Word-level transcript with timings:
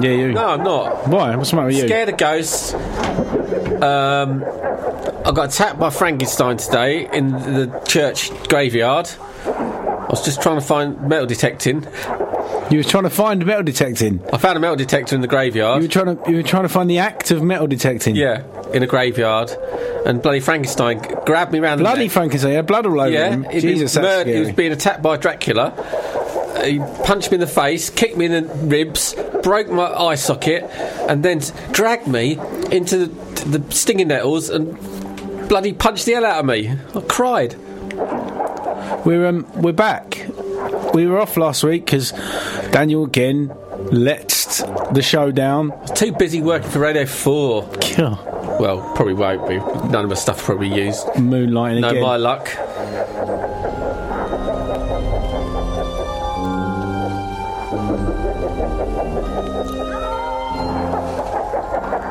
Yeah, 0.00 0.10
you. 0.10 0.32
No, 0.32 0.46
I'm 0.48 0.62
not. 0.64 1.08
Why? 1.08 1.34
What's 1.36 1.50
the 1.50 1.56
matter 1.56 1.66
with 1.68 1.76
you? 1.76 1.86
Scared 1.86 2.08
of 2.08 2.16
ghosts. 2.16 2.74
Um, 3.82 4.44
I 5.24 5.32
got 5.34 5.48
attacked 5.54 5.78
by 5.78 5.90
Frankenstein 5.90 6.56
today 6.56 7.08
in 7.12 7.30
the 7.32 7.82
church 7.86 8.30
graveyard. 8.48 9.08
I 9.46 10.06
was 10.10 10.24
just 10.24 10.40
trying 10.42 10.58
to 10.60 10.64
find 10.64 11.00
metal 11.08 11.26
detecting. 11.26 11.86
You 12.70 12.78
were 12.78 12.84
trying 12.84 13.02
to 13.04 13.10
find 13.10 13.44
metal 13.44 13.62
detecting. 13.62 14.20
I 14.32 14.38
found 14.38 14.56
a 14.56 14.60
metal 14.60 14.76
detector 14.76 15.14
in 15.14 15.20
the 15.20 15.28
graveyard. 15.28 15.82
You 15.82 15.88
were 15.88 15.92
trying 15.92 16.16
to 16.16 16.30
you 16.30 16.36
were 16.38 16.42
trying 16.42 16.62
to 16.62 16.68
find 16.68 16.88
the 16.88 16.98
act 16.98 17.30
of 17.30 17.42
metal 17.42 17.66
detecting. 17.66 18.16
yeah, 18.16 18.42
in 18.72 18.82
a 18.82 18.86
graveyard. 18.86 19.50
And 20.06 20.20
bloody 20.22 20.40
Frankenstein 20.40 21.02
g- 21.02 21.08
grabbed 21.26 21.52
me 21.52 21.58
round 21.60 21.80
the 21.80 21.84
Bloody 21.84 22.04
neck. 22.04 22.10
Frankenstein 22.12 22.52
had 22.52 22.66
blood 22.66 22.86
all 22.86 23.00
over 23.00 23.10
Yeah, 23.10 23.30
him. 23.30 23.44
he'd 23.44 23.60
Jesus, 23.60 23.94
been 23.94 24.02
that's 24.02 24.16
murdered- 24.26 24.34
he 24.34 24.40
was 24.40 24.52
being 24.52 24.72
attacked 24.72 25.02
by 25.02 25.16
Dracula. 25.16 25.72
He 26.64 26.78
punched 27.04 27.30
me 27.30 27.36
in 27.36 27.40
the 27.40 27.46
face, 27.46 27.90
kicked 27.90 28.16
me 28.16 28.26
in 28.26 28.32
the 28.32 28.42
ribs, 28.66 29.14
broke 29.44 29.68
my 29.68 29.86
eye 29.86 30.16
socket, 30.16 30.64
and 31.08 31.22
then 31.22 31.40
dragged 31.70 32.08
me 32.08 32.32
into 32.72 33.06
the, 33.06 33.58
the 33.58 33.72
stinging 33.72 34.08
nettles 34.08 34.48
and 34.48 34.76
bloody 35.48 35.72
punched 35.72 36.06
the 36.06 36.12
hell 36.12 36.24
out 36.24 36.40
of 36.40 36.46
me. 36.46 36.70
I 36.94 37.00
cried. 37.02 37.54
We're 39.04 39.26
um 39.26 39.46
we're 39.60 39.72
back. 39.72 40.26
We 40.94 41.06
were 41.06 41.20
off 41.20 41.36
last 41.36 41.62
week 41.62 41.84
because 41.84 42.12
Daniel 42.72 43.04
again 43.04 43.54
let's 43.92 44.62
the 44.92 45.02
show 45.02 45.30
down. 45.30 45.72
Too 45.94 46.12
busy 46.12 46.40
working 46.40 46.70
for 46.70 46.78
Radio 46.80 47.04
4. 47.06 47.68
Well, 48.58 48.92
probably 48.94 49.14
won't 49.14 49.48
be. 49.48 49.58
None 49.58 50.04
of 50.04 50.08
my 50.08 50.14
stuff 50.14 50.42
probably 50.42 50.68
used. 50.72 51.04
Moonlighting 51.08 51.80
No, 51.80 51.88
again. 51.88 52.00
No, 52.00 52.06
my 52.06 52.16
luck. 52.16 52.48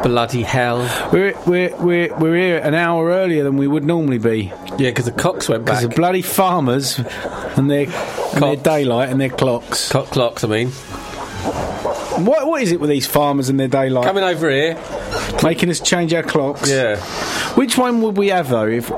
Bloody 0.03 0.43
hell. 0.43 0.79
We're, 1.11 1.33
we're, 1.47 1.75
we're, 1.77 2.15
we're 2.17 2.35
here 2.35 2.57
an 2.57 2.75
hour 2.75 3.09
earlier 3.09 3.43
than 3.43 3.57
we 3.57 3.67
would 3.67 3.85
normally 3.85 4.17
be. 4.17 4.51
Yeah, 4.77 4.89
because 4.89 5.05
the 5.05 5.11
cocks 5.11 5.47
went 5.47 5.65
back. 5.65 5.79
Because 5.79 5.89
the 5.89 5.95
bloody 5.95 6.21
farmers 6.21 6.99
and 6.99 7.71
their, 7.71 7.87
and 8.33 8.43
their 8.43 8.55
daylight 8.57 9.09
and 9.09 9.19
their 9.19 9.29
clocks. 9.29 9.89
Cock 9.91 10.07
clocks, 10.07 10.43
I 10.43 10.47
mean. 10.47 10.69
What, 12.25 12.47
what 12.47 12.61
is 12.61 12.71
it 12.71 12.79
with 12.79 12.89
these 12.89 13.07
farmers 13.07 13.49
and 13.49 13.59
their 13.59 13.67
daylight? 13.67 14.05
Coming 14.05 14.23
over 14.23 14.49
here. 14.49 14.79
Making 15.43 15.69
us 15.69 15.79
change 15.79 16.13
our 16.13 16.21
clocks. 16.23 16.69
Yeah. 16.69 16.97
Which 17.55 17.77
one 17.77 18.01
would 18.01 18.17
we 18.17 18.27
have 18.29 18.49
though? 18.49 18.67
If 18.67 18.89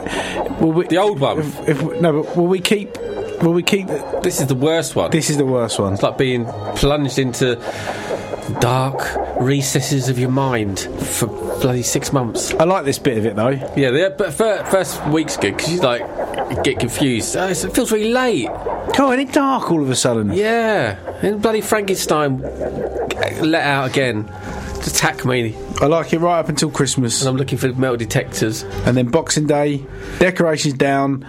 will 0.60 0.72
we, 0.74 0.88
The 0.88 0.98
old 0.98 1.20
one. 1.20 1.40
If, 1.40 1.70
if, 1.70 2.02
no, 2.02 2.24
but 2.24 2.36
will 2.36 2.48
we 2.48 2.60
keep? 2.60 2.98
Will 3.42 3.54
we 3.54 3.64
keep? 3.64 3.88
This 4.22 4.42
is 4.42 4.48
the 4.48 4.56
worst 4.56 4.96
one. 4.96 5.12
This 5.12 5.30
is 5.30 5.38
the 5.38 5.46
worst 5.46 5.80
one. 5.80 5.94
It's 5.94 6.04
like 6.04 6.18
being 6.18 6.46
plunged 6.76 7.20
into 7.20 7.56
dark 8.60 9.02
recesses 9.40 10.10
of 10.10 10.18
your 10.20 10.30
mind 10.30 10.80
for 10.80 11.28
bloody 11.62 11.84
six 11.84 12.12
months. 12.14 12.54
I 12.54 12.64
like 12.64 12.86
this 12.86 13.00
bit 13.00 13.18
of 13.18 13.26
it 13.26 13.36
though. 13.36 13.50
Yeah, 13.50 13.92
the, 13.92 14.16
but 14.18 14.34
fir- 14.34 14.64
first 14.66 15.06
week's 15.08 15.38
good 15.38 15.58
because 15.58 15.72
you 15.74 15.80
like 15.82 16.64
get 16.64 16.80
confused. 16.80 17.36
Oh, 17.36 17.48
it 17.48 17.56
feels 17.74 17.92
really 17.92 18.12
late. 18.12 18.48
Oh, 18.98 19.12
and 19.12 19.22
it's 19.22 19.34
dark 19.34 19.72
all 19.72 19.82
of 19.82 19.90
a 19.90 19.96
sudden. 19.96 20.34
Yeah, 20.34 20.98
and 21.22 21.42
bloody 21.42 21.62
Frankenstein 21.62 22.44
uh, 22.44 23.40
let 23.42 23.64
out 23.64 23.90
again 23.90 24.26
to 24.26 24.90
attack 24.90 25.26
me, 25.26 25.56
I 25.82 25.88
like 25.88 26.14
it 26.14 26.20
right 26.20 26.40
up 26.40 26.50
until 26.50 26.70
Christmas, 26.70 27.22
and 27.22 27.30
I'm 27.30 27.38
looking 27.38 27.58
for 27.58 27.68
metal 27.74 27.98
detectors. 27.98 28.64
and 28.64 28.96
then 28.96 29.08
Boxing 29.08 29.48
Day, 29.48 29.86
decorations 30.20 30.76
down, 30.76 31.26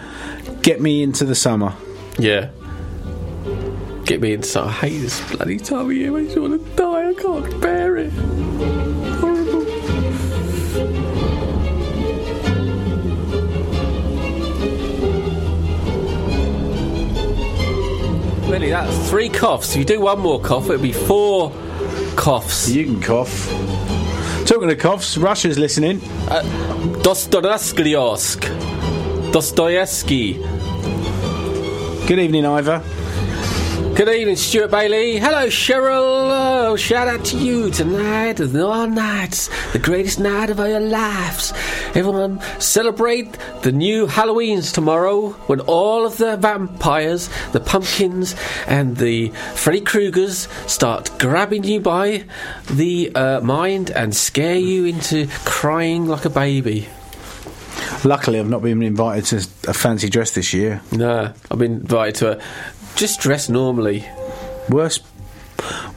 get 0.62 0.80
me 0.80 1.02
into 1.02 1.24
the 1.24 1.34
summer. 1.34 1.74
Yeah. 2.18 2.50
Get 4.06 4.20
me 4.20 4.34
inside. 4.34 4.68
I 4.68 4.72
hate 4.72 4.98
this 4.98 5.20
bloody 5.32 5.58
time 5.58 5.86
of 5.86 5.92
year. 5.92 6.12
Makes 6.12 6.36
me 6.36 6.42
want 6.42 6.64
to 6.64 6.76
die. 6.76 7.08
I 7.08 7.14
can't 7.14 7.60
bear 7.60 7.96
it. 7.96 8.12
Horrible. 9.18 9.64
Really, 18.48 18.70
that's 18.70 19.10
three 19.10 19.28
coughs. 19.28 19.70
If 19.72 19.78
you 19.78 19.84
do 19.84 20.00
one 20.00 20.20
more 20.20 20.40
cough, 20.40 20.66
it'll 20.66 20.80
be 20.80 20.92
four 20.92 21.50
coughs. 22.14 22.70
You 22.70 22.84
can 22.84 23.02
cough. 23.02 23.48
Talking 24.46 24.70
of 24.70 24.78
coughs, 24.78 25.18
Russia's 25.18 25.58
listening. 25.58 26.00
Uh, 26.28 26.42
Dostoevsky. 27.02 27.92
Dostoevsky. 29.32 30.34
Good 32.06 32.20
evening, 32.20 32.46
Ivor. 32.46 32.84
Good 33.96 34.10
evening, 34.10 34.36
Stuart 34.36 34.70
Bailey. 34.70 35.16
Hello, 35.16 35.46
Cheryl. 35.46 36.66
Oh, 36.68 36.76
shout 36.76 37.08
out 37.08 37.24
to 37.24 37.38
you 37.38 37.70
tonight 37.70 38.40
and 38.40 38.54
all 38.60 38.86
nights, 38.86 39.48
the 39.72 39.78
greatest 39.78 40.20
night 40.20 40.50
of 40.50 40.58
your 40.58 40.80
lives. 40.80 41.54
Everyone, 41.94 42.38
celebrate 42.60 43.38
the 43.62 43.72
new 43.72 44.06
Halloweens 44.06 44.74
tomorrow 44.74 45.30
when 45.46 45.60
all 45.60 46.04
of 46.04 46.18
the 46.18 46.36
vampires, 46.36 47.30
the 47.52 47.60
pumpkins, 47.60 48.36
and 48.66 48.98
the 48.98 49.30
Freddy 49.54 49.80
Kruegers 49.80 50.46
start 50.68 51.10
grabbing 51.18 51.64
you 51.64 51.80
by 51.80 52.24
the 52.70 53.10
uh, 53.14 53.40
mind 53.40 53.88
and 53.88 54.14
scare 54.14 54.56
you 54.56 54.84
into 54.84 55.26
crying 55.46 56.04
like 56.04 56.26
a 56.26 56.30
baby. 56.30 56.86
Luckily, 58.04 58.38
I've 58.38 58.48
not 58.48 58.62
been 58.62 58.82
invited 58.82 59.24
to 59.26 59.70
a 59.70 59.74
fancy 59.74 60.08
dress 60.08 60.32
this 60.32 60.52
year. 60.52 60.80
No, 60.92 61.32
I've 61.50 61.58
been 61.58 61.80
invited 61.80 62.14
to 62.16 62.38
a. 62.38 62.42
Just 62.96 63.20
dress 63.20 63.48
normally. 63.48 64.04
Worst, 64.68 65.04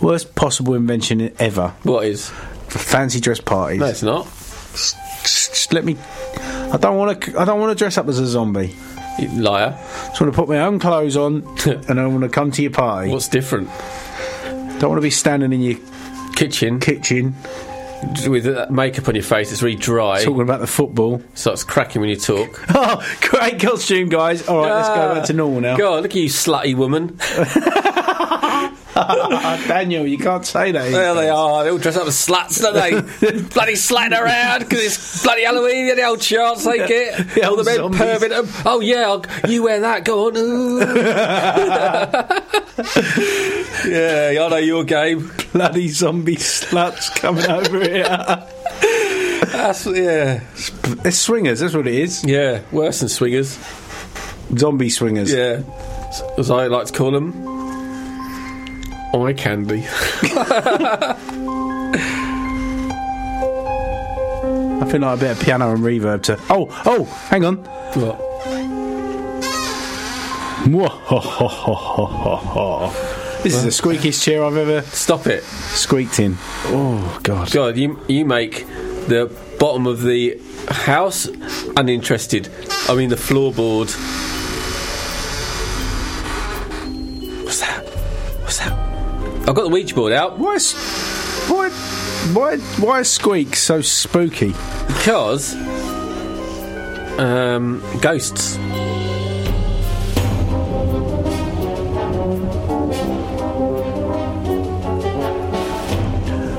worst 0.01 0.35
possible 0.35 0.75
invention 0.75 1.33
ever. 1.39 1.73
What 1.83 2.05
is? 2.05 2.29
Fancy 2.67 3.19
dress 3.19 3.39
parties. 3.39 3.79
No, 3.79 3.85
it's 3.87 4.03
not. 4.03 4.25
Just, 4.71 4.95
just 5.23 5.73
let 5.73 5.83
me. 5.83 5.97
I 6.71 6.77
don't 6.77 6.97
want 6.97 7.21
to. 7.21 7.39
I 7.39 7.45
don't 7.45 7.59
want 7.59 7.71
to 7.71 7.81
dress 7.81 7.97
up 7.97 8.07
as 8.07 8.19
a 8.19 8.27
zombie. 8.27 8.75
You 9.17 9.29
liar. 9.29 9.71
Just 10.09 10.21
want 10.21 10.33
to 10.33 10.39
put 10.39 10.47
my 10.47 10.59
own 10.59 10.79
clothes 10.79 11.17
on, 11.17 11.43
and 11.88 11.99
I 11.99 12.05
want 12.07 12.21
to 12.21 12.29
come 12.29 12.51
to 12.51 12.61
your 12.61 12.71
party. 12.71 13.09
What's 13.09 13.27
different? 13.27 13.69
Don't 14.79 14.89
want 14.89 14.97
to 14.97 15.01
be 15.01 15.09
standing 15.09 15.51
in 15.51 15.61
your 15.61 15.77
Kitchen 16.39 16.79
kitchen 16.79 17.35
with 18.27 18.47
uh, 18.47 18.67
makeup 18.69 19.07
on 19.07 19.15
your 19.15 19.23
face. 19.23 19.51
It's 19.51 19.61
really 19.61 19.75
dry. 19.77 20.23
talking 20.23 20.41
about 20.41 20.59
the 20.59 20.67
football. 20.67 21.21
Starts 21.33 21.63
cracking 21.63 22.01
when 22.01 22.09
you 22.09 22.15
talk. 22.15 22.65
Oh, 22.81 23.17
great 23.21 23.59
costume, 23.59 24.07
guys! 24.09 24.47
All 24.47 24.61
right, 24.61 24.73
let's 24.75 24.89
go 24.89 25.13
back 25.15 25.25
to 25.25 25.33
normal 25.33 25.59
now. 25.59 25.75
God, 25.75 26.03
look 26.03 26.11
at 26.11 26.15
you, 26.15 26.29
slutty 26.29 26.75
woman. 26.75 27.19
Daniel, 29.67 30.05
you 30.07 30.17
can't 30.17 30.45
say 30.45 30.71
that. 30.71 30.91
There 30.91 31.13
they 31.13 31.29
are. 31.29 31.63
They 31.63 31.69
all 31.69 31.77
dress 31.77 31.95
up 31.97 32.07
as 32.07 32.17
slats, 32.17 32.59
don't 32.61 32.73
they? 32.73 33.01
bloody 33.53 33.75
slatting 33.75 34.17
around 34.17 34.59
because 34.59 34.83
it's 34.83 35.23
bloody 35.23 35.43
Halloween. 35.43 35.87
Yeah, 35.87 35.95
the 35.95 36.03
old 36.05 36.21
chance 36.21 36.63
they 36.65 36.87
get. 36.87 37.29
The 37.35 37.43
all 37.47 37.55
the 37.55 37.63
men. 37.63 37.79
Oh 38.65 38.79
yeah, 38.81 39.07
I'll, 39.09 39.23
you 39.49 39.63
wear 39.63 39.79
that. 39.81 40.03
Go 40.06 40.27
on. 40.27 40.35
Yeah, 43.88 44.44
I 44.45 44.50
know 44.50 44.57
your 44.57 44.83
game. 44.83 45.31
Bloody 45.53 45.88
zombie 45.89 46.35
slats 46.35 47.09
coming 47.09 47.50
over 47.50 47.79
here. 47.81 48.03
That's 48.03 49.85
yeah, 49.88 50.41
It's 51.06 51.18
swingers. 51.18 51.62
That's 51.62 51.74
what 51.74 51.88
it 51.88 51.95
is. 51.95 52.24
yeah. 52.25 52.62
Worse 52.71 53.00
than 53.00 53.09
swingers. 53.09 53.57
Zombie 54.57 54.89
swingers. 54.89 55.31
Yeah, 55.33 55.62
as 56.38 56.51
I 56.51 56.68
like 56.68 56.88
to 56.88 56.94
call 56.94 57.12
them, 57.12 57.33
eye 59.13 59.33
candy. 59.33 59.85
I 64.81 64.85
feel 64.89 65.01
like 65.01 65.17
a 65.17 65.19
bit 65.19 65.31
of 65.31 65.39
piano 65.41 65.71
and 65.73 65.83
reverb 65.83 66.23
to. 66.23 66.38
Oh, 66.50 66.67
oh, 66.85 67.03
hang 67.29 67.44
on. 67.45 67.57
What? 67.95 68.19
This 73.44 73.56
is 73.56 73.63
the 73.63 73.69
squeakiest 73.69 74.21
chair 74.23 74.44
I've 74.44 74.57
ever 74.57 74.81
Stop 74.83 75.25
it. 75.27 75.44
squeaked 75.44 76.19
in. 76.19 76.35
Oh 76.65 77.19
God! 77.23 77.51
God, 77.51 77.77
you 77.77 78.00
you 78.07 78.25
make 78.25 78.67
the 79.07 79.31
bottom 79.59 79.88
of 79.88 80.01
the 80.01 80.39
house 80.69 81.25
uninterested. 81.77 82.50
I 82.88 82.95
mean 82.95 83.09
the 83.09 83.15
floorboard. 83.15 83.89
I've 89.50 89.56
got 89.56 89.63
the 89.63 89.69
Ouija 89.69 89.96
board 89.96 90.13
out 90.13 90.38
Why? 90.38 90.54
is- 90.56 90.74
Why? 91.50 91.69
Why? 92.34 92.57
Why 92.57 93.00
is 93.00 93.10
squeak 93.10 93.56
so 93.56 93.81
spooky? 93.81 94.50
because 94.88 95.56
um, 97.19 97.81
ghosts. 98.01 98.57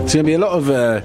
There's 0.01 0.15
going 0.15 0.25
to 0.25 0.29
be 0.29 0.33
a 0.35 0.39
lot 0.39 0.53
of 0.59 0.69
uh, 0.71 1.01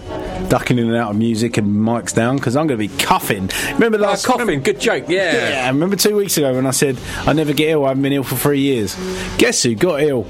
ducking 0.48 0.80
in 0.80 0.88
and 0.88 0.96
out 0.96 1.12
of 1.12 1.18
music 1.18 1.58
and 1.58 1.68
mics 1.76 2.14
down 2.16 2.38
because 2.38 2.56
I'm 2.56 2.66
going 2.66 2.80
to 2.80 2.88
be 2.88 3.04
coughing. 3.04 3.52
Remember 3.74 4.00
Uh, 4.00 4.02
last? 4.02 4.26
coughing, 4.26 4.62
good 4.64 4.80
joke. 4.80 5.06
Yeah. 5.08 5.50
Yeah, 5.50 5.68
remember 5.68 5.96
two 5.96 6.16
weeks 6.16 6.38
ago 6.38 6.54
when 6.56 6.66
I 6.66 6.72
said 6.72 6.98
I 7.20 7.34
never 7.34 7.54
get 7.54 7.70
ill. 7.70 7.86
I 7.86 7.90
haven't 7.90 8.02
been 8.02 8.14
ill 8.14 8.24
for 8.24 8.36
three 8.36 8.62
years. 8.62 8.96
Guess 9.38 9.62
who 9.64 9.76
got 9.76 10.02
ill? 10.02 10.26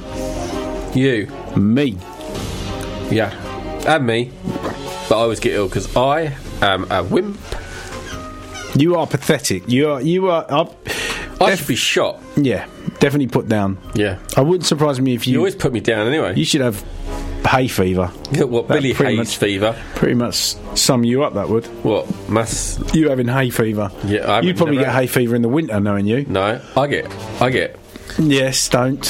You. 0.93 1.27
Me. 1.55 1.97
Yeah, 3.09 3.31
and 3.87 4.05
me. 4.05 4.31
But 5.07 5.17
I 5.17 5.21
always 5.21 5.39
get 5.39 5.53
ill 5.53 5.67
because 5.67 5.95
I 5.95 6.35
am 6.61 6.89
a 6.91 7.03
wimp. 7.03 7.39
You 8.75 8.95
are 8.95 9.07
pathetic. 9.07 9.69
You 9.69 9.91
are. 9.91 10.01
You 10.01 10.29
are. 10.29 10.45
Up. 10.51 10.75
I 11.39 11.49
Def- 11.51 11.59
should 11.59 11.67
be 11.67 11.75
shot. 11.75 12.21
yeah, 12.37 12.65
definitely 12.99 13.27
put 13.27 13.47
down. 13.47 13.77
Yeah. 13.93 14.19
I 14.37 14.41
wouldn't 14.41 14.65
surprise 14.65 14.99
me 15.01 15.13
if 15.15 15.27
You 15.27 15.33
you. 15.33 15.39
always 15.39 15.55
put 15.55 15.73
me 15.73 15.81
down 15.81 16.07
anyway. 16.07 16.33
you 16.35 16.45
should 16.45 16.61
have 16.61 16.81
hay 17.45 17.67
fever. 17.67 18.07
what, 18.07 18.67
Billy 18.69 18.93
Hayes 18.93 19.17
much- 19.17 19.37
fever? 19.37 19.75
Pretty 19.95 20.15
much 20.15 20.55
sum 20.77 21.03
you 21.03 21.23
up. 21.23 21.33
That 21.35 21.49
would. 21.49 21.65
What? 21.83 22.07
Mass. 22.29 22.79
You 22.93 23.09
having 23.09 23.27
hay 23.27 23.49
fever? 23.49 23.91
Yeah, 24.05 24.31
I 24.31 24.41
You'd 24.41 24.57
probably 24.57 24.77
get 24.77 24.93
hay 24.93 25.07
fever 25.07 25.35
in 25.35 25.41
the 25.41 25.49
winter, 25.49 25.79
knowing 25.79 26.05
you. 26.07 26.25
No, 26.27 26.61
I 26.77 26.87
get. 26.87 27.11
I 27.41 27.49
get. 27.49 27.77
Yes, 28.17 28.67
don't 28.69 29.03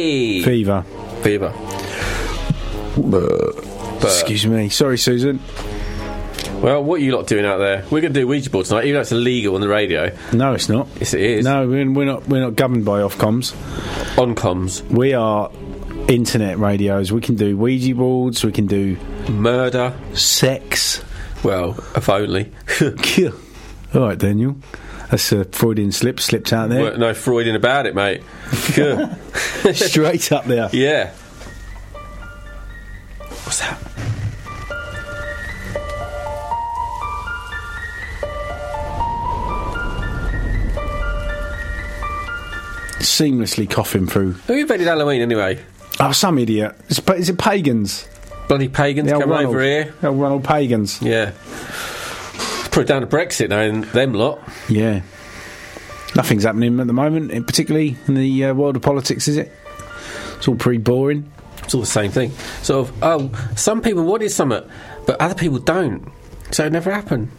Hey! 0.00 0.40
fever. 0.42 0.82
fever. 1.20 1.52
Excuse 4.02 4.46
me. 4.46 4.70
Sorry, 4.70 4.96
Susan. 4.96 5.40
well, 6.62 6.82
what 6.82 7.02
are 7.02 7.04
you 7.04 7.14
lot 7.14 7.26
doing 7.26 7.44
out 7.44 7.58
there? 7.58 7.84
We're 7.90 8.00
going 8.00 8.14
to 8.14 8.20
do 8.20 8.26
Ouija 8.26 8.48
board 8.48 8.64
tonight, 8.64 8.84
even 8.84 8.94
though 8.94 9.00
it's 9.02 9.12
illegal 9.12 9.56
on 9.56 9.60
the 9.60 9.68
radio. 9.68 10.16
No, 10.32 10.54
it's 10.54 10.70
not. 10.70 10.88
Yes, 10.98 11.12
it 11.12 11.20
is. 11.20 11.44
No, 11.44 11.68
we're, 11.68 11.90
we're 11.92 12.06
not. 12.06 12.26
We're 12.26 12.40
not 12.40 12.56
governed 12.56 12.86
by 12.86 13.00
Ofcoms. 13.00 13.52
On 14.18 14.34
comms. 14.34 14.82
We 14.90 15.12
are 15.12 15.50
internet 16.08 16.58
radios. 16.58 17.12
We 17.12 17.20
can 17.20 17.34
do 17.34 17.58
Ouija 17.58 17.94
boards. 17.94 18.42
We 18.42 18.52
can 18.52 18.66
do 18.66 18.96
Murder. 19.28 19.94
sex. 20.14 21.04
Well, 21.44 21.72
if 21.94 22.08
only. 22.08 22.50
All 23.94 24.00
right, 24.00 24.18
Daniel. 24.18 24.56
That's 25.10 25.32
a 25.32 25.44
Freudian 25.46 25.90
slip 25.92 26.20
slipped 26.20 26.52
out 26.52 26.68
there. 26.68 26.96
No 26.96 27.14
Freudian 27.14 27.56
about 27.56 27.86
it, 27.86 27.94
mate. 27.96 28.22
Straight 29.74 30.30
up 30.30 30.44
there. 30.44 30.68
yeah. 30.72 31.12
What's 33.44 33.58
that? 33.60 33.78
Seamlessly 43.00 43.68
coughing 43.68 44.06
through. 44.06 44.32
Who 44.46 44.54
invented 44.54 44.86
Halloween 44.86 45.22
anyway? 45.22 45.58
Oh, 45.98 46.12
some 46.12 46.38
idiot. 46.38 46.74
Is, 46.88 46.98
is 47.16 47.28
it 47.30 47.38
pagans? 47.38 48.06
Bloody 48.48 48.68
pagans 48.68 49.08
The 49.08 49.14
old 49.14 49.22
coming 49.22 49.36
Ronald. 49.36 49.54
over 49.54 49.62
here. 49.64 49.94
Old 50.02 50.20
Ronald 50.20 50.44
pagans. 50.44 51.00
Yeah. 51.00 51.32
Put 52.80 52.88
it 52.88 52.94
down 52.94 53.02
to 53.02 53.06
Brexit 53.06 53.50
now, 53.50 53.60
and 53.60 53.84
them 53.84 54.14
lot. 54.14 54.40
Yeah. 54.70 55.02
Nothing's 56.16 56.44
happening 56.44 56.80
at 56.80 56.86
the 56.86 56.94
moment, 56.94 57.30
particularly 57.46 57.94
in 58.08 58.14
the 58.14 58.46
uh, 58.46 58.54
world 58.54 58.74
of 58.74 58.80
politics, 58.80 59.28
is 59.28 59.36
it? 59.36 59.52
It's 60.38 60.48
all 60.48 60.56
pretty 60.56 60.78
boring. 60.78 61.30
It's 61.62 61.74
all 61.74 61.82
the 61.82 61.86
same 61.86 62.10
thing. 62.10 62.30
Sort 62.62 62.88
of, 62.88 63.02
oh, 63.02 63.52
some 63.54 63.82
people 63.82 64.04
wanted 64.04 64.30
something, 64.30 64.62
but 65.04 65.20
other 65.20 65.34
people 65.34 65.58
don't. 65.58 66.10
So 66.52 66.64
it 66.64 66.72
never 66.72 66.90
happened. 66.90 67.30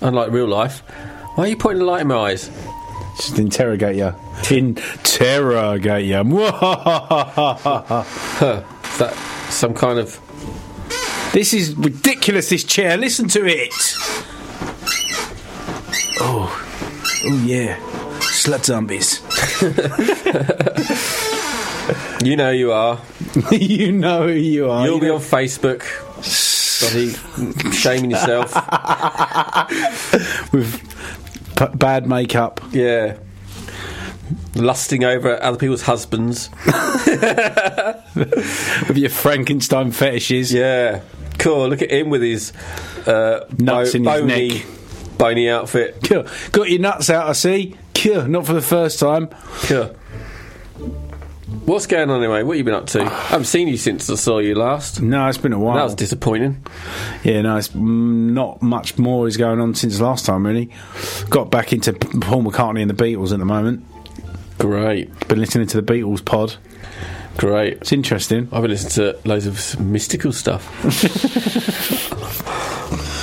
Unlike 0.00 0.32
real 0.32 0.48
life. 0.48 0.80
Why 1.36 1.44
are 1.44 1.46
you 1.46 1.56
putting 1.56 1.78
the 1.78 1.84
light 1.84 2.00
in 2.00 2.08
my 2.08 2.16
eyes? 2.16 2.50
Just 3.18 3.38
interrogate 3.38 3.94
you. 3.94 4.12
Interrogate 4.50 6.06
you. 6.06 6.24
Huh. 8.40 8.64
Is 8.82 8.98
that 8.98 9.14
some 9.50 9.74
kind 9.74 10.00
of. 10.00 10.20
This 11.38 11.54
is 11.54 11.76
ridiculous, 11.76 12.48
this 12.48 12.64
chair. 12.64 12.96
Listen 12.96 13.28
to 13.28 13.46
it. 13.46 13.72
Oh. 16.20 16.50
Oh, 17.24 17.42
yeah. 17.46 17.76
Slut 18.18 18.64
zombies. 18.64 19.20
You 22.22 22.36
know 22.36 22.50
you 22.50 22.72
are. 22.72 23.00
you 23.52 23.92
know 23.92 24.26
who 24.26 24.32
you 24.34 24.68
are. 24.68 24.84
You'll 24.84 24.96
You 24.96 25.00
be 25.00 25.06
know- 25.06 25.14
on 25.14 25.20
Facebook. 25.20 25.84
Bloody 26.80 27.12
shaming 27.72 28.10
yourself. 28.10 28.52
with 30.52 30.82
p- 31.56 31.76
bad 31.76 32.06
makeup. 32.08 32.60
Yeah. 32.72 33.18
Lusting 34.56 35.04
over 35.04 35.40
other 35.42 35.56
people's 35.58 35.82
husbands. 35.82 36.50
With 38.86 38.96
your 38.96 39.10
Frankenstein 39.10 39.92
fetishes. 39.92 40.52
Yeah. 40.52 41.00
Cool. 41.38 41.68
Look 41.68 41.82
at 41.82 41.90
him 41.90 42.10
with 42.10 42.22
his 42.22 42.52
uh, 43.06 43.46
Nuts 43.58 43.94
in 43.94 44.04
his 44.04 44.20
bony, 44.20 44.48
neck. 44.48 44.66
bony 45.18 45.48
outfit. 45.50 45.98
Cool. 46.04 46.26
Got 46.52 46.70
your 46.70 46.80
nuts 46.80 47.10
out, 47.10 47.28
I 47.28 47.32
see. 47.32 47.76
Cool. 47.94 48.26
Not 48.28 48.46
for 48.46 48.52
the 48.52 48.62
first 48.62 48.98
time. 48.98 49.28
Cool. 49.62 49.94
What's 51.64 51.86
going 51.86 52.08
on 52.08 52.22
anyway? 52.22 52.42
What 52.42 52.52
have 52.56 52.58
you 52.58 52.64
been 52.64 52.74
up 52.74 52.86
to? 52.88 53.02
I 53.02 53.08
haven't 53.08 53.44
seen 53.44 53.68
you 53.68 53.76
since 53.76 54.08
I 54.08 54.14
saw 54.14 54.38
you 54.38 54.54
last. 54.54 55.02
No, 55.02 55.28
it's 55.28 55.36
been 55.36 55.52
a 55.52 55.58
while. 55.58 55.76
That 55.76 55.84
was 55.84 55.94
disappointing. 55.94 56.64
Yeah, 57.24 57.42
no, 57.42 57.56
it's 57.56 57.68
mm, 57.68 58.30
not 58.30 58.62
much 58.62 58.96
more 58.98 59.28
is 59.28 59.36
going 59.36 59.60
on 59.60 59.74
since 59.74 60.00
last 60.00 60.24
time, 60.24 60.46
really. 60.46 60.70
Got 61.28 61.50
back 61.50 61.72
into 61.74 61.92
Paul 61.92 62.42
McCartney 62.42 62.80
and 62.80 62.90
the 62.90 62.94
Beatles 62.94 63.32
at 63.32 63.38
the 63.38 63.44
moment. 63.44 63.84
Great. 64.58 65.28
Been 65.28 65.40
listening 65.40 65.66
to 65.68 65.80
the 65.80 65.92
Beatles 65.92 66.24
pod. 66.24 66.56
Great. 67.38 67.74
It's 67.74 67.92
interesting. 67.92 68.48
I've 68.50 68.62
been 68.62 68.72
listening 68.72 69.12
to 69.14 69.28
loads 69.28 69.46
of 69.46 69.78
mystical 69.78 70.32
stuff. 70.32 70.66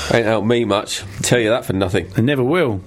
Ain't 0.13 0.25
helped 0.25 0.47
me 0.47 0.63
much. 0.63 1.03
Tell 1.21 1.38
you 1.38 1.50
that 1.50 1.65
for 1.65 1.73
nothing. 1.73 2.09
I 2.15 2.21
never 2.21 2.41
will. 2.41 2.79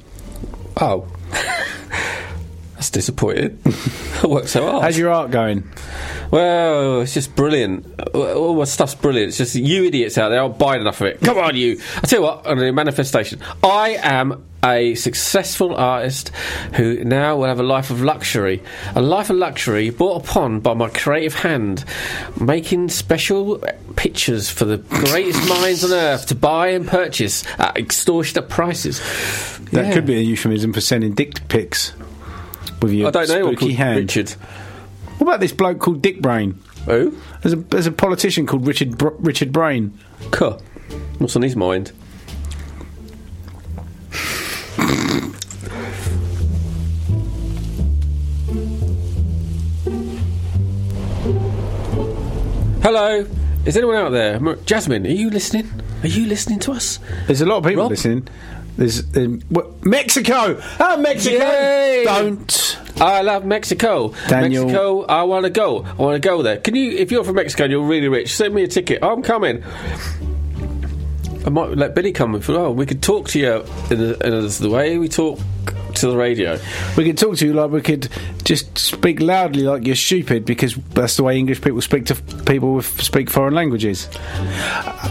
Oh. 0.80 1.06
That's 2.74 2.88
disappointing. 2.88 3.58
I 4.22 4.26
worked 4.26 4.48
so 4.48 4.64
hard. 4.64 4.84
How's 4.84 4.96
your 4.96 5.10
art 5.10 5.30
going? 5.30 5.70
Well, 6.30 7.02
it's 7.02 7.12
just 7.12 7.36
brilliant. 7.36 8.00
All 8.14 8.56
my 8.56 8.64
stuff's 8.64 8.94
brilliant. 8.94 9.28
It's 9.28 9.36
just 9.38 9.54
you 9.54 9.84
idiots 9.84 10.16
out 10.16 10.30
there 10.30 10.40
aren't 10.40 10.58
buying 10.58 10.80
enough 10.80 11.02
of 11.02 11.08
it. 11.08 11.20
Come 11.20 11.36
on, 11.36 11.54
you. 11.54 11.78
I 11.98 12.06
tell 12.06 12.20
you 12.20 12.24
what, 12.24 12.46
on 12.46 12.58
a 12.58 12.72
manifestation, 12.72 13.40
I 13.62 13.98
am 14.00 14.47
a 14.64 14.94
successful 14.96 15.74
artist 15.76 16.30
who 16.74 17.04
now 17.04 17.36
will 17.36 17.46
have 17.46 17.60
a 17.60 17.64
life 17.64 17.90
of 17.90 18.00
luxury. 18.02 18.62
A 18.96 19.00
life 19.02 19.30
of 19.30 19.36
luxury 19.36 19.90
brought 19.90 20.24
upon 20.24 20.60
by 20.60 20.74
my 20.74 20.88
creative 20.88 21.34
hand, 21.34 21.84
making 22.40 22.88
special 22.88 23.62
pictures 23.96 24.50
for 24.50 24.64
the 24.64 24.78
greatest 24.78 25.48
minds 25.48 25.84
on 25.84 25.92
earth 25.92 26.26
to 26.26 26.34
buy 26.34 26.68
and 26.68 26.86
purchase 26.88 27.44
at 27.58 27.76
extortionate 27.76 28.48
prices. 28.48 28.98
That 29.72 29.86
Yeah. 29.86 29.92
could 29.94 30.06
be 30.06 30.16
a 30.16 30.20
euphemism 30.22 30.72
for 30.72 30.80
sending 30.80 31.12
dick 31.14 31.46
pics 31.48 31.92
with 32.82 32.92
your 32.92 33.08
I 33.08 33.10
don't 33.10 33.28
know 33.28 33.52
spooky 33.52 33.74
hand. 33.74 33.98
Richard. 33.98 34.30
What 35.18 35.26
about 35.28 35.40
this 35.40 35.52
bloke 35.52 35.78
called 35.80 36.00
Dick 36.02 36.20
Brain? 36.22 36.58
Who? 36.86 37.16
There's 37.42 37.52
a, 37.52 37.56
there's 37.56 37.86
a 37.86 37.92
politician 37.92 38.46
called 38.46 38.66
Richard 38.66 38.96
Br- 38.96 39.08
Richard 39.18 39.52
Brain. 39.52 39.98
Cool. 40.30 40.62
What's 41.18 41.36
on 41.36 41.42
his 41.42 41.54
mind? 41.56 41.92
Hello, 52.88 53.22
is 53.66 53.76
anyone 53.76 53.96
out 53.96 54.12
there? 54.12 54.38
Jasmine, 54.64 55.06
are 55.06 55.10
you 55.10 55.28
listening? 55.28 55.70
Are 56.02 56.08
you 56.08 56.24
listening 56.24 56.58
to 56.60 56.72
us? 56.72 56.98
There's 57.26 57.42
a 57.42 57.44
lot 57.44 57.58
of 57.58 57.64
people 57.64 57.82
Rob? 57.82 57.90
listening. 57.90 58.26
There's 58.78 59.14
um, 59.14 59.42
what, 59.50 59.84
Mexico. 59.84 60.58
Oh, 60.80 60.96
Mexico! 60.96 61.36
Yay! 61.36 62.04
Don't. 62.06 62.78
I 62.98 63.20
love 63.20 63.44
Mexico. 63.44 64.14
Daniel- 64.28 64.64
Mexico, 64.64 65.02
I 65.02 65.24
want 65.24 65.44
to 65.44 65.50
go. 65.50 65.84
I 65.84 65.94
want 65.96 66.22
to 66.22 66.26
go 66.26 66.40
there. 66.40 66.56
Can 66.56 66.76
you, 66.76 66.92
if 66.92 67.12
you're 67.12 67.24
from 67.24 67.34
Mexico 67.34 67.64
and 67.64 67.72
you're 67.72 67.86
really 67.86 68.08
rich, 68.08 68.34
send 68.34 68.54
me 68.54 68.62
a 68.62 68.68
ticket. 68.68 69.02
I'm 69.02 69.22
coming. 69.22 69.62
I 71.44 71.50
might 71.50 71.76
let 71.76 71.94
Billy 71.94 72.12
come. 72.12 72.36
If, 72.36 72.48
oh, 72.48 72.72
we 72.72 72.86
could 72.86 73.02
talk 73.02 73.28
to 73.28 73.38
you 73.38 73.66
in 73.90 73.98
the, 73.98 74.26
in 74.26 74.62
the 74.62 74.70
way 74.70 74.96
we 74.96 75.10
talk 75.10 75.38
to 76.00 76.08
the 76.10 76.16
radio. 76.16 76.58
We 76.96 77.04
could 77.04 77.18
talk 77.18 77.36
to 77.38 77.46
you 77.46 77.52
like 77.52 77.70
we 77.70 77.80
could 77.82 78.08
just 78.44 78.76
speak 78.78 79.20
loudly 79.20 79.62
like 79.62 79.86
you're 79.86 79.96
stupid 79.96 80.44
because 80.44 80.74
that's 80.94 81.16
the 81.16 81.22
way 81.22 81.38
English 81.38 81.60
people 81.60 81.80
speak 81.80 82.06
to 82.06 82.14
f- 82.14 82.44
people 82.46 82.74
who 82.74 82.82
speak 82.82 83.30
foreign 83.30 83.54
languages. 83.54 84.08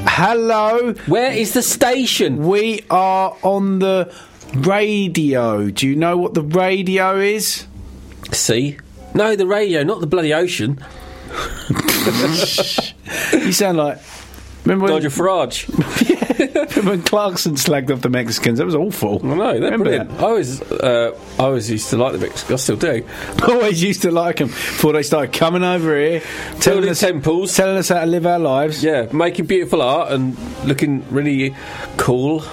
Hello, 0.10 0.94
Where 1.06 1.32
is 1.32 1.54
the 1.54 1.62
station? 1.62 2.46
we 2.48 2.82
are 2.90 3.36
on 3.44 3.80
the 3.80 4.14
radio. 4.56 5.70
Do 5.70 5.88
you 5.88 5.96
know 5.96 6.18
what 6.18 6.34
the 6.34 6.42
radio 6.42 7.18
is? 7.20 7.66
See? 8.32 8.78
No, 9.14 9.36
the 9.36 9.48
radio, 9.48 9.84
not 9.84 10.00
the 10.02 10.08
bloody 10.08 10.34
ocean. 10.34 10.80
You 13.34 13.52
sound 13.54 13.78
like. 13.78 14.00
Remember 14.68 14.88
Nigel 14.90 15.12
Farage. 15.12 15.68
remember 16.74 16.92
when 16.92 17.02
Clarkson 17.04 17.56
slagged 17.56 17.90
off 17.92 18.02
the 18.02 18.10
Mexicans? 18.10 18.60
That 18.60 18.66
was 18.66 18.76
awful. 18.76 19.20
I 19.26 19.36
know, 19.36 19.54
they're 19.54 19.62
Remember 19.62 19.86
brilliant. 19.86 20.12
I 20.12 20.24
always, 20.24 20.62
uh, 20.62 21.18
I 21.40 21.44
always 21.44 21.70
used 21.72 21.90
to 21.92 21.98
like 21.98 22.14
the 22.14 22.20
Mexicans. 22.20 22.52
I 22.52 22.56
still 22.64 22.76
do. 22.76 23.02
that? 23.02 23.44
Always 23.50 23.82
used 23.82 24.02
to 24.02 24.12
like 24.12 24.38
them 24.38 24.48
before 24.50 24.94
they 24.94 25.04
started 25.04 25.32
coming 25.34 25.64
over 25.64 25.98
here, 25.98 26.20
telling 26.60 26.82
Building 26.82 26.90
us, 26.90 27.00
temples. 27.00 27.56
telling 27.56 27.78
us 27.78 27.90
how 27.90 28.02
to 28.02 28.06
live 28.06 28.26
our 28.26 28.40
lives. 28.40 28.84
Yeah, 28.84 29.08
making 29.14 29.46
beautiful 29.46 29.82
art 29.82 30.12
and 30.12 30.38
looking 30.66 31.04
really 31.12 31.56
cool. 31.98 32.44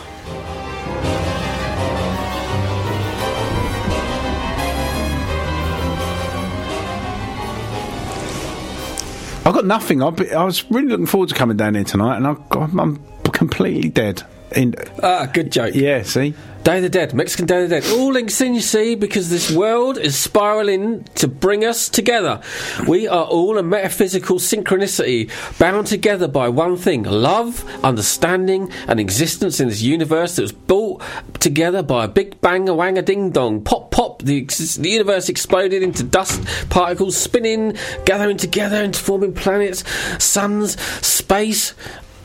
I've 9.47 9.53
got 9.53 9.67
nothing. 9.67 10.03
I've 10.03 10.17
been, 10.17 10.35
I 10.35 10.43
was 10.45 10.71
really 10.71 10.89
looking 10.89 11.07
forward 11.07 11.29
to 11.29 11.35
coming 11.35 11.57
down 11.59 11.75
here 11.75 11.85
tonight, 11.85 12.17
and 12.17 12.27
got, 12.49 12.71
I'm 12.79 12.97
completely 13.33 13.91
dead. 13.91 14.23
In, 14.55 14.75
Ah, 15.03 15.27
good 15.33 15.51
joke. 15.51 15.75
yeah, 15.75 16.03
see? 16.03 16.35
Day 16.63 16.77
of 16.79 16.83
the 16.83 16.89
Dead, 16.89 17.13
Mexican 17.13 17.45
Day 17.45 17.63
of 17.65 17.69
the 17.69 17.81
Dead. 17.81 17.93
All 17.93 18.13
links 18.13 18.41
in, 18.41 18.55
you 18.55 18.63
see, 18.63 18.95
because 18.95 19.29
this 19.29 19.51
world 19.51 19.99
is 19.99 20.17
spiraling 20.17 21.05
to 21.17 21.29
bring 21.29 21.63
us 21.63 21.91
together. 21.91 22.41
We 22.89 23.07
are 23.07 23.27
all 23.27 23.59
a 23.59 23.63
metaphysical 23.63 24.39
synchronicity, 24.39 25.31
bound 25.59 25.89
together 25.89 26.27
by 26.27 26.49
one 26.49 26.79
thing 26.79 27.03
love, 27.03 27.65
understanding, 27.85 28.73
and 28.89 28.99
existence 28.99 29.61
in 29.61 29.69
this 29.69 29.83
universe 29.83 30.37
that 30.37 30.43
was 30.43 30.53
brought 30.53 31.03
together 31.39 31.83
by 31.83 32.07
a 32.07 32.09
big 32.09 32.41
bang, 32.41 32.67
a 32.67 32.75
wang, 32.75 32.97
a 32.97 33.03
ding 33.03 33.31
dong. 33.31 33.61
Pop, 33.63 33.91
pop, 33.91 34.23
the, 34.23 34.41
ex- 34.41 34.77
the 34.77 34.89
universe 34.89 35.29
exploded 35.29 35.83
into 35.83 36.03
dust 36.03 36.43
particles, 36.71 37.15
spinning, 37.15 37.77
gathering 38.07 38.39
together 38.39 38.83
into 38.83 39.01
forming 39.01 39.35
planets, 39.35 39.85
suns, 40.25 40.81
space, 41.07 41.75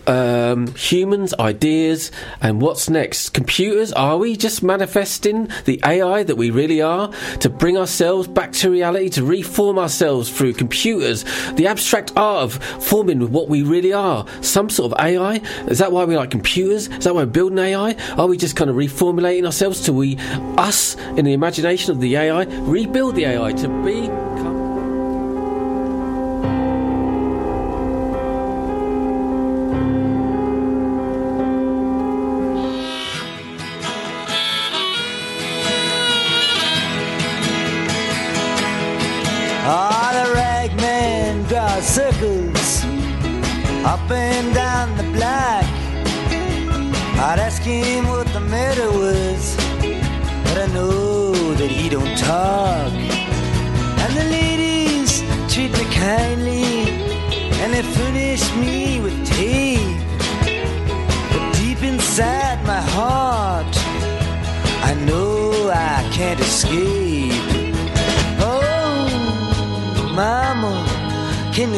um, 0.10 0.74
humans, 0.76 1.34
ideas, 1.40 2.12
and 2.42 2.62
what's 2.62 2.90
next? 2.90 3.30
Computers? 3.30 3.94
Are 3.94 4.18
we 4.18 4.36
just 4.36 4.64
manifesting 4.64 5.50
the 5.66 5.80
AI 5.86 6.24
that 6.24 6.36
we 6.36 6.50
really 6.50 6.82
are 6.82 7.12
to 7.40 7.50
bring 7.50 7.78
ourselves 7.78 8.28
back 8.28 8.52
to 8.54 8.72
reality, 8.72 9.10
to 9.10 9.24
reform 9.24 9.78
ourselves 9.78 10.30
through 10.30 10.54
computers? 10.54 11.24
The 11.54 11.68
abstract 11.68 12.12
art 12.18 12.44
of 12.44 12.64
forming 12.84 13.32
what 13.32 13.50
we 13.50 13.62
really 13.62 13.94
are. 13.94 14.26
Some 14.42 14.70
sort 14.70 14.92
of 14.92 15.00
AI? 15.00 15.36
Is 15.68 15.78
that 15.78 15.92
why 15.92 16.06
we 16.06 16.18
like 16.18 16.32
computers? 16.32 16.88
Is 16.88 17.04
that 17.04 17.14
why 17.14 17.22
we're 17.24 17.28
building 17.28 17.60
AI? 17.60 17.96
Are 18.18 18.28
we 18.28 18.38
just 18.38 18.56
kind 18.56 18.70
of 18.70 18.76
reformulating 18.76 19.46
ourselves 19.46 19.82
to 19.82 19.94
we, 19.94 20.18
us, 20.58 20.96
in 21.18 21.26
the 21.26 21.34
imagination 21.34 21.92
of 21.92 22.02
the 22.02 22.16
AI, 22.16 22.44
rebuild 22.44 23.16
the 23.16 23.26
AI 23.26 23.54
to 23.54 23.68
be. 23.84 24.59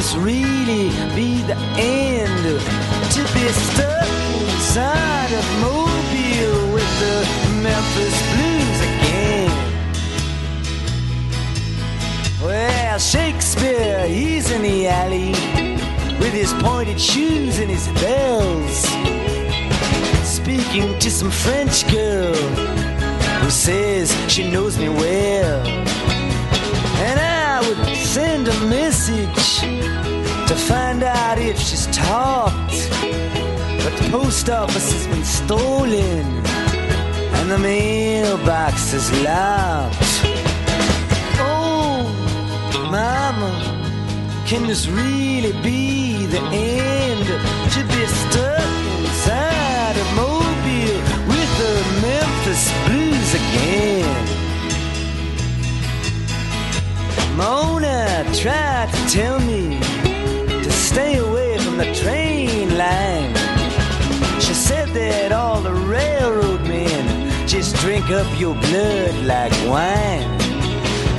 This 0.01 0.15
really 0.15 0.89
be 1.15 1.43
the 1.43 1.55
end? 1.77 2.43
To 3.12 3.22
be 3.36 3.48
stuck 3.50 4.08
inside 4.50 5.31
of 5.31 5.46
Mobile 5.62 6.74
with 6.74 6.91
the 7.03 7.17
Memphis 7.62 8.17
Blues 8.34 8.79
again. 8.89 9.51
Well, 12.41 12.98
Shakespeare, 12.98 14.08
he's 14.08 14.50
in 14.50 14.63
the 14.63 14.88
alley 14.88 15.34
with 16.20 16.34
his 16.34 16.51
pointed 16.63 17.00
shoes 17.00 17.60
and 17.60 17.70
his 17.70 17.88
bells, 18.01 18.77
speaking 20.27 20.98
to 20.98 21.12
some 21.12 21.29
French 21.29 21.88
girl 21.91 22.34
who 23.43 23.51
says 23.51 24.12
she 24.27 24.50
knows 24.50 24.79
me 24.79 24.89
well. 24.89 25.63
And 27.05 27.20
I 27.20 27.31
message 28.68 29.60
to 30.48 30.56
find 30.56 31.03
out 31.03 31.38
if 31.38 31.58
she's 31.60 31.88
talked. 31.88 32.89
But 33.84 33.94
the 33.98 34.10
post 34.12 34.50
office 34.50 34.91
has 34.94 35.08
been 35.08 35.24
stolen 35.24 36.25
and 37.38 37.51
the 37.51 37.58
mailbox 37.58 38.94
is 38.94 39.12
locked. 39.24 39.96
Oh, 41.39 42.03
mama, 42.91 43.51
can 44.46 44.68
this 44.68 44.88
really 44.88 45.53
be 45.63 46.25
the 46.27 46.41
end? 46.51 47.25
To 47.75 47.84
be 47.84 48.06
stuck 48.06 48.62
inside 49.00 49.96
a 49.98 50.08
mobile 50.15 51.00
with 51.32 51.51
the 51.62 51.75
Memphis 52.01 52.72
blues 52.86 53.34
again. 53.34 54.31
Mona 57.36 58.26
tried 58.34 58.90
to 58.94 59.10
tell 59.10 59.40
me 59.40 59.80
to 60.64 60.72
stay 60.72 61.18
away 61.18 61.58
from 61.60 61.78
the 61.78 61.94
train 61.96 62.78
line. 62.78 63.34
She 64.40 64.54
said 64.54 64.90
that 64.90 65.32
all 65.32 65.62
the 65.62 65.74
railroad 65.74 66.62
men 66.62 67.48
just 67.48 67.76
drink 67.78 68.10
up 68.10 68.28
your 68.40 68.56
blood 68.56 69.16
like 69.26 69.54
wine. 69.68 70.28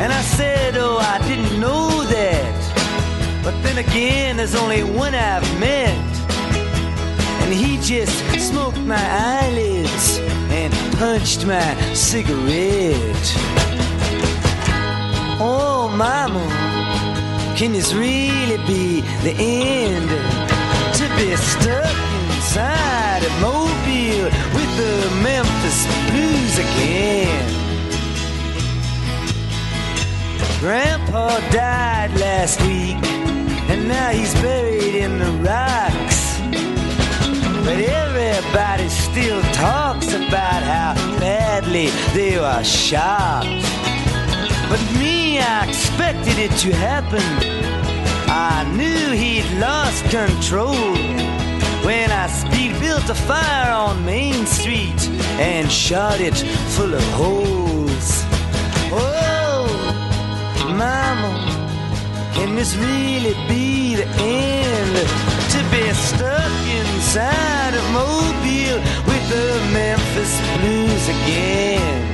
And 0.02 0.12
I 0.12 0.21
said, 0.23 0.76
oh, 0.76 0.99
I 0.99 1.19
didn't 1.26 1.59
know 1.59 2.04
that. 2.04 3.42
But 3.42 3.61
then 3.62 3.78
again, 3.78 4.37
there's 4.37 4.54
only 4.54 4.83
one 4.83 5.14
I've 5.14 5.61
met. 5.61 6.12
And 7.42 7.52
he 7.52 7.78
just 7.78 8.16
smoked 8.50 8.78
my 8.78 8.97
eyelids 8.97 10.19
and 10.50 10.73
punched 10.99 11.47
my 11.47 11.75
cigarette. 11.95 13.62
Mama, 15.96 16.49
can 17.54 17.72
this 17.72 17.92
really 17.92 18.56
be 18.66 19.02
the 19.22 19.34
end? 19.38 20.08
To 20.96 21.04
be 21.16 21.37
stuck 21.37 21.96
inside 22.30 23.22
a 23.22 23.40
mobile 23.40 24.25
with 24.56 24.76
the 24.78 25.11
Memphis 25.22 25.87
blues 26.11 26.58
again. 26.58 27.62
Grandpa 30.61 31.38
died 31.50 32.12
last 32.18 32.61
week, 32.62 32.96
and 33.68 33.87
now 33.87 34.11
he's 34.11 34.32
buried 34.40 34.94
in 34.94 35.18
the 35.18 35.32
rocks. 35.44 36.38
But 37.66 37.78
everybody 37.78 38.88
still 38.88 39.42
talks 39.52 40.14
about 40.14 40.62
how 40.62 40.94
badly 41.18 41.88
they 42.14 42.38
were 42.38 42.64
shot. 42.64 43.44
But 44.68 44.80
me, 44.99 45.38
I 45.38 45.71
expected 46.02 46.38
it 46.38 46.50
to 46.59 46.75
happen. 46.75 47.23
I 48.28 48.64
knew 48.76 49.11
he'd 49.12 49.49
lost 49.59 50.04
control 50.11 50.97
when 51.87 52.11
I 52.11 52.26
speed 52.26 52.78
built 52.80 53.09
a 53.09 53.14
fire 53.14 53.73
on 53.73 54.04
Main 54.04 54.44
Street 54.47 55.00
and 55.38 55.71
shot 55.71 56.21
it 56.21 56.35
full 56.75 56.92
of 56.92 57.04
holes. 57.12 58.09
Oh, 58.90 59.66
mama, 60.76 61.32
can 62.35 62.56
this 62.56 62.75
really 62.76 63.35
be 63.47 63.94
the 63.94 64.09
end? 64.18 64.94
To 65.54 65.61
be 65.71 65.85
stuck 65.92 66.52
inside 66.80 67.75
of 67.75 67.85
Mobile 67.92 68.78
with 69.06 69.25
the 69.30 69.49
Memphis 69.73 70.35
Blues 70.59 71.09
again. 71.09 72.12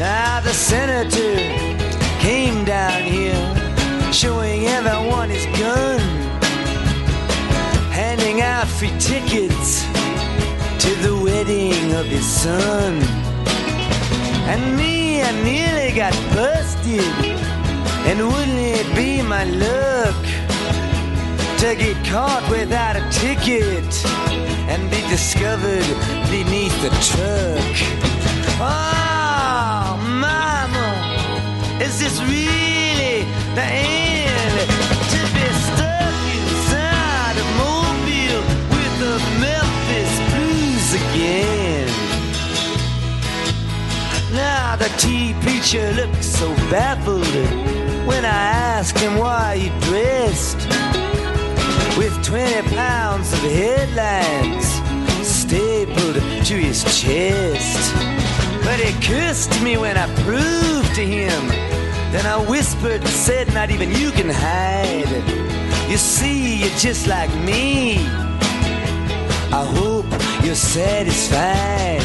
Now 0.00 0.40
the 0.40 0.54
senator 0.54 1.36
came 2.20 2.64
down 2.64 3.02
here, 3.02 3.36
showing 4.14 4.66
everyone 4.66 5.28
his 5.28 5.44
gun, 5.60 6.00
handing 7.92 8.40
out 8.40 8.66
free 8.66 8.96
tickets 8.98 9.84
to 10.82 10.90
the 11.04 11.20
wedding 11.22 11.92
of 11.96 12.06
his 12.06 12.24
son. 12.24 12.94
And 14.48 14.74
me, 14.74 15.20
I 15.20 15.32
nearly 15.42 15.92
got 15.94 16.14
busted, 16.34 17.04
and 18.08 18.26
wouldn't 18.26 18.58
it 18.58 18.96
be 18.96 19.20
my 19.20 19.44
luck 19.44 20.24
to 21.58 21.76
get 21.76 22.02
caught 22.06 22.48
without 22.50 22.96
a 22.96 23.06
ticket 23.10 23.92
and 24.66 24.90
be 24.90 25.02
discovered 25.10 25.84
beneath 26.30 26.74
the 26.80 26.88
truck? 27.04 27.76
Oh, 28.62 28.99
mama, 30.20 30.86
is 31.80 31.98
this 31.98 32.20
really 32.22 33.24
the 33.54 33.64
end? 33.64 34.56
To 35.12 35.20
be 35.34 35.46
stuck 35.66 36.18
inside 36.38 37.36
a 37.44 37.48
mobile 37.64 38.44
with 38.74 38.94
the 39.04 39.16
Memphis 39.44 40.12
blues 40.30 40.88
again. 41.02 41.88
Now 44.32 44.76
the 44.76 44.90
tea 44.98 45.34
preacher 45.40 45.92
looks 45.92 46.26
so 46.26 46.54
baffled 46.70 47.26
when 48.06 48.24
I 48.24 48.40
asked 48.76 48.98
him 48.98 49.16
why 49.18 49.56
he 49.56 49.68
dressed 49.88 50.60
with 51.98 52.14
20 52.24 52.68
pounds 52.74 53.32
of 53.32 53.40
headlines 53.40 54.68
stapled 55.26 56.16
to 56.46 56.54
his 56.54 56.84
chest. 56.84 58.09
But 58.64 58.78
he 58.80 58.92
cursed 59.06 59.62
me 59.62 59.76
when 59.76 59.96
I 59.96 60.06
proved 60.22 60.94
to 60.94 61.04
him. 61.06 61.48
Then 62.12 62.26
I 62.26 62.38
whispered 62.48 63.00
and 63.00 63.08
said, 63.08 63.52
Not 63.54 63.70
even 63.70 63.90
you 63.90 64.10
can 64.10 64.28
hide. 64.28 65.10
You 65.90 65.96
see, 65.96 66.56
you're 66.56 66.78
just 66.78 67.06
like 67.06 67.34
me. 67.44 67.98
I 69.52 69.64
hope 69.76 70.06
you're 70.44 70.54
satisfied. 70.54 72.02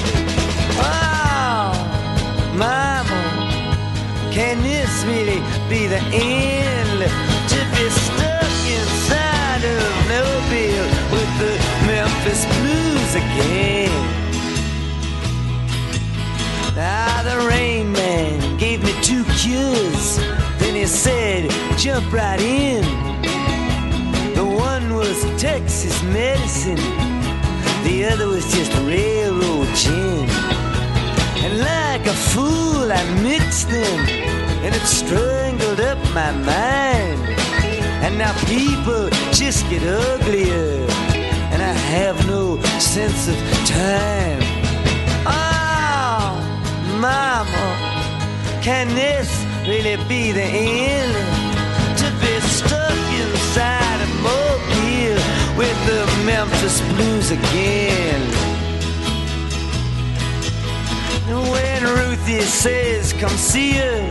Oh, 0.82 1.74
mama, 2.56 3.22
can 4.32 4.62
this 4.64 5.04
really 5.06 5.42
be 5.70 5.88
the 5.88 6.02
end? 6.12 7.00
To 7.54 7.60
be 7.76 7.90
stuck 7.90 8.54
inside 8.78 9.64
of 9.78 9.86
Mobile 10.10 10.88
with 11.14 11.32
the 11.42 11.54
Memphis 11.86 12.46
Blues 12.58 13.16
again. 13.16 13.85
Now 16.76 17.24
the 17.24 17.48
rain 17.48 17.94
man 17.94 18.58
gave 18.58 18.84
me 18.84 18.92
two 19.02 19.24
cures. 19.40 20.18
Then 20.60 20.76
he 20.76 20.86
said, 20.86 21.50
jump 21.78 22.12
right 22.12 22.42
in. 22.42 22.84
The 24.36 24.44
one 24.44 24.94
was 24.94 25.24
Texas 25.42 26.04
medicine. 26.04 26.76
The 27.86 28.10
other 28.12 28.28
was 28.28 28.44
just 28.54 28.74
railroad 28.80 29.74
gin. 29.74 30.28
And 31.46 31.60
like 31.60 32.06
a 32.08 32.14
fool, 32.14 32.92
I 32.92 33.04
mixed 33.24 33.70
them. 33.70 34.00
And 34.66 34.76
it 34.76 34.82
strangled 34.82 35.80
up 35.80 35.98
my 36.14 36.32
mind. 36.34 37.22
And 38.04 38.18
now 38.18 38.34
people 38.48 39.10
just 39.32 39.64
get 39.70 39.82
uglier. 39.82 40.86
And 41.54 41.62
I 41.62 41.74
have 41.96 42.28
no 42.28 42.60
sense 42.80 43.30
of 43.30 43.38
time. 43.66 44.45
Mama, 47.06 47.68
can 48.64 48.88
this 48.96 49.30
really 49.68 49.96
be 50.10 50.32
the 50.32 50.42
end? 50.42 51.14
To 52.02 52.08
be 52.20 52.34
stuck 52.40 53.00
inside 53.22 54.00
a 54.08 54.10
mobile 54.30 55.22
with 55.56 55.78
the 55.90 56.02
Memphis 56.26 56.82
Blues 56.90 57.30
again. 57.30 58.22
When 61.54 61.84
Ruthie 61.84 62.42
says, 62.42 63.14
come 63.14 63.38
see 63.38 63.74
her 63.74 64.02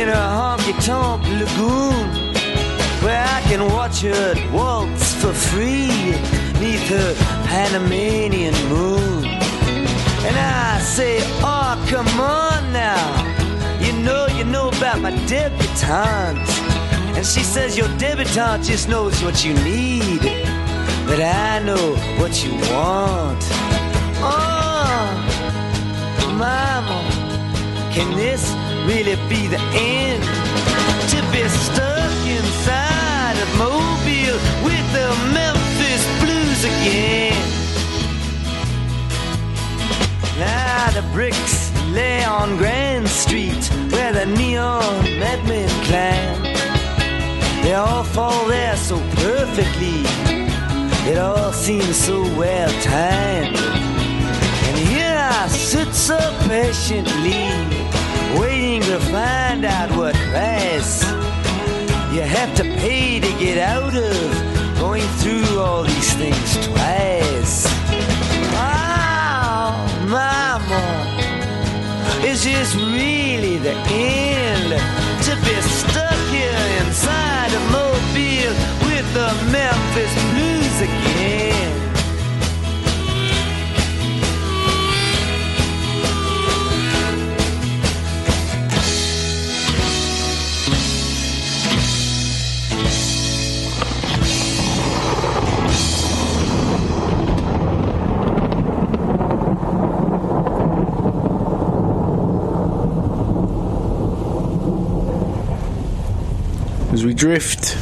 in 0.00 0.10
a 0.10 0.24
honky 0.38 0.74
tonk 0.84 1.22
lagoon, 1.40 2.34
where 3.02 3.24
I 3.36 3.40
can 3.48 3.62
watch 3.72 4.02
her 4.02 4.34
waltz 4.52 5.14
for 5.14 5.32
free 5.32 6.12
neath 6.60 6.86
her 6.96 7.14
Panamanian 7.46 8.56
moon. 8.68 9.24
And 10.24 10.36
I 10.36 10.78
say, 10.80 11.18
oh, 11.42 11.61
come 11.92 12.20
on 12.20 12.72
now. 12.72 13.78
You 13.78 13.92
know, 13.92 14.26
you 14.28 14.44
know 14.44 14.68
about 14.68 15.02
my 15.02 15.10
debutante. 15.26 16.48
And 17.16 17.26
she 17.26 17.42
says, 17.42 17.76
your 17.76 17.88
debutante 17.98 18.64
just 18.64 18.88
knows 18.88 19.22
what 19.22 19.44
you 19.44 19.52
need. 19.62 20.22
But 21.04 21.20
I 21.20 21.58
know 21.58 21.94
what 22.18 22.42
you 22.42 22.52
want. 22.72 23.42
Oh, 24.24 25.04
mama, 26.38 26.98
can 27.92 28.16
this 28.16 28.42
really 28.88 29.16
be 29.28 29.46
the 29.48 29.60
end? 29.74 30.22
To 31.12 31.18
be 31.30 31.46
stuck 31.46 32.16
inside 32.26 33.36
of 33.44 33.50
Mobile 33.58 34.38
with 34.64 34.86
the 34.96 35.08
Memphis 35.36 36.02
Blues 36.22 36.64
again. 36.64 37.36
Now 40.38 40.90
the 40.92 41.02
bricks 41.12 41.71
lay 41.92 42.24
on 42.24 42.56
Grand 42.56 43.08
Street 43.08 43.64
where 43.92 44.12
the 44.12 44.26
neon 44.26 45.02
madmen 45.18 45.68
climb. 45.86 46.42
They 47.62 47.74
all 47.74 48.02
fall 48.02 48.46
there 48.46 48.76
so 48.76 48.96
perfectly. 49.16 50.02
It 51.10 51.18
all 51.18 51.52
seems 51.52 51.96
so 51.96 52.22
well 52.36 52.70
timed. 52.82 53.56
And 54.66 54.78
here 54.88 55.16
I 55.18 55.46
sit 55.48 55.92
so 55.94 56.18
patiently, 56.48 57.44
waiting 58.40 58.82
to 58.82 58.98
find 59.10 59.64
out 59.64 59.90
what 59.96 60.14
price 60.30 61.02
you 62.12 62.20
have 62.20 62.54
to 62.56 62.64
pay 62.64 63.20
to 63.20 63.30
get 63.38 63.58
out 63.58 63.94
of 63.94 64.52
going 64.78 65.06
through 65.20 65.58
all 65.60 65.82
these 65.82 66.12
things 66.14 66.66
twice. 66.66 67.64
Oh, 68.54 69.72
mama, 70.08 70.91
is 72.44 72.74
this 72.74 72.74
really 72.74 73.58
the 73.58 73.70
end? 73.70 74.72
To 75.26 75.36
be 75.46 75.60
stuck 75.62 76.18
here 76.30 76.84
inside 76.84 77.52
a 77.52 77.60
mobile 77.70 78.54
with 78.86 79.06
the 79.14 79.30
Memphis 79.52 80.12
Blues 80.32 80.80
again. 80.80 81.11
We 107.12 107.16
drift 107.16 107.76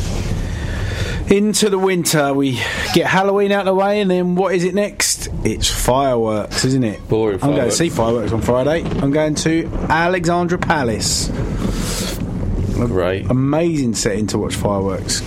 into 1.31 1.71
the 1.71 1.79
winter, 1.79 2.35
we 2.35 2.55
get 2.95 3.07
Halloween 3.07 3.53
out 3.53 3.61
of 3.61 3.67
the 3.67 3.75
way, 3.75 4.01
and 4.01 4.11
then 4.11 4.35
what 4.35 4.57
is 4.57 4.65
it 4.65 4.75
next? 4.75 5.29
It's 5.45 5.71
fireworks, 5.71 6.65
isn't 6.65 6.83
it? 6.83 7.09
Boring 7.09 7.39
I'm 7.41 7.55
going 7.55 7.71
to 7.71 7.77
see 7.77 7.91
fireworks 7.91 8.33
on 8.33 8.43
Friday. 8.43 8.83
I'm 8.83 9.13
going 9.13 9.37
to 9.37 9.71
Alexandra 9.89 10.59
Palace. 10.59 11.29
Great. 12.75 13.31
Amazing 13.31 13.95
setting 13.95 14.27
to 14.29 14.39
watch 14.39 14.57
fireworks. 14.57 15.23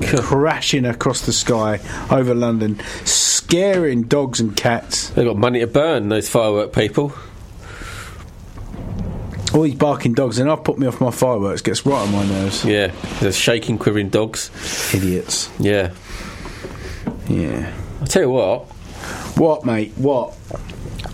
Crashing 0.00 0.86
across 0.86 1.26
the 1.26 1.32
sky 1.34 1.80
over 2.10 2.34
London, 2.34 2.80
scaring 3.04 4.04
dogs 4.04 4.40
and 4.40 4.56
cats. 4.56 5.10
They've 5.10 5.26
got 5.26 5.36
money 5.36 5.60
to 5.60 5.66
burn, 5.66 6.08
those 6.08 6.30
firework 6.30 6.72
people. 6.72 7.12
All 9.54 9.62
these 9.62 9.76
barking 9.76 10.14
dogs, 10.14 10.38
and 10.38 10.50
I've 10.50 10.64
put 10.64 10.78
me 10.78 10.86
off 10.88 11.00
my 11.00 11.12
fireworks, 11.12 11.62
gets 11.62 11.86
right 11.86 12.00
on 12.00 12.10
my 12.10 12.26
nerves. 12.26 12.64
Yeah, 12.64 12.92
there's 13.20 13.36
shaking, 13.36 13.78
quivering 13.78 14.08
dogs. 14.08 14.50
Idiots. 14.92 15.48
Yeah. 15.60 15.92
Yeah. 17.28 17.72
I'll 18.00 18.06
tell 18.06 18.22
you 18.22 18.30
what, 18.30 18.64
What, 19.36 19.64
mate? 19.64 19.92
What? 19.96 20.36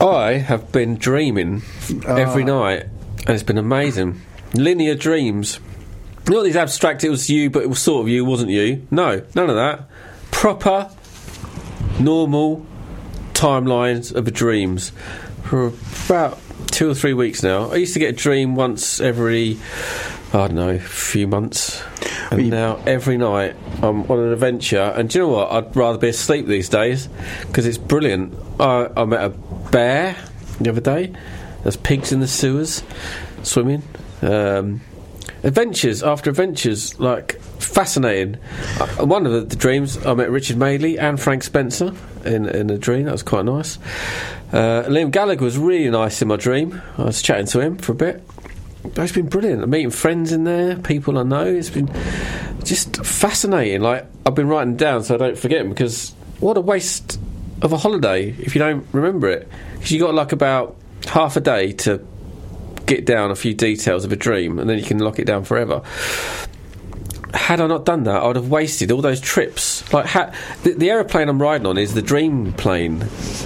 I 0.01 0.33
have 0.39 0.73
been 0.73 0.97
dreaming 0.97 1.63
every 2.07 2.43
ah. 2.45 2.47
night, 2.47 2.83
and 3.27 3.31
it's 3.31 3.43
been 3.43 3.59
amazing. 3.59 4.23
Linear 4.55 4.95
dreams. 4.95 5.61
Not 6.27 6.45
these 6.45 6.57
abstract, 6.57 7.05
it 7.05 7.11
was 7.11 7.29
you, 7.29 7.51
but 7.51 7.63
it 7.63 7.69
was 7.69 7.81
sort 7.81 8.03
of 8.03 8.09
you, 8.09 8.25
wasn't 8.25 8.51
you? 8.51 8.87
No, 8.91 9.23
none 9.35 9.51
of 9.51 9.57
that. 9.57 9.89
Proper, 10.31 10.91
normal 11.99 12.65
timelines 13.35 14.15
of 14.15 14.33
dreams 14.33 14.93
for 15.43 15.73
about 16.07 16.39
two 16.71 16.91
or 16.91 16.95
three 16.95 17.13
weeks 17.15 17.43
now. 17.43 17.71
I 17.71 17.77
used 17.77 17.93
to 17.95 17.99
get 17.99 18.09
a 18.11 18.17
dream 18.17 18.55
once 18.55 19.01
every, 19.01 19.59
I 20.33 20.47
don't 20.49 20.55
know, 20.55 20.79
few 20.79 21.27
months. 21.27 21.83
And 22.31 22.43
you- 22.43 22.51
now 22.51 22.77
every 22.87 23.19
night 23.19 23.57
I'm 23.83 24.03
on 24.11 24.19
an 24.21 24.33
adventure. 24.33 24.81
And 24.97 25.09
do 25.11 25.19
you 25.19 25.25
know 25.25 25.31
what? 25.33 25.53
I'd 25.53 25.77
rather 25.77 25.99
be 25.99 26.09
asleep 26.09 26.47
these 26.47 26.69
days 26.69 27.09
because 27.47 27.67
it's 27.67 27.79
brilliant. 27.79 28.35
I, 28.59 28.89
I 28.97 29.05
met 29.05 29.25
a 29.25 29.29
bear 29.71 30.17
the 30.61 30.71
other 30.71 30.81
day. 30.81 31.13
There's 31.63 31.77
pigs 31.77 32.13
in 32.13 32.21
the 32.21 32.29
sewers 32.29 32.83
swimming. 33.43 33.83
Um, 34.23 34.81
adventures 35.43 36.03
after 36.03 36.31
adventures, 36.31 36.99
like 37.01 37.41
fascinating. 37.59 38.39
Uh, 38.79 39.07
one 39.07 39.27
of 39.27 39.33
the, 39.33 39.41
the 39.43 39.57
dreams, 39.57 40.05
I 40.07 40.15
met 40.15 40.31
Richard 40.31 40.57
Madeley 40.57 40.99
and 40.99 41.21
Frank 41.21 41.43
Spencer 41.43 41.93
in 42.25 42.47
in 42.49 42.71
a 42.71 42.79
dream. 42.79 43.05
That 43.05 43.13
was 43.13 43.23
quite 43.23 43.45
nice. 43.45 43.79
Uh, 44.53 44.85
Liam 44.89 45.11
Gallagher 45.11 45.45
was 45.45 45.57
really 45.57 45.91
nice 45.91 46.21
in 46.23 46.29
my 46.29 46.37
dream. 46.37 46.81
I 46.99 47.05
was 47.05 47.23
chatting 47.23 47.47
to 47.47 47.61
him 47.61 47.77
for 47.79 47.93
a 47.93 47.95
bit. 47.95 48.23
It's 48.97 49.13
been 49.13 49.29
brilliant. 49.29 49.63
I'm 49.63 49.71
meeting 49.71 49.91
friends 49.91 50.33
in 50.33 50.45
there, 50.45 50.77
people 50.77 51.19
I 51.19 51.23
know. 51.23 51.45
It's 51.45 51.71
been 51.71 51.91
just 52.65 53.05
fascinating. 53.05 53.83
Like 53.83 54.07
I've 54.27 54.35
been 54.35 54.49
writing 54.49 54.77
down 54.77 55.05
so 55.05 55.15
I 55.15 55.19
don't 55.19 55.39
forget 55.39 55.61
'em, 55.61 55.69
because 55.69 56.15
what 56.41 56.57
a 56.57 56.61
waste 56.61 57.21
of 57.63 57.73
a 57.73 57.77
holiday 57.77 58.31
if 58.39 58.55
you 58.55 58.59
don't 58.59 58.87
remember 58.93 59.29
it. 59.29 59.49
Because 59.75 59.91
you 59.93 60.01
got 60.01 60.15
like 60.15 60.33
about 60.33 60.77
half 61.07 61.37
a 61.37 61.41
day 61.41 61.73
to 61.73 62.05
get 62.87 63.05
down 63.05 63.31
a 63.31 63.37
few 63.37 63.55
details 63.55 64.05
of 64.05 64.13
a 64.13 64.17
dream, 64.17 64.59
and 64.59 64.69
then 64.69 64.79
you 64.79 64.85
can 64.85 64.99
lock 64.99 65.19
it 65.19 65.27
down 65.27 65.45
forever. 65.45 65.83
Had 67.35 67.61
I 67.61 67.67
not 67.67 67.85
done 67.85 68.05
that, 68.05 68.23
I 68.23 68.27
would 68.27 68.37
have 68.37 68.51
wasted 68.51 68.91
all 68.91 69.03
those 69.03 69.21
trips. 69.21 69.91
Like 69.93 70.07
ha- 70.07 70.35
the, 70.63 70.73
the 70.73 70.91
aeroplane 70.91 71.29
I'm 71.29 71.41
riding 71.41 71.67
on 71.67 71.79
is 71.79 71.95
the 71.95 72.03
dream 72.03 72.53
plane, 72.55 72.99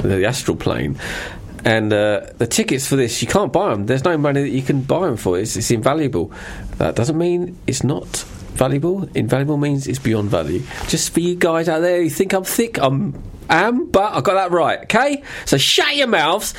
the 0.03 0.25
astral 0.27 0.57
plane. 0.57 0.99
And 1.64 1.92
uh, 1.92 2.27
the 2.37 2.47
tickets 2.47 2.87
for 2.87 2.97
this, 2.97 3.23
you 3.23 3.29
can't 3.29 3.53
buy 3.53 3.70
them. 3.70 3.87
There's 3.87 4.05
no 4.05 4.18
money 4.18 4.42
that 4.42 4.51
you 4.51 4.62
can 4.62 4.83
buy 4.83 5.07
them 5.07 5.16
for. 5.16 5.38
It's, 5.38 5.57
it's 5.57 5.70
invaluable. 5.70 6.33
That 6.77 6.94
doesn't 6.94 7.16
mean 7.16 7.59
it's 7.66 7.83
not 7.83 8.07
valuable. 8.55 9.09
Invaluable 9.14 9.57
means 9.57 9.87
it's 9.87 9.99
beyond 9.99 10.31
value. 10.31 10.62
Just 10.88 11.12
for 11.12 11.20
you 11.20 11.35
guys 11.35 11.68
out 11.68 11.81
there 11.81 12.03
who 12.03 12.11
think 12.11 12.33
I'm 12.35 12.44
thick, 12.44 12.79
I'm 12.79 13.14
am, 13.49 13.87
but 13.87 14.12
I 14.12 14.20
got 14.20 14.35
that 14.35 14.51
right. 14.51 14.81
Okay, 14.85 15.23
so 15.44 15.57
shut 15.57 15.97
your 15.97 16.07
mouths 16.07 16.55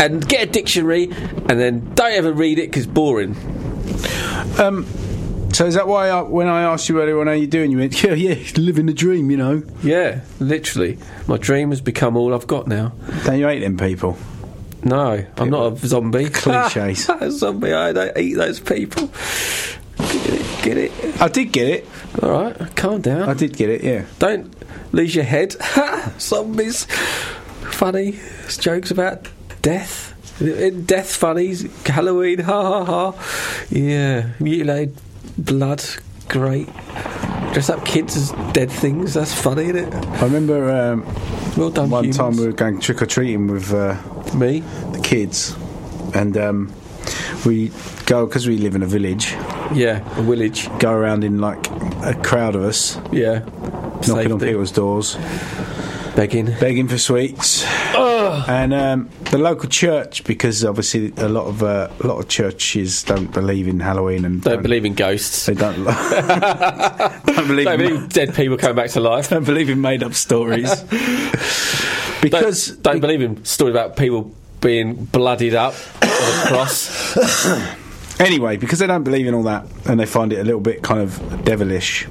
and 0.00 0.26
get 0.26 0.48
a 0.48 0.50
dictionary, 0.50 1.04
and 1.04 1.60
then 1.60 1.94
don't 1.94 2.12
ever 2.12 2.32
read 2.32 2.58
it 2.58 2.70
because 2.70 2.86
boring. 2.86 3.36
Um, 4.58 4.86
so 5.56 5.64
is 5.64 5.72
that 5.72 5.88
why 5.88 6.10
I, 6.10 6.20
when 6.20 6.48
I 6.48 6.64
asked 6.64 6.90
you 6.90 7.00
earlier, 7.00 7.18
on 7.18 7.28
how 7.28 7.32
you 7.32 7.46
doing?" 7.46 7.70
You 7.70 7.78
went, 7.78 8.02
"Yeah, 8.02 8.12
yeah, 8.12 8.34
living 8.58 8.84
the 8.84 8.92
dream," 8.92 9.30
you 9.30 9.38
know. 9.38 9.62
Yeah, 9.82 10.20
literally, 10.38 10.98
my 11.26 11.38
dream 11.38 11.70
has 11.70 11.80
become 11.80 12.14
all 12.14 12.34
I've 12.34 12.46
got 12.46 12.68
now. 12.68 12.92
Don't 13.24 13.38
you 13.38 13.48
hate 13.48 13.60
them 13.60 13.78
people? 13.78 14.18
No, 14.84 15.24
I'm 15.38 15.48
not 15.48 15.72
a 15.72 15.86
zombie. 15.86 16.28
Cliches. 16.30 17.08
a 17.20 17.30
zombie. 17.30 17.72
I 17.72 17.94
don't 17.94 18.18
eat 18.18 18.34
those 18.34 18.60
people. 18.60 19.08
Get 19.96 20.26
it? 20.26 20.62
Get 20.62 20.76
it? 20.76 21.22
I 21.22 21.28
did 21.28 21.52
get 21.52 21.68
it. 21.68 21.88
All 22.22 22.30
right, 22.32 22.76
calm 22.76 23.00
down. 23.00 23.26
I 23.26 23.32
did 23.32 23.56
get 23.56 23.70
it. 23.70 23.82
Yeah. 23.82 24.04
Don't 24.18 24.54
lose 24.92 25.14
your 25.14 25.24
head. 25.24 25.56
Zombies. 26.20 26.84
Funny 27.70 28.20
jokes 28.58 28.90
about 28.90 29.26
death. 29.62 30.12
In 30.38 30.84
death 30.84 31.16
funnies. 31.16 31.66
Halloween. 31.86 32.40
Ha 32.40 32.62
ha 32.62 32.84
ha. 32.84 33.66
Yeah. 33.70 34.32
Mutilated 34.38 35.00
blood. 35.38 35.84
Great. 36.28 36.68
Dress 37.52 37.70
up 37.70 37.84
kids 37.86 38.16
as 38.16 38.32
dead 38.52 38.70
things. 38.70 39.14
That's 39.14 39.32
funny, 39.32 39.64
isn't 39.64 39.76
it? 39.76 39.94
I 39.94 40.24
remember 40.24 40.70
um, 40.70 41.04
Well 41.56 41.70
done, 41.70 41.88
one 41.90 42.04
humans. 42.04 42.16
time 42.18 42.36
we 42.36 42.46
were 42.46 42.52
going 42.52 42.80
trick 42.80 43.00
or 43.00 43.06
treating 43.06 43.46
with 43.46 43.72
uh, 43.72 43.96
Me. 44.36 44.60
the 44.92 45.00
kids, 45.02 45.56
and 46.14 46.36
um, 46.36 46.72
we 47.46 47.70
go 48.06 48.26
because 48.26 48.46
we 48.46 48.58
live 48.58 48.74
in 48.74 48.82
a 48.82 48.86
village. 48.86 49.32
Yeah. 49.74 50.02
A 50.18 50.22
village. 50.22 50.68
Go 50.78 50.92
around 50.92 51.24
in 51.24 51.38
like 51.40 51.66
a 52.02 52.18
crowd 52.22 52.54
of 52.56 52.62
us, 52.64 52.98
Yeah. 53.12 53.44
knocking 54.06 54.32
on 54.32 54.40
people's 54.40 54.72
doors, 54.72 55.16
Begging. 56.14 56.46
begging 56.60 56.88
for 56.88 56.98
sweets. 56.98 57.64
And 58.48 58.74
um, 58.74 59.10
the 59.30 59.38
local 59.38 59.68
church, 59.68 60.24
because 60.24 60.64
obviously 60.64 61.12
a 61.16 61.28
lot 61.28 61.46
of 61.46 61.62
uh, 61.62 61.88
a 62.00 62.06
lot 62.06 62.18
of 62.18 62.28
churches 62.28 63.02
don't 63.02 63.32
believe 63.32 63.68
in 63.68 63.80
Halloween 63.80 64.24
and 64.24 64.42
Don't 64.42 64.62
believe 64.62 64.84
in 64.84 64.94
ghosts. 64.94 65.46
They 65.46 65.54
don't. 65.54 65.84
don't 65.84 67.48
believe. 67.48 67.66
Don't 67.66 67.80
in, 67.80 67.88
believe 67.88 68.08
dead 68.10 68.34
people 68.34 68.56
coming 68.56 68.76
back 68.76 68.90
to 68.90 69.00
life. 69.00 69.30
don't 69.30 69.44
believe 69.44 69.70
in 69.70 69.80
made 69.80 70.02
up 70.02 70.14
stories. 70.14 70.82
because 72.22 72.68
don't, 72.68 72.82
don't 72.82 73.00
believe 73.00 73.22
in 73.22 73.44
stories 73.44 73.72
about 73.72 73.96
people 73.96 74.34
being 74.60 75.04
bloodied 75.06 75.54
up 75.54 75.74
on 76.02 76.08
a 76.08 76.46
cross. 76.46 77.76
Anyway, 78.18 78.56
because 78.56 78.78
they 78.78 78.86
don't 78.86 79.04
believe 79.04 79.26
in 79.26 79.34
all 79.34 79.42
that 79.42 79.66
and 79.84 80.00
they 80.00 80.06
find 80.06 80.32
it 80.32 80.38
a 80.38 80.42
little 80.42 80.58
bit 80.58 80.82
kind 80.82 81.00
of 81.02 81.44
devilish. 81.44 82.06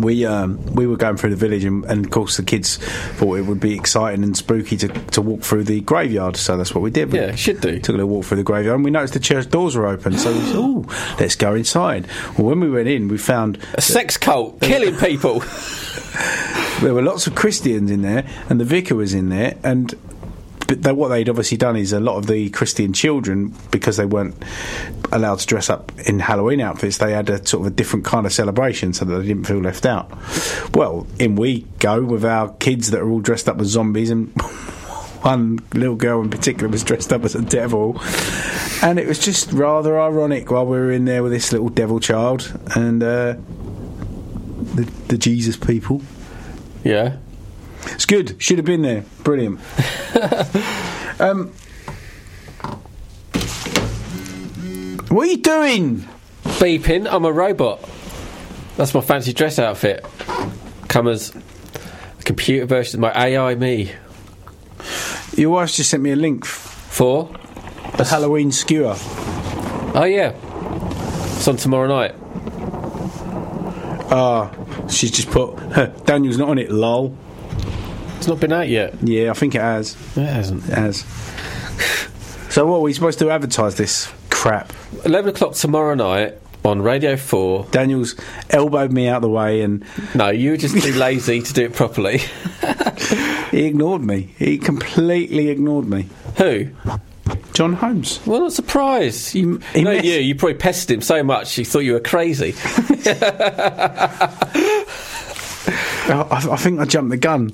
We 0.00 0.24
um, 0.24 0.64
we 0.74 0.86
were 0.86 0.96
going 0.96 1.16
through 1.16 1.30
the 1.30 1.36
village, 1.36 1.64
and, 1.64 1.84
and 1.84 2.04
of 2.04 2.10
course 2.10 2.36
the 2.36 2.42
kids 2.42 2.78
thought 3.16 3.36
it 3.38 3.42
would 3.42 3.60
be 3.60 3.74
exciting 3.74 4.24
and 4.24 4.36
spooky 4.36 4.76
to, 4.78 4.88
to 4.88 5.20
walk 5.22 5.42
through 5.42 5.64
the 5.64 5.80
graveyard. 5.82 6.36
So 6.36 6.56
that's 6.56 6.74
what 6.74 6.80
we 6.82 6.90
did. 6.90 7.12
We 7.12 7.18
Yeah, 7.18 7.34
should 7.34 7.60
do. 7.60 7.78
Took 7.78 7.94
a 7.94 7.98
little 7.98 8.08
walk 8.08 8.24
through 8.24 8.38
the 8.38 8.42
graveyard, 8.44 8.76
and 8.76 8.84
we 8.84 8.90
noticed 8.90 9.14
the 9.14 9.20
church 9.20 9.50
doors 9.50 9.76
were 9.76 9.86
open. 9.86 10.16
So 10.18 10.32
we 10.32 10.40
said, 10.40 10.56
"Oh, 10.56 11.14
let's 11.20 11.36
go 11.36 11.54
inside." 11.54 12.06
Well, 12.38 12.46
when 12.48 12.60
we 12.60 12.70
went 12.70 12.88
in, 12.88 13.08
we 13.08 13.18
found 13.18 13.58
A 13.74 13.82
sex 13.82 14.16
cult 14.16 14.60
killing 14.60 14.96
people. 14.96 15.40
there 16.80 16.94
were 16.94 17.02
lots 17.02 17.26
of 17.26 17.34
Christians 17.34 17.90
in 17.90 18.02
there, 18.02 18.26
and 18.48 18.60
the 18.60 18.64
vicar 18.64 18.94
was 18.94 19.14
in 19.14 19.28
there, 19.28 19.56
and 19.62 19.94
what 20.74 21.08
they'd 21.08 21.28
obviously 21.28 21.56
done 21.56 21.76
is 21.76 21.92
a 21.92 22.00
lot 22.00 22.16
of 22.16 22.26
the 22.26 22.50
Christian 22.50 22.92
children, 22.92 23.54
because 23.70 23.96
they 23.96 24.06
weren't 24.06 24.34
allowed 25.12 25.38
to 25.40 25.46
dress 25.46 25.70
up 25.70 25.92
in 26.06 26.18
Halloween 26.18 26.60
outfits, 26.60 26.98
they 26.98 27.12
had 27.12 27.30
a 27.30 27.44
sort 27.46 27.66
of 27.66 27.72
a 27.72 27.74
different 27.74 28.04
kind 28.04 28.26
of 28.26 28.32
celebration 28.32 28.92
so 28.92 29.04
that 29.04 29.18
they 29.18 29.26
didn't 29.26 29.44
feel 29.44 29.58
left 29.58 29.86
out. 29.86 30.10
Well, 30.74 31.06
in 31.18 31.36
we 31.36 31.66
go 31.78 32.02
with 32.02 32.24
our 32.24 32.52
kids 32.54 32.90
that 32.90 33.00
are 33.00 33.08
all 33.08 33.20
dressed 33.20 33.48
up 33.48 33.60
as 33.60 33.68
zombies, 33.68 34.10
and 34.10 34.28
one 35.22 35.58
little 35.74 35.96
girl 35.96 36.20
in 36.22 36.30
particular 36.30 36.68
was 36.68 36.82
dressed 36.82 37.12
up 37.12 37.24
as 37.24 37.34
a 37.34 37.42
devil. 37.42 38.00
And 38.82 38.98
it 38.98 39.06
was 39.06 39.18
just 39.18 39.52
rather 39.52 40.00
ironic 40.00 40.50
while 40.50 40.66
we 40.66 40.76
were 40.76 40.90
in 40.90 41.04
there 41.04 41.22
with 41.22 41.32
this 41.32 41.52
little 41.52 41.68
devil 41.68 42.00
child 42.00 42.52
and 42.74 43.02
uh, 43.02 43.36
the, 44.74 44.90
the 45.08 45.18
Jesus 45.18 45.56
people. 45.56 46.02
yeah. 46.84 47.16
It's 47.86 48.06
good. 48.06 48.40
Should 48.42 48.58
have 48.58 48.64
been 48.64 48.82
there. 48.82 49.04
Brilliant. 49.22 49.60
um, 51.20 51.52
what 55.08 55.28
are 55.28 55.30
you 55.30 55.38
doing? 55.38 56.08
Beeping, 56.44 57.06
I'm 57.10 57.24
a 57.24 57.32
robot. 57.32 57.88
That's 58.76 58.94
my 58.94 59.00
fancy 59.00 59.32
dress 59.32 59.58
outfit. 59.58 60.04
Come 60.88 61.08
as 61.08 61.34
a 62.18 62.22
computer 62.22 62.66
version 62.66 63.02
of 63.02 63.14
my 63.14 63.26
AI 63.26 63.54
me. 63.54 63.92
Your 65.36 65.50
wife 65.50 65.72
just 65.72 65.90
sent 65.90 66.02
me 66.02 66.12
a 66.12 66.16
link. 66.16 66.44
For? 66.44 67.34
A 67.94 68.04
Halloween 68.04 68.52
skewer. 68.52 68.94
Oh, 69.94 70.04
yeah. 70.04 70.34
It's 71.36 71.48
on 71.48 71.56
tomorrow 71.56 71.88
night. 71.88 72.14
Ah, 74.14 74.52
she's 74.88 75.10
just 75.10 75.30
put 75.30 75.56
Daniel's 76.04 76.38
not 76.38 76.48
on 76.48 76.58
it. 76.58 76.70
Lol. 76.70 77.16
It's 78.22 78.28
not 78.28 78.38
been 78.38 78.52
out 78.52 78.68
yet. 78.68 78.94
Yeah, 79.02 79.32
I 79.32 79.34
think 79.34 79.56
it 79.56 79.60
has. 79.60 79.96
It 80.16 80.22
hasn't. 80.26 80.62
It 80.68 80.78
has. 80.78 80.98
so 82.50 82.64
what? 82.66 82.76
Are 82.76 82.80
we 82.82 82.92
supposed 82.92 83.18
to 83.18 83.30
advertise 83.30 83.74
this 83.74 84.12
crap? 84.30 84.72
11 85.04 85.30
o'clock 85.30 85.54
tomorrow 85.54 85.96
night 85.96 86.34
on 86.64 86.80
Radio 86.82 87.16
4. 87.16 87.66
Daniel's 87.72 88.14
elbowed 88.50 88.92
me 88.92 89.08
out 89.08 89.22
the 89.22 89.28
way 89.28 89.62
and 89.62 89.84
No, 90.14 90.28
you 90.28 90.52
were 90.52 90.56
just 90.56 90.80
too 90.80 90.92
lazy 90.92 91.42
to 91.42 91.52
do 91.52 91.64
it 91.64 91.74
properly. 91.74 92.18
he 93.50 93.64
ignored 93.66 94.02
me. 94.02 94.32
He 94.38 94.56
completely 94.56 95.48
ignored 95.48 95.88
me. 95.88 96.08
Who? 96.36 96.68
John 97.54 97.72
Holmes. 97.72 98.20
Well, 98.24 98.38
not 98.38 98.52
surprised. 98.52 99.34
You, 99.34 99.58
He 99.74 99.82
no, 99.82 99.94
messed- 99.94 100.04
you, 100.04 100.14
you 100.14 100.36
probably 100.36 100.58
pestered 100.58 100.94
him 100.94 101.00
so 101.02 101.24
much 101.24 101.52
he 101.56 101.64
thought 101.64 101.80
you 101.80 101.94
were 101.94 101.98
crazy. 101.98 102.54
I, 106.04 106.48
I 106.52 106.56
think 106.56 106.78
I 106.80 106.84
jumped 106.84 107.10
the 107.10 107.16
gun. 107.16 107.52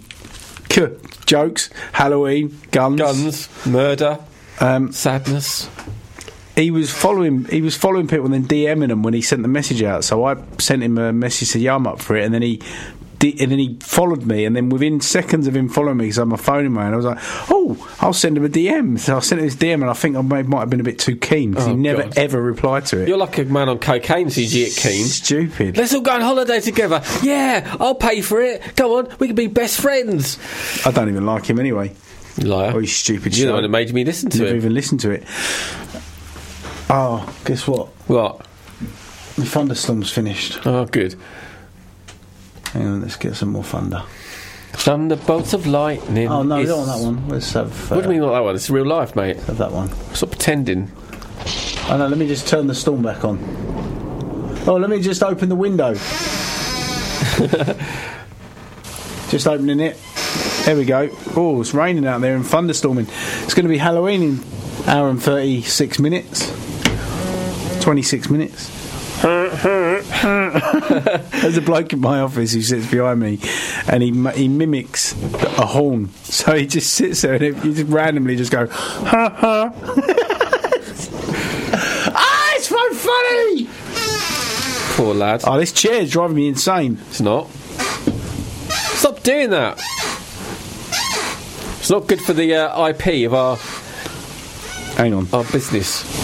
K- 0.69 0.95
Jokes, 1.27 1.71
Halloween, 1.93 2.59
guns. 2.71 2.99
Guns, 3.01 3.49
murder, 3.67 4.19
Um, 4.61 4.93
sadness. 4.93 5.69
he 6.57 6.71
was 6.71 6.91
following. 6.91 7.45
He 7.47 7.61
was 7.63 7.77
following 7.77 8.07
people 8.09 8.27
and 8.27 8.35
then 8.35 8.45
DMing 8.47 8.89
them 8.89 9.03
when 9.03 9.15
he 9.15 9.23
sent 9.23 9.43
the 9.43 9.49
message 9.49 9.83
out. 9.83 10.05
So 10.05 10.25
I 10.25 10.37
sent 10.59 10.83
him 10.83 10.99
a 10.99 11.13
message 11.13 11.53
to 11.53 11.59
Yum 11.59 11.87
up 11.87 12.01
for 12.01 12.17
it, 12.17 12.25
and 12.25 12.35
then 12.35 12.43
he. 12.43 12.61
And 13.21 13.51
then 13.51 13.59
he 13.59 13.77
followed 13.81 14.25
me, 14.27 14.45
and 14.45 14.55
then 14.55 14.69
within 14.69 15.01
seconds 15.01 15.49
of 15.49 15.57
him 15.57 15.69
following 15.69 15.97
me, 15.97 16.05
because 16.05 16.19
I 16.19 16.23
had 16.23 16.29
my 16.29 16.37
phone 16.37 16.65
in 16.67 16.73
my 16.73 16.83
hand, 16.83 16.95
I 16.95 16.97
was 16.99 17.07
like, 17.07 17.19
"Oh, 17.51 17.97
I'll 18.01 18.13
send 18.13 18.37
him 18.37 18.45
a 18.45 18.49
DM." 18.49 18.97
So 18.99 19.17
I 19.17 19.21
sent 19.21 19.41
him 19.41 19.45
his 19.45 19.57
DM, 19.57 19.75
and 19.83 19.87
I 19.91 19.93
think 19.93 20.17
I 20.17 20.23
may, 20.23 20.43
might 20.43 20.61
have 20.61 20.71
been 20.71 20.79
a 20.79 20.85
bit 20.85 21.01
too 21.01 21.17
keen 21.17 21.51
because 21.51 21.67
Oh, 21.67 21.71
he 21.71 21.75
never 21.77 22.05
God. 22.05 22.17
ever 22.17 22.41
replied 22.41 22.87
to 22.87 23.01
it. 23.03 23.09
You're 23.09 23.19
like 23.19 23.37
a 23.39 23.45
man 23.47 23.69
on 23.69 23.81
cocaine, 23.81 24.31
so 24.31 24.41
you 24.41 24.49
get 24.49 24.77
keen. 24.77 25.05
Stupid. 25.05 25.77
Let's 25.77 25.93
all 25.95 26.01
go 26.01 26.13
on 26.13 26.21
holiday 26.21 26.61
together. 26.61 27.03
Yeah, 27.25 27.77
I'll 27.81 27.97
pay 27.97 28.21
for 28.21 28.41
it. 28.41 28.63
Go 28.77 28.99
on, 28.99 29.09
we 29.19 29.27
can 29.27 29.35
be 29.35 29.49
best 29.49 29.81
friends. 29.81 30.39
I 30.87 30.93
don't 30.93 31.09
even 31.09 31.27
like 31.27 31.47
him 31.47 31.59
anyway. 31.59 31.95
Liar. 32.41 32.71
Oh, 32.73 32.79
you 32.79 32.87
stupid 32.87 33.37
You're 33.37 33.49
the 33.49 33.53
one 33.55 33.63
that 33.65 33.69
made 33.69 33.93
me 33.93 34.05
listen 34.05 34.31
to 34.31 34.39
Never 34.39 34.55
it. 34.55 34.57
even 34.59 34.75
listened 34.75 35.01
to 35.01 35.11
it. 35.11 35.25
Oh, 36.89 37.29
guess 37.45 37.67
what? 37.67 37.89
What? 38.09 38.47
The 39.35 39.45
thunderstorm's 39.45 40.11
finished. 40.11 40.65
Oh, 40.67 40.85
good. 40.87 41.17
Hang 42.73 42.87
on, 42.87 43.01
let's 43.03 43.17
get 43.17 43.35
some 43.37 43.51
more 43.51 43.65
thunder. 43.65 44.03
Thunderbolts 44.73 45.55
of 45.55 45.67
lightning. 45.67 46.29
Oh 46.29 46.43
no, 46.43 46.59
we 46.59 46.67
don't 46.67 46.87
want 46.87 46.99
that 46.99 47.05
one. 47.05 47.29
Let's 47.29 47.53
have. 47.55 47.91
Uh, 47.91 47.97
What 47.97 48.03
do 48.05 48.09
you 48.09 48.15
mean, 48.21 48.21
not 48.27 48.33
that 48.35 48.45
one? 48.45 48.55
It's 48.55 48.69
real 48.71 48.85
life, 48.87 49.17
mate. 49.17 49.37
Have 49.39 49.59
that 49.59 49.73
one. 49.73 49.89
Stop 50.15 50.31
pretending. 50.31 50.91
Oh 51.91 51.97
no, 51.99 52.07
let 52.07 52.19
me 52.19 52.27
just 52.29 52.47
turn 52.47 52.67
the 52.67 52.75
storm 52.75 53.03
back 53.03 53.25
on. 53.25 53.39
Oh, 54.67 54.77
let 54.79 54.91
me 54.91 55.01
just 55.01 55.23
open 55.23 55.49
the 55.49 55.57
window. 55.57 55.95
just 59.31 59.47
opening 59.47 59.81
it. 59.81 59.97
There 60.65 60.77
we 60.77 60.85
go. 60.85 61.09
Oh, 61.35 61.61
it's 61.63 61.73
raining 61.73 62.07
out 62.07 62.21
there 62.21 62.37
and 62.37 62.45
thunderstorming. 62.45 63.09
It's 63.45 63.55
going 63.55 63.65
to 63.65 63.71
be 63.71 63.79
Halloween 63.79 64.23
in 64.23 64.45
hour 64.87 65.09
and 65.09 65.23
thirty-six 65.23 65.99
minutes. 65.99 66.47
Twenty-six 67.83 68.29
minutes. 68.29 68.69
There's 70.23 71.57
a 71.57 71.63
bloke 71.63 71.93
in 71.93 72.01
my 72.01 72.21
office 72.21 72.53
who 72.53 72.63
sits 72.63 72.91
behind 72.91 73.21
me, 73.21 73.39
and 73.87 74.03
he 74.03 74.11
he 74.33 74.49
mimics 74.49 75.13
a 75.59 75.67
horn. 75.67 76.11
So 76.29 76.55
he 76.55 76.67
just 76.67 76.93
sits 76.95 77.23
there 77.23 77.35
and 77.35 77.57
he 77.57 77.73
just 77.75 77.91
randomly 77.91 78.37
just 78.37 78.53
go, 78.53 78.67
ha 78.69 79.29
ha. 79.29 79.73
ah, 82.15 82.53
it's 82.55 82.69
so 82.69 82.95
funny. 82.95 83.69
Poor 84.95 85.15
lad. 85.15 85.43
Oh, 85.45 85.59
this 85.59 85.73
chair 85.73 86.03
is 86.03 86.11
driving 86.13 86.37
me 86.37 86.49
insane. 86.49 86.99
It's 87.09 87.21
not. 87.21 87.49
Stop 88.99 89.23
doing 89.23 89.51
that. 89.51 89.79
It's 91.79 91.91
not 91.91 92.07
good 92.07 92.21
for 92.21 92.33
the 92.35 92.55
uh, 92.55 92.89
IP 92.89 93.27
of 93.27 93.35
our. 93.35 93.57
Hang 94.97 95.15
on. 95.15 95.29
Our 95.33 95.45
business. 95.45 96.18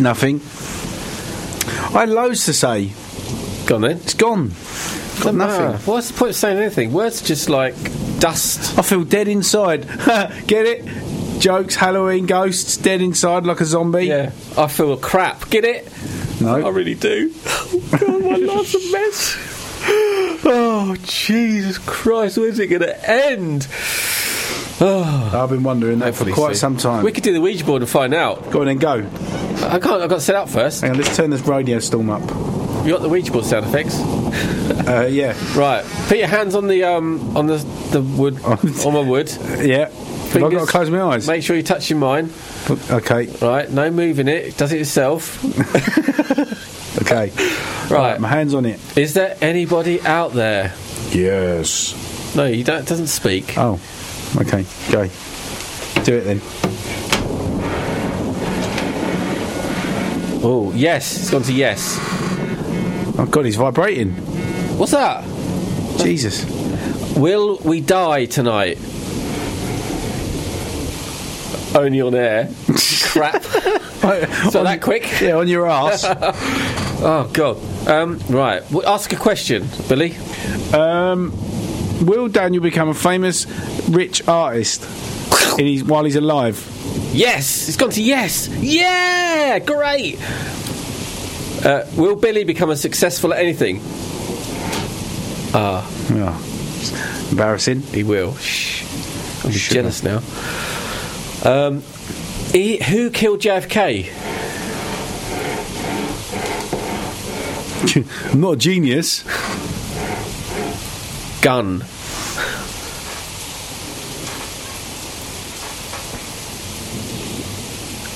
Nothing. 0.00 0.40
I 1.94 2.00
had 2.00 2.08
loads 2.10 2.44
to 2.46 2.52
say. 2.52 2.92
Go 3.66 3.76
on 3.76 3.80
then. 3.82 3.96
It's 3.98 4.14
gone. 4.14 4.48
Got 5.22 5.34
nothing. 5.34 5.66
Ah, 5.66 5.78
what's 5.86 6.10
the 6.10 6.18
point 6.18 6.30
of 6.30 6.36
saying 6.36 6.58
anything? 6.58 6.92
Words 6.92 7.22
are 7.22 7.26
just 7.26 7.48
like 7.48 7.74
dust. 8.20 8.78
I 8.78 8.82
feel 8.82 9.02
dead 9.04 9.28
inside. 9.28 9.86
Get 10.46 10.66
it? 10.66 11.40
Jokes, 11.40 11.74
Halloween, 11.74 12.26
ghosts, 12.26 12.76
dead 12.76 13.00
inside 13.02 13.44
like 13.44 13.60
a 13.60 13.64
zombie. 13.64 14.06
Yeah, 14.06 14.32
I 14.56 14.68
feel 14.68 14.96
crap. 14.96 15.48
Get 15.50 15.64
it? 15.64 15.90
No. 16.40 16.66
I 16.66 16.68
really 16.70 16.94
do. 16.94 17.32
Oh, 17.46 17.88
God, 18.00 18.22
my 18.22 18.36
life's 18.36 18.74
a 18.74 18.92
mess. 18.92 19.52
Oh, 20.48 20.94
Jesus 21.02 21.78
Christ, 21.78 22.38
when's 22.38 22.58
it 22.58 22.68
going 22.68 22.82
to 22.82 23.10
end? 23.10 23.66
I've 24.80 25.48
been 25.50 25.62
wondering 25.62 25.98
that 26.00 26.14
for 26.14 26.30
quite 26.30 26.56
soon. 26.56 26.76
some 26.76 26.76
time. 26.76 27.04
We 27.04 27.10
could 27.10 27.24
do 27.24 27.32
the 27.32 27.40
Ouija 27.40 27.64
board 27.64 27.82
and 27.82 27.90
find 27.90 28.14
out. 28.14 28.50
Go 28.50 28.60
on 28.60 28.66
then, 28.66 28.78
go. 28.78 29.00
I 29.66 29.78
can't. 29.78 30.02
I've 30.02 30.08
got 30.08 30.16
to 30.16 30.20
set 30.20 30.34
up 30.36 30.48
first. 30.48 30.80
Hang 30.82 30.92
on, 30.92 30.96
let's 30.98 31.16
turn 31.16 31.30
this 31.30 31.42
radio 31.42 31.78
storm 31.78 32.10
up. 32.10 32.22
You 32.86 32.92
got 32.92 33.02
the 33.02 33.08
Ouija 33.08 33.32
board 33.32 33.44
sound 33.44 33.66
effects, 33.66 33.98
Uh, 34.88 35.06
yeah. 35.10 35.34
right? 35.58 35.84
Put 36.08 36.18
your 36.18 36.28
hands 36.28 36.54
on 36.54 36.68
the 36.68 36.84
um 36.84 37.36
on 37.36 37.46
the 37.46 37.56
the 37.90 38.00
wood 38.02 38.40
on 38.44 38.58
my 38.92 39.00
wood. 39.00 39.30
Yeah. 39.60 39.88
Have 39.90 40.36
I 40.42 40.50
got 40.50 40.60
to 40.60 40.66
close 40.66 40.90
my 40.90 41.00
eyes? 41.00 41.26
Make 41.26 41.42
sure 41.42 41.56
you 41.56 41.62
touch 41.62 41.88
your 41.90 41.98
mine. 41.98 42.30
Okay. 42.90 43.26
Right, 43.40 43.70
no 43.70 43.90
moving 43.90 44.28
it. 44.28 44.44
It 44.46 44.56
Does 44.56 44.72
it 44.72 44.80
itself. 44.80 45.42
Okay. 47.02 47.30
Right. 47.90 48.18
My 48.18 48.26
hands 48.28 48.54
on 48.54 48.64
it. 48.64 48.80
Is 48.96 49.12
there 49.14 49.36
anybody 49.42 50.00
out 50.00 50.32
there? 50.32 50.72
Yes. 51.10 52.34
No, 52.34 52.46
you 52.46 52.64
don't. 52.64 52.88
Doesn't 52.88 53.08
speak. 53.08 53.54
Oh. 53.58 53.78
Okay. 54.36 54.64
Go. 54.90 55.06
Do 56.04 56.16
it 56.16 56.22
then. 56.22 56.40
Oh, 60.42 60.72
yes. 60.74 61.16
It's 61.18 61.30
gone 61.30 61.42
to 61.42 61.52
yes. 61.52 61.96
Oh 63.18 63.26
God, 63.30 63.44
he's 63.46 63.56
vibrating. 63.56 64.12
What's 64.78 64.92
that? 64.92 65.24
Jesus. 65.98 66.44
Will 67.16 67.58
we 67.64 67.80
die 67.80 68.26
tonight? 68.26 68.78
Only 71.74 72.00
on 72.00 72.14
air. 72.14 72.50
Crap. 73.02 73.42
So 74.52 74.62
that 74.62 74.82
quick? 74.82 75.08
Yeah, 75.20 75.36
on 75.38 75.48
your 75.48 75.66
ass. 75.68 76.04
Oh 77.02 77.28
God. 77.32 77.56
Um, 77.88 78.20
right. 78.28 78.62
Well, 78.70 78.86
ask 78.86 79.12
a 79.12 79.16
question, 79.16 79.66
Billy. 79.88 80.14
um, 80.72 81.32
will 82.06 82.28
Daniel 82.28 82.62
become 82.62 82.88
a 82.88 82.94
famous 82.94 83.46
rich 83.88 84.26
artist 84.28 84.84
in 85.58 85.66
his, 85.66 85.82
while 85.82 86.04
he's 86.04 86.14
alive? 86.14 86.56
Yes. 87.12 87.68
It's 87.68 87.76
gone 87.76 87.90
to 87.90 88.02
yes. 88.02 88.48
Yeah. 88.48 89.58
Great. 89.60 90.18
Uh, 91.64 91.84
will 91.96 92.16
Billy 92.16 92.44
become 92.44 92.70
a 92.70 92.76
successful 92.76 93.32
at 93.32 93.40
anything? 93.40 93.80
Ah, 95.54 95.88
Oh. 96.10 97.28
Embarrassing. 97.30 97.80
he 97.82 98.02
will. 98.04 98.34
Shh. 98.36 98.84
I'm 99.44 99.50
Shut 99.52 99.74
jealous 99.74 100.02
now. 100.02 100.20
Um, 101.44 101.82
he, 102.52 102.76
who 102.82 103.10
killed 103.10 103.40
JFK? 103.40 104.12
I'm 108.34 108.40
not 108.40 108.52
a 108.52 108.56
genius. 108.56 109.24
Gun. 111.42 111.84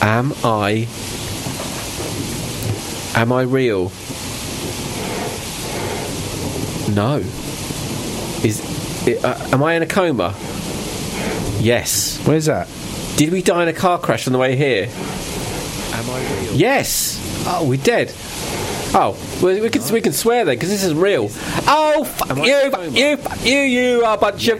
Am 0.03 0.33
I. 0.45 0.87
Am 3.15 3.33
I 3.33 3.43
real? 3.43 3.91
No. 6.95 7.19
Is. 8.43 8.61
i- 9.07 9.19
Uh, 9.23 9.49
am 9.53 9.63
I 9.63 9.75
in 9.75 9.83
a 9.83 9.87
coma? 9.87 10.35
Yes. 11.61 12.19
Where's 12.25 12.47
that? 12.47 12.69
Did 13.17 13.31
we 13.33 13.43
die 13.43 13.63
in 13.63 13.69
a 13.69 13.73
car 13.73 13.99
crash 13.99 14.27
on 14.27 14.33
the 14.33 14.39
way 14.39 14.57
here? 14.57 14.89
Am 15.93 16.11
I 16.11 16.21
real? 16.43 16.55
Yes. 16.55 17.19
Oh, 17.47 17.65
we're 17.65 17.77
dead. 17.79 18.13
Oh, 18.93 19.17
well, 19.41 19.61
we 19.61 19.69
can 19.69 19.83
we 19.93 20.01
can 20.01 20.13
swear 20.13 20.45
then 20.45 20.57
because 20.57 20.69
this 20.71 20.83
isn't 20.85 20.99
real. 20.99 21.25
Oh, 21.69 22.05
fuck 22.05 22.31
Am 22.31 22.39
you, 22.39 22.59
in 22.59 22.67
a 22.67 22.71
fuck 22.71 22.81
coma? 22.81 22.99
you, 22.99 23.17
fuck 23.19 23.45
you, 23.45 23.59
you 23.59 24.05
are 24.05 24.17
a 24.17 24.19
bunch 24.21 24.49
of 24.49 24.59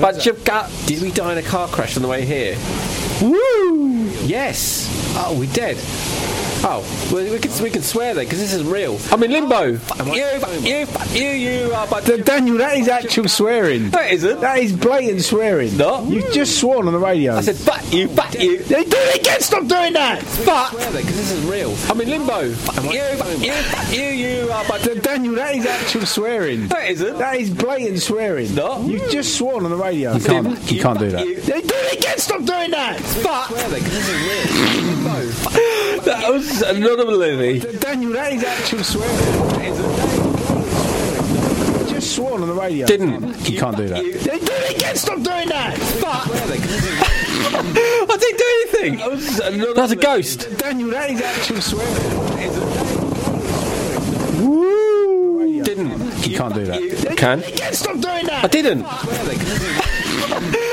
bunch 0.00 0.24
that? 0.24 0.26
of 0.28 0.44
gut. 0.44 0.70
Did 0.86 1.02
we 1.02 1.10
die 1.10 1.32
in 1.32 1.38
a 1.38 1.42
car 1.42 1.66
crash 1.68 1.96
on 1.96 2.02
the 2.02 2.08
way 2.08 2.24
here? 2.24 2.54
Woo! 3.22 4.10
Yes. 4.26 4.88
Oh, 5.16 5.36
we're 5.38 5.52
dead. 5.52 5.76
Oh, 6.64 6.84
well, 7.12 7.24
we 7.32 7.38
can 7.40 7.50
we 7.62 7.70
can 7.70 7.82
swear 7.82 8.14
then 8.14 8.24
because 8.24 8.38
this 8.38 8.54
isn't 8.54 8.70
real. 8.70 8.96
I'm 9.10 9.20
in 9.24 9.32
limbo. 9.32 9.76
Fuck 9.78 10.06
you, 10.14 10.24
fuck 10.38 10.62
you, 10.62 10.86
fuck 10.86 11.10
you, 11.12 11.26
you 11.28 11.72
are 11.74 11.86
a 11.86 11.90
bunch 11.90 12.06
Daniel, 12.24 12.56
that 12.58 12.76
is 12.76 12.86
actual 12.88 13.26
swearing. 13.28 13.90
That 13.90 14.12
isn't. 14.12 14.40
That 14.40 14.58
is 14.58 14.72
blatant 14.72 15.22
swearing. 15.22 15.76
No. 15.76 16.04
You've 16.04 16.32
just 16.32 16.60
sworn 16.60 16.86
on 16.86 16.92
the 16.92 17.00
radio. 17.00 17.34
I 17.34 17.40
said, 17.40 17.56
fuck 17.56 17.92
you, 17.92 18.06
fuck 18.08 18.32
you. 18.34 18.58
They 18.62 18.84
do 18.84 18.96
it 18.96 19.20
again! 19.20 19.40
Stop 19.40 19.66
doing 19.66 19.92
that! 19.94 20.22
Fuck! 20.22 20.70
Because 20.72 20.92
this 21.04 21.32
isn't 21.32 21.50
real. 21.50 21.74
I'm 21.90 22.00
in 22.00 22.08
limbo. 22.10 22.52
Fuck 22.52 22.84
you, 22.92 23.02
fuck 23.16 23.38
you, 23.40 24.00
you, 24.00 24.08
you 24.44 24.52
are 24.52 24.64
a 24.64 24.68
bunch 24.68 24.84
D- 24.84 24.92
of. 24.92 25.02
Daniel, 25.02 25.34
that 25.34 25.54
is 25.56 25.66
actual 25.66 26.06
swearing. 26.06 26.68
That 26.68 26.90
isn't. 26.90 27.18
That 27.18 27.36
is 27.36 27.50
blatant 27.50 28.00
swearing. 28.00 28.54
No. 28.54 28.86
You've 28.86 29.10
just 29.10 29.36
sworn 29.36 29.64
on 29.64 29.70
the 29.70 29.76
radio. 29.76 30.14
You 30.14 30.20
can't- 30.24 30.70
You 30.72 30.80
can't 30.80 30.98
do 30.98 31.10
that. 31.10 31.24
They 31.26 31.60
do 31.60 31.74
it 31.74 31.98
again! 31.98 32.18
Stop 32.18 32.44
doing 32.44 32.70
that! 32.70 33.00
Fuck! 33.00 33.50
that 36.04 36.30
was 36.30 36.51
anonymous. 36.60 37.64
D- 37.64 37.78
Daniel, 37.78 38.12
that 38.12 38.32
is 38.34 38.44
actual 38.44 38.84
swearing. 38.84 39.16
Just 41.88 42.14
sworn 42.14 42.42
on 42.42 42.48
the 42.48 42.54
radio. 42.54 42.86
Didn't. 42.86 43.48
You 43.48 43.58
can't 43.58 43.76
do 43.76 43.88
that. 43.88 44.02
They 44.02 44.10
do 44.38 44.52
it 44.52 44.76
again! 44.76 44.96
Stop 44.96 45.22
doing 45.22 45.48
that! 45.48 45.78
Fuck! 45.78 46.28
I 47.54 48.16
didn't 48.18 48.38
do 48.38 48.44
anything. 48.80 49.74
That's 49.74 49.92
a 49.92 49.96
ghost. 49.96 50.48
Daniel, 50.58 50.90
that 50.90 51.10
is 51.10 51.20
actual 51.22 51.60
swearing. 51.60 51.94
Woo! 54.44 55.62
Didn't. 55.62 56.26
You 56.26 56.36
can't 56.36 56.54
do 56.54 56.64
that. 56.66 57.14
Can. 57.16 57.42
Stop 57.72 58.00
doing 58.00 58.26
that! 58.26 58.44
I 58.44 58.48
didn't 58.48 58.82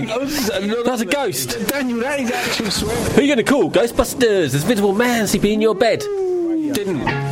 do 0.00 0.12
anything. 0.12 0.84
That's 0.84 1.02
a 1.02 1.06
ghost. 1.06 1.68
Daniel, 1.68 2.00
that 2.00 2.20
is 2.20 2.30
actual 2.30 2.70
swearing. 2.70 3.12
Who 3.12 3.18
are 3.18 3.22
you 3.22 3.34
going 3.34 3.44
to 3.44 3.50
call? 3.50 3.70
Ghostbusters. 3.70 4.18
There's 4.52 4.64
a 4.64 4.66
visible 4.66 4.94
man 4.94 5.26
sleeping 5.26 5.54
in 5.54 5.60
your 5.60 5.74
bed. 5.74 6.00
Didn't. 6.00 7.23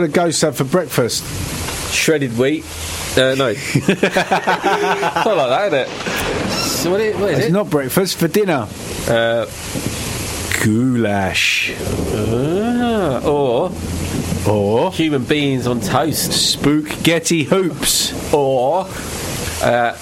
What 0.00 0.08
a 0.08 0.12
ghost 0.12 0.40
have 0.40 0.56
for 0.56 0.64
breakfast? 0.64 1.22
Shredded 1.92 2.38
wheat. 2.38 2.64
Uh, 3.18 3.34
no. 3.34 3.52
Not 3.52 5.36
like 5.36 5.50
that, 5.50 5.66
is 5.66 5.72
it? 5.74 5.88
So 6.58 6.90
what 6.92 7.00
is, 7.02 7.14
what 7.16 7.30
is 7.32 7.38
It's 7.40 7.48
it? 7.48 7.52
not 7.52 7.68
breakfast 7.68 8.16
for 8.16 8.26
dinner. 8.26 8.66
Uh, 9.06 9.44
Goulash. 10.64 11.74
ah, 12.14 13.20
or 13.28 13.70
Or 14.48 14.90
human 14.90 15.24
beings 15.24 15.66
on 15.66 15.80
toast. 15.82 16.32
spook 16.32 16.86
getty 17.02 17.44
hoops. 17.44 18.14
Or 18.32 18.86
uh, 19.62 19.98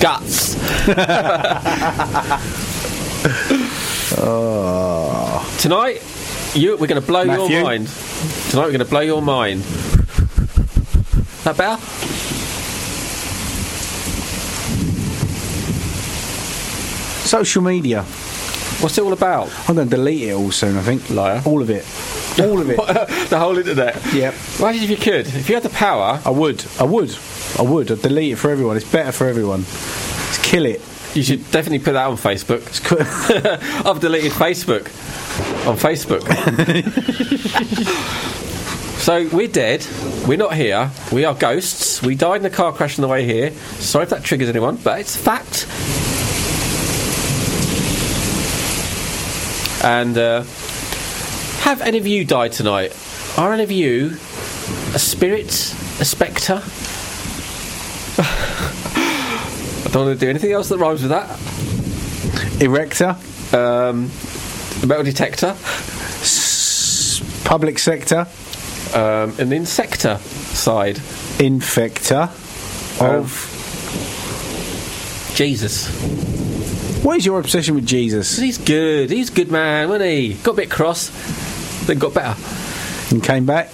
guts. 0.00 0.54
Tonight, 5.60 6.00
you, 6.54 6.78
we're 6.78 6.86
going 6.86 6.98
to 7.00 7.06
blow 7.06 7.24
Matthew? 7.26 7.56
your 7.56 7.64
mind. 7.64 7.90
Tonight, 8.22 8.66
we're 8.66 8.70
going 8.70 8.78
to 8.78 8.84
blow 8.84 9.00
your 9.00 9.20
mind. 9.20 9.62
That 11.42 11.56
better? 11.56 11.82
Social 17.26 17.62
media. 17.62 18.02
What's 18.02 18.96
it 18.96 19.02
all 19.02 19.12
about? 19.12 19.50
I'm 19.68 19.74
going 19.74 19.88
to 19.88 19.96
delete 19.96 20.28
it 20.28 20.34
all 20.34 20.52
soon, 20.52 20.76
I 20.76 20.82
think. 20.82 21.10
Liar. 21.10 21.42
All 21.44 21.62
of 21.62 21.70
it. 21.70 21.84
All 22.40 22.60
of 22.60 22.70
it. 22.70 22.76
the 23.28 23.38
whole 23.40 23.58
internet. 23.58 24.00
Yep. 24.14 24.34
Imagine 24.60 24.82
if 24.84 24.90
you 24.90 24.96
could. 24.98 25.26
If 25.26 25.48
you 25.48 25.56
had 25.56 25.64
the 25.64 25.70
power, 25.70 26.20
I 26.24 26.30
would. 26.30 26.64
I 26.78 26.84
would. 26.84 27.16
I 27.58 27.62
would. 27.62 27.90
I'd 27.90 28.02
delete 28.02 28.34
it 28.34 28.36
for 28.36 28.52
everyone. 28.52 28.76
It's 28.76 28.88
better 28.88 29.10
for 29.10 29.26
everyone. 29.26 29.62
Just 29.62 30.44
kill 30.44 30.64
it. 30.66 30.80
you 31.14 31.24
should 31.24 31.42
definitely 31.50 31.80
put 31.80 31.94
that 31.94 32.06
on 32.06 32.16
Facebook. 32.16 32.62
I've 33.84 33.98
deleted 33.98 34.30
Facebook 34.30 34.86
on 35.66 35.76
Facebook. 35.76 36.22
so 38.98 39.28
we're 39.32 39.48
dead. 39.48 39.86
We're 40.26 40.38
not 40.38 40.54
here. 40.54 40.90
We 41.12 41.24
are 41.24 41.34
ghosts. 41.34 42.02
We 42.02 42.14
died 42.14 42.40
in 42.40 42.46
a 42.46 42.50
car 42.50 42.72
crash 42.72 42.98
on 42.98 43.02
the 43.02 43.08
way 43.08 43.24
here. 43.24 43.50
Sorry 43.50 44.04
if 44.04 44.10
that 44.10 44.24
triggers 44.24 44.48
anyone, 44.48 44.76
but 44.76 45.00
it's 45.00 45.14
a 45.14 45.18
fact. 45.18 45.66
And 49.84 50.16
uh, 50.16 50.42
have 51.62 51.80
any 51.80 51.98
of 51.98 52.06
you 52.06 52.24
died 52.24 52.52
tonight? 52.52 52.96
Are 53.36 53.52
any 53.52 53.62
of 53.62 53.70
you 53.70 54.16
a 54.94 54.98
spirit, 54.98 55.50
a 56.00 56.04
spectre? 56.04 56.62
I 58.18 59.88
don't 59.92 60.06
want 60.06 60.18
to 60.18 60.24
do 60.24 60.30
anything 60.30 60.52
else 60.52 60.68
that 60.68 60.78
rhymes 60.78 61.02
with 61.02 61.10
that. 61.10 61.28
Erector. 62.62 63.16
Um, 63.56 64.10
metal 64.86 65.04
detector, 65.04 65.54
S- 66.20 67.22
public 67.44 67.78
sector. 67.78 68.26
um, 68.94 69.34
an 69.38 69.52
insector 69.52 70.18
side. 70.18 70.96
Infector. 71.38 72.28
Of. 73.00 73.48
Jesus. 75.34 75.88
What 77.02 77.16
is 77.16 77.26
your 77.26 77.40
obsession 77.40 77.74
with 77.74 77.86
Jesus? 77.86 78.36
He's 78.36 78.58
good. 78.58 79.10
He's 79.10 79.30
a 79.30 79.32
good 79.32 79.50
man, 79.50 79.88
wasn't 79.88 80.10
he? 80.10 80.34
Got 80.34 80.52
a 80.52 80.56
bit 80.56 80.70
cross, 80.70 81.10
then 81.86 81.98
got 81.98 82.14
better. 82.14 82.36
And 83.10 83.22
came 83.24 83.46
back. 83.46 83.70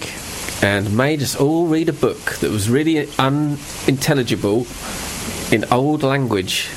And 0.63 0.97
made 0.97 1.23
us 1.23 1.37
all 1.37 1.67
read 1.67 1.89
a 1.89 1.93
book 1.93 2.37
that 2.41 2.51
was 2.51 2.69
really 2.71 3.09
unintelligible 3.19 4.67
in 5.53 5.65
old 5.71 6.03
language, 6.03 6.69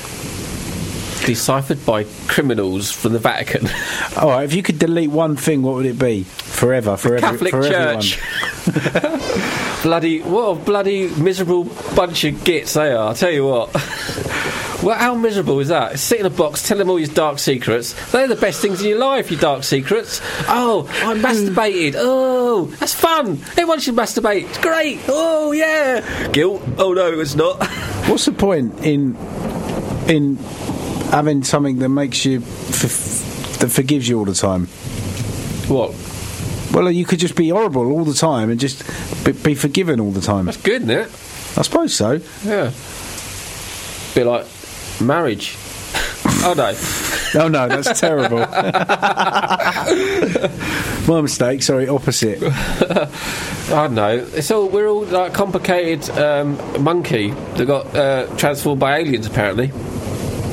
deciphered 1.24 1.84
by 1.84 2.04
criminals 2.26 2.90
from 2.90 3.12
the 3.12 3.18
Vatican. 3.18 3.68
All 4.16 4.30
right. 4.30 4.44
If 4.44 4.54
you 4.54 4.62
could 4.62 4.78
delete 4.78 5.10
one 5.10 5.36
thing, 5.36 5.62
what 5.62 5.74
would 5.74 5.86
it 5.86 5.98
be? 5.98 6.24
Forever. 6.24 6.96
For 6.96 7.16
every, 7.16 7.20
Catholic 7.20 7.50
for 7.50 7.62
Church. 7.62 8.20
bloody, 9.82 10.20
what 10.20 10.42
a 10.42 10.54
bloody 10.64 11.08
miserable 11.16 11.64
bunch 11.94 12.24
of 12.24 12.44
gits 12.44 12.74
they 12.74 12.92
are, 12.92 13.08
I'll 13.08 13.14
tell 13.14 13.30
you 13.30 13.46
what. 13.46 13.70
Well, 14.82 14.98
how 14.98 15.14
miserable 15.14 15.60
is 15.60 15.68
that? 15.68 16.00
Sit 16.00 16.18
in 16.18 16.26
a 16.26 16.30
box, 16.30 16.66
tell 16.66 16.76
them 16.76 16.90
all 16.90 16.98
your 16.98 17.06
dark 17.06 17.38
secrets. 17.38 17.94
They're 18.10 18.26
the 18.26 18.34
best 18.34 18.60
things 18.60 18.82
in 18.82 18.88
your 18.88 18.98
life, 18.98 19.30
your 19.30 19.38
dark 19.38 19.62
secrets. 19.62 20.20
Oh, 20.48 20.88
I 21.04 21.14
masturbated. 21.14 21.94
Oh, 21.96 22.64
that's 22.80 22.92
fun. 22.92 23.38
Everyone 23.52 23.78
should 23.78 23.94
masturbate. 23.94 24.48
It's 24.48 24.58
great. 24.58 24.98
Oh, 25.06 25.52
yeah. 25.52 26.28
Guilt. 26.32 26.62
Oh, 26.78 26.94
no, 26.94 27.20
it's 27.20 27.36
not. 27.36 27.64
What's 28.08 28.24
the 28.24 28.32
point 28.32 28.84
in 28.84 29.14
in 30.08 30.36
having 31.12 31.44
something 31.44 31.78
that 31.78 31.88
makes 31.90 32.24
you 32.24 32.38
f- 32.40 33.58
that 33.60 33.68
forgives 33.70 34.08
you 34.08 34.18
all 34.18 34.24
the 34.24 34.34
time? 34.34 34.66
what? 35.68 35.94
Well, 36.72 36.90
you 36.90 37.04
could 37.04 37.18
just 37.18 37.36
be 37.36 37.50
horrible 37.50 37.92
all 37.92 38.04
the 38.04 38.14
time 38.14 38.50
and 38.50 38.58
just 38.58 38.82
be, 39.24 39.32
be 39.32 39.54
forgiven 39.54 40.00
all 40.00 40.10
the 40.10 40.22
time. 40.22 40.46
That's 40.46 40.56
good, 40.56 40.82
isn't 40.82 40.90
it? 40.90 41.08
I 41.56 41.62
suppose 41.62 41.94
so. 41.94 42.12
Yeah. 42.44 42.72
Bit 44.14 44.26
like 44.26 44.46
marriage. 45.00 45.56
oh, 46.44 46.54
no. 46.56 46.74
Oh 47.34 47.48
no, 47.48 47.68
that's 47.68 47.98
terrible. 47.98 48.38
My 51.08 51.20
mistake. 51.20 51.62
Sorry, 51.62 51.88
opposite. 51.88 52.42
I 52.42 53.08
don't 53.68 53.94
know. 53.94 54.26
It's 54.34 54.50
all 54.50 54.68
we're 54.68 54.88
all 54.88 55.04
like 55.04 55.32
complicated 55.32 56.10
um, 56.18 56.58
monkey 56.82 57.30
that 57.30 57.66
got 57.66 57.94
uh, 57.94 58.26
transformed 58.36 58.80
by 58.80 58.98
aliens 58.98 59.26
apparently 59.26 59.68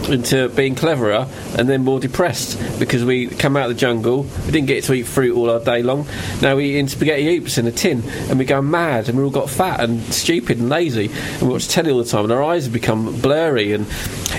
into 0.10 0.49
being 0.49 0.76
cleverer 0.76 1.28
and 1.57 1.70
then 1.70 1.84
more 1.84 1.99
depressed 1.99 2.80
because 2.80 3.03
we 3.03 3.28
come 3.28 3.55
out 3.55 3.70
of 3.70 3.76
the 3.76 3.80
jungle. 3.80 4.24
We 4.45 4.51
didn't 4.51 4.68
get 4.68 4.84
to 4.86 4.93
eat 4.93 5.03
fruit 5.03 5.36
all 5.36 5.49
our 5.49 5.60
day 5.60 5.84
long. 5.84 6.07
Now 6.41 6.55
we 6.55 6.80
eat 6.80 6.89
spaghetti 6.89 7.26
hoops 7.26 7.57
in 7.57 7.68
a 7.68 7.72
tin 7.72 8.03
and 8.30 8.39
we 8.39 8.45
go 8.45 8.62
mad 8.62 9.10
and 9.10 9.18
we 9.18 9.24
all 9.24 9.30
got 9.30 9.49
fat 9.49 9.80
and 9.82 10.01
stupid 10.14 10.60
and 10.60 10.70
lazy 10.70 11.10
and 11.12 11.41
we 11.43 11.49
watch 11.49 11.68
telly 11.68 11.91
all 11.91 11.99
the 11.99 12.05
time 12.05 12.24
and 12.24 12.34
our 12.34 12.43
eyes 12.43 12.66
have 12.66 12.74
become 12.74 13.20
blurry 13.22 13.74
and 13.74 13.86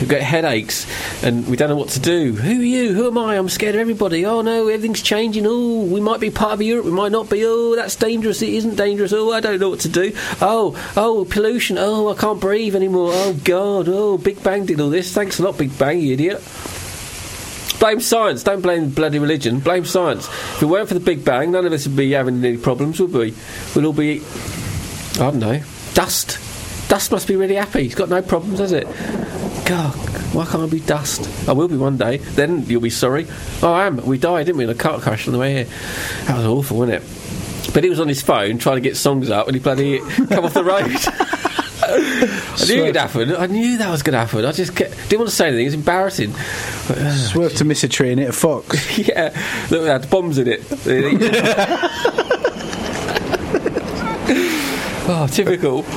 we 0.00 0.06
get 0.06 0.22
headaches 0.22 0.86
and 1.22 1.46
we 1.46 1.56
don't 1.56 1.68
know 1.68 1.76
what 1.76 1.90
to 1.90 2.00
do. 2.00 2.32
Who 2.32 2.60
are 2.60 2.64
you? 2.64 2.94
Who 2.94 3.06
am 3.06 3.18
I? 3.18 3.36
I'm 3.36 3.48
scared 3.48 3.74
of 3.74 3.80
everybody. 3.80 4.24
Oh 4.24 4.40
no, 4.42 4.68
everything's 4.68 5.02
changing. 5.02 5.46
Oh, 5.46 5.84
we 5.84 6.00
might 6.00 6.20
be 6.20 6.30
part 6.30 6.52
of 6.52 6.62
Europe. 6.62 6.86
We 6.86 6.92
might 6.92 7.12
not 7.12 7.28
be. 7.28 7.44
Oh, 7.44 7.76
that's 7.76 7.96
dangerous. 7.96 8.42
It 8.42 8.54
isn't 8.54 8.76
dangerous. 8.76 9.12
Oh, 9.12 9.32
I 9.32 9.40
don't 9.40 9.60
know 9.60 9.70
what 9.70 9.80
to 9.80 9.88
do. 9.88 10.12
Oh, 10.40 10.76
oh, 10.96 11.24
pollution. 11.24 11.76
Oh, 11.78 12.08
I 12.08 12.14
can't 12.14 12.40
breathe 12.40 12.74
anymore. 12.74 13.10
Oh 13.12 13.36
God. 13.44 13.88
Oh, 13.88 14.18
Big 14.18 14.42
Bang 14.42 14.66
did 14.66 14.80
all 14.80 14.90
this. 14.90 15.12
Thanks 15.12 15.38
a 15.38 15.42
lot, 15.42 15.58
Big 15.60 15.78
Bang, 15.78 16.00
you 16.00 16.14
idiot. 16.14 16.42
Blame 17.80 18.00
science. 18.00 18.42
Don't 18.42 18.62
blame 18.62 18.88
bloody 18.88 19.18
religion. 19.18 19.60
Blame 19.60 19.84
science. 19.84 20.26
If 20.26 20.62
it 20.62 20.64
weren't 20.64 20.88
for 20.88 20.94
the 20.94 21.00
Big 21.00 21.22
Bang, 21.22 21.50
none 21.50 21.66
of 21.66 21.72
us 21.74 21.86
would 21.86 21.96
be 21.96 22.12
having 22.12 22.42
any 22.42 22.56
problems, 22.56 22.98
would 22.98 23.12
we? 23.12 23.34
We'd 23.76 23.84
all 23.84 23.92
be, 23.92 24.22
I 25.16 25.18
don't 25.18 25.38
know, 25.38 25.62
dust. 25.92 26.38
Dust 26.88 27.12
must 27.12 27.28
be 27.28 27.36
really 27.36 27.56
happy. 27.56 27.82
He's 27.82 27.94
got 27.94 28.08
no 28.08 28.22
problems, 28.22 28.58
has 28.58 28.72
it? 28.72 28.86
God, 29.66 29.92
why 30.32 30.46
can't 30.46 30.62
I 30.62 30.66
be 30.66 30.80
dust? 30.80 31.28
I 31.46 31.52
will 31.52 31.68
be 31.68 31.76
one 31.76 31.98
day. 31.98 32.16
Then 32.16 32.64
you'll 32.64 32.80
be 32.80 32.88
sorry. 32.88 33.26
Oh, 33.62 33.74
I 33.74 33.86
am. 33.86 33.98
We 34.06 34.16
died, 34.16 34.46
didn't 34.46 34.56
we, 34.56 34.64
in 34.64 34.70
a 34.70 34.74
car 34.74 34.98
crash 34.98 35.26
on 35.26 35.34
the 35.34 35.38
way 35.38 35.52
here? 35.52 35.66
That 36.24 36.38
was 36.38 36.46
awful, 36.46 36.78
wasn't 36.78 37.02
it? 37.02 37.72
But 37.74 37.84
he 37.84 37.90
was 37.90 38.00
on 38.00 38.08
his 38.08 38.22
phone 38.22 38.56
trying 38.56 38.76
to 38.76 38.80
get 38.80 38.96
songs 38.96 39.28
up, 39.28 39.46
and 39.46 39.54
he 39.54 39.60
bloody 39.60 39.98
come 40.30 40.46
off 40.46 40.54
the 40.54 40.64
road. 40.64 40.90
I 41.82 42.64
knew 42.68 42.82
it'd 42.84 42.96
happen. 42.96 43.34
I 43.34 43.46
knew 43.46 43.78
that 43.78 43.90
was 43.90 44.02
going 44.02 44.12
to 44.12 44.18
happen. 44.20 44.44
I 44.44 44.52
just 44.52 44.76
kept, 44.76 44.92
didn't 45.08 45.20
want 45.20 45.30
to 45.30 45.36
say 45.36 45.48
anything. 45.48 45.64
It 45.64 45.68
was 45.68 45.74
embarrassing. 45.74 46.32
But, 46.88 46.98
uh, 46.98 47.12
Swerve 47.14 47.54
to 47.56 47.64
miss 47.64 47.82
a 47.84 47.88
tree 47.88 48.10
and 48.10 48.20
hit 48.20 48.28
a 48.28 48.32
fox. 48.32 48.98
yeah, 49.08 49.30
look, 49.70 49.82
it 49.82 49.88
had 49.88 50.10
bombs 50.10 50.38
in 50.38 50.48
it. 50.48 50.62
oh, 55.08 55.26
typical. 55.30 55.82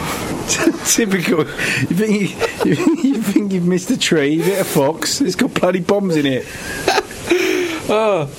Typical. 0.86 1.40
You 1.40 1.96
think 1.96 2.12
you, 2.12 2.72
you, 2.72 2.76
think- 2.76 3.04
you 3.04 3.22
think 3.22 3.52
you've 3.54 3.66
missed 3.66 3.90
a 3.92 3.98
tree, 3.98 4.34
you 4.34 4.44
hit 4.44 4.60
a 4.60 4.66
fox. 4.66 5.22
It's 5.22 5.36
got 5.36 5.54
bloody 5.54 5.80
bombs 5.80 6.16
in 6.18 6.26
it. 6.26 6.46
Oh, 7.90 8.30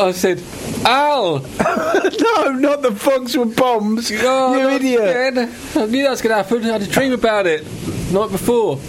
I 0.00 0.12
said, 0.12 0.38
Al. 0.86 1.40
no, 1.40 2.52
not 2.52 2.82
the 2.82 2.92
fox 2.96 3.36
with 3.36 3.56
bombs. 3.56 4.12
Oh, 4.14 4.56
you 4.56 4.68
idiot. 4.70 5.00
again. 5.36 5.54
I 5.74 5.86
knew 5.86 6.04
that 6.04 6.10
was 6.10 6.22
going 6.22 6.30
to 6.30 6.42
happen. 6.42 6.64
I 6.64 6.72
had 6.74 6.82
a 6.82 6.86
dream 6.86 7.12
about 7.12 7.46
it 7.48 7.64
night 8.12 8.30
before. 8.30 8.76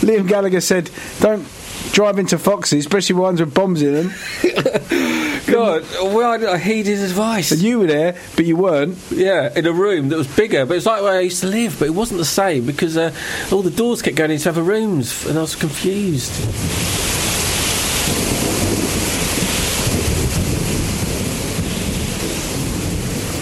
Liam 0.00 0.26
Gallagher 0.26 0.60
said, 0.60 0.90
"Don't 1.20 1.46
drive 1.92 2.18
into 2.18 2.36
foxes, 2.36 2.80
especially 2.84 3.14
ones 3.16 3.38
with 3.40 3.54
bombs 3.54 3.80
in 3.80 3.94
them." 3.94 4.12
God, 5.46 5.84
well, 6.02 6.32
I 6.32 6.38
didn't 6.38 6.60
heed 6.60 6.86
his 6.86 7.02
advice. 7.02 7.52
And 7.52 7.60
you 7.60 7.80
were 7.80 7.86
there, 7.86 8.16
but 8.34 8.44
you 8.44 8.56
weren't. 8.56 8.98
Yeah, 9.10 9.52
in 9.56 9.66
a 9.66 9.72
room 9.72 10.08
that 10.08 10.16
was 10.16 10.28
bigger, 10.36 10.66
but 10.66 10.76
it's 10.76 10.86
like 10.86 11.02
where 11.02 11.18
I 11.18 11.20
used 11.20 11.40
to 11.42 11.46
live, 11.46 11.78
but 11.78 11.86
it 11.86 11.94
wasn't 11.94 12.18
the 12.18 12.24
same 12.24 12.66
because 12.66 12.96
uh, 12.96 13.12
all 13.52 13.62
the 13.62 13.70
doors 13.70 14.02
kept 14.02 14.16
going 14.16 14.32
into 14.32 14.48
other 14.48 14.62
rooms, 14.62 15.26
and 15.26 15.38
I 15.38 15.42
was 15.42 15.54
confused. 15.54 16.32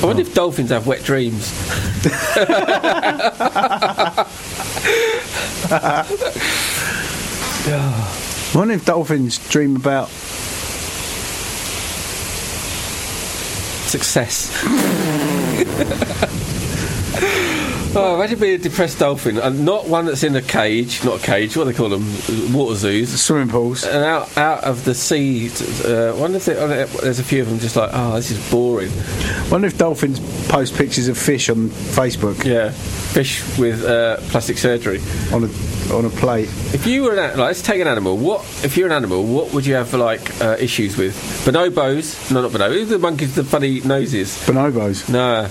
I 0.00 0.06
wonder 0.06 0.22
if 0.22 0.32
dolphins 0.32 0.70
have 0.70 0.86
wet 0.86 1.02
dreams. 1.02 1.52
I 7.70 8.54
wonder 8.54 8.74
if 8.74 8.84
dolphins 8.84 9.38
dream 9.48 9.74
about. 9.74 10.08
Success. 13.88 14.52
oh, 17.98 18.14
imagine 18.16 18.38
being 18.38 18.54
a 18.54 18.58
depressed 18.58 18.98
dolphin, 18.98 19.38
and 19.38 19.64
not 19.64 19.88
one 19.88 20.06
that's 20.06 20.22
in 20.22 20.34
a 20.36 20.42
cage, 20.42 21.04
not 21.04 21.20
a 21.20 21.22
cage, 21.22 21.56
what 21.56 21.64
do 21.64 21.72
they 21.72 21.76
call 21.76 21.88
them? 21.88 22.04
Water 22.52 22.74
zoos. 22.76 23.20
Swimming 23.20 23.48
pools. 23.48 23.84
and 23.84 24.04
out 24.04 24.36
out 24.38 24.64
of 24.64 24.84
the 24.84 24.94
sea. 24.94 25.48
Uh, 25.84 26.14
wonder 26.16 26.36
if 26.38 26.44
they, 26.46 26.54
there's 27.02 27.18
a 27.18 27.24
few 27.24 27.42
of 27.42 27.48
them 27.48 27.58
just 27.58 27.76
like, 27.76 27.90
oh, 27.92 28.14
this 28.16 28.30
is 28.30 28.50
boring. 28.50 28.90
wonder 29.50 29.66
if 29.66 29.76
dolphins 29.78 30.20
post 30.48 30.74
pictures 30.76 31.08
of 31.08 31.18
fish 31.18 31.48
on 31.50 31.68
Facebook 31.68 32.44
Yeah, 32.44 32.70
fish 32.70 33.42
with 33.58 33.84
uh, 33.84 34.16
plastic 34.30 34.58
surgery. 34.58 35.00
on 35.32 35.44
a 35.44 35.48
on 35.92 36.04
a 36.04 36.10
plate. 36.10 36.48
If 36.74 36.86
you 36.86 37.02
were 37.02 37.12
an 37.12 37.16
like, 37.16 37.36
let's 37.36 37.62
take 37.62 37.80
an 37.80 37.88
animal. 37.88 38.16
What 38.16 38.40
if 38.62 38.76
you're 38.76 38.86
an 38.88 38.92
animal? 38.92 39.24
What 39.24 39.52
would 39.54 39.64
you 39.66 39.74
have 39.74 39.92
like 39.94 40.40
uh, 40.40 40.56
issues 40.60 40.96
with? 40.96 41.14
Bonobos? 41.46 42.30
No, 42.30 42.42
not 42.42 42.50
bonobos. 42.52 42.88
The 42.88 42.98
monkeys, 42.98 43.34
the 43.34 43.44
funny 43.44 43.80
noses. 43.80 44.36
Bonobos. 44.46 45.08
No. 45.08 45.48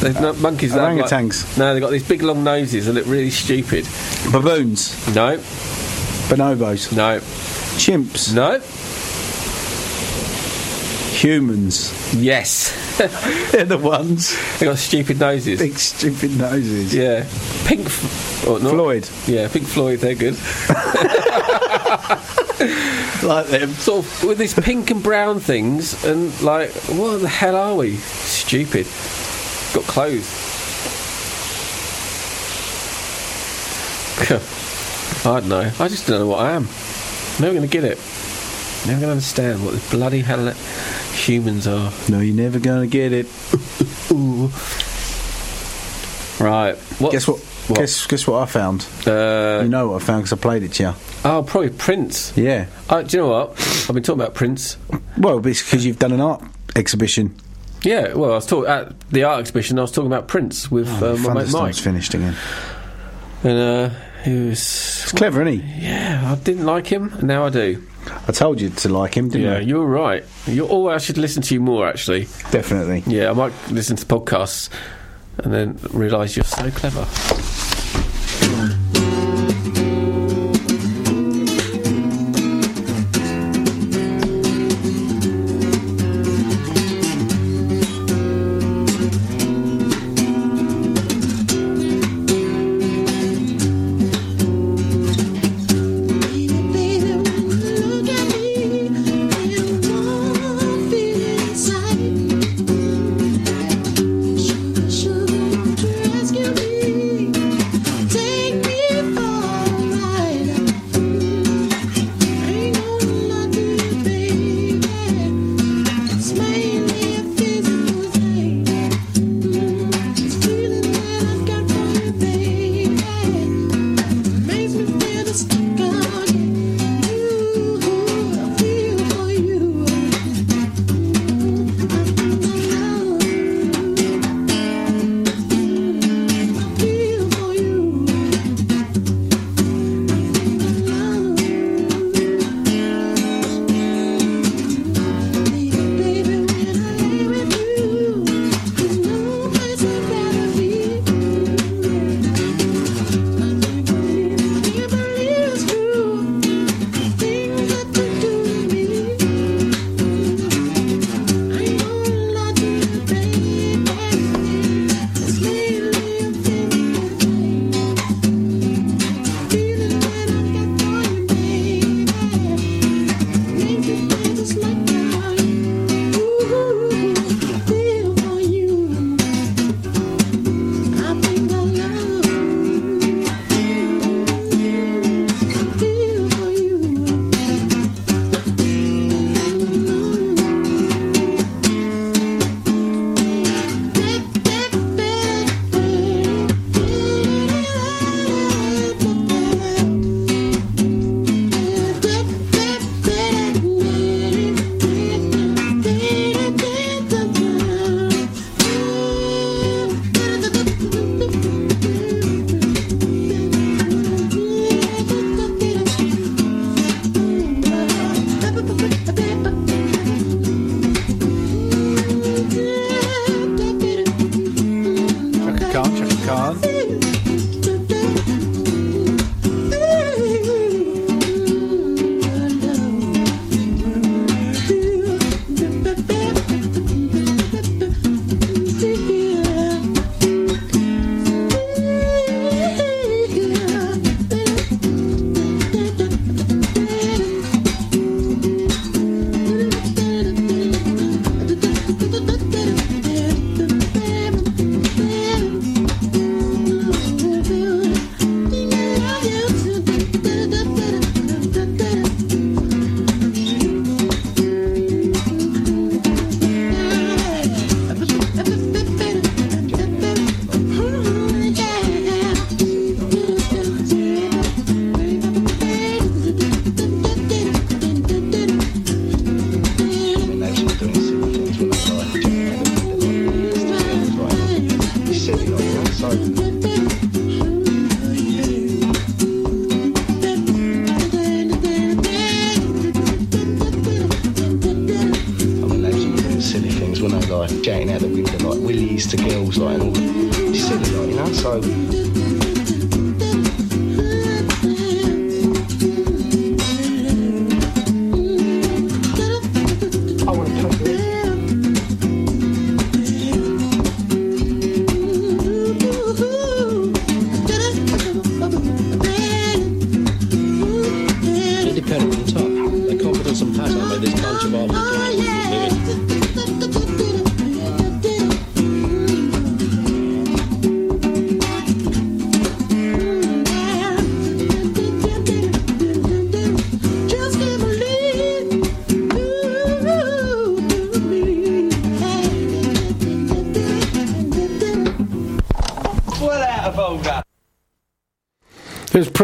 They're 0.00 0.14
not 0.20 0.38
monkeys 0.38 0.72
have, 0.72 0.82
like- 0.96 1.04
Orangutans. 1.06 1.58
no, 1.58 1.72
they've 1.74 1.82
got 1.82 1.90
these 1.90 2.06
big 2.08 2.22
long 2.22 2.42
noses 2.42 2.86
and 2.86 2.94
look 2.96 3.06
really 3.06 3.30
stupid. 3.30 3.86
Baboons. 4.32 4.94
No, 5.14 5.36
Bonobos. 6.28 6.94
no, 6.96 7.20
Chimps. 7.78 8.34
no. 8.34 8.60
Humans. 11.20 12.14
Yes, 12.16 12.72
They're 13.52 13.64
the 13.66 13.76
ones. 13.76 14.34
they 14.58 14.64
got 14.66 14.78
stupid 14.78 15.20
noses. 15.20 15.58
Big 15.58 15.76
stupid 15.78 16.36
noses. 16.38 16.94
Yeah, 16.94 17.26
Pink. 17.66 17.86
F- 17.86 18.46
or 18.48 18.58
not. 18.58 18.70
Floyd. 18.70 19.08
Yeah, 19.26 19.48
Pink 19.48 19.66
Floyd. 19.66 19.98
They're 20.00 20.14
good. 20.14 20.36
Like 23.22 23.46
them. 23.48 23.70
sort 23.72 24.04
of 24.06 24.24
with 24.24 24.38
these 24.38 24.54
pink 24.54 24.90
and 24.90 25.02
brown 25.02 25.40
things, 25.40 26.04
and 26.04 26.38
like, 26.42 26.70
what 26.88 27.18
the 27.20 27.28
hell 27.28 27.54
are 27.56 27.74
we? 27.74 27.96
Stupid. 27.96 28.86
Got 29.74 29.84
clothes. 29.84 30.28
I 35.26 35.40
don't 35.40 35.48
know. 35.48 35.70
I 35.78 35.88
just 35.88 36.06
don't 36.06 36.20
know 36.20 36.26
what 36.26 36.40
I 36.40 36.52
am. 36.52 36.64
Never 37.40 37.54
going 37.54 37.62
to 37.62 37.68
get 37.68 37.84
it. 37.84 37.98
Never 38.86 39.00
going 39.00 39.08
to 39.08 39.10
understand 39.10 39.64
what 39.64 39.74
the 39.74 39.96
bloody 39.96 40.20
hell 40.20 40.52
humans 41.20 41.66
are. 41.66 41.92
No, 42.08 42.20
you're 42.20 42.34
never 42.34 42.58
gonna 42.58 42.86
get 42.86 43.12
it. 43.12 43.26
Right. 46.40 46.74
What? 46.98 47.12
Guess 47.12 47.28
what? 47.28 47.38
What? 47.38 47.78
Guess 47.80 48.06
guess 48.06 48.26
what 48.26 48.42
I 48.42 48.46
found. 48.46 48.88
Uh, 49.06 49.60
you 49.62 49.68
know 49.68 49.88
what 49.90 50.02
I 50.02 50.06
found 50.06 50.22
because 50.24 50.32
I 50.32 50.40
played 50.40 50.62
it 50.62 50.72
to 50.72 50.82
you. 50.84 50.92
oh, 51.22 51.42
probably 51.46 51.68
Prince. 51.68 52.32
Yeah. 52.34 52.64
Uh, 52.88 53.02
do 53.02 53.14
you 53.14 53.22
know 53.22 53.28
what? 53.28 53.50
I've 53.86 53.94
been 53.94 54.02
talking 54.02 54.22
about 54.22 54.34
Prince. 54.34 54.78
Well, 55.18 55.46
it's 55.46 55.62
because 55.62 55.84
you've 55.84 55.98
done 55.98 56.12
an 56.12 56.22
art 56.22 56.42
exhibition. 56.74 57.34
Yeah, 57.82 58.12
well, 58.14 58.32
I 58.32 58.34
was 58.34 58.46
talking 58.46 58.70
at 58.70 58.98
the 59.10 59.24
art 59.24 59.40
exhibition. 59.40 59.78
I 59.78 59.82
was 59.82 59.92
talking 59.92 60.06
about 60.12 60.28
Prince 60.28 60.70
with 60.70 60.88
uh, 61.02 61.14
my 61.16 61.34
mate 61.44 61.52
Mike, 61.52 61.74
finished 61.76 62.12
again. 62.14 62.36
and 63.42 63.58
uh, 63.58 63.88
he 64.24 64.34
was 64.48 64.58
It's 64.58 65.12
clever, 65.12 65.42
isn't 65.42 65.60
he? 65.62 65.82
Yeah, 65.86 66.32
I 66.32 66.34
didn't 66.42 66.66
like 66.66 66.86
him, 66.86 67.12
and 67.14 67.24
now 67.24 67.46
I 67.46 67.50
do. 67.50 67.82
I 68.28 68.32
told 68.32 68.60
you 68.60 68.68
to 68.70 68.88
like 68.88 69.14
him, 69.16 69.28
didn't 69.28 69.46
Yeah, 69.46 69.56
I? 69.56 69.60
you're 69.60 69.86
right. 69.86 70.24
You're, 70.46 70.68
oh, 70.70 70.88
I 70.88 70.98
should 70.98 71.16
listen 71.18 71.42
to 71.42 71.54
you 71.54 71.60
more, 71.60 71.86
actually. 71.88 72.26
Definitely. 72.50 73.02
Yeah, 73.06 73.30
I 73.30 73.32
might 73.34 73.52
listen 73.70 73.96
to 73.96 74.04
podcasts 74.06 74.68
and 75.38 75.52
then 75.52 75.78
realise 75.92 76.36
you're 76.36 76.44
so 76.44 76.70
clever. 76.70 77.06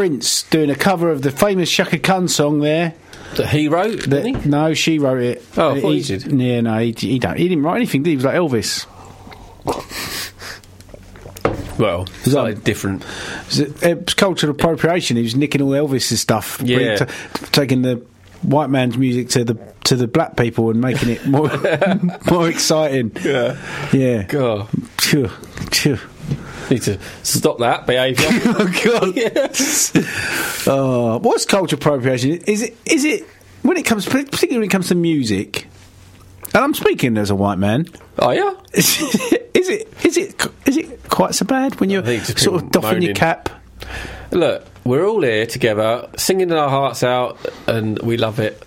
Prince 0.08 0.42
doing 0.44 0.70
a 0.70 0.74
cover 0.76 1.10
of 1.10 1.22
the 1.22 1.30
famous 1.30 1.70
Chaka 1.70 1.98
Khan 1.98 2.28
song 2.28 2.60
there. 2.60 2.94
That 3.36 3.48
he 3.48 3.66
wrote, 3.68 4.02
That, 4.02 4.22
didn't 4.22 4.42
he? 4.42 4.48
no, 4.48 4.72
she 4.72 4.98
wrote 4.98 5.20
it. 5.22 5.44
Oh, 5.56 5.74
I 5.74 5.80
thought 5.80 5.90
he 5.90 6.02
did. 6.02 6.32
Yeah, 6.32 6.60
no, 6.60 6.78
he, 6.78 6.92
he 6.96 7.18
don't. 7.18 7.36
He 7.36 7.48
didn't 7.48 7.64
write 7.64 7.76
anything. 7.76 8.02
Did 8.04 8.10
he? 8.10 8.12
he 8.12 8.16
was 8.16 8.24
like 8.24 8.36
Elvis. 8.36 8.86
Well, 11.78 12.06
slightly 12.22 12.54
different. 12.62 13.02
It 13.02 13.06
uh, 13.06 13.44
was, 13.46 13.82
it 13.82 14.04
was 14.06 14.14
cultural 14.14 14.52
appropriation. 14.52 15.16
He 15.18 15.22
was 15.24 15.36
nicking 15.36 15.60
all 15.60 15.70
Elvis's 15.72 16.20
stuff, 16.20 16.60
Yeah. 16.64 16.96
t- 16.96 17.04
taking 17.52 17.82
the 17.82 17.96
white 18.42 18.70
man's 18.70 18.96
music 18.96 19.28
to 19.30 19.44
the 19.44 19.58
to 19.84 19.96
the 19.96 20.06
black 20.06 20.36
people 20.36 20.70
and 20.70 20.80
making 20.80 21.10
it 21.10 21.26
more 21.26 21.50
more 22.30 22.48
exciting. 22.48 23.12
Yeah. 23.22 23.58
Yeah. 23.92 24.22
God. 24.22 24.68
Phew, 25.00 25.28
phew. 25.70 25.98
Need 26.70 26.82
to 26.82 26.98
stop 27.22 27.58
that 27.58 27.86
behaviour. 27.86 28.26
Oh 28.58 28.80
God! 28.84 30.66
Oh, 30.68 31.18
what's 31.18 31.44
cultural 31.44 31.78
appropriation? 31.78 32.32
Is 32.32 32.62
it? 32.62 32.76
Is 32.84 33.04
it 33.04 33.24
when 33.62 33.76
it 33.76 33.84
comes, 33.84 34.04
particularly 34.04 34.58
when 34.58 34.64
it 34.64 34.70
comes 34.72 34.88
to 34.88 34.94
music? 34.96 35.68
And 36.54 36.64
I'm 36.64 36.74
speaking 36.74 37.16
as 37.18 37.30
a 37.30 37.34
white 37.36 37.58
man. 37.58 37.86
oh, 38.18 38.30
yeah? 38.30 38.54
Is 38.72 38.96
it? 39.00 39.50
Is 39.54 39.68
it? 39.68 39.92
Is 40.04 40.16
it, 40.16 40.46
is 40.66 40.76
it 40.76 41.08
quite 41.08 41.34
so 41.34 41.44
bad 41.44 41.78
when 41.80 41.90
you're 41.90 42.02
think 42.02 42.22
it's 42.22 42.32
just 42.32 42.44
sort 42.44 42.62
of 42.62 42.70
doffing 42.70 43.02
your 43.02 43.14
cap? 43.14 43.48
Look, 44.32 44.64
we're 44.86 45.06
all 45.06 45.22
here 45.22 45.46
together, 45.46 46.08
singing 46.16 46.52
our 46.52 46.68
hearts 46.68 47.02
out, 47.02 47.38
and 47.66 47.98
we 48.00 48.16
love 48.16 48.38
it. 48.38 48.62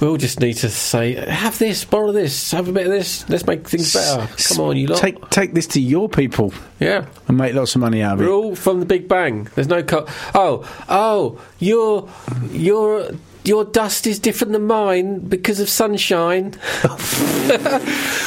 We 0.00 0.06
all 0.06 0.16
just 0.16 0.40
need 0.40 0.54
to 0.54 0.70
say, 0.70 1.14
have 1.14 1.58
this, 1.58 1.84
borrow 1.84 2.10
this, 2.12 2.52
have 2.52 2.68
a 2.68 2.72
bit 2.72 2.86
of 2.86 2.92
this, 2.92 3.28
let's 3.28 3.46
make 3.46 3.68
things 3.68 3.92
better. 3.92 4.26
Come 4.48 4.60
on, 4.60 4.76
you 4.76 4.86
lot. 4.86 4.98
Take 4.98 5.28
take 5.28 5.52
this 5.52 5.66
to 5.68 5.80
your 5.80 6.08
people 6.08 6.54
yeah. 6.78 7.06
and 7.28 7.36
make 7.36 7.54
lots 7.54 7.74
of 7.74 7.82
money 7.82 8.00
out 8.02 8.14
of 8.14 8.20
We're 8.20 8.26
it. 8.26 8.32
all 8.32 8.56
from 8.56 8.80
the 8.80 8.86
Big 8.86 9.08
Bang. 9.08 9.44
There's 9.54 9.68
no 9.68 9.82
co- 9.82 10.06
oh 10.34 10.66
oh 10.88 11.40
your 11.58 12.08
your 12.50 13.10
your 13.44 13.64
dust 13.64 14.06
is 14.06 14.18
different 14.18 14.52
than 14.52 14.66
mine 14.66 15.20
because 15.20 15.60
of 15.60 15.68
sunshine. 15.68 16.54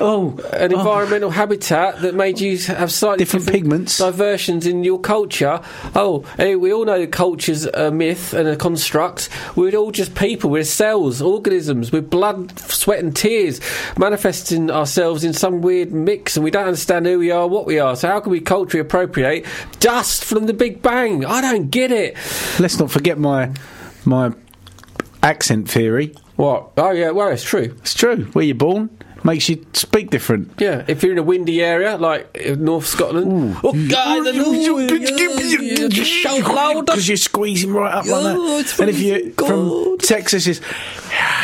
Oh, 0.00 0.38
An 0.52 0.72
oh. 0.72 0.78
environmental 0.78 1.30
habitat 1.30 2.00
that 2.02 2.14
made 2.14 2.40
you 2.40 2.56
have 2.58 2.92
slightly 2.92 3.18
Different 3.24 3.48
pigments. 3.48 3.98
diversions 3.98 4.64
in 4.64 4.84
your 4.84 4.98
culture. 4.98 5.60
Oh, 5.94 6.24
anyway, 6.38 6.54
we 6.54 6.72
all 6.72 6.84
know 6.84 6.98
that 7.00 7.12
culture's 7.12 7.66
a 7.66 7.90
myth 7.90 8.32
and 8.32 8.48
a 8.48 8.56
construct. 8.56 9.28
We're 9.56 9.74
all 9.76 9.90
just 9.90 10.14
people. 10.14 10.50
We're 10.50 10.64
cells, 10.64 11.20
organisms, 11.20 11.90
with 11.92 12.08
blood, 12.08 12.58
sweat, 12.60 13.00
and 13.00 13.14
tears, 13.14 13.60
manifesting 13.98 14.70
ourselves 14.70 15.24
in 15.24 15.32
some 15.32 15.60
weird 15.62 15.92
mix, 15.92 16.36
and 16.36 16.44
we 16.44 16.50
don't 16.50 16.66
understand 16.66 17.06
who 17.06 17.18
we 17.18 17.30
are, 17.30 17.46
what 17.46 17.66
we 17.66 17.78
are. 17.78 17.96
So 17.96 18.08
how 18.08 18.20
can 18.20 18.30
we 18.32 18.40
culturally 18.40 18.80
appropriate 18.80 19.44
dust 19.80 20.24
from 20.24 20.46
the 20.46 20.54
Big 20.54 20.80
Bang? 20.80 21.24
I 21.24 21.40
don't 21.40 21.70
get 21.70 21.90
it. 21.90 22.16
let's 22.58 22.78
not 22.78 22.90
forget 22.90 23.18
my 23.18 23.50
my 24.04 24.32
accent 25.22 25.70
theory. 25.70 26.14
What? 26.36 26.72
Oh 26.76 26.90
yeah, 26.90 27.10
well 27.10 27.28
it's 27.28 27.42
true. 27.44 27.74
It's 27.80 27.94
true. 27.94 28.24
Where 28.32 28.44
you're 28.44 28.54
born 28.54 28.90
makes 29.22 29.48
you 29.50 29.66
speak 29.74 30.08
different. 30.10 30.50
Yeah, 30.58 30.84
if 30.88 31.02
you're 31.02 31.12
in 31.12 31.18
a 31.18 31.22
windy 31.22 31.62
area 31.62 31.96
like 31.98 32.34
North 32.56 32.86
Scotland, 32.86 33.56
oh 33.62 33.72
God, 33.88 34.24
the 34.24 34.32
north, 34.32 35.92
just 35.92 36.10
shout 36.10 36.40
louder. 36.54 36.82
because 36.82 37.06
you're 37.08 37.16
squeezing 37.18 37.72
right 37.72 37.92
up 37.92 38.06
like 38.06 38.22
that. 38.22 38.76
And 38.80 38.88
if 38.90 38.98
you're 38.98 39.30
from 39.32 39.98
Texas, 39.98 40.44
Texas, 40.46 40.60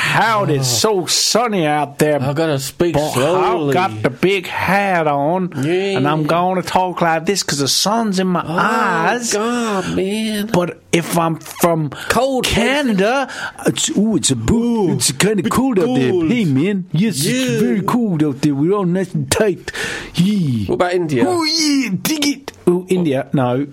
it's 0.06 0.14
howdy, 0.14 0.54
it's 0.56 0.68
so 0.68 1.06
sunny 1.06 1.66
out 1.66 1.98
there. 1.98 2.20
I 2.22 2.32
gotta 2.32 2.58
speak 2.58 2.96
slowly. 2.96 3.76
I've 3.76 3.92
got 3.92 4.02
the 4.02 4.10
big 4.10 4.46
hat 4.46 5.06
on, 5.06 5.52
Yeah. 5.56 5.96
and 5.98 6.08
I'm 6.08 6.24
going 6.24 6.60
to 6.62 6.66
talk 6.68 7.00
like 7.00 7.26
this 7.26 7.42
because 7.42 7.58
the 7.58 7.68
sun's 7.68 8.18
in 8.18 8.28
my 8.28 8.42
Oh 8.46 8.56
eyes. 8.56 9.32
God, 9.32 9.96
man. 9.96 10.46
But 10.52 10.80
if 10.92 11.18
I'm 11.18 11.36
from 11.36 11.90
Cold 12.08 12.44
Canada, 12.46 13.28
it's 13.66 13.90
ooh, 13.96 14.16
it's 14.16 14.30
a 14.30 14.36
boo. 14.36 14.92
It's 14.92 15.12
kind 15.12 15.40
of 15.40 15.50
cold, 15.50 15.78
out 15.78 15.86
there. 15.94 16.12
Hey, 16.26 16.44
man, 16.44 16.86
yes, 16.92 17.24
Yeah. 17.24 17.34
it's 17.52 17.62
very 17.62 17.82
cold 17.82 18.22
out 18.22 18.40
there. 18.42 18.54
We're 18.54 18.72
all 18.72 18.86
nice 18.86 19.12
and 19.14 19.30
tight. 19.30 19.72
Yeah. 20.14 20.66
What 20.68 20.74
about 20.76 20.92
India? 20.94 21.24
Oh 21.26 21.44
yeah, 21.44 21.90
dig 22.00 22.26
it. 22.26 22.52
Oh, 22.66 22.86
India, 22.88 23.28
no, 23.32 23.66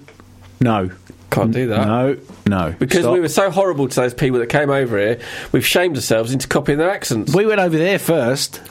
no, 0.60 0.90
Can't 1.34 1.52
do 1.52 1.68
that. 1.68 1.88
no, 1.88 2.18
no. 2.48 2.76
Because 2.78 3.02
Stop. 3.02 3.14
we 3.14 3.20
were 3.20 3.28
so 3.30 3.50
horrible 3.50 3.88
to 3.88 3.96
those 3.96 4.14
people 4.14 4.40
that 4.40 4.48
came 4.50 4.70
over 4.70 4.98
here, 4.98 5.20
we've 5.52 5.66
shamed 5.66 5.96
ourselves 5.96 6.32
into 6.34 6.48
copying 6.48 6.78
their 6.78 6.90
accents. 6.92 7.34
we 7.36 7.46
went 7.46 7.60
over 7.60 7.78
there 7.78 8.00
first. 8.00 8.62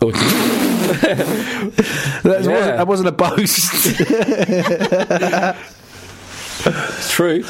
Oh, 0.00 0.10
That, 0.94 2.24
wasn't, 2.24 2.46
that 2.76 2.86
wasn't 2.86 3.08
a 3.08 3.12
boast. 3.12 4.00
it's 6.66 7.10
true. 7.12 7.42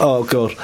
oh 0.00 0.24
god. 0.24 0.54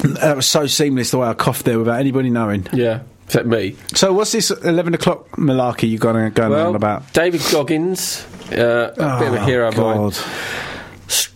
That 0.00 0.36
was 0.36 0.46
so 0.46 0.66
seamless 0.66 1.10
the 1.10 1.18
way 1.18 1.28
I 1.28 1.34
coughed 1.34 1.64
there 1.64 1.78
without 1.78 1.98
anybody 2.00 2.30
knowing. 2.30 2.66
Yeah, 2.72 3.02
except 3.28 3.46
me. 3.46 3.76
So, 3.94 4.12
what's 4.12 4.32
this 4.32 4.50
eleven 4.50 4.94
o'clock 4.94 5.28
malarkey 5.36 5.88
you 5.88 5.98
going 5.98 6.32
going 6.32 6.50
Well, 6.50 6.68
on 6.68 6.74
about? 6.74 7.12
David 7.12 7.42
Goggins, 7.52 8.24
uh, 8.50 8.92
a 8.96 9.18
bit 9.18 9.28
of 9.28 9.34
a 9.34 9.40
Oh, 9.40 9.44
hero 9.44 9.68
of 9.68 9.76
mine. 9.76 10.12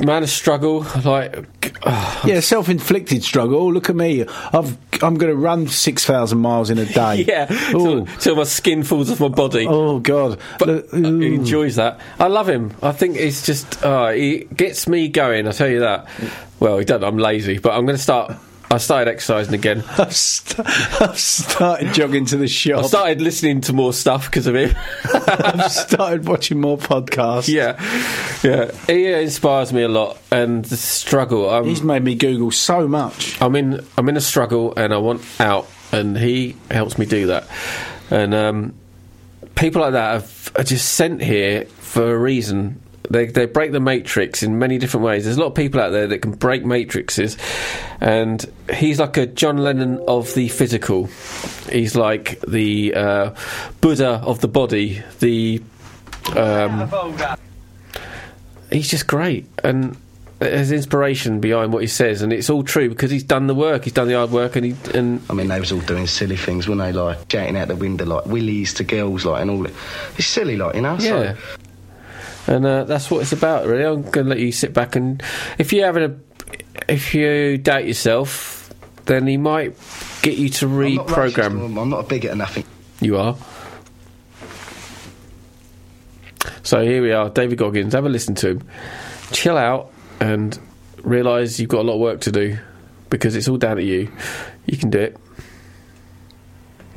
Man 0.04 0.22
of 0.22 0.28
struggle. 0.28 0.84
Like, 1.04 1.46
oh, 1.86 2.22
Yeah, 2.26 2.40
self-inflicted 2.40 3.22
struggle. 3.22 3.72
Look 3.72 3.88
at 3.88 3.96
me. 3.96 4.22
I've, 4.52 4.76
I'm 5.02 5.14
going 5.16 5.30
to 5.32 5.36
run 5.36 5.66
6,000 5.68 6.38
miles 6.38 6.68
in 6.70 6.76
a 6.78 6.84
day. 6.84 7.24
yeah, 7.28 7.46
till, 7.46 8.04
till 8.06 8.36
my 8.36 8.42
skin 8.44 8.82
falls 8.82 9.10
off 9.10 9.20
my 9.20 9.28
body. 9.28 9.66
oh 9.66 9.98
God. 10.00 10.38
But 10.58 10.68
Look- 10.68 10.92
he 10.92 11.34
enjoys 11.36 11.76
that. 11.76 12.00
I 12.18 12.26
love 12.26 12.48
him. 12.50 12.74
I 12.82 12.92
think 12.92 13.16
it's 13.16 13.46
just 13.46 13.82
uh, 13.82 14.08
he 14.10 14.40
gets 14.54 14.86
me 14.88 15.08
going. 15.08 15.46
I 15.48 15.52
tell 15.52 15.68
you 15.68 15.80
that. 15.80 16.06
Well, 16.60 16.78
he 16.78 16.84
doesn't. 16.84 17.04
I'm 17.04 17.16
lazy, 17.18 17.58
but 17.58 17.72
I'm 17.72 17.86
going 17.86 17.96
to 17.96 18.02
start. 18.02 18.34
I 18.72 18.78
started 18.78 19.10
exercising 19.10 19.52
again. 19.54 19.84
I've, 19.98 20.16
st- 20.16 20.66
I've 21.02 21.18
started 21.18 21.92
jogging 21.92 22.24
to 22.26 22.38
the 22.38 22.48
shop. 22.48 22.84
I 22.84 22.86
started 22.88 23.20
listening 23.20 23.60
to 23.62 23.74
more 23.74 23.92
stuff 23.92 24.30
because 24.30 24.46
of 24.46 24.56
him. 24.56 24.74
I've 25.14 25.70
started 25.70 26.26
watching 26.26 26.58
more 26.58 26.78
podcasts. 26.78 27.48
yeah, 27.48 27.76
yeah. 28.42 28.70
He 28.86 29.12
uh, 29.12 29.18
inspires 29.18 29.74
me 29.74 29.82
a 29.82 29.88
lot, 29.88 30.18
and 30.30 30.64
the 30.64 30.78
struggle. 30.78 31.50
I'm, 31.50 31.66
He's 31.66 31.82
made 31.82 32.02
me 32.02 32.14
Google 32.14 32.50
so 32.50 32.88
much. 32.88 33.40
I'm 33.42 33.54
in. 33.56 33.86
I'm 33.98 34.08
in 34.08 34.16
a 34.16 34.22
struggle, 34.22 34.72
and 34.74 34.94
I 34.94 34.98
want 34.98 35.22
out, 35.38 35.68
and 35.92 36.16
he 36.16 36.56
helps 36.70 36.96
me 36.96 37.04
do 37.04 37.26
that. 37.26 37.46
And 38.10 38.32
um, 38.34 38.74
people 39.54 39.82
like 39.82 39.92
that 39.92 40.12
have, 40.14 40.52
are 40.56 40.64
just 40.64 40.94
sent 40.94 41.22
here 41.22 41.66
for 41.66 42.14
a 42.14 42.18
reason. 42.18 42.81
They, 43.12 43.26
they 43.26 43.44
break 43.44 43.72
the 43.72 43.80
matrix 43.80 44.42
in 44.42 44.58
many 44.58 44.78
different 44.78 45.04
ways. 45.04 45.24
There's 45.24 45.36
a 45.36 45.40
lot 45.40 45.48
of 45.48 45.54
people 45.54 45.82
out 45.82 45.90
there 45.90 46.06
that 46.06 46.18
can 46.20 46.32
break 46.32 46.64
matrices, 46.64 47.36
and 48.00 48.42
he's 48.72 48.98
like 48.98 49.18
a 49.18 49.26
John 49.26 49.58
Lennon 49.58 50.02
of 50.08 50.32
the 50.32 50.48
physical. 50.48 51.10
He's 51.70 51.94
like 51.94 52.40
the 52.40 52.94
uh, 52.94 53.34
Buddha 53.82 54.22
of 54.24 54.40
the 54.40 54.48
body. 54.48 55.02
The 55.20 55.62
um, 56.34 56.90
he's 58.70 58.88
just 58.88 59.06
great, 59.06 59.46
and 59.62 59.94
there's 60.38 60.72
inspiration 60.72 61.38
behind 61.38 61.72
what 61.72 61.82
he 61.82 61.88
says, 61.88 62.22
and 62.22 62.32
it's 62.32 62.48
all 62.48 62.62
true 62.62 62.88
because 62.88 63.10
he's 63.10 63.24
done 63.24 63.46
the 63.46 63.54
work. 63.54 63.84
He's 63.84 63.92
done 63.92 64.08
the 64.08 64.14
hard 64.14 64.30
work, 64.30 64.56
and 64.56 64.64
he 64.64 64.74
and 64.94 65.20
I 65.28 65.34
mean, 65.34 65.48
they 65.48 65.60
was 65.60 65.70
all 65.70 65.80
doing 65.80 66.06
silly 66.06 66.36
things, 66.36 66.66
weren't 66.66 66.80
they? 66.80 66.92
Like 66.92 67.30
shouting 67.30 67.58
out 67.58 67.68
the 67.68 67.76
window, 67.76 68.06
like 68.06 68.24
willies 68.24 68.72
to 68.74 68.84
girls, 68.84 69.26
like 69.26 69.42
and 69.42 69.50
all 69.50 69.62
that. 69.64 69.72
It's 70.16 70.26
silly, 70.26 70.56
like 70.56 70.74
you 70.74 70.80
know. 70.80 70.96
Yeah. 70.98 71.34
So, 71.34 71.36
And 72.46 72.66
uh, 72.66 72.84
that's 72.84 73.10
what 73.10 73.22
it's 73.22 73.32
about, 73.32 73.66
really. 73.66 73.84
I'm 73.84 74.02
going 74.02 74.26
to 74.26 74.30
let 74.30 74.38
you 74.38 74.52
sit 74.52 74.72
back 74.72 74.96
and 74.96 75.22
if 75.58 75.72
you're 75.72 75.86
having 75.86 76.02
a, 76.04 76.92
if 76.92 77.14
you 77.14 77.58
doubt 77.58 77.86
yourself, 77.86 78.72
then 79.04 79.26
he 79.26 79.36
might 79.36 79.76
get 80.22 80.38
you 80.38 80.48
to 80.48 80.66
I'm 80.66 80.94
not 80.94 81.06
reprogram. 81.08 81.64
I'm 81.64 81.78
I'm 81.78 81.88
not 81.88 82.04
a 82.04 82.08
bigot 82.08 82.32
or 82.32 82.36
nothing. 82.36 82.64
You 83.00 83.16
are. 83.18 83.36
So 86.62 86.82
here 86.82 87.02
we 87.02 87.12
are, 87.12 87.28
David 87.28 87.58
Goggins. 87.58 87.92
Have 87.92 88.06
a 88.06 88.08
listen 88.08 88.34
to 88.36 88.50
him. 88.50 88.68
Chill 89.32 89.56
out 89.56 89.92
and 90.20 90.58
realise 91.02 91.58
you've 91.58 91.68
got 91.68 91.80
a 91.80 91.82
lot 91.82 91.94
of 91.94 92.00
work 92.00 92.20
to 92.22 92.32
do 92.32 92.58
because 93.10 93.34
it's 93.34 93.48
all 93.48 93.56
down 93.56 93.76
to 93.76 93.82
you. 93.82 94.10
You 94.66 94.76
can 94.76 94.90
do 94.90 95.00
it. 95.00 95.16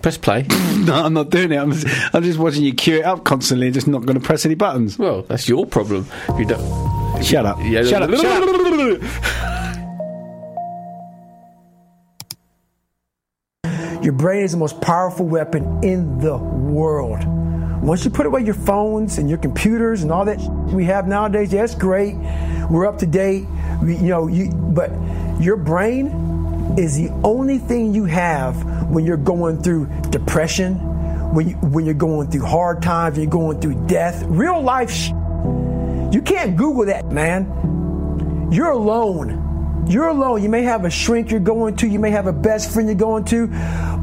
Press 0.06 0.20
play. 0.20 0.46
No, 0.86 0.94
I'm 0.94 1.14
not 1.14 1.32
doing 1.32 1.52
it. 1.52 1.58
I'm 1.58 1.72
just, 1.72 1.88
I'm 2.14 2.22
just 2.22 2.38
watching 2.38 2.62
you 2.62 2.72
cue 2.72 2.98
it 2.98 3.06
up 3.06 3.24
constantly 3.24 3.66
and 3.66 3.74
just 3.74 3.88
not 3.88 4.06
going 4.06 4.20
to 4.20 4.24
press 4.24 4.46
any 4.46 4.54
buttons. 4.54 5.00
well, 5.00 5.24
that's 5.24 5.50
your 5.50 5.66
problem. 5.66 6.06
If 6.30 6.38
you 6.38 6.46
don't. 6.46 7.24
Shut 7.24 7.44
up. 7.44 7.58
Yeah, 7.64 7.84
Shut 7.84 8.04
up. 8.04 8.12
Shut 8.12 8.24
up. 8.24 9.02
Your 14.04 14.14
brain 14.14 14.44
is 14.44 14.52
the 14.52 14.58
most 14.60 14.80
powerful 14.80 15.26
weapon 15.26 15.84
in 15.84 16.20
the 16.20 16.38
world. 16.38 17.24
Once 17.82 18.06
you 18.06 18.12
put 18.12 18.28
away 18.28 18.44
your 18.44 18.54
phones 18.54 19.18
and 19.18 19.28
your 19.28 19.40
computers 19.40 20.04
and 20.04 20.12
all 20.12 20.26
that 20.26 20.38
we 20.72 20.86
have 20.86 21.08
nowadays, 21.08 21.52
yeah, 21.52 21.64
it's 21.64 21.74
great. 21.74 22.14
We're 22.70 22.86
up 22.86 23.00
to 23.00 23.08
date. 23.08 23.48
We, 23.82 23.96
you 23.96 24.10
know, 24.10 24.28
you, 24.28 24.52
but 24.52 24.92
your 25.42 25.58
brain 25.58 26.26
is 26.78 26.98
the 26.98 27.10
only 27.24 27.58
thing 27.58 27.94
you 27.94 28.06
have 28.06 28.90
when 28.90 29.06
you're 29.06 29.18
going 29.18 29.62
through 29.62 29.88
depression, 30.10 30.76
when 31.34 31.50
you, 31.50 31.56
when 31.56 31.86
you're 31.86 31.94
going 31.94 32.30
through 32.30 32.46
hard 32.46 32.82
times, 32.82 33.18
you're 33.18 33.28
going 33.28 33.62
through 33.62 33.88
death, 33.88 34.24
real 34.28 34.62
life. 34.62 34.92
Sh- 34.92 35.10
you 36.12 36.22
can't 36.24 36.56
Google 36.56 36.86
that, 36.86 37.12
man. 37.12 38.50
You're 38.52 38.72
alone. 38.72 39.86
You're 39.88 40.08
alone. 40.08 40.42
You 40.42 40.50
may 40.50 40.64
have 40.64 40.86
a 40.86 40.90
shrink 40.90 41.30
you're 41.30 41.40
going 41.40 41.76
to, 41.78 41.88
you 41.88 42.00
may 42.00 42.12
have 42.12 42.28
a 42.28 42.34
best 42.34 42.74
friend 42.74 42.88
you're 42.88 42.98
going 42.98 43.26
to, 43.26 43.48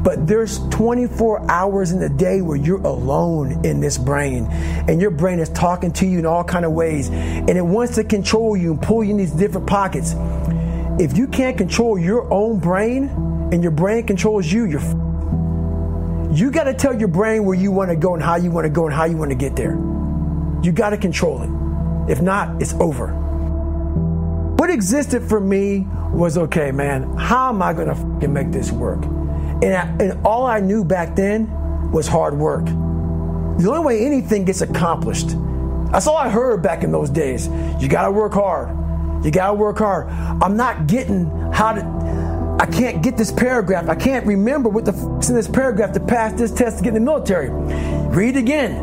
but 0.03 0.27
there's 0.27 0.59
24 0.69 1.49
hours 1.51 1.91
in 1.91 1.99
the 1.99 2.09
day 2.09 2.41
where 2.41 2.57
you're 2.57 2.81
alone 2.81 3.65
in 3.65 3.81
this 3.81 3.97
brain. 3.97 4.47
And 4.49 5.01
your 5.01 5.11
brain 5.11 5.39
is 5.39 5.49
talking 5.49 5.91
to 5.93 6.05
you 6.05 6.19
in 6.19 6.25
all 6.25 6.43
kind 6.43 6.65
of 6.65 6.71
ways. 6.71 7.09
And 7.09 7.49
it 7.49 7.65
wants 7.65 7.95
to 7.95 8.03
control 8.03 8.55
you 8.55 8.71
and 8.71 8.81
pull 8.81 9.03
you 9.03 9.11
in 9.11 9.17
these 9.17 9.31
different 9.31 9.67
pockets. 9.67 10.13
If 10.99 11.17
you 11.17 11.27
can't 11.27 11.57
control 11.57 11.97
your 11.97 12.31
own 12.31 12.59
brain 12.59 13.05
and 13.51 13.63
your 13.63 13.71
brain 13.71 14.05
controls 14.05 14.51
you, 14.51 14.65
you're 14.65 14.79
f- 14.79 16.37
you 16.37 16.51
got 16.51 16.65
to 16.65 16.73
tell 16.73 16.97
your 16.97 17.07
brain 17.07 17.45
where 17.45 17.55
you 17.57 17.71
want 17.71 17.89
to 17.89 17.95
go 17.95 18.13
and 18.13 18.21
how 18.21 18.35
you 18.35 18.51
want 18.51 18.65
to 18.65 18.69
go 18.69 18.85
and 18.85 18.93
how 18.93 19.05
you 19.05 19.17
want 19.17 19.31
to 19.31 19.35
get 19.35 19.55
there. 19.55 19.73
You 20.61 20.71
got 20.71 20.91
to 20.91 20.97
control 20.97 21.41
it. 21.41 22.11
If 22.11 22.21
not, 22.21 22.61
it's 22.61 22.73
over. 22.75 23.07
What 24.57 24.69
existed 24.69 25.23
for 25.23 25.39
me 25.39 25.87
was 26.11 26.37
okay, 26.37 26.71
man, 26.71 27.17
how 27.17 27.49
am 27.49 27.63
I 27.63 27.73
going 27.73 27.87
to 27.87 27.95
fucking 27.95 28.31
make 28.31 28.51
this 28.51 28.71
work? 28.71 29.03
And, 29.03 29.73
I, 29.73 29.87
and 29.99 30.23
all 30.23 30.45
I 30.45 30.59
knew 30.59 30.83
back 30.83 31.15
then 31.15 31.91
was 31.91 32.07
hard 32.07 32.37
work. 32.37 32.65
The 32.65 33.67
only 33.67 33.83
way 33.83 34.05
anything 34.05 34.45
gets 34.45 34.61
accomplished. 34.61 35.29
That's 35.91 36.05
all 36.05 36.17
I 36.17 36.29
heard 36.29 36.61
back 36.61 36.83
in 36.83 36.91
those 36.91 37.09
days. 37.09 37.47
You 37.79 37.87
got 37.87 38.05
to 38.05 38.11
work 38.11 38.33
hard. 38.33 38.82
You 39.23 39.31
got 39.31 39.47
to 39.47 39.53
work 39.53 39.77
hard. 39.77 40.07
I'm 40.09 40.57
not 40.57 40.87
getting 40.87 41.29
how 41.51 41.73
to. 41.73 42.57
I 42.59 42.65
can't 42.65 43.01
get 43.01 43.17
this 43.17 43.31
paragraph. 43.31 43.89
I 43.89 43.95
can't 43.95 44.25
remember 44.25 44.69
what 44.69 44.85
the 44.85 44.93
f- 44.93 45.29
in 45.29 45.35
this 45.35 45.47
paragraph 45.47 45.93
to 45.93 45.99
pass 45.99 46.33
this 46.33 46.51
test 46.51 46.77
to 46.77 46.83
get 46.83 46.89
in 46.89 46.95
the 46.95 46.99
military. 46.99 47.49
Read 47.49 48.37
again. 48.37 48.73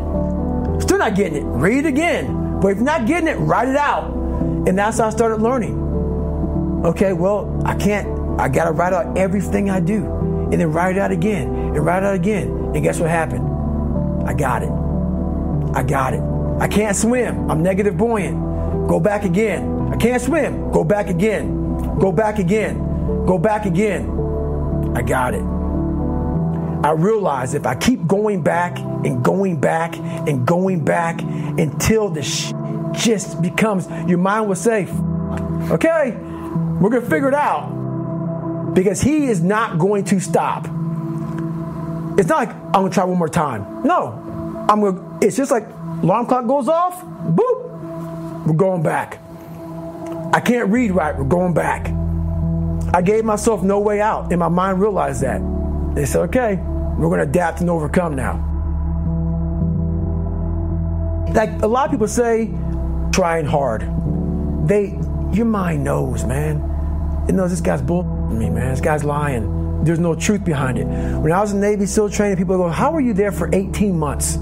Still 0.81 0.97
not 0.97 1.15
getting 1.15 1.37
it. 1.37 1.45
Read 1.45 1.85
again. 1.85 2.59
But 2.59 2.69
if 2.69 2.77
you're 2.77 2.85
not 2.85 3.07
getting 3.07 3.27
it, 3.27 3.35
write 3.35 3.69
it 3.69 3.75
out. 3.75 4.11
And 4.67 4.77
that's 4.77 4.99
how 4.99 5.07
I 5.07 5.09
started 5.09 5.41
learning. 5.41 5.77
Okay, 6.85 7.13
well, 7.13 7.61
I 7.65 7.75
can't, 7.75 8.39
I 8.39 8.49
gotta 8.49 8.71
write 8.71 8.93
out 8.93 9.17
everything 9.17 9.69
I 9.69 9.79
do. 9.79 10.05
And 10.51 10.53
then 10.53 10.71
write 10.71 10.97
it 10.97 10.99
out 10.99 11.11
again, 11.11 11.47
and 11.47 11.85
write 11.85 12.03
it 12.03 12.05
out 12.05 12.15
again. 12.15 12.49
And 12.75 12.83
guess 12.83 12.99
what 12.99 13.09
happened? 13.09 13.47
I 14.27 14.33
got 14.33 14.63
it. 14.63 14.71
I 15.75 15.83
got 15.83 16.13
it. 16.13 16.21
I 16.59 16.67
can't 16.67 16.95
swim. 16.95 17.49
I'm 17.49 17.63
negative 17.63 17.97
buoyant. 17.97 18.87
Go 18.87 18.99
back 18.99 19.23
again. 19.23 19.80
I 19.91 19.97
can't 19.97 20.21
swim. 20.21 20.71
Go 20.71 20.83
back 20.83 21.09
again. 21.09 21.99
Go 21.99 22.11
back 22.11 22.39
again. 22.39 23.25
Go 23.25 23.37
back 23.37 23.65
again. 23.65 24.09
I 24.95 25.01
got 25.01 25.33
it. 25.33 25.43
I 26.83 26.91
realize 26.93 27.53
if 27.53 27.67
I 27.67 27.75
keep 27.75 28.07
going 28.07 28.41
back 28.41 28.79
and 28.79 29.23
going 29.23 29.59
back 29.59 29.95
and 29.95 30.47
going 30.47 30.83
back 30.83 31.21
until 31.21 32.09
the 32.09 32.23
sh- 32.23 32.53
just 32.93 33.41
becomes, 33.41 33.87
your 34.09 34.17
mind 34.17 34.49
was 34.49 34.59
safe. 34.59 34.89
okay, 35.69 36.11
we're 36.79 36.89
to 36.89 37.01
figure 37.01 37.27
it 37.27 37.35
out. 37.35 38.73
Because 38.73 39.01
he 39.01 39.27
is 39.27 39.41
not 39.41 39.77
going 39.77 40.05
to 40.05 40.19
stop. 40.19 40.65
It's 42.17 42.29
not 42.29 42.47
like 42.47 42.49
I'm 42.73 42.89
to 42.89 42.89
try 42.89 43.03
one 43.03 43.17
more 43.17 43.29
time. 43.29 43.83
No. 43.83 44.65
I'm 44.69 44.81
to, 44.81 45.17
it's 45.21 45.35
just 45.37 45.51
like 45.51 45.67
alarm 46.01 46.25
clock 46.25 46.47
goes 46.47 46.67
off, 46.67 47.03
boop, 47.03 48.45
we're 48.45 48.53
going 48.53 48.81
back. 48.81 49.19
I 50.33 50.39
can't 50.39 50.69
read 50.69 50.91
right, 50.91 51.17
we're 51.17 51.25
going 51.25 51.53
back. 51.53 51.87
I 52.93 53.01
gave 53.01 53.25
myself 53.25 53.63
no 53.63 53.79
way 53.79 53.99
out, 53.99 54.31
and 54.31 54.39
my 54.39 54.47
mind 54.47 54.79
realized 54.79 55.21
that. 55.23 55.41
They 55.93 56.05
said, 56.05 56.21
okay, 56.29 56.55
we're 56.55 57.09
going 57.09 57.19
to 57.19 57.29
adapt 57.29 57.59
and 57.59 57.69
overcome 57.69 58.15
now. 58.15 58.47
Like 61.33 61.61
a 61.61 61.67
lot 61.67 61.85
of 61.85 61.91
people 61.91 62.07
say, 62.07 62.47
trying 63.11 63.45
hard. 63.45 63.81
They, 64.67 64.97
your 65.33 65.45
mind 65.45 65.83
knows, 65.83 66.23
man. 66.23 67.25
It 67.27 67.33
knows 67.33 67.49
this 67.49 67.61
guy's 67.61 67.81
bull 67.81 68.03
me, 68.31 68.49
man. 68.49 68.71
This 68.71 68.81
guy's 68.81 69.03
lying. 69.03 69.83
There's 69.83 69.99
no 69.99 70.15
truth 70.15 70.45
behind 70.45 70.77
it. 70.77 70.85
When 70.85 71.31
I 71.31 71.41
was 71.41 71.51
in 71.51 71.59
Navy 71.59 71.85
SEAL 71.85 72.09
training, 72.11 72.37
people 72.37 72.57
go, 72.57 72.69
how 72.69 72.91
were 72.91 73.01
you 73.01 73.13
there 73.13 73.31
for 73.33 73.49
18 73.53 73.97
months? 73.97 74.37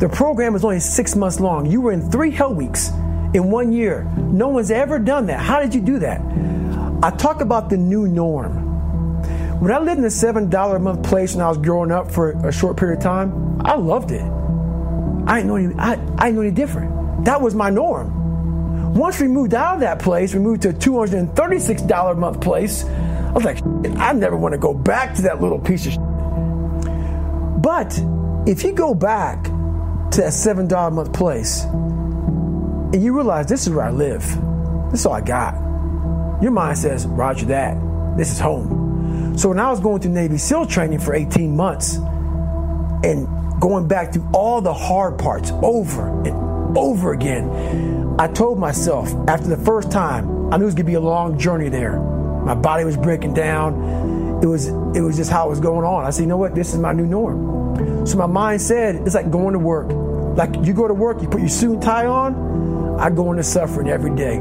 The 0.00 0.10
program 0.12 0.54
was 0.54 0.64
only 0.64 0.80
six 0.80 1.14
months 1.14 1.38
long. 1.38 1.66
You 1.66 1.80
were 1.82 1.92
in 1.92 2.10
three 2.10 2.32
hell 2.32 2.52
weeks 2.52 2.90
in 3.34 3.50
one 3.50 3.72
year. 3.72 4.04
No 4.16 4.48
one's 4.48 4.70
ever 4.70 4.98
done 4.98 5.26
that. 5.26 5.40
How 5.40 5.60
did 5.60 5.74
you 5.74 5.80
do 5.80 5.98
that? 5.98 6.20
I 7.02 7.10
talk 7.10 7.40
about 7.42 7.68
the 7.68 7.76
new 7.76 8.08
norm. 8.08 8.62
When 9.60 9.70
I 9.70 9.78
lived 9.78 9.98
in 9.98 10.04
a 10.04 10.10
seven 10.10 10.48
dollar 10.48 10.76
a 10.76 10.80
month 10.80 11.02
place 11.06 11.34
and 11.34 11.42
I 11.42 11.48
was 11.48 11.58
growing 11.58 11.90
up 11.90 12.10
for 12.10 12.30
a 12.46 12.52
short 12.52 12.76
period 12.76 12.98
of 12.98 13.04
time, 13.04 13.60
I 13.62 13.74
loved 13.74 14.10
it. 14.10 14.22
I 15.26 15.36
didn't 15.36 15.46
know 15.46 15.56
any, 15.56 15.74
I, 15.74 15.92
I 15.92 15.96
didn't 16.26 16.34
know 16.36 16.42
any 16.42 16.50
different. 16.50 17.24
That 17.24 17.40
was 17.40 17.54
my 17.54 17.70
norm. 17.70 18.94
Once 18.94 19.20
we 19.20 19.26
moved 19.26 19.54
out 19.54 19.74
of 19.74 19.80
that 19.80 19.98
place, 19.98 20.34
we 20.34 20.40
moved 20.40 20.62
to 20.62 20.68
a 20.68 20.72
two 20.72 20.98
hundred 20.98 21.18
and 21.18 21.34
thirty 21.34 21.58
six 21.58 21.82
dollar 21.82 22.12
a 22.12 22.16
month 22.16 22.40
place. 22.40 22.84
I 22.84 23.32
was 23.32 23.44
like, 23.44 23.58
I 23.98 24.12
never 24.12 24.36
want 24.36 24.52
to 24.52 24.58
go 24.58 24.72
back 24.72 25.14
to 25.16 25.22
that 25.22 25.40
little 25.40 25.58
piece 25.58 25.86
of. 25.86 25.92
Shit. 25.92 26.00
But 27.62 27.98
if 28.46 28.62
you 28.62 28.72
go 28.72 28.94
back 28.94 29.42
to 29.44 30.20
that 30.20 30.32
seven 30.32 30.68
dollar 30.68 30.88
a 30.88 30.90
month 30.92 31.12
place, 31.12 31.64
and 32.92 33.02
you 33.02 33.14
realize 33.14 33.46
this 33.46 33.66
is 33.66 33.72
where 33.72 33.86
I 33.86 33.90
live, 33.90 34.22
This 34.90 35.00
is 35.00 35.06
all 35.06 35.14
I 35.14 35.20
got. 35.20 35.54
Your 36.42 36.50
mind 36.50 36.78
says, 36.78 37.06
Roger 37.06 37.46
that. 37.46 37.76
This 38.16 38.30
is 38.30 38.38
home. 38.38 39.36
So 39.36 39.48
when 39.48 39.58
I 39.58 39.70
was 39.70 39.80
going 39.80 40.00
through 40.00 40.12
Navy 40.12 40.38
SEAL 40.38 40.66
training 40.66 41.00
for 41.00 41.14
18 41.14 41.56
months 41.56 41.96
and 41.96 43.26
going 43.60 43.88
back 43.88 44.12
through 44.12 44.28
all 44.32 44.60
the 44.60 44.72
hard 44.72 45.18
parts 45.18 45.50
over 45.62 46.06
and 46.24 46.76
over 46.78 47.12
again, 47.12 48.16
I 48.18 48.28
told 48.28 48.58
myself 48.58 49.12
after 49.28 49.48
the 49.48 49.56
first 49.56 49.90
time, 49.90 50.52
I 50.52 50.56
knew 50.56 50.64
it 50.64 50.66
was 50.66 50.74
gonna 50.74 50.84
be 50.84 50.94
a 50.94 51.00
long 51.00 51.38
journey 51.38 51.68
there. 51.68 51.98
My 51.98 52.54
body 52.54 52.84
was 52.84 52.96
breaking 52.96 53.34
down. 53.34 54.40
It 54.42 54.46
was 54.46 54.66
it 54.66 55.00
was 55.00 55.16
just 55.16 55.30
how 55.30 55.46
it 55.46 55.50
was 55.50 55.60
going 55.60 55.84
on. 55.84 56.04
I 56.04 56.10
said, 56.10 56.22
you 56.22 56.28
know 56.28 56.36
what, 56.36 56.54
this 56.54 56.74
is 56.74 56.78
my 56.78 56.92
new 56.92 57.06
norm. 57.06 58.06
So 58.06 58.18
my 58.18 58.26
mind 58.26 58.60
said 58.60 58.96
it's 58.96 59.14
like 59.14 59.30
going 59.30 59.54
to 59.54 59.58
work. 59.58 59.90
Like 60.36 60.54
you 60.64 60.72
go 60.72 60.86
to 60.86 60.94
work, 60.94 61.22
you 61.22 61.28
put 61.28 61.40
your 61.40 61.48
suit 61.48 61.72
and 61.74 61.82
tie 61.82 62.06
on, 62.06 62.34
I 62.98 63.10
go 63.10 63.30
into 63.30 63.42
suffering 63.42 63.88
every 63.88 64.14
day 64.14 64.40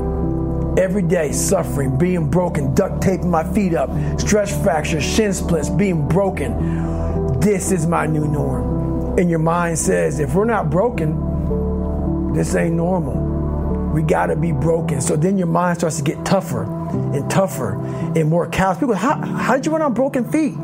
every 0.78 1.04
day 1.04 1.32
suffering, 1.32 1.97
being 1.97 2.30
broken, 2.30 2.74
duct 2.74 3.01
taping 3.01 3.30
my 3.30 3.43
feet 3.54 3.74
up, 3.74 3.89
stress 4.20 4.62
fractures, 4.64 5.04
shin 5.04 5.34
splints, 5.34 5.70
being 5.70 6.08
broken. 6.08 7.39
This 7.39 7.72
is 7.72 7.86
my 7.86 8.06
new 8.06 8.28
norm. 8.28 9.20
And 9.20 9.30
your 9.30 9.39
mind 9.39 9.78
says, 9.78 10.20
if 10.20 10.34
we're 10.34 10.45
not 10.45 10.70
broken, 10.70 12.34
this 12.34 12.56
ain't 12.56 12.76
normal. 12.76 13.91
We 13.93 14.01
gotta 14.01 14.36
be 14.36 14.51
broken. 14.51 15.01
So 15.01 15.16
then 15.16 15.38
your 15.38 15.47
mind 15.47 15.78
starts 15.78 15.97
to 15.97 16.04
get 16.04 16.26
tougher 16.26 16.64
and 16.64 17.30
tougher 17.30 17.74
and 18.16 18.30
more 18.30 18.47
callous. 18.47 18.80
People, 18.80 18.95
how, 18.95 19.16
how 19.18 19.56
did 19.56 19.66
you 19.66 19.72
run 19.72 19.84
on 19.84 19.93
broken 19.93 20.30
feet? 20.32 20.56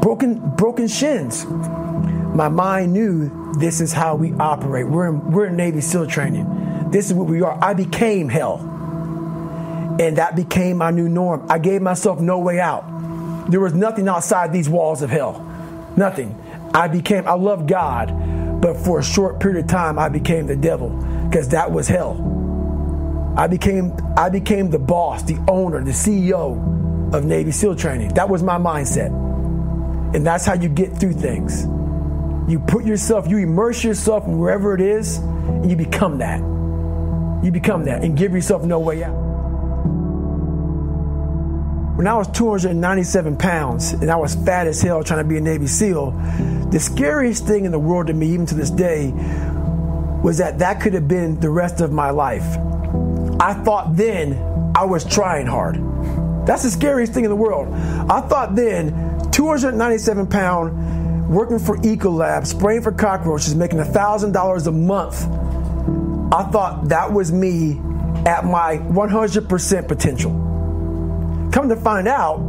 Broken, 0.00 0.38
broken 0.56 0.88
shins. 0.88 1.44
My 1.44 2.48
mind 2.48 2.92
knew 2.94 3.52
this 3.58 3.80
is 3.80 3.92
how 3.92 4.14
we 4.14 4.32
operate. 4.34 4.86
We're 4.86 5.08
in, 5.08 5.30
we're 5.30 5.46
in 5.46 5.56
Navy 5.56 5.82
SEAL 5.82 6.06
training. 6.06 6.55
This 6.96 7.08
is 7.08 7.12
what 7.12 7.26
we 7.26 7.42
are. 7.42 7.62
I 7.62 7.74
became 7.74 8.30
hell. 8.30 8.56
And 10.00 10.16
that 10.16 10.34
became 10.34 10.78
my 10.78 10.90
new 10.90 11.10
norm. 11.10 11.44
I 11.50 11.58
gave 11.58 11.82
myself 11.82 12.20
no 12.20 12.38
way 12.38 12.58
out. 12.58 13.50
There 13.50 13.60
was 13.60 13.74
nothing 13.74 14.08
outside 14.08 14.50
these 14.50 14.66
walls 14.66 15.02
of 15.02 15.10
hell. 15.10 15.44
Nothing. 15.94 16.34
I 16.72 16.88
became, 16.88 17.28
I 17.28 17.34
loved 17.34 17.68
God, 17.68 18.62
but 18.62 18.78
for 18.78 18.98
a 18.98 19.04
short 19.04 19.40
period 19.40 19.62
of 19.62 19.70
time, 19.70 19.98
I 19.98 20.08
became 20.08 20.46
the 20.46 20.56
devil 20.56 20.88
because 21.28 21.50
that 21.50 21.70
was 21.70 21.86
hell. 21.86 23.34
I 23.36 23.46
became, 23.46 23.94
I 24.16 24.30
became 24.30 24.70
the 24.70 24.78
boss, 24.78 25.22
the 25.22 25.36
owner, 25.48 25.84
the 25.84 25.90
CEO 25.90 27.12
of 27.12 27.26
Navy 27.26 27.50
SEAL 27.50 27.76
training. 27.76 28.14
That 28.14 28.30
was 28.30 28.42
my 28.42 28.56
mindset. 28.56 29.08
And 30.14 30.26
that's 30.26 30.46
how 30.46 30.54
you 30.54 30.70
get 30.70 30.96
through 30.96 31.12
things. 31.12 31.66
You 32.50 32.58
put 32.58 32.86
yourself, 32.86 33.28
you 33.28 33.36
immerse 33.36 33.84
yourself 33.84 34.24
in 34.24 34.38
wherever 34.38 34.74
it 34.74 34.80
is, 34.80 35.18
and 35.18 35.70
you 35.70 35.76
become 35.76 36.16
that. 36.20 36.55
You 37.46 37.52
become 37.52 37.84
that 37.84 38.02
and 38.02 38.18
give 38.18 38.32
yourself 38.32 38.64
no 38.64 38.80
way 38.80 39.04
out. 39.04 39.14
When 41.94 42.08
I 42.08 42.16
was 42.16 42.26
297 42.32 43.36
pounds 43.36 43.92
and 43.92 44.10
I 44.10 44.16
was 44.16 44.34
fat 44.34 44.66
as 44.66 44.82
hell 44.82 45.04
trying 45.04 45.22
to 45.22 45.28
be 45.28 45.36
a 45.36 45.40
Navy 45.40 45.68
SEAL, 45.68 46.10
the 46.72 46.80
scariest 46.80 47.46
thing 47.46 47.64
in 47.64 47.70
the 47.70 47.78
world 47.78 48.08
to 48.08 48.14
me, 48.14 48.30
even 48.30 48.46
to 48.46 48.56
this 48.56 48.70
day, 48.70 49.12
was 50.24 50.38
that 50.38 50.58
that 50.58 50.80
could 50.80 50.92
have 50.94 51.06
been 51.06 51.38
the 51.38 51.48
rest 51.48 51.80
of 51.80 51.92
my 51.92 52.10
life. 52.10 52.42
I 53.38 53.54
thought 53.64 53.94
then 53.94 54.72
I 54.74 54.84
was 54.84 55.04
trying 55.04 55.46
hard. 55.46 55.76
That's 56.48 56.64
the 56.64 56.70
scariest 56.70 57.12
thing 57.12 57.22
in 57.22 57.30
the 57.30 57.36
world. 57.36 57.72
I 58.10 58.22
thought 58.22 58.56
then, 58.56 59.30
297 59.30 60.26
pound, 60.26 61.30
working 61.32 61.60
for 61.60 61.76
Ecolab, 61.76 62.44
spraying 62.44 62.82
for 62.82 62.90
cockroaches, 62.90 63.54
making 63.54 63.78
$1,000 63.78 64.66
a 64.66 64.72
month. 64.72 65.46
I 66.32 66.42
thought 66.50 66.88
that 66.88 67.12
was 67.12 67.30
me 67.30 67.78
at 68.26 68.44
my 68.44 68.78
100% 68.78 69.88
potential. 69.88 70.32
Come 71.52 71.68
to 71.68 71.76
find 71.76 72.08
out, 72.08 72.40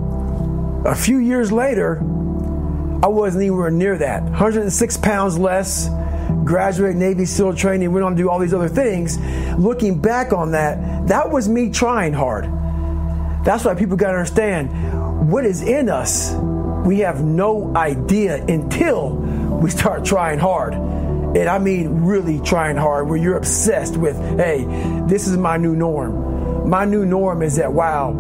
a 0.86 0.96
few 0.96 1.20
years 1.20 1.52
later, 1.52 2.00
I 3.04 3.08
wasn't 3.08 3.44
anywhere 3.44 3.70
near 3.70 3.98
that. 4.00 4.24
106 4.24 4.98
pounds 4.98 5.38
less, 5.38 5.90
graduated 6.44 6.98
Navy 6.98 7.26
SEAL 7.26 7.56
training, 7.56 7.92
went 7.92 8.04
on 8.04 8.14
to 8.14 8.18
do 8.18 8.30
all 8.30 8.40
these 8.40 8.54
other 8.54 8.68
things. 8.68 9.20
Looking 9.58 10.02
back 10.02 10.34
on 10.34 10.52
that, 10.52 11.08
that 11.08 11.30
was 11.30 11.48
me 11.48 11.70
trying 11.70 12.14
hard. 12.14 12.46
That's 13.46 13.64
why 13.64 13.76
people 13.76 13.96
got 13.96 14.12
to 14.12 14.18
understand 14.18 15.32
what 15.32 15.46
is 15.46 15.62
in 15.62 15.90
us. 15.90 16.34
We 16.86 17.00
have 17.00 17.24
no 17.24 17.76
idea 17.76 18.44
until 18.46 19.12
we 19.12 19.70
start 19.70 20.04
trying 20.04 20.40
hard. 20.40 20.74
And 21.36 21.50
I 21.50 21.60
mean, 21.60 22.06
really 22.06 22.40
trying 22.40 22.78
hard, 22.78 23.08
where 23.10 23.18
you're 23.18 23.38
obsessed 23.38 23.98
with, 23.98 24.18
hey, 24.38 24.66
this 25.08 25.28
is 25.28 25.38
my 25.38 25.58
new 25.58 25.76
norm. 25.76 26.70
My 26.70 26.86
new 26.86 27.06
norm 27.06 27.42
is 27.42 27.58
that, 27.58 27.74
wow, 27.74 28.14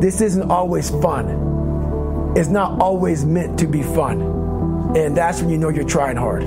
this 0.00 0.20
isn't 0.20 0.50
always 0.50 0.90
fun. 0.90 2.34
It's 2.36 2.48
not 2.48 2.80
always 2.80 3.24
meant 3.24 3.58
to 3.60 3.66
be 3.66 3.82
fun. 3.82 4.20
And 4.96 5.16
that's 5.16 5.40
when 5.40 5.50
you 5.50 5.58
know 5.58 5.68
you're 5.68 5.84
trying 5.84 6.16
hard. 6.16 6.42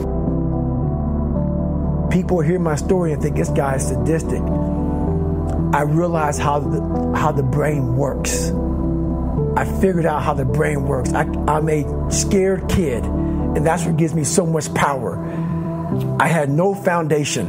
People 2.11 2.41
hear 2.41 2.59
my 2.59 2.75
story 2.75 3.13
and 3.13 3.21
think 3.21 3.37
this 3.37 3.49
guy 3.49 3.75
is 3.75 3.87
sadistic. 3.87 4.41
I 5.73 5.83
realize 5.83 6.37
how 6.37 6.59
the, 6.59 7.13
how 7.15 7.31
the 7.31 7.43
brain 7.43 7.95
works. 7.95 8.51
I 9.55 9.65
figured 9.79 10.05
out 10.05 10.21
how 10.21 10.33
the 10.33 10.45
brain 10.45 10.83
works. 10.83 11.13
I, 11.13 11.23
I'm 11.47 11.69
a 11.69 12.11
scared 12.11 12.67
kid, 12.69 13.03
and 13.03 13.65
that's 13.65 13.85
what 13.85 13.97
gives 13.97 14.13
me 14.13 14.23
so 14.23 14.45
much 14.45 14.73
power. 14.73 15.17
I 16.19 16.27
had 16.27 16.49
no 16.49 16.75
foundation, 16.75 17.47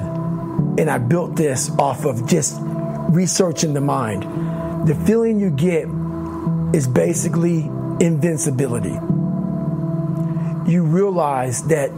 and 0.78 0.90
I 0.90 0.98
built 0.98 1.36
this 1.36 1.70
off 1.78 2.04
of 2.04 2.26
just 2.26 2.58
researching 2.60 3.74
the 3.74 3.80
mind 3.80 4.24
the 4.86 4.96
feeling 4.96 5.38
you 5.38 5.50
get 5.50 5.86
is 6.74 6.88
basically 6.88 7.60
invincibility. 8.00 8.98
You 10.68 10.82
realize 10.82 11.62
that 11.68 11.90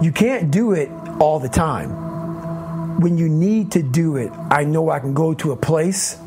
you 0.00 0.12
can't 0.12 0.52
do 0.52 0.74
it 0.74 0.90
all 1.18 1.40
the 1.40 1.48
time. 1.48 3.00
When 3.00 3.18
you 3.18 3.28
need 3.28 3.72
to 3.72 3.82
do 3.82 4.14
it, 4.14 4.30
I 4.48 4.62
know 4.62 4.90
I 4.90 5.00
can 5.00 5.12
go 5.12 5.34
to 5.34 5.50
a 5.50 5.56
place 5.56 6.18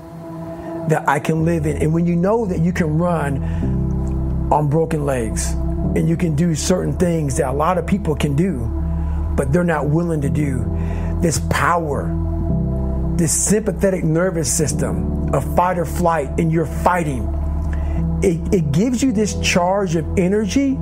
that 0.89 1.05
I 1.07 1.19
can 1.19 1.45
live 1.45 1.65
in. 1.65 1.77
And 1.77 1.93
when 1.93 2.05
you 2.05 2.17
know 2.17 2.45
that 2.47 2.59
you 2.59 2.73
can 2.73 2.97
run 2.97 3.41
on 4.51 4.67
broken 4.67 5.05
legs 5.05 5.51
and 5.51 6.09
you 6.09 6.17
can 6.17 6.35
do 6.35 6.53
certain 6.53 6.97
things 6.97 7.37
that 7.37 7.47
a 7.47 7.53
lot 7.53 7.77
of 7.77 7.87
people 7.87 8.13
can 8.13 8.35
do, 8.35 8.59
but 9.35 9.51
they're 9.51 9.63
not 9.63 9.87
willing 9.89 10.21
to 10.21 10.29
do, 10.29 10.65
this 11.21 11.41
power, 11.49 12.11
this 13.17 13.31
sympathetic 13.31 14.03
nervous 14.03 14.51
system, 14.51 15.15
of 15.33 15.55
fight 15.55 15.77
or 15.77 15.85
flight 15.85 16.29
and 16.39 16.51
you're 16.51 16.65
fighting, 16.65 17.23
it, 18.23 18.53
it 18.53 18.71
gives 18.71 19.03
you 19.03 19.11
this 19.11 19.39
charge 19.41 19.95
of 19.95 20.05
energy 20.17 20.77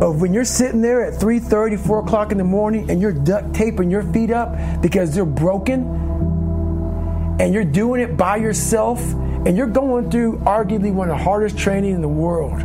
of 0.00 0.20
when 0.20 0.32
you're 0.32 0.44
sitting 0.44 0.80
there 0.80 1.04
at 1.04 1.14
3.30 1.20 1.78
4 1.78 2.00
o'clock 2.00 2.32
in 2.32 2.38
the 2.38 2.44
morning 2.44 2.90
and 2.90 3.00
you're 3.00 3.12
duct 3.12 3.54
taping 3.54 3.90
your 3.90 4.02
feet 4.12 4.30
up 4.30 4.80
because 4.80 5.14
they're 5.14 5.24
broken 5.24 5.82
and 7.40 7.52
you're 7.52 7.64
doing 7.64 8.00
it 8.00 8.16
by 8.16 8.36
yourself 8.36 9.00
and 9.00 9.56
you're 9.56 9.66
going 9.66 10.10
through 10.10 10.38
arguably 10.40 10.92
one 10.92 11.10
of 11.10 11.18
the 11.18 11.22
hardest 11.22 11.58
training 11.58 11.94
in 11.94 12.00
the 12.00 12.08
world. 12.08 12.60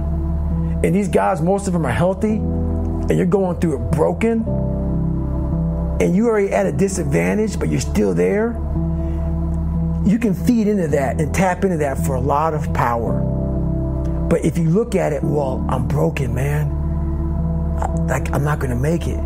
And 0.84 0.96
these 0.96 1.08
guys 1.08 1.42
most 1.42 1.68
of 1.68 1.74
them 1.74 1.86
are 1.86 1.92
healthy 1.92 2.36
and 2.36 3.12
you're 3.12 3.26
going 3.26 3.60
through 3.60 3.76
it 3.76 3.92
broken 3.92 4.44
and 6.02 6.16
you're 6.16 6.30
already 6.30 6.52
at 6.52 6.66
a 6.66 6.72
disadvantage 6.72 7.58
but 7.58 7.70
you're 7.70 7.80
still 7.80 8.14
there 8.14 8.54
you 10.06 10.18
can 10.18 10.34
feed 10.34 10.68
into 10.68 10.88
that 10.88 11.22
and 11.22 11.34
tap 11.34 11.64
into 11.64 11.78
that 11.78 11.98
for 12.06 12.16
a 12.16 12.20
lot 12.20 12.54
of 12.54 12.74
power. 12.74 13.22
But 14.30 14.44
if 14.44 14.58
you 14.58 14.70
look 14.70 14.96
at 14.96 15.14
it, 15.14 15.24
well, 15.24 15.66
I'm 15.70 15.88
broken, 15.88 16.34
man. 16.34 16.70
Like 18.08 18.32
I'm 18.34 18.44
not 18.44 18.60
to 18.72 18.76
make 18.76 19.08
it. 19.08 19.20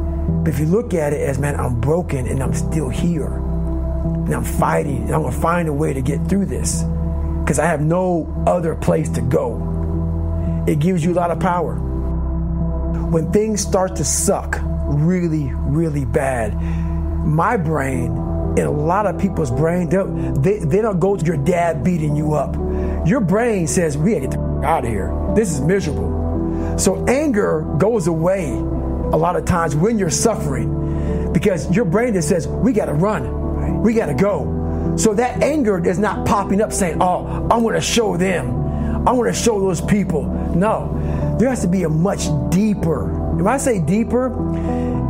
But 0.43 0.53
if 0.53 0.59
you 0.59 0.65
look 0.65 0.93
at 0.93 1.13
it 1.13 1.21
as, 1.21 1.39
man, 1.39 1.59
I'm 1.59 1.79
broken 1.79 2.27
and 2.27 2.41
I'm 2.41 2.53
still 2.53 2.89
here, 2.89 3.27
and 3.27 4.33
I'm 4.33 4.43
fighting, 4.43 5.03
and 5.03 5.13
I'm 5.13 5.23
to 5.23 5.31
find 5.31 5.69
a 5.69 5.73
way 5.73 5.93
to 5.93 6.01
get 6.01 6.27
through 6.27 6.45
this 6.45 6.83
because 7.41 7.59
I 7.59 7.65
have 7.65 7.81
no 7.81 8.43
other 8.47 8.75
place 8.75 9.07
to 9.09 9.21
go. 9.21 10.63
It 10.67 10.79
gives 10.79 11.05
you 11.05 11.13
a 11.13 11.15
lot 11.15 11.31
of 11.31 11.39
power. 11.39 11.75
When 11.75 13.31
things 13.31 13.61
start 13.61 13.95
to 13.97 14.03
suck 14.03 14.59
really, 14.87 15.51
really 15.53 16.05
bad, 16.05 16.55
my 17.25 17.57
brain 17.57 18.17
and 18.57 18.59
a 18.59 18.71
lot 18.71 19.05
of 19.05 19.19
people's 19.19 19.51
brain, 19.51 19.89
they, 19.89 20.59
they 20.59 20.81
don't 20.81 20.99
go 20.99 21.17
to 21.17 21.25
your 21.25 21.37
dad 21.37 21.83
beating 21.83 22.15
you 22.15 22.33
up. 22.33 22.55
Your 23.05 23.19
brain 23.19 23.67
says, 23.67 23.97
we 23.97 24.13
gotta 24.13 24.21
get 24.21 24.31
the 24.31 24.61
out 24.63 24.85
of 24.85 24.89
here. 24.89 25.13
This 25.35 25.51
is 25.51 25.59
miserable. 25.61 26.79
So 26.79 27.05
anger 27.05 27.61
goes 27.77 28.07
away 28.07 28.49
a 28.51 29.17
lot 29.17 29.35
of 29.35 29.45
times 29.45 29.75
when 29.75 29.99
you're 29.99 30.09
suffering 30.09 31.31
because 31.33 31.73
your 31.75 31.85
brain 31.85 32.13
just 32.13 32.29
says, 32.29 32.47
we 32.47 32.71
gotta 32.71 32.93
run, 32.93 33.81
we 33.81 33.93
gotta 33.93 34.13
go. 34.13 34.93
So 34.97 35.13
that 35.15 35.43
anger 35.43 35.85
is 35.85 35.99
not 35.99 36.25
popping 36.25 36.61
up 36.61 36.71
saying, 36.71 37.01
oh, 37.01 37.25
I'm 37.51 37.61
gonna 37.61 37.81
show 37.81 38.15
them. 38.15 38.63
I'm 39.07 39.17
gonna 39.17 39.33
show 39.33 39.59
those 39.59 39.81
people. 39.81 40.23
No, 40.55 41.35
there 41.39 41.49
has 41.49 41.61
to 41.61 41.67
be 41.67 41.83
a 41.83 41.89
much 41.89 42.27
deeper, 42.49 43.09
when 43.35 43.47
I 43.47 43.57
say 43.57 43.79
deeper, 43.79 44.27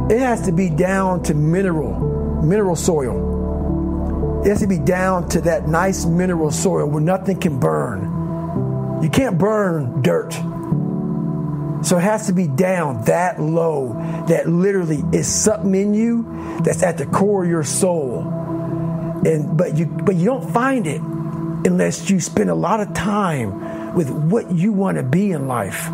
it 0.10 0.20
has 0.20 0.42
to 0.44 0.52
be 0.52 0.70
down 0.70 1.24
to 1.24 1.34
mineral, 1.34 2.42
mineral 2.44 2.76
soil 2.76 3.36
it 4.46 4.50
has 4.50 4.60
to 4.60 4.68
be 4.68 4.78
down 4.78 5.28
to 5.30 5.42
that 5.42 5.68
nice 5.68 6.06
mineral 6.06 6.52
soil 6.52 6.86
where 6.86 7.02
nothing 7.02 7.40
can 7.40 7.60
burn. 7.60 9.02
You 9.02 9.10
can't 9.10 9.40
burn 9.40 10.04
dirt. 10.04 10.34
So 11.84 11.98
it 11.98 12.02
has 12.02 12.28
to 12.28 12.34
be 12.34 12.46
down 12.48 13.06
that 13.06 13.42
low 13.42 13.94
that 14.28 14.48
literally 14.48 15.04
is 15.12 15.28
something 15.28 15.74
in 15.74 15.96
you 15.96 16.60
that's 16.64 16.84
at 16.84 17.00
the 17.00 17.08
core 17.08 17.44
of 17.44 17.50
your 17.50 17.64
soul. 17.64 18.20
And 19.26 19.58
but 19.58 19.76
you 19.76 19.88
but 19.88 20.14
you 20.14 20.26
don't 20.26 20.54
find 20.54 20.86
it 20.86 21.02
unless 21.02 22.12
you 22.12 22.20
spend 22.20 22.52
a 22.52 22.56
lot 22.56 22.82
of 22.82 22.94
time 22.94 23.96
with 23.96 24.12
what 24.12 24.52
you 24.52 24.74
want 24.74 24.98
to 24.98 25.04
be 25.04 25.32
in 25.32 25.48
life. 25.48 25.88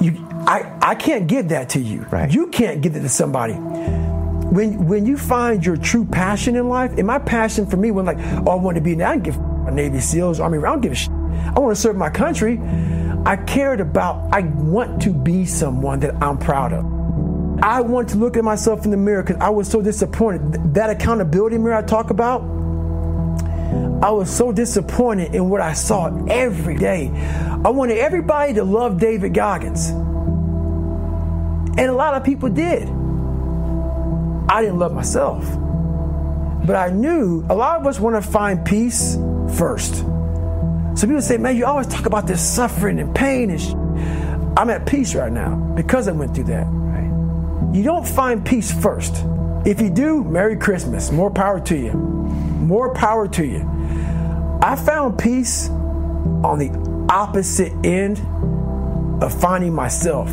You 0.00 0.12
I, 0.46 0.78
I 0.82 0.94
can't 0.94 1.26
give 1.26 1.48
that 1.50 1.70
to 1.70 1.80
you. 1.80 2.02
Right. 2.10 2.32
You 2.32 2.48
can't 2.48 2.80
give 2.80 2.96
it 2.96 3.00
to 3.00 3.08
somebody. 3.08 3.54
When 3.54 4.86
when 4.86 5.06
you 5.06 5.16
find 5.16 5.64
your 5.64 5.76
true 5.76 6.04
passion 6.04 6.56
in 6.56 6.68
life, 6.68 6.92
and 6.98 7.06
my 7.06 7.18
passion 7.18 7.66
for 7.66 7.76
me 7.76 7.90
when 7.90 8.04
like, 8.04 8.18
oh, 8.18 8.50
I 8.50 8.54
want 8.56 8.74
to 8.74 8.80
be, 8.80 8.92
I 9.02 9.14
don't 9.14 9.22
give 9.22 9.36
a 9.36 9.70
Navy 9.70 10.00
SEALs, 10.00 10.40
Army, 10.40 10.58
I 10.58 10.62
don't 10.62 10.80
give 10.80 10.92
a 10.92 10.94
shit. 10.94 11.10
I 11.10 11.58
want 11.58 11.74
to 11.74 11.80
serve 11.80 11.96
my 11.96 12.10
country. 12.10 12.60
I 13.24 13.36
cared 13.36 13.80
about, 13.80 14.34
I 14.34 14.40
want 14.40 15.00
to 15.02 15.10
be 15.10 15.46
someone 15.46 16.00
that 16.00 16.20
I'm 16.22 16.38
proud 16.38 16.72
of. 16.72 16.84
I 17.62 17.80
want 17.80 18.08
to 18.10 18.16
look 18.16 18.36
at 18.36 18.42
myself 18.42 18.84
in 18.84 18.90
the 18.90 18.96
mirror 18.96 19.22
because 19.22 19.40
I 19.40 19.50
was 19.50 19.70
so 19.70 19.80
disappointed. 19.80 20.74
That 20.74 20.90
accountability 20.90 21.56
mirror 21.58 21.76
I 21.76 21.82
talk 21.82 22.10
about, 22.10 22.42
I 24.02 24.10
was 24.10 24.28
so 24.28 24.50
disappointed 24.50 25.34
in 25.34 25.48
what 25.48 25.60
I 25.60 25.72
saw 25.72 26.26
every 26.26 26.76
day. 26.76 27.08
I 27.64 27.70
wanted 27.70 27.98
everybody 27.98 28.54
to 28.54 28.64
love 28.64 28.98
David 28.98 29.32
Goggins. 29.32 29.92
And 31.78 31.88
a 31.88 31.92
lot 31.92 32.14
of 32.14 32.24
people 32.24 32.48
did. 32.48 32.88
I 34.48 34.60
didn't 34.60 34.78
love 34.78 34.92
myself. 34.92 35.44
But 36.66 36.76
I 36.76 36.90
knew 36.90 37.44
a 37.48 37.54
lot 37.54 37.80
of 37.80 37.86
us 37.86 37.98
want 37.98 38.22
to 38.22 38.30
find 38.30 38.64
peace 38.64 39.16
first. 39.56 39.96
So 40.94 41.06
people 41.06 41.22
say, 41.22 41.38
man, 41.38 41.56
you 41.56 41.64
always 41.64 41.86
talk 41.86 42.06
about 42.06 42.26
this 42.26 42.46
suffering 42.46 43.00
and 43.00 43.14
pain 43.14 43.50
and 43.50 43.60
sh-. 43.60 43.72
I'm 44.56 44.68
at 44.68 44.86
peace 44.86 45.14
right 45.14 45.32
now 45.32 45.56
because 45.74 46.06
I 46.06 46.12
went 46.12 46.34
through 46.34 46.44
that. 46.44 46.66
Right? 46.66 47.74
You 47.74 47.82
don't 47.82 48.06
find 48.06 48.44
peace 48.44 48.70
first. 48.70 49.24
If 49.64 49.80
you 49.80 49.88
do, 49.88 50.22
Merry 50.22 50.56
Christmas. 50.56 51.10
More 51.10 51.30
power 51.30 51.58
to 51.60 51.76
you. 51.76 51.92
More 51.92 52.94
power 52.94 53.26
to 53.28 53.44
you. 53.44 53.68
I 54.62 54.76
found 54.76 55.18
peace 55.18 55.68
on 55.70 56.58
the 56.58 56.70
opposite 57.10 57.72
end 57.84 58.18
of 59.22 59.32
finding 59.40 59.74
myself. 59.74 60.30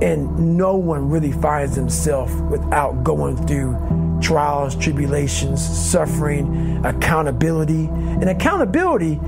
And 0.00 0.56
no 0.56 0.76
one 0.76 1.08
really 1.10 1.32
finds 1.32 1.74
himself 1.74 2.32
without 2.42 3.02
going 3.02 3.36
through 3.46 3.76
trials, 4.20 4.76
tribulations, 4.76 5.64
suffering, 5.64 6.84
accountability. 6.84 7.86
And 7.86 8.28
accountability 8.28 9.20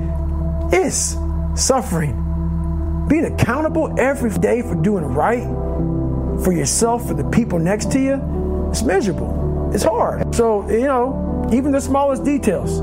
is 0.72 1.16
suffering. 1.54 3.06
Being 3.08 3.24
accountable 3.24 3.98
every 3.98 4.30
day 4.38 4.62
for 4.62 4.76
doing 4.76 5.04
right 5.04 5.44
for 6.44 6.52
yourself, 6.52 7.06
for 7.08 7.14
the 7.14 7.28
people 7.30 7.58
next 7.58 7.90
to 7.92 8.00
you, 8.00 8.68
it's 8.70 8.82
miserable. 8.82 9.70
It's 9.74 9.84
hard. 9.84 10.34
So, 10.34 10.68
you 10.70 10.82
know, 10.82 11.48
even 11.52 11.72
the 11.72 11.80
smallest 11.80 12.24
details. 12.24 12.80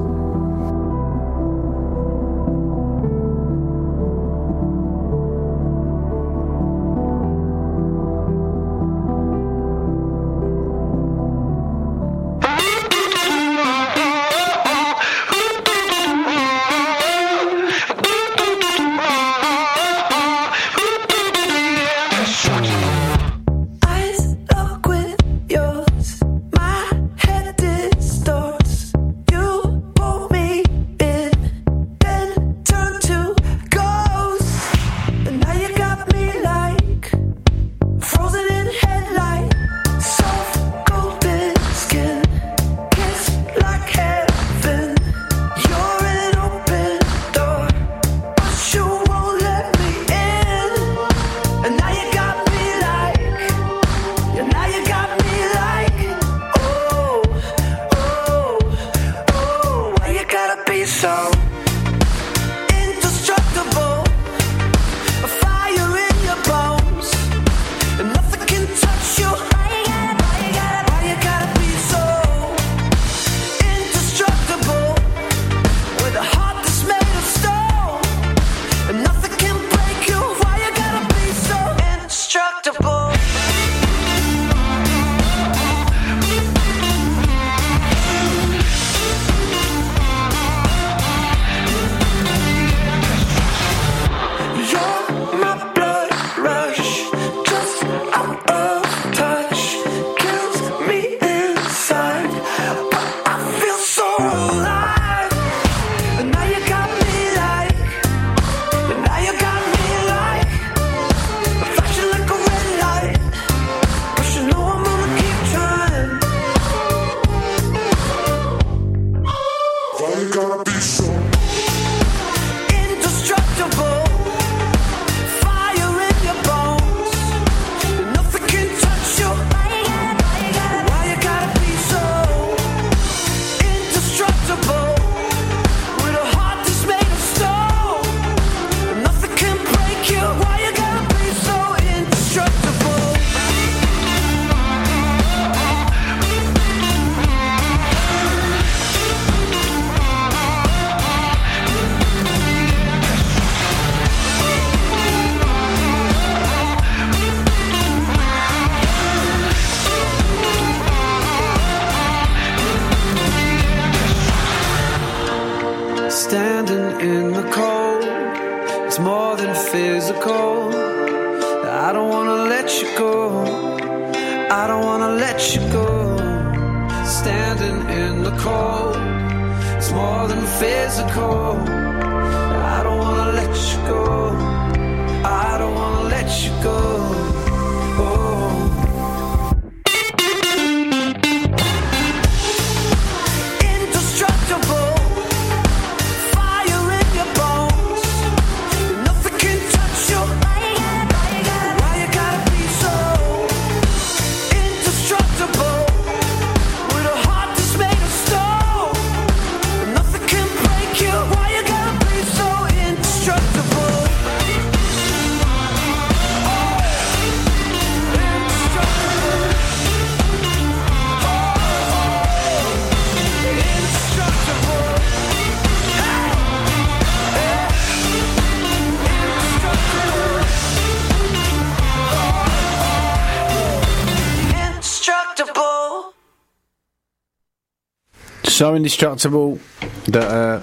So 238.58 238.74
indestructible 238.74 239.60
that 240.08 240.24
uh, 240.24 240.60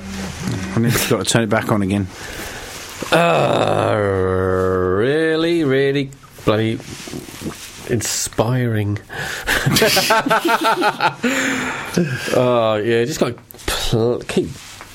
I 0.75 0.81
to 0.81 1.09
got 1.09 1.25
to 1.25 1.33
turn 1.33 1.45
it 1.45 1.49
back 1.49 1.71
on 1.71 1.81
again. 1.81 2.09
Uh, 3.13 3.95
really, 4.99 5.63
really 5.63 6.11
bloody 6.45 6.73
inspiring. 7.89 8.99
oh 12.35 12.83
yeah, 12.85 13.05
just 13.05 13.21
got 13.21 13.37
pl- 13.67 14.19
keep 14.23 14.49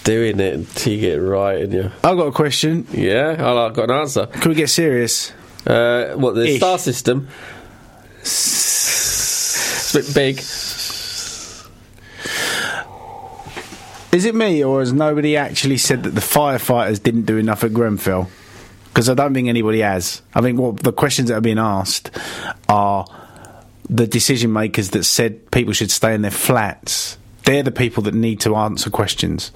doing 0.04 0.42
it 0.42 0.56
until 0.56 0.92
you 0.92 1.00
get 1.00 1.20
it 1.20 1.22
right, 1.22 1.62
and 1.62 1.72
you. 1.72 1.92
I've 2.04 2.18
got 2.18 2.28
a 2.28 2.34
question. 2.34 2.86
Yeah, 2.92 3.30
I've 3.32 3.76
got 3.76 3.90
an 3.90 3.92
answer. 3.92 4.26
Can 4.26 4.50
we 4.50 4.56
get 4.56 4.70
serious? 4.70 5.32
Uh, 5.66 6.16
what 6.16 6.36
the 6.36 6.50
Ish. 6.50 6.58
star 6.58 6.78
system? 6.78 7.30
It's 8.20 9.96
a 9.96 10.00
bit 10.00 10.14
big. 10.14 10.44
Is 14.12 14.26
it 14.26 14.34
me, 14.34 14.64
or 14.64 14.80
has 14.80 14.92
nobody 14.92 15.38
actually 15.38 15.78
said 15.78 16.04
that 16.04 16.12
the 16.12 16.22
firefighters 16.22 17.02
didn't 17.02 17.24
do 17.24 17.38
enough 17.38 17.64
at 17.64 17.74
Grenfell? 17.74 18.30
Because 18.86 19.08
I 19.08 19.14
don't 19.14 19.36
think 19.36 19.48
anybody 19.48 19.82
has. 19.82 20.24
I 20.34 20.42
think 20.42 20.60
what 20.60 20.78
the 20.78 20.92
questions 20.92 21.30
that 21.30 21.36
are 21.36 21.42
being 21.42 21.60
asked 21.60 22.10
are 22.68 23.06
the 23.88 24.08
decision 24.08 24.52
makers 24.52 24.90
that 24.92 25.04
said 25.04 25.52
people 25.52 25.74
should 25.74 25.92
stay 25.92 26.16
in 26.16 26.24
their 26.24 26.32
flats. 26.32 27.18
They're 27.44 27.64
the 27.64 27.72
people 27.72 28.04
that 28.04 28.14
need 28.14 28.42
to 28.42 28.56
answer 28.56 28.90
questions. 28.90 29.52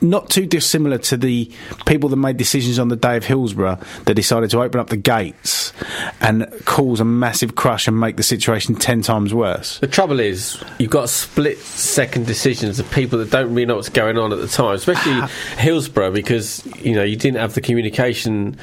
Not 0.00 0.30
too 0.30 0.46
dissimilar 0.46 0.98
to 0.98 1.16
the 1.16 1.52
people 1.86 2.08
that 2.08 2.16
made 2.16 2.36
decisions 2.36 2.78
on 2.78 2.88
the 2.88 2.96
day 2.96 3.16
of 3.16 3.24
Hillsborough 3.24 3.78
that 4.06 4.14
decided 4.14 4.50
to 4.50 4.60
open 4.60 4.80
up 4.80 4.90
the 4.90 4.96
gates 4.96 5.72
and 6.20 6.52
cause 6.64 6.98
a 6.98 7.04
massive 7.04 7.54
crush 7.54 7.86
and 7.86 7.98
make 7.98 8.16
the 8.16 8.22
situation 8.22 8.74
ten 8.74 9.02
times 9.02 9.32
worse. 9.32 9.78
The 9.78 9.86
trouble 9.86 10.18
is, 10.18 10.62
you've 10.78 10.90
got 10.90 11.08
split 11.08 11.58
second 11.58 12.26
decisions 12.26 12.80
of 12.80 12.90
people 12.90 13.20
that 13.20 13.30
don't 13.30 13.50
really 13.50 13.66
know 13.66 13.76
what's 13.76 13.88
going 13.88 14.18
on 14.18 14.32
at 14.32 14.38
the 14.40 14.48
time, 14.48 14.74
especially 14.74 15.20
Hillsborough, 15.58 16.10
because 16.10 16.66
you 16.84 16.94
know 16.94 17.04
you 17.04 17.16
didn't 17.16 17.38
have 17.38 17.54
the 17.54 17.60
communication 17.60 18.56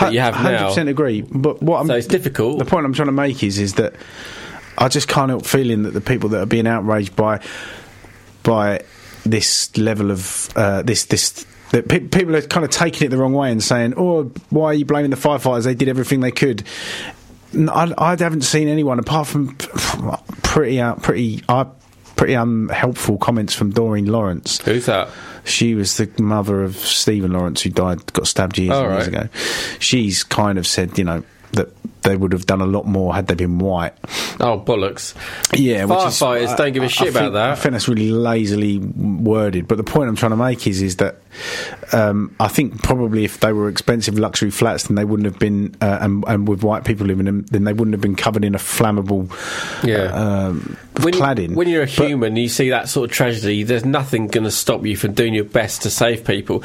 that 0.00 0.12
you 0.12 0.20
have 0.20 0.34
Hundred 0.34 0.58
now. 0.60 0.68
percent 0.68 0.88
agree. 0.88 1.20
But 1.20 1.62
what 1.62 1.80
I'm, 1.80 1.86
So 1.86 1.94
it's 1.94 2.06
difficult. 2.06 2.58
The 2.58 2.64
point 2.64 2.86
I'm 2.86 2.94
trying 2.94 3.08
to 3.08 3.12
make 3.12 3.42
is 3.42 3.58
is 3.58 3.74
that 3.74 3.94
I 4.78 4.88
just 4.88 5.08
can't 5.08 5.28
help 5.28 5.44
feeling 5.44 5.82
that 5.82 5.92
the 5.92 6.00
people 6.00 6.30
that 6.30 6.40
are 6.40 6.46
being 6.46 6.66
outraged 6.66 7.14
by 7.14 7.40
by 8.42 8.82
this 9.24 9.76
level 9.76 10.10
of 10.10 10.48
uh, 10.56 10.82
this 10.82 11.04
this. 11.04 11.46
That 11.72 11.88
pe- 11.88 12.00
people 12.00 12.36
are 12.36 12.42
kind 12.42 12.64
of 12.64 12.70
taking 12.70 13.06
it 13.06 13.10
the 13.10 13.16
wrong 13.18 13.32
way 13.32 13.50
and 13.50 13.62
saying, 13.62 13.94
"Oh, 13.96 14.30
why 14.50 14.66
are 14.66 14.74
you 14.74 14.84
blaming 14.84 15.10
the 15.10 15.16
firefighters? 15.16 15.64
They 15.64 15.74
did 15.74 15.88
everything 15.88 16.20
they 16.20 16.30
could." 16.30 16.62
I 17.54 18.16
haven't 18.18 18.42
seen 18.44 18.68
anyone 18.68 18.98
apart 18.98 19.26
from 19.26 19.54
pretty, 20.42 20.80
uh, 20.80 20.94
pretty, 20.94 21.42
uh, 21.48 21.64
pretty 22.16 22.34
unhelpful 22.34 23.18
comments 23.18 23.54
from 23.54 23.70
Doreen 23.72 24.06
Lawrence. 24.06 24.58
Who's 24.62 24.86
that? 24.86 25.08
She 25.44 25.74
was 25.74 25.96
the 25.98 26.08
mother 26.22 26.62
of 26.62 26.76
Stephen 26.76 27.32
Lawrence, 27.32 27.62
who 27.62 27.70
died, 27.70 28.10
got 28.12 28.26
stabbed 28.26 28.56
years, 28.58 28.72
Oh, 28.72 28.84
and 28.84 28.92
years 28.94 29.08
right. 29.08 29.24
ago. 29.24 29.28
She's 29.80 30.22
kind 30.24 30.56
of 30.58 30.66
said, 30.66 30.96
you 30.98 31.04
know, 31.04 31.22
that 31.52 31.68
they 32.02 32.16
would 32.16 32.32
have 32.32 32.46
done 32.46 32.60
a 32.60 32.66
lot 32.66 32.86
more 32.86 33.14
had 33.14 33.26
they 33.26 33.34
been 33.34 33.58
white. 33.58 33.94
Oh 34.40 34.58
bollocks! 34.60 35.14
Yeah, 35.56 35.84
which 35.84 35.98
is- 35.98 36.18
Firefighters 36.20 36.56
don't 36.56 36.72
give 36.72 36.82
a 36.82 36.88
shit 36.88 37.08
I 37.08 37.10
about 37.10 37.20
think- 37.20 37.32
that. 37.34 37.50
I 37.50 37.54
think 37.56 37.72
that's 37.72 37.88
really 37.88 38.10
lazily 38.10 38.78
worded. 38.78 39.68
But 39.68 39.76
the 39.78 39.84
point 39.84 40.08
I'm 40.08 40.16
trying 40.16 40.30
to 40.30 40.36
make 40.36 40.66
is, 40.66 40.82
is 40.82 40.96
that 40.96 41.16
um, 41.92 42.34
I 42.40 42.48
think 42.48 42.82
probably 42.82 43.24
if 43.24 43.40
they 43.40 43.52
were 43.52 43.68
expensive 43.68 44.18
luxury 44.18 44.50
flats, 44.50 44.84
then 44.88 44.96
they 44.96 45.04
wouldn't 45.04 45.26
have 45.26 45.38
been, 45.38 45.74
uh, 45.80 45.98
and, 46.00 46.24
and 46.26 46.48
with 46.48 46.62
white 46.62 46.84
people 46.84 47.06
living 47.06 47.26
in 47.26 47.38
them, 47.38 47.42
then 47.50 47.64
they 47.64 47.72
wouldn't 47.72 47.94
have 47.94 48.00
been 48.00 48.16
covered 48.16 48.44
in 48.44 48.54
a 48.54 48.58
flammable 48.58 49.30
Yeah. 49.84 50.12
um, 50.12 50.76
when, 51.02 51.14
cladding. 51.14 51.54
when 51.54 51.68
you're 51.68 51.82
a 51.84 51.86
But- 51.86 52.06
human, 52.08 52.36
you 52.36 52.48
see 52.48 52.70
that 52.70 52.88
sort 52.88 53.10
of 53.10 53.16
tragedy. 53.16 53.62
There's 53.62 53.84
nothing 53.84 54.26
going 54.28 54.44
to 54.44 54.50
stop 54.50 54.84
you 54.84 54.96
from 54.96 55.12
doing 55.12 55.34
your 55.34 55.44
best 55.44 55.82
to 55.82 55.90
save 55.90 56.24
people. 56.24 56.62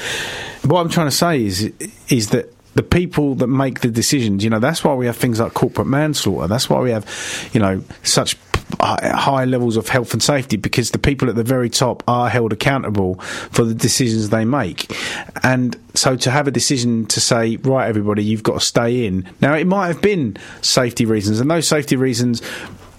what 0.63 0.81
I'm 0.81 0.89
trying 0.89 1.07
to 1.07 1.15
say 1.15 1.43
is 1.45 1.71
is 2.09 2.29
that 2.29 2.53
the 2.77 2.83
people 2.83 3.35
that 3.35 3.47
make 3.47 3.81
the 3.81 3.89
decisions, 3.89 4.43
you 4.43 4.49
know, 4.49 4.59
that's 4.59 4.83
why 4.83 4.93
we 4.93 5.07
have 5.07 5.17
things 5.17 5.39
like 5.39 5.53
corporate 5.53 5.87
manslaughter. 5.87 6.47
That's 6.47 6.69
why 6.69 6.79
we 6.79 6.91
have, 6.91 7.05
you 7.51 7.59
know, 7.59 7.83
such 8.03 8.37
high 8.79 9.45
levels 9.45 9.77
of 9.77 9.89
health 9.89 10.13
and 10.13 10.21
safety 10.21 10.57
because 10.57 10.91
the 10.91 10.99
people 10.99 11.27
at 11.29 11.35
the 11.35 11.43
very 11.43 11.69
top 11.69 12.03
are 12.07 12.29
held 12.29 12.53
accountable 12.53 13.15
for 13.49 13.63
the 13.63 13.73
decisions 13.73 14.29
they 14.29 14.45
make. 14.45 14.93
And 15.41 15.75
so 15.95 16.15
to 16.17 16.29
have 16.29 16.47
a 16.47 16.51
decision 16.51 17.07
to 17.07 17.19
say, 17.19 17.55
right, 17.57 17.87
everybody, 17.87 18.23
you've 18.23 18.43
got 18.43 18.59
to 18.59 18.65
stay 18.65 19.07
in. 19.07 19.27
Now, 19.41 19.55
it 19.55 19.65
might 19.65 19.87
have 19.87 20.01
been 20.01 20.37
safety 20.61 21.05
reasons, 21.05 21.39
and 21.39 21.49
those 21.49 21.67
safety 21.67 21.95
reasons 21.95 22.41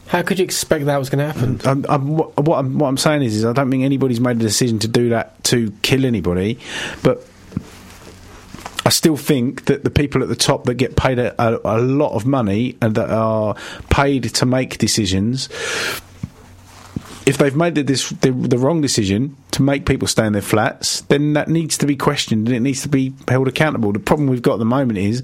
How 0.09 0.23
could 0.23 0.39
you 0.39 0.45
expect 0.45 0.87
that 0.87 0.97
was 0.97 1.11
going 1.11 1.19
to 1.19 1.33
happen? 1.33 1.59
Mm, 1.59 1.67
I'm, 1.69 1.87
I'm, 1.89 2.17
what, 2.17 2.37
what 2.41 2.59
I'm, 2.59 2.79
what 2.79 2.89
I'm 2.89 2.97
saying 2.97 3.23
is, 3.23 3.37
is 3.37 3.45
I 3.45 3.53
don't 3.53 3.71
think 3.71 3.85
anybody's 3.85 4.21
made 4.21 4.37
a 4.37 4.41
decision 4.41 4.79
to 4.81 4.89
do 4.89 5.11
that 5.11 5.45
to 5.45 5.71
kill 5.83 6.07
anybody, 6.07 6.59
but 7.03 7.27
I 8.89 8.91
still 8.91 9.19
think 9.19 9.67
that 9.67 9.85
the 9.85 9.91
people 9.91 10.23
at 10.23 10.31
the 10.31 10.35
top 10.35 10.65
that 10.65 10.77
get 10.77 10.97
paid 10.97 11.19
a, 11.19 11.35
a, 11.39 11.61
a 11.63 11.79
lot 11.79 12.15
of 12.15 12.25
money 12.25 12.79
and 12.81 12.95
that 12.95 13.11
are 13.11 13.55
paid 13.91 14.23
to 14.37 14.47
make 14.47 14.79
decisions. 14.79 15.51
If 17.27 17.37
they've 17.37 17.55
made 17.55 17.75
the, 17.75 17.83
this, 17.83 18.09
the, 18.09 18.31
the 18.31 18.57
wrong 18.57 18.81
decision 18.81 19.37
to 19.51 19.61
make 19.61 19.85
people 19.85 20.09
stay 20.09 20.25
in 20.25 20.33
their 20.33 20.41
flats, 20.41 21.03
then 21.03 21.35
that 21.35 21.49
needs 21.49 21.77
to 21.77 21.87
be 21.87 21.97
questioned 21.97 22.49
and 22.49 22.57
it 22.57 22.61
needs 22.61 22.81
to 22.81 22.89
be 22.89 23.13
held 23.29 23.47
accountable. 23.47 23.93
The 23.93 23.99
problem 23.99 24.27
we've 24.27 24.41
got 24.41 24.55
at 24.55 24.61
the 24.61 24.65
moment 24.65 24.99
is, 24.99 25.23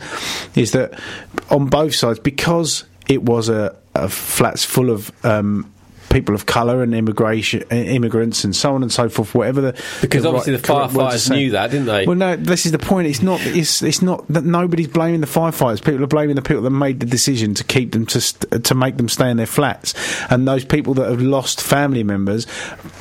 is 0.54 0.72
that 0.72 1.00
on 1.48 1.68
both 1.68 1.94
sides, 1.94 2.18
because 2.18 2.84
it 3.08 3.22
was 3.22 3.48
a, 3.48 3.74
a 3.94 4.10
flats 4.10 4.66
full 4.66 4.90
of 4.90 5.10
um, 5.24 5.72
people 6.14 6.34
of 6.34 6.46
colour 6.46 6.82
and 6.82 6.94
immigration, 6.94 7.62
immigrants, 7.70 8.44
and 8.44 8.54
so 8.54 8.74
on 8.74 8.82
and 8.82 8.92
so 8.92 9.08
forth. 9.08 9.34
Whatever 9.34 9.60
the 9.60 9.82
Because 10.00 10.22
the 10.22 10.28
obviously 10.28 10.52
right- 10.52 10.62
the 10.62 10.66
correct 10.66 10.92
word 10.94 11.10
to 11.10 11.16
firefighters 11.16 11.30
knew 11.36 11.50
that, 11.50 11.70
didn't 11.72 11.86
they? 11.86 12.06
Well, 12.06 12.16
no, 12.16 12.36
this 12.36 12.64
is 12.66 12.72
the 12.72 12.78
point. 12.78 13.08
It's 13.08 13.20
not. 13.22 13.40
It's 13.44 13.82
it's 13.82 14.00
not 14.00 14.24
that 14.28 14.44
nobody's 14.44 14.88
blaming 14.88 15.20
the 15.20 15.26
firefighters. 15.26 15.84
People 15.84 16.04
are 16.04 16.06
blaming 16.06 16.36
the 16.36 16.42
people 16.42 16.62
that 16.62 16.70
made 16.70 17.00
the 17.00 17.06
decision 17.06 17.52
to 17.54 17.64
keep 17.64 17.92
them 17.92 18.06
to 18.06 18.20
st- 18.20 18.64
to 18.64 18.74
make 18.74 18.96
them 18.96 19.08
stay 19.08 19.28
in 19.28 19.36
their 19.36 19.46
flats, 19.46 19.92
and 20.30 20.46
those 20.46 20.64
people 20.64 20.94
that 20.94 21.10
have 21.10 21.20
lost 21.20 21.60
family 21.60 22.04
members 22.04 22.46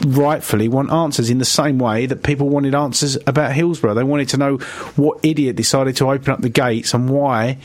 rightfully 0.06 0.68
want 0.68 0.92
answers 0.92 1.30
in 1.30 1.38
the 1.38 1.46
same 1.46 1.78
way 1.78 2.06
that 2.08 2.24
people 2.24 2.50
wanted 2.50 2.74
answers 2.76 3.18
about 3.28 3.52
Hillsborough. 3.54 3.94
They 3.94 4.04
wanted 4.04 4.30
to 4.30 4.38
know 4.38 4.58
what 4.96 5.20
idiot 5.24 5.56
decided 5.56 5.96
to 5.98 6.10
open 6.10 6.34
up 6.34 6.42
the 6.42 6.50
gates 6.50 6.94
and 6.94 7.10
why. 7.10 7.58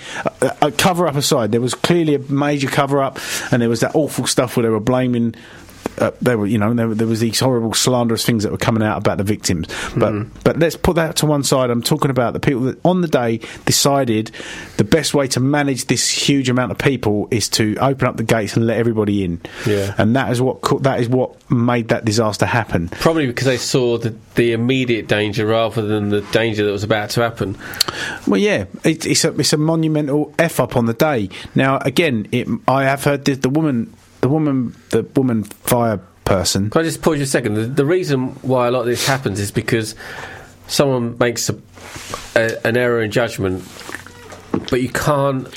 Uh, 0.43 0.51
uh, 0.63 0.71
cover 0.77 1.07
up 1.07 1.17
aside, 1.17 1.53
there 1.53 1.61
was 1.61 1.75
clearly 1.75 2.15
a 2.15 2.19
major 2.19 2.69
cover 2.69 3.01
up, 3.03 3.19
and 3.51 3.63
there 3.63 3.69
was 3.69 3.81
that 3.81 3.95
awful 3.95 4.27
stuff 4.27 4.57
where 4.57 4.63
they 4.65 4.69
were 4.69 4.81
blaming 4.81 5.35
uh, 5.99 6.11
there 6.23 6.37
were, 6.39 6.47
you 6.47 6.59
know, 6.59 6.73
there, 6.75 6.95
there 6.95 7.07
was 7.07 7.21
these 7.21 7.41
horrible 7.41 7.75
slanderous 7.75 8.25
things 8.25 8.43
that 8.43 8.53
were 8.53 8.59
coming 8.59 8.83
out 8.83 8.99
about 8.99 9.19
the 9.19 9.25
victims. 9.25 9.67
But 9.97 10.13
Mm-hmm. 10.13 10.39
but 10.45 10.59
let's 10.59 10.77
put 10.77 10.97
that 10.97 11.17
to 11.17 11.27
one 11.27 11.43
side. 11.45 11.71
I'm 11.71 11.83
talking 11.83 12.11
about 12.11 12.33
the 12.33 12.41
people 12.41 12.63
that 12.63 12.79
on 12.85 13.01
the 13.03 13.09
day 13.09 13.41
decided 13.67 14.31
the 14.77 14.85
best 14.85 15.15
way 15.15 15.27
to 15.29 15.41
manage 15.41 15.87
this 15.87 16.09
huge 16.09 16.49
amount 16.49 16.73
of 16.73 16.79
people 16.79 17.29
is 17.31 17.49
to 17.51 17.77
open 17.81 18.07
up 18.09 18.17
the 18.17 18.23
gates 18.23 18.57
and 18.57 18.67
let 18.67 18.79
everybody 18.79 19.25
in. 19.25 19.41
Yeah. 19.67 19.95
and 19.99 20.17
that 20.17 20.31
is 20.33 20.41
what 20.41 20.61
co- 20.63 20.79
that 20.81 21.01
is 21.01 21.09
what 21.09 21.35
made 21.51 21.89
that 21.89 22.05
disaster 22.05 22.47
happen. 22.47 22.89
Probably 22.89 23.27
because 23.27 23.47
they 23.47 23.57
saw 23.59 23.99
the, 23.99 24.15
the 24.35 24.53
immediate 24.53 25.09
danger 25.09 25.47
rather 25.47 25.83
than 25.83 26.09
the 26.11 26.21
danger 26.33 26.65
that 26.65 26.73
was 26.73 26.85
about 26.85 27.11
to 27.11 27.21
happen. 27.23 27.57
Well, 28.27 28.41
yeah, 28.41 28.65
it, 28.85 29.07
it's 29.07 29.25
a 29.25 29.39
it's 29.39 29.53
a 29.53 29.57
monumental 29.59 30.33
f 30.39 30.61
up 30.61 30.77
on 30.77 30.87
the 30.87 30.95
day. 30.95 31.29
Now, 31.55 31.79
again, 31.79 32.29
it, 32.33 32.49
I 32.67 32.85
have 32.85 33.05
heard 33.05 33.25
the, 33.25 33.35
the 33.35 33.49
woman, 33.51 33.95
the 34.29 34.33
woman, 34.33 34.77
the 34.91 35.03
woman 35.17 35.43
fire 35.43 35.99
person. 36.25 36.69
Can 36.69 36.83
I 36.83 36.85
just 36.85 37.01
pause 37.01 37.17
you 37.17 37.23
a 37.23 37.27
second? 37.27 37.55
The, 37.55 37.63
the 37.63 37.87
reason 37.87 38.29
why 38.43 38.69
a 38.69 38.71
lot 38.71 38.81
of 38.81 38.87
this 38.87 39.07
happens 39.07 39.41
is 39.41 39.51
because 39.51 39.95
someone 40.67 41.17
makes 41.17 41.49
a, 41.49 41.57
a, 42.37 42.67
an 42.67 42.77
error 42.77 43.03
in 43.03 43.11
judgment, 43.11 43.65
but 44.71 44.83
you 44.83 44.91
can't, 44.91 45.49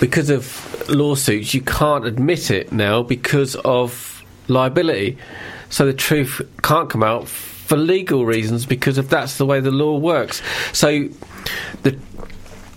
because 0.00 0.28
of 0.28 0.88
lawsuits, 0.90 1.54
you 1.54 1.60
can't 1.60 2.04
admit 2.04 2.50
it 2.50 2.72
now 2.72 3.04
because 3.04 3.54
of 3.56 4.24
liability. 4.48 5.16
So 5.70 5.86
the 5.86 5.92
truth 5.92 6.42
can't 6.62 6.90
come 6.90 7.04
out 7.04 7.28
for 7.28 7.76
legal 7.76 8.26
reasons 8.26 8.66
because 8.66 8.98
if 8.98 9.08
that's 9.08 9.38
the 9.38 9.46
way 9.46 9.60
the 9.60 9.70
law 9.70 9.98
works. 9.98 10.42
So 10.72 11.08
the 11.82 11.96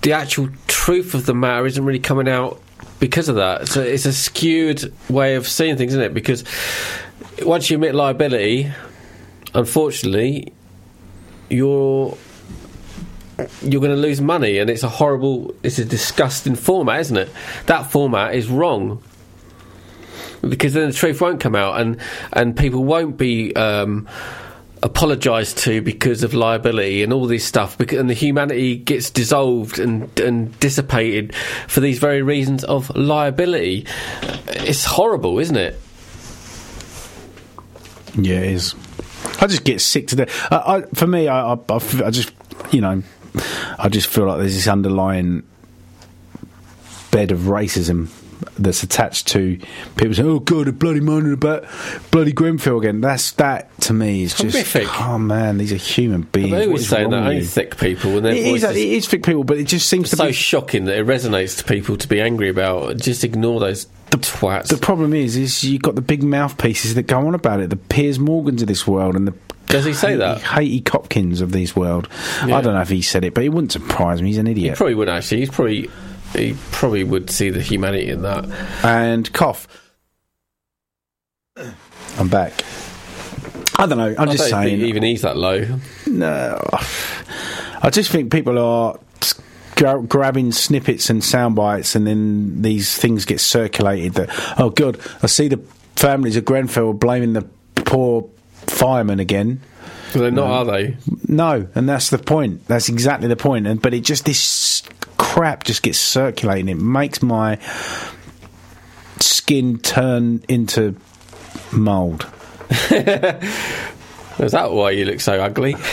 the 0.01 0.13
actual 0.13 0.49
truth 0.67 1.13
of 1.13 1.25
the 1.27 1.33
matter 1.33 1.65
isn't 1.65 1.85
really 1.85 1.99
coming 1.99 2.27
out 2.27 2.59
because 3.01 3.27
of 3.27 3.35
that. 3.35 3.67
So 3.67 3.81
it's 3.81 4.05
a 4.05 4.13
skewed 4.13 4.93
way 5.09 5.35
of 5.35 5.47
seeing 5.47 5.75
things, 5.75 5.91
isn't 5.93 6.05
it? 6.05 6.13
Because 6.13 6.45
once 7.41 7.69
you 7.69 7.75
admit 7.75 7.95
liability, 7.95 8.71
unfortunately, 9.53 10.53
you're 11.49 12.17
you're 13.63 13.81
going 13.81 13.91
to 13.91 13.97
lose 13.97 14.21
money, 14.21 14.59
and 14.59 14.69
it's 14.69 14.83
a 14.83 14.89
horrible, 14.89 15.55
it's 15.63 15.79
a 15.79 15.85
disgusting 15.85 16.55
format, 16.55 16.99
isn't 17.01 17.17
it? 17.17 17.29
That 17.65 17.91
format 17.91 18.35
is 18.35 18.47
wrong 18.47 19.03
because 20.47 20.73
then 20.73 20.87
the 20.87 20.93
truth 20.93 21.19
won't 21.21 21.39
come 21.39 21.55
out, 21.55 21.81
and 21.81 21.99
and 22.31 22.55
people 22.55 22.85
won't 22.85 23.17
be. 23.17 23.53
Um, 23.55 24.07
apologised 24.83 25.57
to 25.59 25.81
because 25.81 26.23
of 26.23 26.33
liability 26.33 27.03
and 27.03 27.13
all 27.13 27.27
this 27.27 27.45
stuff 27.45 27.79
and 27.79 28.09
the 28.09 28.15
humanity 28.15 28.75
gets 28.77 29.09
dissolved 29.11 29.77
and 29.77 30.19
and 30.19 30.59
dissipated 30.59 31.35
for 31.67 31.81
these 31.81 31.99
very 31.99 32.21
reasons 32.23 32.63
of 32.63 32.89
liability 32.95 33.85
it's 34.47 34.83
horrible 34.85 35.37
isn't 35.37 35.57
it 35.57 35.79
Yeah, 38.15 38.39
it 38.39 38.53
is. 38.53 38.75
I 39.39 39.47
just 39.47 39.63
get 39.63 39.81
sick 39.81 40.07
to 40.07 40.15
death. 40.15 40.51
I, 40.51 40.57
I, 40.57 40.81
for 40.93 41.07
me, 41.07 41.27
I 41.27 41.55
just, 42.09 42.31
you 42.71 42.81
know, 42.81 43.01
I 43.79 43.87
just 43.89 44.07
feel 44.07 44.25
like 44.25 44.39
there's 44.39 44.55
this 44.55 44.67
underlying 44.67 45.43
bed 47.11 47.31
of 47.31 47.39
racism 47.41 48.09
that's 48.57 48.83
attached 48.83 49.27
to 49.29 49.57
people 49.95 50.13
saying, 50.13 50.29
"Oh 50.29 50.39
God, 50.39 50.65
they're 50.65 50.73
bloody 50.73 50.99
moaning 50.99 51.33
about 51.33 51.65
bloody 52.11 52.31
Grenfell 52.31 52.79
again." 52.79 53.01
That's 53.01 53.31
that 53.33 53.69
to 53.81 53.93
me 53.93 54.23
is 54.23 54.35
just 54.35 54.75
oh 54.75 55.17
man, 55.17 55.57
these 55.57 55.71
are 55.73 55.77
human 55.77 56.23
beings. 56.23 56.51
They 56.51 56.67
always 56.67 56.87
say 56.87 57.03
that 57.03 57.13
only 57.13 57.43
thick 57.43 57.77
people 57.77 58.17
and 58.17 58.25
their 58.25 58.33
It 58.33 58.39
is, 58.39 58.61
voices 58.63 58.77
it 58.77 58.89
is 58.89 59.07
thick 59.07 59.23
people, 59.23 59.43
but 59.43 59.57
it 59.57 59.65
just 59.65 59.87
seems 59.87 60.09
to 60.11 60.15
so 60.15 60.27
be 60.27 60.33
shocking 60.33 60.85
that 60.85 60.97
it 60.97 61.05
resonates 61.05 61.57
to 61.57 61.63
people 61.63 61.97
to 61.97 62.07
be 62.07 62.21
angry 62.21 62.49
about. 62.49 62.97
Just 62.97 63.23
ignore 63.23 63.59
those 63.59 63.87
the, 64.11 64.17
twats. 64.17 64.67
The 64.67 64.77
problem 64.77 65.13
is, 65.13 65.35
is 65.37 65.63
you've 65.63 65.81
got 65.81 65.95
the 65.95 66.01
big 66.01 66.23
mouthpieces 66.23 66.95
that 66.95 67.03
go 67.03 67.25
on 67.25 67.33
about 67.33 67.59
it, 67.59 67.69
the 67.69 67.77
Piers 67.77 68.19
Morgans 68.19 68.61
of 68.61 68.67
this 68.67 68.85
world, 68.85 69.15
and 69.15 69.27
the 69.27 69.33
Does 69.67 69.85
he 69.85 69.93
say 69.93 70.15
that? 70.17 70.41
Haiti 70.41 70.81
Copkins 70.81 71.41
of 71.41 71.51
this 71.51 71.75
world. 71.75 72.07
Yeah. 72.45 72.57
I 72.57 72.61
don't 72.61 72.73
know 72.73 72.81
if 72.81 72.89
he 72.89 73.01
said 73.01 73.23
it, 73.23 73.33
but 73.33 73.43
it 73.43 73.49
wouldn't 73.49 73.71
surprise 73.71 74.21
me. 74.21 74.29
He's 74.29 74.37
an 74.37 74.45
he 74.47 74.51
idiot. 74.51 74.77
probably 74.77 74.95
would 74.95 75.09
actually. 75.09 75.39
He's 75.39 75.49
probably 75.49 75.89
he 76.33 76.55
probably 76.71 77.03
would 77.03 77.29
see 77.29 77.49
the 77.49 77.61
humanity 77.61 78.09
in 78.09 78.21
that. 78.23 78.45
and 78.83 79.31
cough. 79.33 79.67
I'm 82.17 82.27
back. 82.27 82.53
I 83.77 83.85
don't 83.85 83.97
know. 83.97 84.15
I'm 84.17 84.29
I 84.29 84.31
just 84.31 84.49
don't 84.49 84.63
saying. 84.63 84.81
even 84.81 85.03
he's 85.03 85.21
that 85.21 85.37
low. 85.37 85.65
No, 86.05 86.59
I 87.81 87.89
just 87.91 88.11
think 88.11 88.31
people 88.31 88.59
are 88.59 88.99
gra- 89.75 90.01
grabbing 90.03 90.51
snippets 90.51 91.09
and 91.09 91.23
sound 91.23 91.55
bites, 91.55 91.95
and 91.95 92.05
then 92.05 92.61
these 92.61 92.95
things 92.95 93.25
get 93.25 93.39
circulated. 93.39 94.13
That 94.13 94.29
oh, 94.59 94.69
good, 94.69 94.99
I 95.23 95.27
see 95.27 95.47
the 95.47 95.57
families 95.95 96.35
of 96.37 96.45
Grenfell 96.45 96.93
blaming 96.93 97.33
the 97.33 97.47
poor 97.75 98.29
fireman 98.51 99.19
again. 99.19 99.61
Well, 100.13 100.23
they're 100.23 100.31
not, 100.31 100.49
are 100.51 100.65
they? 100.65 100.97
No, 101.27 101.67
and 101.73 101.87
that's 101.87 102.09
the 102.09 102.17
point. 102.17 102.67
That's 102.67 102.89
exactly 102.89 103.27
the 103.27 103.35
point. 103.37 103.65
And 103.65 103.81
but 103.81 103.93
it 103.93 104.01
just 104.01 104.25
this 104.25 104.83
crap 105.31 105.63
just 105.63 105.81
gets 105.81 105.97
circulating. 105.97 106.67
It 106.67 106.77
makes 106.77 107.21
my 107.21 107.57
skin 109.19 109.79
turn 109.79 110.43
into 110.49 110.95
mold. 111.71 112.27
Is 112.69 114.51
that 114.53 114.71
why 114.71 114.91
you 114.91 115.05
look 115.05 115.19
so 115.21 115.41
ugly? 115.41 115.75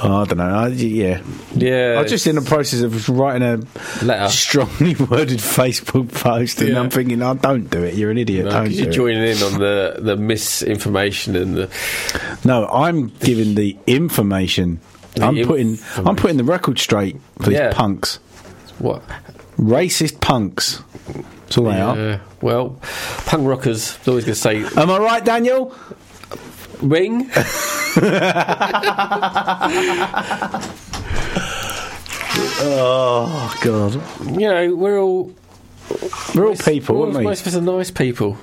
Oh, 0.00 0.22
I 0.22 0.24
don't 0.26 0.38
know. 0.38 0.44
I, 0.44 0.68
yeah, 0.68 1.20
Yeah, 1.56 1.98
I'm 1.98 2.06
just 2.06 2.28
in 2.28 2.36
the 2.36 2.40
process 2.40 2.82
of 2.82 3.08
writing 3.08 3.42
a 3.42 4.04
Letter. 4.04 4.28
strongly 4.28 4.94
worded 5.10 5.40
Facebook 5.40 6.14
post, 6.14 6.60
and 6.60 6.68
Yeah. 6.68 6.78
I'm 6.80 6.88
thinking, 6.88 7.20
oh, 7.20 7.34
don't 7.34 7.68
do 7.68 7.82
it. 7.82 7.94
You're 7.94 8.12
an 8.12 8.18
idiot. 8.18 8.46
No, 8.46 8.62
you're 8.62 8.90
it. 8.90 8.92
joining 8.92 9.24
in 9.24 9.42
on 9.42 9.58
the, 9.58 9.96
the 9.98 10.16
misinformation 10.16 11.34
and 11.34 11.56
the 11.56 11.70
No, 12.44 12.68
I'm 12.68 13.08
giving 13.08 13.56
the 13.56 13.76
information. 13.88 14.78
I'm 15.20 15.42
putting. 15.46 15.78
I'm 15.96 16.16
putting 16.16 16.36
the 16.36 16.44
record 16.44 16.78
straight 16.78 17.16
for 17.38 17.50
these 17.50 17.58
Yeah. 17.58 17.72
punks, 17.72 18.16
what? 18.78 19.02
racist 19.58 20.20
punks. 20.20 20.82
That's 21.42 21.58
all 21.58 21.64
they 21.64 21.80
are. 21.80 22.20
Well, 22.40 22.78
punk 23.26 23.46
rockers 23.48 23.98
always 24.06 24.24
going 24.24 24.34
to 24.34 24.40
say 24.40 24.64
Am 24.80 24.90
I 24.90 24.98
right, 24.98 25.24
Daniel? 25.24 25.74
ring. 26.80 27.28
Oh 32.60 33.56
God, 33.62 33.94
you 34.40 34.48
know, 34.48 34.74
we're 34.74 34.98
all 35.00 35.32
we're 36.34 36.46
all 36.48 36.56
people, 36.56 36.96
we're 36.96 37.00
all- 37.00 37.06
aren't 37.06 37.18
we? 37.18 37.24
Most 37.24 37.40
of 37.42 37.46
us 37.48 37.56
are 37.56 37.60
nice 37.60 37.90
people. 37.90 38.36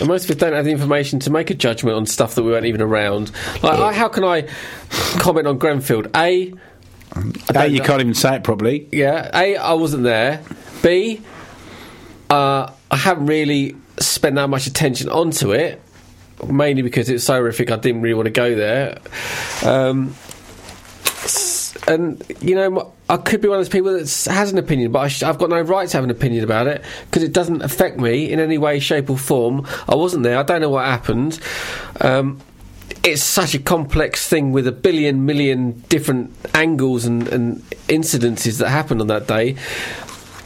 And 0.00 0.08
most 0.08 0.24
of 0.24 0.30
us 0.30 0.36
don't 0.36 0.54
have 0.54 0.64
the 0.64 0.70
information 0.70 1.20
to 1.20 1.30
make 1.30 1.50
a 1.50 1.54
judgment 1.54 1.96
on 1.96 2.06
stuff 2.06 2.34
that 2.34 2.42
we 2.42 2.50
weren't 2.50 2.66
even 2.66 2.80
around. 2.80 3.30
Like, 3.62 3.78
I, 3.78 3.92
how 3.92 4.08
can 4.08 4.24
I 4.24 4.48
comment 5.18 5.46
on 5.46 5.58
Grenfield? 5.58 6.06
A, 6.16 6.54
I 7.14 7.20
A, 7.50 7.52
don't 7.52 7.72
you 7.72 7.82
can't 7.82 8.00
even 8.00 8.14
say 8.14 8.36
it 8.36 8.44
properly. 8.44 8.88
Yeah. 8.92 9.30
A, 9.34 9.56
I 9.56 9.74
wasn't 9.74 10.04
there. 10.04 10.42
B, 10.82 11.20
uh, 12.30 12.72
I 12.90 12.96
haven't 12.96 13.26
really 13.26 13.76
spent 13.98 14.36
that 14.36 14.48
much 14.48 14.66
attention 14.66 15.10
onto 15.10 15.52
it, 15.52 15.82
mainly 16.48 16.80
because 16.80 17.10
it's 17.10 17.24
so 17.24 17.34
horrific. 17.34 17.70
I 17.70 17.76
didn't 17.76 18.00
really 18.00 18.14
want 18.14 18.26
to 18.26 18.30
go 18.30 18.54
there. 18.54 18.98
Um, 19.62 20.14
and 21.88 22.22
you 22.40 22.54
know, 22.54 22.92
I 23.08 23.16
could 23.16 23.40
be 23.40 23.48
one 23.48 23.58
of 23.58 23.64
those 23.64 23.72
people 23.72 23.92
that 23.92 24.32
has 24.32 24.52
an 24.52 24.58
opinion, 24.58 24.92
but 24.92 25.00
I 25.00 25.08
sh- 25.08 25.22
I've 25.22 25.38
got 25.38 25.50
no 25.50 25.60
right 25.60 25.88
to 25.88 25.96
have 25.96 26.04
an 26.04 26.10
opinion 26.10 26.44
about 26.44 26.66
it 26.66 26.82
because 27.06 27.22
it 27.22 27.32
doesn't 27.32 27.62
affect 27.62 27.98
me 27.98 28.30
in 28.30 28.40
any 28.40 28.58
way, 28.58 28.78
shape, 28.78 29.10
or 29.10 29.18
form. 29.18 29.66
I 29.88 29.94
wasn't 29.94 30.22
there. 30.22 30.38
I 30.38 30.42
don't 30.42 30.60
know 30.60 30.70
what 30.70 30.84
happened. 30.84 31.40
Um, 32.00 32.40
it's 33.02 33.22
such 33.22 33.54
a 33.54 33.58
complex 33.58 34.28
thing 34.28 34.52
with 34.52 34.66
a 34.66 34.72
billion 34.72 35.24
million 35.24 35.82
different 35.88 36.34
angles 36.54 37.04
and, 37.06 37.26
and 37.28 37.62
incidences 37.88 38.58
that 38.58 38.68
happened 38.68 39.00
on 39.00 39.06
that 39.06 39.26
day. 39.26 39.56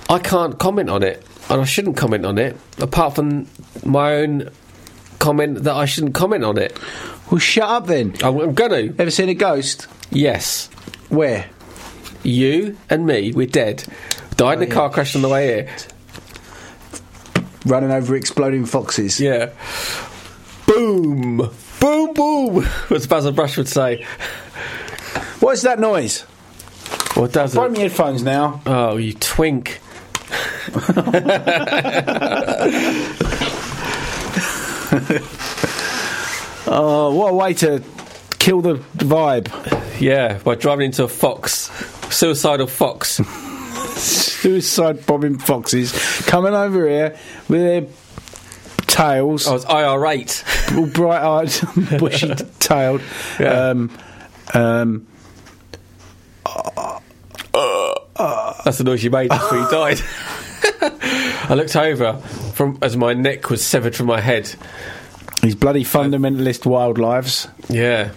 I 0.08 0.18
can't 0.18 0.58
comment 0.58 0.90
on 0.90 1.02
it, 1.02 1.24
and 1.50 1.60
I 1.60 1.64
shouldn't 1.64 1.96
comment 1.96 2.24
on 2.26 2.38
it, 2.38 2.56
apart 2.78 3.16
from 3.16 3.48
my 3.84 4.16
own 4.16 4.50
comment 5.18 5.64
that 5.64 5.74
I 5.74 5.86
shouldn't 5.86 6.14
comment 6.14 6.44
on 6.44 6.58
it. 6.58 6.78
Well, 7.30 7.38
shut 7.38 7.68
up 7.68 7.86
then. 7.86 8.14
I'm, 8.22 8.38
I'm 8.38 8.54
going 8.54 8.70
to. 8.70 9.00
Ever 9.00 9.10
seen 9.10 9.28
a 9.30 9.34
ghost? 9.34 9.86
Yes. 10.10 10.68
Where? 11.14 11.46
You 12.22 12.76
and 12.90 13.06
me, 13.06 13.32
we're 13.32 13.46
dead. 13.46 13.84
Died 14.36 14.60
in 14.60 14.68
a 14.68 14.72
oh, 14.72 14.74
car 14.74 14.90
crash 14.90 15.14
on 15.14 15.22
the 15.22 15.28
way 15.28 15.46
here. 15.46 15.76
Running 17.66 17.90
over 17.90 18.16
exploding 18.16 18.66
foxes. 18.66 19.20
Yeah. 19.20 19.50
Boom! 20.66 21.50
Boom, 21.80 22.14
boom! 22.14 22.66
As 22.90 23.06
Basil 23.06 23.32
Brush 23.32 23.56
would 23.56 23.68
say. 23.68 24.04
What 25.40 25.52
is 25.52 25.62
that 25.62 25.78
noise? 25.78 26.22
What 27.14 27.32
does 27.32 27.54
Throw 27.54 27.66
it? 27.66 27.72
me 27.72 27.80
headphones 27.80 28.22
now. 28.22 28.60
Oh, 28.66 28.96
you 28.96 29.14
twink. 29.14 29.80
Oh, 36.66 37.14
what 37.14 37.30
a 37.30 37.34
way 37.34 37.52
to 37.54 37.82
kill 38.38 38.62
the 38.62 38.76
vibe. 38.96 39.48
Yeah, 39.98 40.38
by 40.38 40.54
driving 40.56 40.86
into 40.86 41.04
a 41.04 41.08
fox. 41.08 41.70
Suicidal 42.14 42.66
fox. 42.66 43.16
Suicide 43.94 45.06
bombing 45.06 45.38
foxes 45.38 45.92
coming 46.26 46.52
over 46.54 46.88
here 46.88 47.16
with 47.48 47.60
their 47.60 47.86
tails, 48.86 49.46
I 49.46 49.52
was 49.52 49.64
IR8. 49.64 50.76
all 50.76 50.86
bright-eyed, 50.86 51.98
bushy-tailed. 52.00 53.00
Yeah. 53.40 53.68
Um, 53.70 53.90
um, 54.52 55.06
That's 58.64 58.78
the 58.78 58.84
noise 58.84 59.02
you 59.04 59.10
made 59.10 59.28
before 59.30 59.58
you 59.58 59.70
died. 59.70 60.00
I 61.50 61.54
looked 61.54 61.76
over 61.76 62.14
from 62.54 62.78
as 62.82 62.96
my 62.96 63.12
neck 63.14 63.50
was 63.50 63.64
severed 63.64 63.94
from 63.94 64.06
my 64.06 64.20
head. 64.20 64.54
these 65.42 65.54
bloody 65.54 65.84
fundamentalist 65.84 66.64
wildlives. 66.66 67.48
Yeah. 67.68 68.12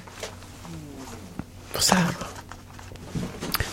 What's 1.77 1.91
that? 1.91 2.11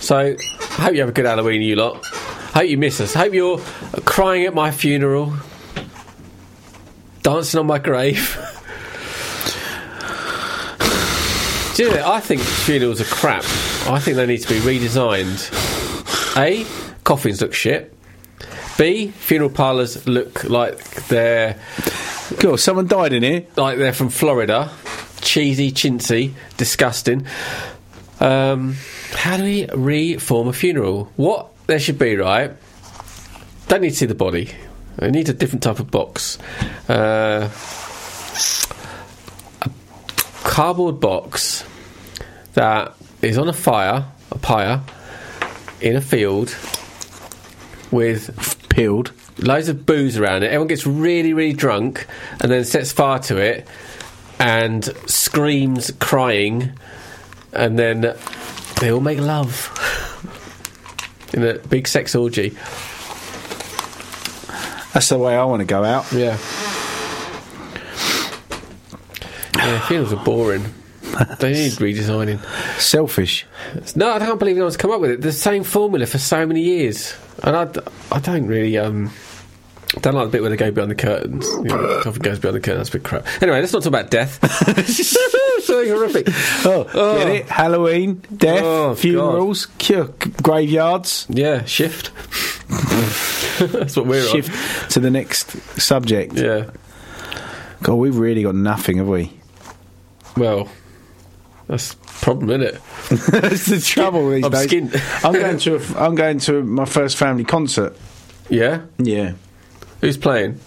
So, 0.02 0.18
I 0.18 0.82
hope 0.82 0.92
you 0.92 1.00
have 1.00 1.08
a 1.08 1.12
good 1.12 1.24
Halloween, 1.24 1.62
you 1.62 1.74
lot. 1.74 2.04
Hope 2.04 2.68
you 2.68 2.76
miss 2.76 3.00
us. 3.00 3.14
Hope 3.14 3.32
you're 3.32 3.58
crying 4.04 4.44
at 4.44 4.52
my 4.52 4.70
funeral, 4.72 5.32
dancing 7.22 7.60
on 7.60 7.66
my 7.66 7.78
grave. 7.78 8.36
Do 11.76 11.84
you 11.84 11.90
know, 11.94 12.12
I 12.12 12.20
think 12.20 12.42
funerals 12.42 13.00
are 13.00 13.04
crap. 13.04 13.42
I 13.88 13.98
think 14.00 14.16
they 14.16 14.26
need 14.26 14.42
to 14.42 14.48
be 14.48 14.60
redesigned. 14.60 16.36
A, 16.36 16.66
coffins 17.04 17.40
look 17.40 17.54
shit. 17.54 17.96
B, 18.76 19.12
funeral 19.12 19.48
parlours 19.48 20.06
look 20.06 20.44
like 20.44 21.06
they're 21.06 21.58
Cool, 22.38 22.58
someone 22.58 22.86
died 22.86 23.14
in 23.14 23.22
here. 23.22 23.46
like 23.56 23.78
they're 23.78 23.94
from 23.94 24.10
Florida. 24.10 24.70
Cheesy, 25.22 25.72
chintzy, 25.72 26.34
disgusting. 26.58 27.26
Um, 28.20 28.76
how 29.12 29.36
do 29.36 29.44
we 29.44 29.66
reform 29.74 30.48
a 30.48 30.52
funeral? 30.52 31.10
What 31.16 31.48
there 31.66 31.78
should 31.78 31.98
be, 31.98 32.16
right? 32.16 32.52
Don't 33.68 33.80
need 33.80 33.90
to 33.90 33.96
see 33.96 34.06
the 34.06 34.14
body. 34.14 34.50
It 34.98 35.10
needs 35.10 35.30
a 35.30 35.34
different 35.34 35.62
type 35.62 35.80
of 35.80 35.90
box. 35.90 36.38
Uh, 36.88 37.50
a 39.62 39.70
cardboard 40.44 41.00
box 41.00 41.64
that 42.52 42.94
is 43.22 43.38
on 43.38 43.48
a 43.48 43.52
fire, 43.52 44.06
a 44.30 44.38
pyre, 44.38 44.80
in 45.80 45.96
a 45.96 46.00
field 46.00 46.54
with 47.90 48.30
Peeled. 48.74 49.12
loads 49.38 49.68
of 49.68 49.86
booze 49.86 50.18
around 50.18 50.42
it. 50.42 50.46
Everyone 50.46 50.66
gets 50.66 50.84
really, 50.84 51.32
really 51.32 51.52
drunk 51.52 52.06
and 52.40 52.50
then 52.50 52.64
sets 52.64 52.90
fire 52.90 53.20
to 53.20 53.36
it 53.36 53.68
and 54.40 54.84
screams, 55.06 55.92
crying, 56.00 56.72
and 57.54 57.78
then 57.78 58.16
they 58.80 58.90
all 58.90 59.00
make 59.00 59.18
love 59.18 59.70
in 61.32 61.42
a 61.44 61.54
big 61.54 61.88
sex 61.88 62.14
orgy. 62.14 62.50
That's 64.92 65.08
the 65.08 65.18
way 65.18 65.36
I 65.36 65.44
want 65.44 65.60
to 65.60 65.66
go 65.66 65.82
out. 65.82 66.10
Yeah. 66.12 66.38
Yeah, 69.56 69.80
funerals 69.86 70.12
are 70.12 70.24
boring. 70.24 70.62
they 71.38 71.52
need 71.52 71.72
redesigning. 71.74 72.40
Selfish. 72.80 73.46
No, 73.96 74.12
I 74.12 74.18
can't 74.18 74.38
believe 74.38 74.56
no 74.56 74.62
one's 74.64 74.76
come 74.76 74.90
up 74.90 75.00
with 75.00 75.10
it. 75.10 75.20
The 75.20 75.32
same 75.32 75.64
formula 75.64 76.06
for 76.06 76.18
so 76.18 76.46
many 76.46 76.60
years, 76.60 77.14
and 77.42 77.56
I, 77.56 77.68
I 78.12 78.20
don't 78.20 78.46
really 78.46 78.76
um. 78.78 79.10
Don't 80.00 80.14
like 80.14 80.26
the 80.26 80.32
bit 80.32 80.40
where 80.40 80.50
they 80.50 80.56
go 80.56 80.72
behind 80.72 80.90
the 80.90 80.96
curtains. 80.96 81.48
You 81.48 81.64
know, 81.64 82.00
coffin 82.02 82.20
goes 82.20 82.40
behind 82.40 82.56
the 82.56 82.60
curtains. 82.60 82.88
That's 82.90 82.96
a 82.96 82.98
bit 82.98 83.04
crap. 83.04 83.42
Anyway, 83.42 83.60
let's 83.60 83.72
not 83.72 83.84
talk 83.84 83.90
about 83.90 84.10
death. 84.10 84.40
so 85.66 85.86
horrific. 85.86 86.28
Oh, 86.66 86.84
get 87.18 87.28
it? 87.28 87.46
Oh. 87.48 87.52
Halloween, 87.52 88.22
death, 88.36 88.62
Oh, 88.64 88.94
funerals, 88.94 89.66
cu- 89.78 90.12
graveyards. 90.42 91.26
Yeah, 91.28 91.64
shift. 91.64 92.10
That's 93.60 93.96
what 93.96 94.06
we're 94.06 94.22
on. 94.22 94.28
Shift 94.32 94.90
to 94.92 95.00
the 95.00 95.10
next 95.10 95.50
subject. 95.80 96.34
Yeah. 96.34 96.70
God, 97.82 97.94
we've 97.96 98.16
really 98.16 98.42
got 98.42 98.54
nothing, 98.54 98.96
have 98.98 99.08
we? 99.08 99.30
Well, 100.36 100.68
that's 101.66 101.94
the 101.94 102.06
problem, 102.06 102.50
isn't 102.50 102.62
it? 102.62 102.80
That's 103.42 103.66
the 103.66 103.80
trouble 103.80 104.30
these 104.30 104.44
I'm 104.44 104.50
days. 104.50 104.64
skinned. 104.64 105.02
I'm 105.22 105.32
going 105.34 105.58
to. 105.58 105.76
A, 105.76 106.04
I'm 106.04 106.14
going 106.14 106.38
to 106.40 106.62
my 106.62 106.84
first 106.86 107.16
family 107.18 107.44
concert. 107.44 107.96
Yeah. 108.48 108.82
Yeah, 108.98 109.34
Who's 110.00 110.16
playing? 110.16 110.58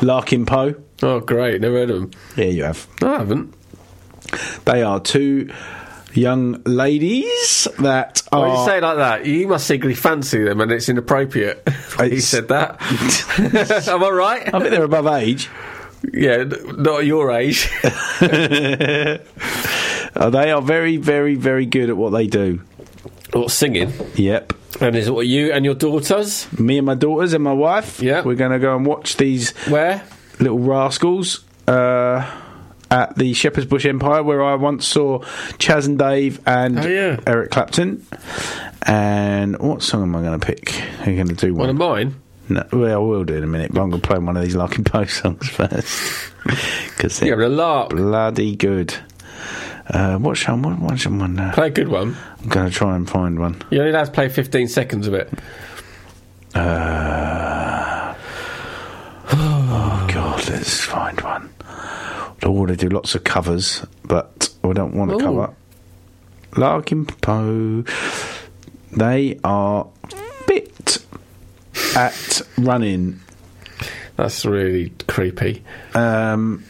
Larkin 0.00 0.46
Poe. 0.46 0.74
Oh, 1.02 1.20
great. 1.20 1.60
Never 1.60 1.74
heard 1.76 1.90
of 1.90 2.00
them. 2.00 2.10
Yeah, 2.36 2.44
you 2.46 2.64
have. 2.64 2.86
No, 3.02 3.14
I 3.14 3.18
haven't. 3.18 3.54
They 4.64 4.82
are 4.82 4.98
two 5.00 5.50
young 6.14 6.62
ladies 6.64 7.68
that 7.78 8.22
Why 8.30 8.38
are. 8.38 8.46
do 8.46 8.52
you 8.60 8.66
say 8.66 8.78
it 8.78 8.82
like 8.82 8.96
that? 8.96 9.26
You 9.26 9.46
must 9.48 9.66
secretly 9.66 9.94
fancy 9.94 10.42
them, 10.42 10.60
and 10.60 10.72
it's 10.72 10.88
inappropriate. 10.88 11.62
you 12.00 12.20
said 12.20 12.48
that. 12.48 12.80
Am 13.88 14.02
I 14.02 14.08
right? 14.08 14.54
I 14.54 14.58
think 14.58 14.70
they're 14.70 14.84
above 14.84 15.06
age. 15.06 15.48
yeah, 16.12 16.44
not 16.44 17.04
your 17.06 17.30
age. 17.32 17.70
They 20.18 20.50
are 20.50 20.62
very, 20.62 20.96
very, 20.96 21.34
very 21.34 21.66
good 21.66 21.90
at 21.90 21.96
what 21.96 22.08
they 22.10 22.26
do. 22.26 22.62
What 23.34 23.50
singing? 23.50 23.92
Yep. 24.14 24.54
And 24.80 24.96
is 24.96 25.08
it 25.08 25.10
what 25.14 25.26
you 25.26 25.52
and 25.52 25.62
your 25.62 25.74
daughters? 25.74 26.50
Me 26.58 26.78
and 26.78 26.86
my 26.86 26.94
daughters 26.94 27.34
and 27.34 27.44
my 27.44 27.52
wife. 27.52 28.00
Yeah. 28.00 28.22
We're 28.22 28.34
going 28.34 28.52
to 28.52 28.58
go 28.58 28.74
and 28.74 28.86
watch 28.86 29.18
these 29.18 29.50
Where? 29.68 30.02
Little 30.38 30.58
rascals 30.58 31.44
uh, 31.66 32.30
at 32.90 33.16
the 33.16 33.32
Shepherd's 33.32 33.66
Bush 33.66 33.86
Empire, 33.86 34.22
where 34.22 34.44
I 34.44 34.54
once 34.54 34.86
saw 34.86 35.22
Chas 35.58 35.86
and 35.86 35.98
Dave 35.98 36.40
and 36.46 36.78
Oh, 36.78 36.86
yeah. 36.86 37.18
Eric 37.26 37.50
Clapton. 37.50 38.06
And 38.82 39.58
what 39.58 39.82
song 39.82 40.02
am 40.02 40.14
I 40.14 40.22
going 40.22 40.38
to 40.38 40.46
pick? 40.46 40.74
Are 41.00 41.10
you 41.10 41.16
going 41.16 41.28
to 41.28 41.34
do 41.34 41.54
One 41.54 41.70
of 41.70 41.76
mine. 41.76 42.14
No, 42.48 42.64
well, 42.72 42.94
I 42.94 42.96
will 43.04 43.24
do 43.24 43.34
in 43.34 43.42
a 43.42 43.46
minute, 43.48 43.72
but 43.72 43.80
I'm 43.80 43.90
going 43.90 44.00
to 44.00 44.06
play 44.06 44.18
one 44.18 44.36
of 44.36 44.42
these 44.44 44.54
Larkin 44.54 44.84
Poe's 44.84 45.12
songs 45.14 45.48
first 45.50 46.32
because 46.44 47.20
Yeah, 47.20 47.30
they're 47.34 47.42
a 47.42 47.48
lark. 47.48 47.90
bloody 47.90 48.54
good. 48.54 48.94
Uh, 49.88 50.16
what 50.18 50.36
shall 50.36 50.56
what, 50.58 50.78
what 50.78 50.98
shall 51.00 51.12
one? 51.12 51.38
Uh, 51.40 51.52
Play 51.54 51.68
a 51.68 51.70
good 51.70 51.88
one. 51.88 52.16
I'm 52.42 52.48
going 52.48 52.68
to 52.70 52.72
try 52.74 52.94
and 52.94 53.08
find 53.08 53.38
one. 53.40 53.60
You 53.70 53.78
only 53.80 53.90
allowed 53.90 54.04
to 54.04 54.10
play 54.12 54.28
15 54.28 54.68
seconds 54.68 55.06
of 55.08 55.14
it. 55.14 55.28
Uh, 56.54 58.14
let's 60.48 60.80
find 60.84 61.20
one. 61.20 61.52
I 62.42 62.48
want 62.48 62.68
to 62.68 62.76
do 62.76 62.88
lots 62.88 63.14
of 63.14 63.24
covers, 63.24 63.84
but 64.04 64.52
I 64.62 64.72
don't 64.72 64.94
want 64.94 65.10
to 65.10 65.16
Ooh. 65.16 65.20
cover. 65.20 65.54
Larkin 66.56 67.06
Poe. 67.06 67.84
They 68.92 69.38
are 69.44 69.86
fit 70.46 70.98
at 71.94 72.42
running, 72.56 73.20
That's 74.16 74.44
really 74.46 74.92
creepy. 75.08 75.62
um, 75.94 76.64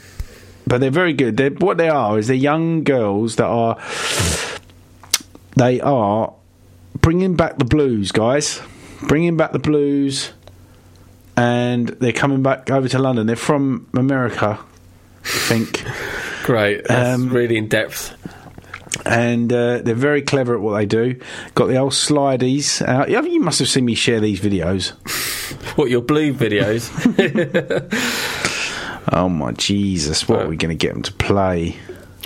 but 0.67 0.81
they're 0.81 0.91
very 0.91 1.13
good. 1.13 1.37
They're, 1.37 1.51
what 1.51 1.77
they 1.77 1.89
are 1.89 2.19
is 2.19 2.27
they're 2.27 2.37
young 2.37 2.83
girls 2.83 3.37
that 3.37 3.47
are. 3.47 3.79
They 5.57 5.81
are 5.81 6.35
bringing 7.01 7.35
back 7.37 7.59
the 7.59 7.65
blues, 7.65 8.11
guys. 8.13 8.61
Bringing 9.03 9.37
back 9.37 9.53
the 9.53 9.59
blues, 9.61 10.33
and 11.37 11.89
they're 11.89 12.13
coming 12.13 12.43
back 12.43 12.71
over 12.71 12.89
to 12.89 12.99
London. 12.99 13.27
They're 13.27 13.37
from 13.37 13.87
America, 13.95 14.59
I 14.61 15.27
think. 15.27 15.85
Great. 16.45 16.85
That's 16.87 17.15
Um, 17.19 17.29
really 17.31 17.57
in 17.57 17.69
depth. 17.69 18.15
and 19.05 19.53
uh, 19.53 19.79
they're 19.83 19.95
very 19.95 20.23
clever 20.23 20.55
at 20.55 20.61
what 20.61 20.77
they 20.77 20.87
do. 20.87 21.21
Got 21.55 21.67
the 21.67 21.77
old 21.77 21.93
slideys. 21.93 22.81
out. 22.87 23.11
You 23.11 23.41
must 23.41 23.59
have 23.59 23.69
seen 23.69 23.85
me 23.85 23.95
share 23.95 24.21
these 24.21 24.41
videos. 24.41 24.93
What, 25.77 25.91
your 25.91 26.01
blue 26.03 26.33
videos? 26.35 26.91
Oh 29.13 29.29
my 29.29 29.53
Jesus! 29.53 30.29
What 30.29 30.43
are 30.43 30.49
we 30.49 30.57
going 30.57 30.77
to 30.77 30.87
get 30.87 30.93
them 30.95 31.03
to 31.03 31.13
play? 31.13 31.77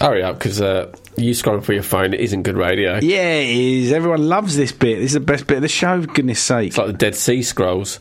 Hurry 0.00 0.22
up, 0.22 0.38
because 0.38 0.62
uh, 0.62 0.90
you 1.16 1.32
scrolling 1.32 1.62
for 1.62 1.74
your 1.74 1.82
phone 1.82 2.14
it 2.14 2.20
isn't 2.20 2.42
good 2.44 2.56
radio. 2.56 2.98
Yeah, 3.02 3.34
it 3.34 3.50
is. 3.54 3.92
Everyone 3.92 4.26
loves 4.28 4.56
this 4.56 4.72
bit. 4.72 4.96
This 4.96 5.08
is 5.08 5.12
the 5.14 5.20
best 5.20 5.46
bit 5.46 5.56
of 5.56 5.62
the 5.62 5.68
show. 5.68 6.00
For 6.00 6.06
goodness 6.08 6.40
sake! 6.40 6.68
It's 6.68 6.78
like 6.78 6.86
the 6.86 6.92
Dead 6.94 7.14
Sea 7.14 7.42
Scrolls. 7.42 8.00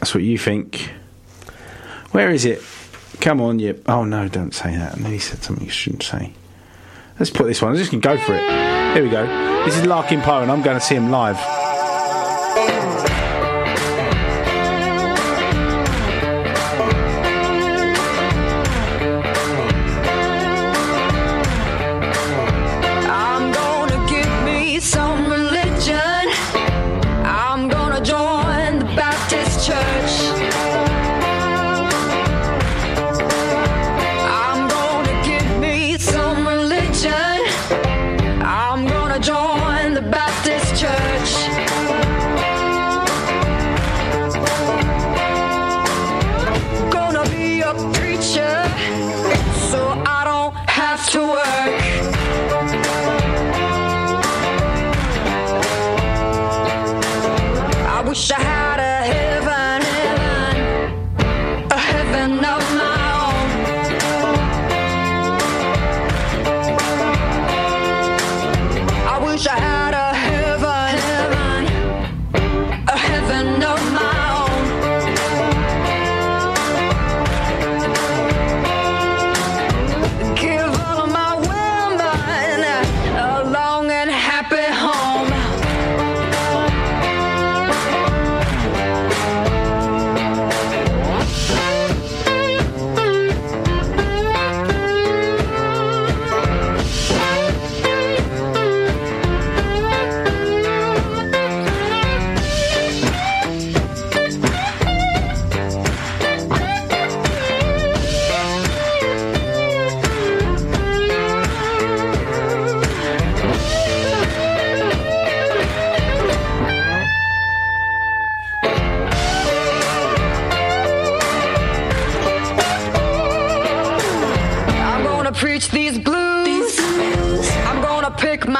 That's 0.00 0.14
what 0.14 0.24
you 0.24 0.38
think. 0.38 0.92
Where 2.12 2.30
is 2.30 2.44
it? 2.44 2.62
Come 3.20 3.40
on, 3.40 3.58
you. 3.58 3.80
Oh 3.86 4.04
no! 4.04 4.28
Don't 4.28 4.54
say 4.54 4.76
that. 4.76 4.96
And 4.96 5.04
then 5.04 5.12
he 5.12 5.18
said 5.18 5.42
something 5.42 5.64
you 5.64 5.70
shouldn't 5.70 6.02
say. 6.02 6.32
Let's 7.18 7.30
put 7.30 7.46
this 7.46 7.60
one. 7.60 7.70
I'm 7.70 7.76
just 7.76 7.90
going 7.90 8.00
to 8.00 8.08
go 8.08 8.16
for 8.16 8.34
it. 8.34 8.94
Here 8.94 9.04
we 9.04 9.10
go. 9.10 9.26
This 9.66 9.76
is 9.76 9.84
Larkin 9.84 10.22
Poe, 10.22 10.40
and 10.40 10.50
I'm 10.50 10.62
going 10.62 10.78
to 10.78 10.84
see 10.84 10.94
him 10.94 11.10
live. 11.10 11.36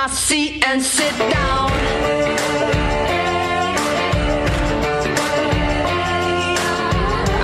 My 0.00 0.06
seat 0.06 0.66
and 0.66 0.82
sit 0.82 1.12
down. 1.18 1.70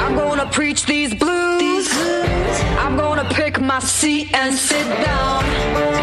I'm 0.02 0.16
gonna 0.16 0.46
preach 0.50 0.86
these 0.86 1.14
blues. 1.14 1.86
I'm 2.78 2.96
gonna 2.96 3.28
pick 3.34 3.60
my 3.60 3.80
seat 3.80 4.32
and 4.32 4.54
sit 4.54 4.86
down. 5.04 5.95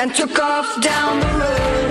And 0.00 0.14
took 0.14 0.38
off 0.38 0.80
down 0.80 1.20
the 1.20 1.26
road. 1.40 1.90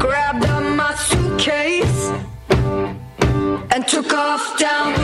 Grabbed 0.00 0.44
up 0.44 0.64
my 0.74 0.92
suitcase 0.96 2.10
and 3.70 3.86
took 3.86 4.12
off 4.12 4.58
down 4.58 4.97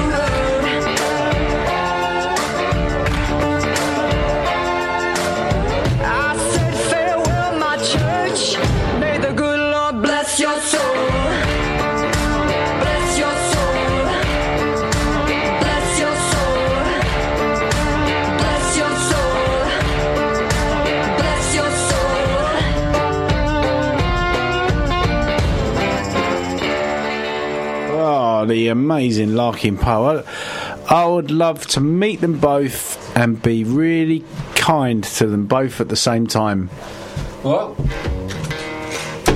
Oh, 28.44 28.46
the 28.46 28.68
amazing 28.68 29.34
Larkin 29.34 29.78
Poe. 29.78 30.22
I, 30.90 31.06
would 31.06 31.30
love 31.30 31.66
to 31.68 31.80
meet 31.80 32.20
them 32.20 32.38
both 32.38 33.16
and 33.16 33.42
be 33.42 33.64
really 33.64 34.22
kind 34.54 35.02
to 35.02 35.26
them 35.26 35.46
both 35.46 35.80
at 35.80 35.88
the 35.88 35.96
same 35.96 36.26
time. 36.26 36.68
What? 37.42 37.74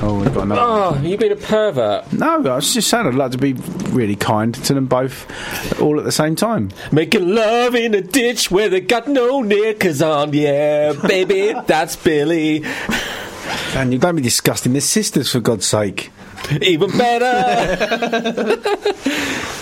Oh, 0.02 0.20
we've 0.20 0.34
got 0.34 0.42
another. 0.42 0.60
Oh, 0.62 1.00
you 1.02 1.16
been 1.16 1.32
a 1.32 1.36
pervert. 1.36 2.12
No, 2.12 2.34
I 2.34 2.56
was 2.56 2.74
just 2.74 2.88
saying 2.88 3.06
I'd 3.06 3.14
like 3.14 3.30
to 3.30 3.38
be 3.38 3.54
really 3.54 4.14
kind 4.14 4.54
to 4.54 4.74
them 4.74 4.84
both 4.84 5.80
all 5.80 5.98
at 5.98 6.04
the 6.04 6.12
same 6.12 6.36
time. 6.36 6.70
Making 6.92 7.34
love 7.34 7.74
in 7.74 7.94
a 7.94 8.02
ditch 8.02 8.50
where 8.50 8.68
they 8.68 8.82
got 8.82 9.08
no 9.08 9.40
knickers 9.40 10.02
on. 10.02 10.34
Yeah, 10.34 10.92
baby, 10.92 11.54
that's 11.66 11.96
Billy. 11.96 12.62
And 13.74 13.90
you 13.90 13.98
don't 13.98 14.16
be 14.16 14.22
disgusting. 14.22 14.72
They're 14.72 14.82
sisters, 14.82 15.32
for 15.32 15.40
God's 15.40 15.64
sake. 15.64 16.10
Even 16.62 16.90
better. 16.96 18.56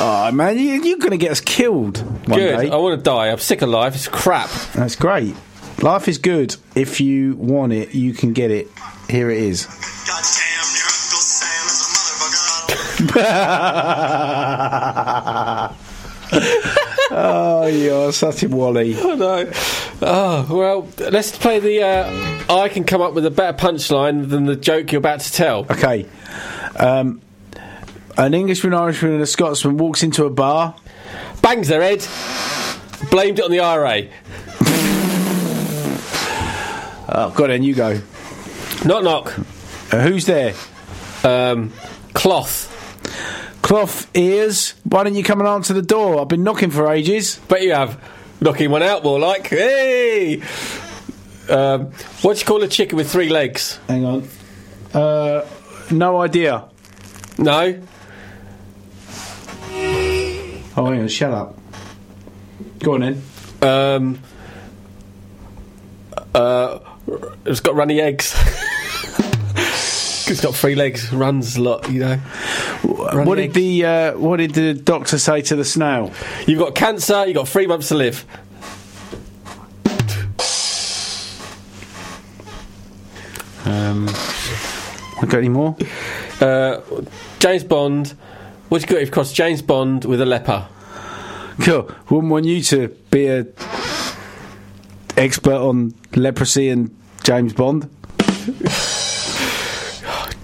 Oh, 0.00 0.30
man, 0.30 0.56
you, 0.56 0.80
you're 0.80 0.98
going 0.98 1.10
to 1.10 1.16
get 1.16 1.32
us 1.32 1.40
killed 1.40 1.98
one 2.28 2.38
Good. 2.38 2.56
day. 2.56 2.70
I 2.70 2.76
want 2.76 2.96
to 2.96 3.02
die. 3.02 3.30
I'm 3.30 3.38
sick 3.38 3.62
of 3.62 3.68
life. 3.68 3.96
It's 3.96 4.06
crap. 4.06 4.48
That's 4.72 4.94
great. 4.94 5.34
Life 5.82 6.06
is 6.06 6.18
good. 6.18 6.54
If 6.76 7.00
you 7.00 7.34
want 7.34 7.72
it, 7.72 7.96
you 7.96 8.12
can 8.12 8.32
get 8.32 8.52
it. 8.52 8.68
Here 9.10 9.28
it 9.28 9.38
is. 9.38 9.66
oh, 17.10 17.66
you're 17.66 18.12
such 18.12 18.42
a 18.42 18.48
wally. 18.48 18.94
Oh 18.98 19.14
no. 19.14 19.50
Oh 20.02 20.46
well, 20.50 20.88
let's 21.10 21.36
play 21.36 21.58
the. 21.58 21.82
Uh, 21.82 22.44
I 22.54 22.68
can 22.68 22.84
come 22.84 23.00
up 23.00 23.14
with 23.14 23.26
a 23.26 23.30
better 23.30 23.56
punchline 23.56 24.28
than 24.28 24.44
the 24.46 24.56
joke 24.56 24.92
you're 24.92 25.00
about 25.00 25.20
to 25.20 25.32
tell. 25.32 25.60
Okay. 25.70 26.06
Um, 26.76 27.20
an 28.16 28.34
Englishman, 28.34 28.74
Irishman, 28.74 29.12
and 29.12 29.22
a 29.22 29.26
Scotsman 29.26 29.76
walks 29.76 30.02
into 30.02 30.24
a 30.24 30.30
bar. 30.30 30.74
Bangs 31.40 31.68
their 31.68 31.82
head. 31.82 32.06
Blamed 33.10 33.38
it 33.38 33.44
on 33.44 33.50
the 33.50 33.60
IRA. 33.60 34.08
Oh, 37.10 37.30
God, 37.34 37.50
and 37.50 37.64
you 37.64 37.74
go. 37.74 38.00
Knock 38.84 39.02
knock. 39.02 39.38
Uh, 39.92 40.02
who's 40.02 40.26
there? 40.26 40.54
Um, 41.24 41.72
cloth. 42.12 42.67
Cloth 43.68 44.08
ears. 44.16 44.72
Why 44.84 45.04
don't 45.04 45.14
you 45.14 45.22
come 45.22 45.40
and 45.40 45.46
answer 45.46 45.74
the 45.74 45.82
door? 45.82 46.22
I've 46.22 46.28
been 46.28 46.42
knocking 46.42 46.70
for 46.70 46.90
ages. 46.90 47.36
Bet 47.48 47.60
you 47.60 47.74
have. 47.74 48.02
Knocking 48.40 48.70
one 48.70 48.82
out 48.82 49.04
more 49.04 49.20
like. 49.20 49.48
Hey. 49.48 50.40
Um, 51.50 51.92
what 52.22 52.36
do 52.36 52.40
you 52.40 52.46
call 52.46 52.62
a 52.62 52.68
chicken 52.68 52.96
with 52.96 53.12
three 53.12 53.28
legs? 53.28 53.78
Hang 53.86 54.06
on. 54.06 54.28
Uh, 54.94 55.46
no 55.90 56.18
idea. 56.18 56.64
No. 57.36 57.82
Oh, 60.74 60.86
hang 60.86 61.00
on. 61.00 61.08
Shut 61.08 61.32
up. 61.32 61.58
Go 62.78 62.94
on 62.94 63.00
then. 63.00 63.22
Um. 63.60 64.22
Uh, 66.34 66.78
it's 67.44 67.60
got 67.60 67.74
runny 67.74 68.00
eggs. 68.00 68.34
it's 70.30 70.40
got 70.40 70.54
three 70.54 70.74
legs. 70.74 71.12
Runs 71.12 71.56
a 71.56 71.62
lot, 71.62 71.90
you 71.90 72.00
know. 72.00 72.20
Runny 72.84 73.28
What 73.28 73.34
did 73.36 73.54
the 73.54 73.84
uh, 73.84 74.18
What 74.18 74.38
did 74.38 74.54
the 74.54 74.74
doctor 74.74 75.18
say 75.18 75.42
to 75.42 75.56
the 75.56 75.64
snail? 75.64 76.12
You've 76.46 76.58
got 76.58 76.74
cancer. 76.74 77.26
You've 77.26 77.36
got 77.36 77.48
three 77.48 77.66
months 77.66 77.88
to 77.88 77.94
live. 77.94 78.24
Um, 83.64 84.08
I 84.08 85.26
got 85.26 85.34
any 85.34 85.48
more? 85.48 85.76
Uh, 86.40 86.80
James 87.38 87.64
Bond. 87.64 88.14
What 88.68 88.80
you 88.82 88.86
got? 88.86 89.00
You've 89.00 89.10
crossed 89.10 89.34
James 89.34 89.62
Bond 89.62 90.04
with 90.04 90.20
a 90.20 90.26
leper. 90.26 90.66
Cool. 91.60 91.90
Wouldn't 92.08 92.30
want 92.30 92.44
you 92.44 92.62
to 92.62 92.88
be 93.10 93.26
a 93.26 93.46
expert 95.16 95.56
on 95.56 95.94
leprosy 96.14 96.68
and 96.68 96.96
James 97.24 97.52
Bond. 97.52 97.90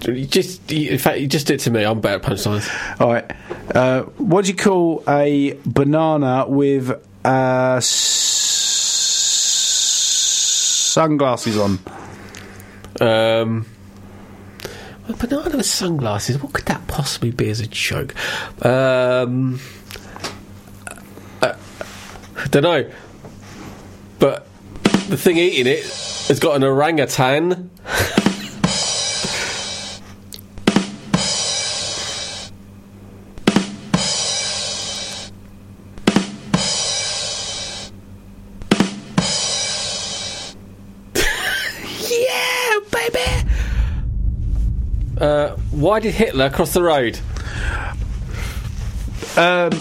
You 0.07 0.25
just, 0.25 0.71
you, 0.71 0.91
in 0.91 0.97
fact, 0.99 1.19
you 1.19 1.27
just 1.27 1.47
did 1.47 1.55
it 1.55 1.63
to 1.63 1.71
me. 1.71 1.83
I'm 1.83 1.99
better 1.99 2.17
at 2.17 2.21
punchlines. 2.23 2.69
All 3.01 3.11
right. 3.11 3.29
Uh, 3.73 4.03
what 4.17 4.45
do 4.45 4.51
you 4.51 4.57
call 4.57 5.03
a 5.07 5.57
banana 5.65 6.45
with 6.47 6.91
uh, 7.25 7.75
s- 7.77 7.85
sunglasses 10.93 11.57
on? 11.57 11.79
Um, 13.01 13.65
a 15.07 15.13
banana 15.13 15.57
with 15.57 15.65
sunglasses. 15.65 16.41
What 16.41 16.53
could 16.53 16.65
that 16.65 16.87
possibly 16.87 17.31
be 17.31 17.49
as 17.49 17.59
a 17.59 17.67
joke? 17.67 18.13
Um, 18.65 19.59
uh, 21.41 21.53
I 22.37 22.47
don't 22.49 22.63
know. 22.63 22.91
But 24.19 24.47
the 25.09 25.17
thing 25.17 25.37
eating 25.37 25.67
it 25.67 25.83
has 25.83 26.39
got 26.39 26.55
an 26.55 26.63
orangutan. 26.63 27.69
Uh, 45.19 45.55
why 45.71 45.99
did 45.99 46.13
Hitler 46.13 46.49
cross 46.49 46.73
the 46.73 46.83
road? 46.83 47.19
Um, 49.37 49.71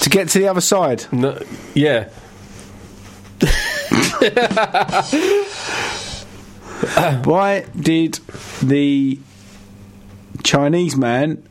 to 0.00 0.08
get 0.10 0.28
to 0.28 0.38
the 0.38 0.48
other 0.48 0.60
side. 0.60 1.04
No, 1.12 1.40
yeah. 1.74 2.08
Why 7.24 7.64
did 7.78 8.14
the 8.62 9.18
Chinese 10.44 10.96
man 10.96 11.42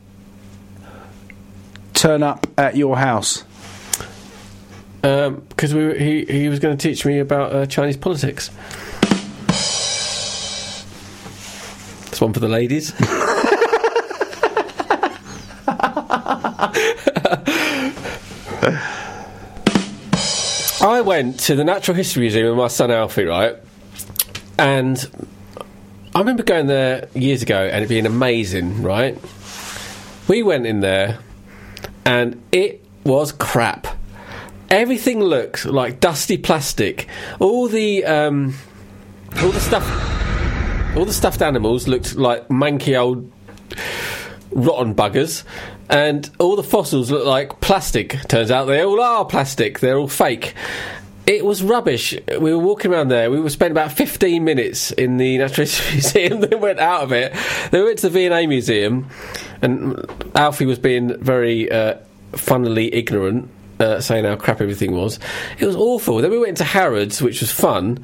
turn 1.93 2.23
up 2.23 2.47
at 2.57 2.77
your 2.77 2.97
house? 2.97 3.43
Because 5.01 5.73
we 5.73 5.97
he 5.99 6.25
he 6.25 6.49
was 6.49 6.59
going 6.59 6.77
to 6.77 6.89
teach 6.89 7.05
me 7.05 7.19
about 7.19 7.53
uh, 7.53 7.65
Chinese 7.65 7.97
politics. 7.97 8.49
This 12.17 12.21
one 12.23 12.33
for 12.33 12.39
the 12.39 12.47
ladies. 12.47 12.95
I 20.81 21.01
went 21.05 21.39
to 21.41 21.53
the 21.53 21.63
Natural 21.63 21.95
History 21.95 22.21
Museum 22.21 22.47
with 22.47 22.57
my 22.57 22.69
son 22.69 22.89
Alfie, 22.89 23.25
right? 23.25 23.57
And 24.57 25.29
I 26.15 26.17
remember 26.17 26.41
going 26.41 26.65
there 26.65 27.07
years 27.13 27.43
ago 27.43 27.55
and 27.55 27.85
it 27.85 27.87
being 27.87 28.07
amazing, 28.07 28.81
right? 28.81 29.15
We 30.27 30.41
went 30.41 30.65
in 30.65 30.79
there 30.79 31.19
and 32.03 32.41
it 32.51 32.83
was 33.03 33.31
crap. 33.31 33.85
Everything 34.71 35.19
looked 35.19 35.65
like 35.65 35.99
dusty 35.99 36.39
plastic. 36.39 37.07
All 37.37 37.67
the 37.67 38.05
um, 38.05 38.55
all 39.39 39.51
the 39.51 39.59
stuff, 39.59 40.16
All 40.97 41.05
the 41.05 41.13
stuffed 41.13 41.43
animals 41.43 41.87
looked 41.87 42.15
like 42.15 42.47
manky 42.47 42.99
old 42.99 43.31
rotten 44.49 44.95
buggers, 44.95 45.43
and 45.91 46.27
all 46.39 46.55
the 46.55 46.63
fossils 46.63 47.11
looked 47.11 47.27
like 47.27 47.61
plastic. 47.61 48.17
Turns 48.27 48.49
out 48.49 48.65
they 48.65 48.83
all 48.83 48.99
are 48.99 49.23
plastic. 49.23 49.79
They're 49.79 49.99
all 49.99 50.07
fake. 50.07 50.55
It 51.27 51.45
was 51.45 51.61
rubbish. 51.61 52.17
We 52.39 52.51
were 52.51 52.57
walking 52.57 52.91
around 52.91 53.09
there. 53.09 53.29
We 53.29 53.47
spent 53.49 53.69
about 53.69 53.91
15 53.91 54.43
minutes 54.43 54.89
in 54.89 55.17
the 55.17 55.37
Natural 55.37 55.67
History 55.67 55.91
Museum. 55.93 56.41
Then 56.41 56.59
went 56.59 56.79
out 56.79 57.03
of 57.03 57.11
it. 57.11 57.31
Then 57.69 57.81
we 57.81 57.85
went 57.85 57.99
to 57.99 58.09
the 58.09 58.27
V&A 58.27 58.47
Museum, 58.47 59.07
and 59.61 60.03
Alfie 60.33 60.65
was 60.65 60.79
being 60.79 61.15
very 61.21 61.71
uh, 61.71 61.97
funnily 62.31 62.91
ignorant, 62.91 63.51
uh, 63.79 64.01
saying 64.01 64.25
how 64.25 64.35
crap 64.35 64.61
everything 64.61 64.95
was. 64.95 65.19
It 65.59 65.67
was 65.67 65.75
awful. 65.75 66.17
Then 66.23 66.31
we 66.31 66.39
went 66.39 66.49
into 66.49 66.63
Harrods, 66.63 67.21
which 67.21 67.39
was 67.41 67.51
fun. 67.51 68.03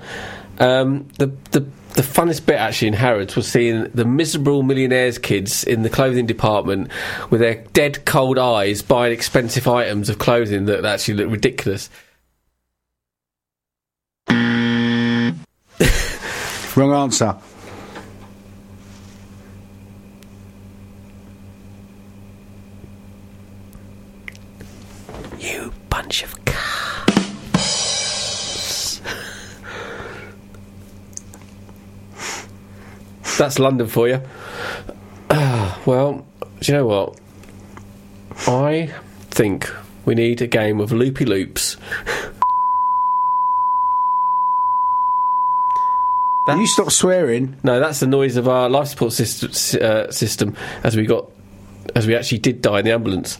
Um, 0.60 1.08
the 1.18 1.36
the 1.50 1.66
the 1.94 2.02
funnest 2.02 2.46
bit 2.46 2.56
actually 2.56 2.88
in 2.88 2.94
Harrods 2.96 3.36
was 3.36 3.48
seeing 3.48 3.84
the 3.92 4.06
miserable 4.06 4.64
millionaires 4.64 5.20
kids 5.20 5.64
in 5.64 5.84
the 5.84 5.90
clothing 5.90 6.26
department 6.26 6.90
with 7.30 7.40
their 7.40 7.64
dead 7.74 8.04
cold 8.06 8.40
eyes 8.40 8.82
buying 8.82 9.14
expensive 9.14 9.68
items 9.68 10.10
of 10.10 10.18
clothing 10.18 10.66
that 10.66 10.84
actually 10.86 11.14
looked 11.16 11.32
ridiculous. 11.32 11.90
Wrong 16.76 16.94
answer. 16.94 17.38
You 25.40 25.72
bunch 25.90 26.24
of 26.24 26.43
That's 33.38 33.60
London 33.60 33.88
for 33.88 34.08
you. 34.08 34.22
Ah, 35.30 35.82
well, 35.86 36.26
do 36.60 36.72
you 36.72 36.78
know 36.78 36.86
what? 36.86 37.20
I 38.48 38.94
think 39.32 39.70
we 40.06 40.16
need 40.16 40.42
a 40.42 40.48
game 40.48 40.80
of 40.80 40.92
loopy 40.92 41.26
loops. 41.26 41.78
You 46.48 46.68
stop 46.68 46.92
swearing. 46.92 47.56
No, 47.64 47.80
that's 47.80 48.02
the 48.02 48.08
noise 48.08 48.36
of 48.36 48.50
our 48.50 48.70
life 48.70 48.90
support 48.90 49.14
system, 49.14 49.82
uh, 49.82 50.12
system 50.12 50.58
as 50.84 50.98
we 50.98 51.06
got, 51.06 51.26
as 51.96 52.06
we 52.06 52.16
actually 52.16 52.40
did 52.40 52.62
die 52.62 52.80
in 52.80 52.86
the 52.86 52.92
ambulance. 52.92 53.40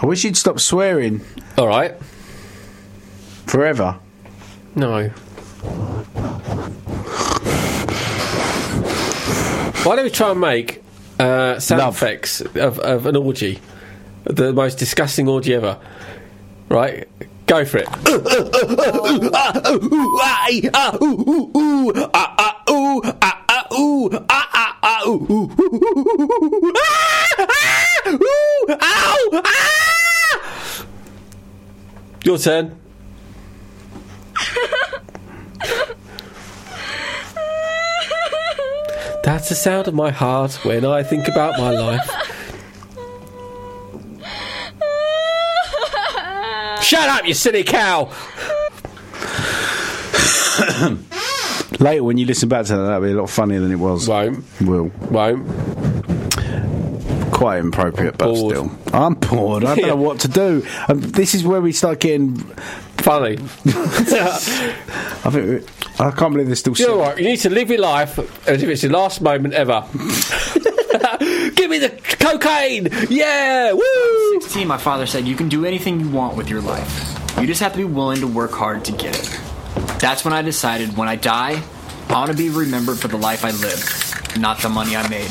I 0.00 0.06
wish 0.06 0.24
you'd 0.24 0.36
stop 0.38 0.58
swearing 0.58 1.20
All 1.58 1.68
right. 1.68 1.94
forever. 3.46 3.98
No. 4.74 5.10
Why 9.84 9.96
don't 9.96 10.06
we 10.06 10.10
try 10.10 10.30
and 10.30 10.40
make 10.40 10.82
uh, 11.20 11.58
sound 11.58 11.80
Love. 11.80 11.94
effects 11.96 12.40
of, 12.40 12.78
of 12.78 13.04
an 13.04 13.16
orgy? 13.16 13.60
The 14.24 14.50
most 14.54 14.78
disgusting 14.78 15.28
orgy 15.28 15.52
ever. 15.52 15.78
Right? 16.70 17.06
Go 17.46 17.66
for 17.66 17.82
it. 17.84 17.88
Your 32.24 32.38
turn. 32.38 32.80
That's 39.24 39.48
the 39.48 39.54
sound 39.54 39.88
of 39.88 39.94
my 39.94 40.10
heart 40.10 40.62
when 40.66 40.84
I 40.84 41.02
think 41.02 41.28
about 41.28 41.58
my 41.58 41.70
life. 41.70 42.06
Shut 46.82 47.08
up, 47.08 47.26
you 47.26 47.32
silly 47.32 47.64
cow! 47.64 48.04
Later, 51.80 52.04
when 52.04 52.18
you 52.18 52.26
listen 52.26 52.50
back 52.50 52.66
to 52.66 52.76
that, 52.76 52.82
that'll 52.82 53.00
be 53.00 53.12
a 53.12 53.14
lot 53.14 53.30
funnier 53.30 53.60
than 53.60 53.72
it 53.72 53.76
was. 53.76 54.06
Won't. 54.06 54.44
Will. 54.60 54.90
Won't. 55.10 55.46
Quite 57.44 57.58
inappropriate, 57.58 58.16
but 58.16 58.26
Bored. 58.32 58.54
still. 58.56 58.70
I'm 58.94 59.12
bored. 59.14 59.64
I 59.64 59.74
don't 59.74 59.78
Yeah. 59.80 59.86
know 59.94 59.96
what 59.96 60.20
to 60.20 60.28
do. 60.28 60.64
Um, 60.88 61.00
this 61.02 61.34
is 61.34 61.44
where 61.44 61.60
we 61.60 61.72
start 61.72 62.00
getting. 62.00 62.36
Funny. 62.96 63.36
I 63.66 65.30
think. 65.30 65.34
we- 65.34 65.66
I 66.02 66.10
can't 66.10 66.32
believe 66.32 66.46
they're 66.46 66.56
still. 66.56 66.74
You 66.74 66.86
know 66.88 66.96
what? 66.96 67.18
You 67.18 67.24
need 67.28 67.36
to 67.40 67.50
live 67.50 67.68
your 67.68 67.80
life 67.80 68.18
as 68.48 68.62
if 68.62 68.68
it's 68.70 68.82
your 68.82 68.92
last 68.92 69.20
moment 69.20 69.52
ever. 69.52 69.84
Give 71.54 71.68
me 71.70 71.78
the 71.78 71.90
cocaine! 72.18 72.88
Yeah! 73.10 73.72
Woo! 73.74 74.40
16, 74.40 74.66
my 74.66 74.78
father 74.78 75.04
said, 75.06 75.26
You 75.28 75.36
can 75.36 75.48
do 75.50 75.66
anything 75.66 76.00
you 76.00 76.08
want 76.08 76.36
with 76.36 76.48
your 76.48 76.62
life. 76.62 77.20
You 77.38 77.46
just 77.46 77.60
have 77.60 77.72
to 77.72 77.78
be 77.78 77.84
willing 77.84 78.20
to 78.20 78.26
work 78.26 78.52
hard 78.52 78.84
to 78.86 78.92
get 78.92 79.16
it. 79.18 79.40
That's 80.00 80.24
when 80.24 80.32
I 80.32 80.40
decided 80.42 80.96
when 80.96 81.08
I 81.08 81.16
die, 81.16 81.62
I 82.08 82.12
want 82.12 82.30
to 82.30 82.36
be 82.36 82.48
remembered 82.48 82.98
for 82.98 83.08
the 83.08 83.18
life 83.18 83.44
I 83.44 83.50
lived, 83.50 84.38
not 84.40 84.58
the 84.60 84.68
money 84.70 84.96
I 84.96 85.06
made. 85.08 85.30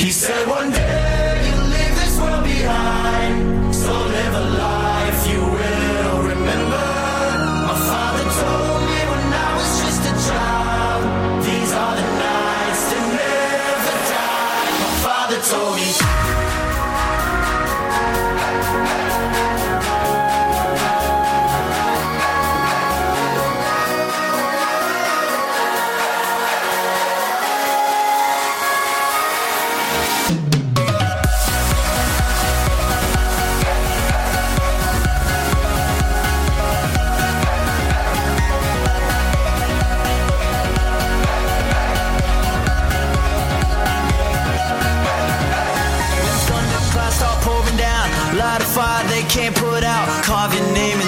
He 0.00 0.10
said, 0.10 0.48
One 0.48 0.70
day 0.72 1.42
you'll 1.44 1.68
leave 1.68 1.94
this 2.00 2.18
world 2.18 2.42
behind, 2.42 3.39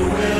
will 0.00 0.39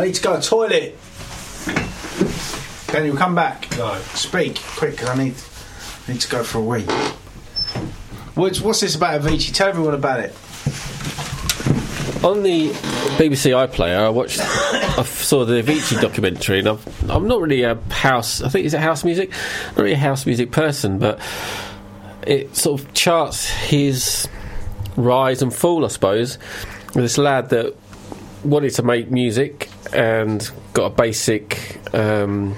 I 0.00 0.06
need 0.06 0.14
to 0.14 0.22
go 0.22 0.30
to 0.34 0.40
the 0.40 0.46
toilet. 0.46 0.96
Daniel, 2.86 3.14
come 3.18 3.34
back. 3.34 3.70
No. 3.76 3.98
Speak 4.14 4.58
quick, 4.78 4.96
'cause 4.96 5.10
I 5.10 5.14
need, 5.22 5.34
I 6.08 6.12
need 6.12 6.22
to 6.22 6.28
go 6.30 6.42
for 6.42 6.56
a 6.56 6.62
wee. 6.62 6.84
What's, 8.34 8.62
what's 8.62 8.80
this 8.80 8.94
about 8.94 9.20
Avicii? 9.20 9.52
Tell 9.52 9.68
everyone 9.68 9.92
about 9.92 10.20
it. 10.20 10.30
On 12.24 12.42
the 12.42 12.70
BBC 13.18 13.50
iPlayer, 13.52 13.98
I 13.98 14.08
watched, 14.08 14.40
I 14.40 15.02
saw 15.02 15.44
the 15.44 15.62
Avicii 15.62 16.00
documentary, 16.00 16.60
and 16.60 16.68
I've, 16.70 17.10
I'm 17.10 17.28
not 17.28 17.42
really 17.42 17.64
a 17.64 17.74
house. 17.90 18.40
I 18.40 18.48
think 18.48 18.64
is 18.64 18.72
it 18.72 18.80
house 18.80 19.04
music? 19.04 19.28
Not 19.72 19.80
really 19.80 19.92
a 19.92 19.98
house 19.98 20.24
music 20.24 20.50
person, 20.50 20.98
but 20.98 21.20
it 22.26 22.56
sort 22.56 22.80
of 22.80 22.94
charts 22.94 23.50
his 23.50 24.26
rise 24.96 25.42
and 25.42 25.54
fall, 25.54 25.84
I 25.84 25.88
suppose. 25.88 26.38
With 26.94 27.04
this 27.04 27.18
lad 27.18 27.50
that 27.50 27.74
wanted 28.44 28.70
to 28.70 28.82
make 28.82 29.10
music 29.10 29.69
and 29.92 30.50
got 30.72 30.86
a 30.86 30.90
basic 30.90 31.80
um, 31.94 32.56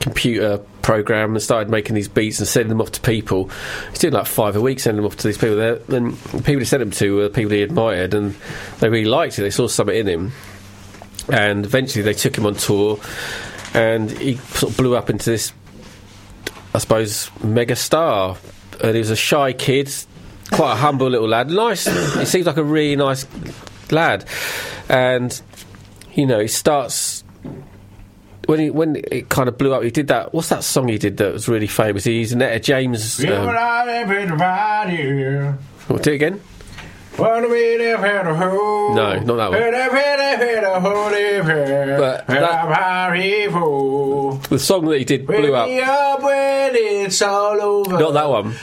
computer 0.00 0.58
program 0.82 1.34
and 1.34 1.42
started 1.42 1.70
making 1.70 1.94
these 1.94 2.08
beats 2.08 2.38
and 2.38 2.48
sending 2.48 2.68
them 2.68 2.80
off 2.80 2.92
to 2.92 3.00
people. 3.00 3.50
He's 3.90 4.00
doing 4.00 4.14
like 4.14 4.26
five 4.26 4.56
a 4.56 4.60
week, 4.60 4.80
sending 4.80 5.02
them 5.02 5.06
off 5.06 5.16
to 5.18 5.28
these 5.28 5.38
people. 5.38 5.56
There, 5.56 5.80
and 5.88 6.14
the 6.16 6.42
people 6.42 6.58
he 6.60 6.64
sent 6.64 6.80
them 6.80 6.90
to 6.92 7.16
were 7.16 7.28
people 7.28 7.52
he 7.52 7.62
admired, 7.62 8.14
and 8.14 8.34
they 8.80 8.88
really 8.88 9.08
liked 9.08 9.38
it. 9.38 9.42
They 9.42 9.50
saw 9.50 9.68
something 9.68 9.96
in 9.96 10.06
him, 10.06 10.32
and 11.32 11.64
eventually 11.64 12.02
they 12.02 12.14
took 12.14 12.36
him 12.36 12.46
on 12.46 12.54
tour, 12.54 12.98
and 13.74 14.10
he 14.10 14.36
sort 14.36 14.72
of 14.72 14.76
blew 14.76 14.96
up 14.96 15.10
into 15.10 15.30
this, 15.30 15.52
I 16.74 16.78
suppose, 16.78 17.30
mega 17.42 17.76
star. 17.76 18.36
And 18.82 18.94
he 18.94 18.98
was 18.98 19.10
a 19.10 19.16
shy 19.16 19.52
kid, 19.52 19.92
quite 20.50 20.72
a 20.72 20.76
humble 20.76 21.08
little 21.08 21.28
lad. 21.28 21.50
Nice. 21.50 21.84
he 22.16 22.24
seems 22.24 22.46
like 22.46 22.56
a 22.56 22.64
really 22.64 22.96
nice 22.96 23.26
lad, 23.90 24.24
and 24.88 25.40
you 26.14 26.26
know 26.26 26.40
he 26.40 26.48
starts 26.48 27.24
when 28.46 28.58
he 28.60 28.70
when 28.70 28.96
it 29.10 29.28
kind 29.28 29.48
of 29.48 29.56
blew 29.58 29.72
up. 29.74 29.82
He 29.82 29.90
did 29.90 30.08
that. 30.08 30.32
What's 30.34 30.48
that 30.48 30.64
song 30.64 30.88
he 30.88 30.98
did 30.98 31.16
that 31.18 31.32
was 31.32 31.48
really 31.48 31.66
famous? 31.66 32.04
He's 32.04 32.32
an 32.32 32.42
Etta 32.42 32.60
James. 32.60 33.18
Um, 33.20 33.24
oh, 35.88 35.98
do 35.98 36.10
it 36.12 36.14
again. 36.14 36.40
No, 38.94 39.18
not 39.18 39.36
that 39.36 39.50
one. 39.50 39.58
But 41.98 42.24
The 44.48 44.58
song 44.58 44.86
that 44.86 44.98
he 44.98 45.04
did 45.04 45.26
blew 45.26 45.54
up. 45.54 45.68
when 46.22 46.72
it's 46.74 47.20
all 47.20 47.60
over. 47.60 47.98
Not 47.98 48.12
that 48.14 48.28
one. 48.28 48.54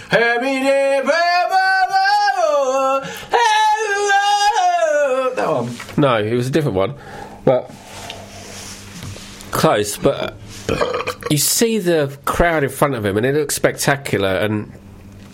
That 5.35 5.47
one. 5.49 5.75
No, 5.97 6.17
it 6.23 6.33
was 6.33 6.47
a 6.47 6.51
different 6.51 6.75
one. 6.77 6.95
But 7.47 7.71
close. 9.51 9.95
But 9.95 10.35
you 11.31 11.37
see 11.37 11.79
the 11.79 12.17
crowd 12.25 12.65
in 12.65 12.69
front 12.69 12.95
of 12.95 13.05
him, 13.05 13.15
and 13.15 13.25
it 13.25 13.33
looks 13.35 13.55
spectacular. 13.55 14.27
And 14.27 14.73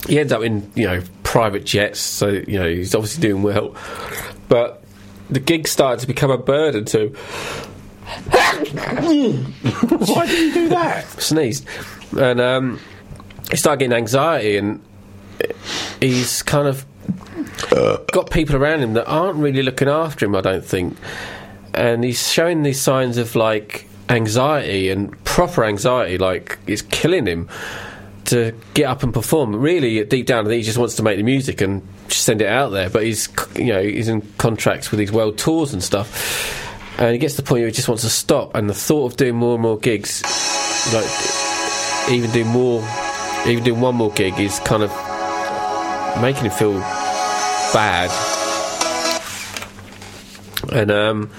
he 0.08 0.20
ends 0.20 0.32
up 0.32 0.44
in 0.44 0.72
you 0.76 0.86
know 0.86 1.02
private 1.24 1.66
jets, 1.66 2.00
so 2.00 2.28
you 2.28 2.60
know 2.60 2.70
he's 2.70 2.94
obviously 2.94 3.22
doing 3.22 3.42
well. 3.42 3.76
But 4.48 4.84
the 5.32 5.40
gig 5.40 5.68
started 5.68 6.02
to 6.02 6.08
become 6.08 6.30
a 6.30 6.38
burden 6.38 6.86
to 6.86 7.00
him. 7.00 7.16
Why 10.06 10.28
did 10.28 10.40
you 10.40 10.54
do 10.54 10.70
that? 10.70 11.06
sneezed, 11.20 11.66
and 12.16 12.40
um, 12.40 12.80
he 13.50 13.58
started 13.58 13.80
getting 13.80 13.98
anxiety, 13.98 14.58
and 14.58 14.84
he's 16.00 16.44
kind 16.44 16.68
of 16.68 16.86
got 18.12 18.30
people 18.30 18.56
around 18.56 18.82
him 18.82 18.94
that 18.94 19.08
aren't 19.08 19.40
really 19.40 19.64
looking 19.64 19.88
after 19.88 20.28
him. 20.28 20.36
I 20.36 20.42
don't 20.42 20.64
think, 20.64 20.96
and 21.74 22.04
he's 22.04 22.32
showing 22.32 22.64
these 22.64 22.82
signs 22.82 23.18
of 23.18 23.36
like 23.36 23.88
anxiety 24.10 24.90
and 24.90 25.24
proper 25.24 25.64
anxiety, 25.64 26.18
like 26.18 26.60
it's 26.68 26.82
killing 26.82 27.26
him 27.26 27.50
to 28.26 28.54
get 28.74 28.86
up 28.86 29.04
and 29.04 29.14
perform. 29.14 29.56
Really, 29.56 30.04
deep 30.06 30.26
down, 30.26 30.46
I 30.46 30.50
think 30.50 30.58
he 30.60 30.64
just 30.64 30.78
wants 30.78 30.96
to 30.96 31.04
make 31.04 31.18
the 31.18 31.24
music 31.24 31.62
and 31.62 31.88
send 32.08 32.42
it 32.42 32.48
out 32.48 32.70
there. 32.70 32.90
But 32.90 33.04
he's, 33.04 33.30
you 33.56 33.68
know, 33.68 33.82
he's 33.82 34.08
in 34.08 34.22
contracts 34.38 34.92
with 34.92 35.00
these 35.00 35.12
world 35.12 35.38
tours 35.38 35.74
and 35.74 35.84
stuff. 35.84 36.62
And 37.00 37.12
he 37.12 37.18
gets 37.18 37.36
to 37.36 37.42
the 37.42 37.48
point 37.48 37.62
where 37.62 37.68
he 37.68 37.74
just 37.74 37.88
wants 37.88 38.04
to 38.04 38.10
stop. 38.10 38.56
And 38.56 38.70
the 38.70 38.74
thought 38.74 39.12
of 39.12 39.18
doing 39.18 39.36
more 39.36 39.56
and 39.56 39.62
more 39.62 39.78
gigs, 39.78 40.22
like 40.94 42.12
even 42.12 42.32
doing 42.32 42.48
more, 42.48 42.88
even 43.48 43.64
doing 43.64 43.82
one 43.82 43.96
more 43.96 44.12
gig, 44.12 44.40
is 44.40 44.60
kind 44.60 44.84
of 44.84 44.92
making 46.22 46.46
him 46.46 46.52
feel 46.52 46.80
bad. 47.74 48.33
And 50.72 50.92
um, 50.92 51.30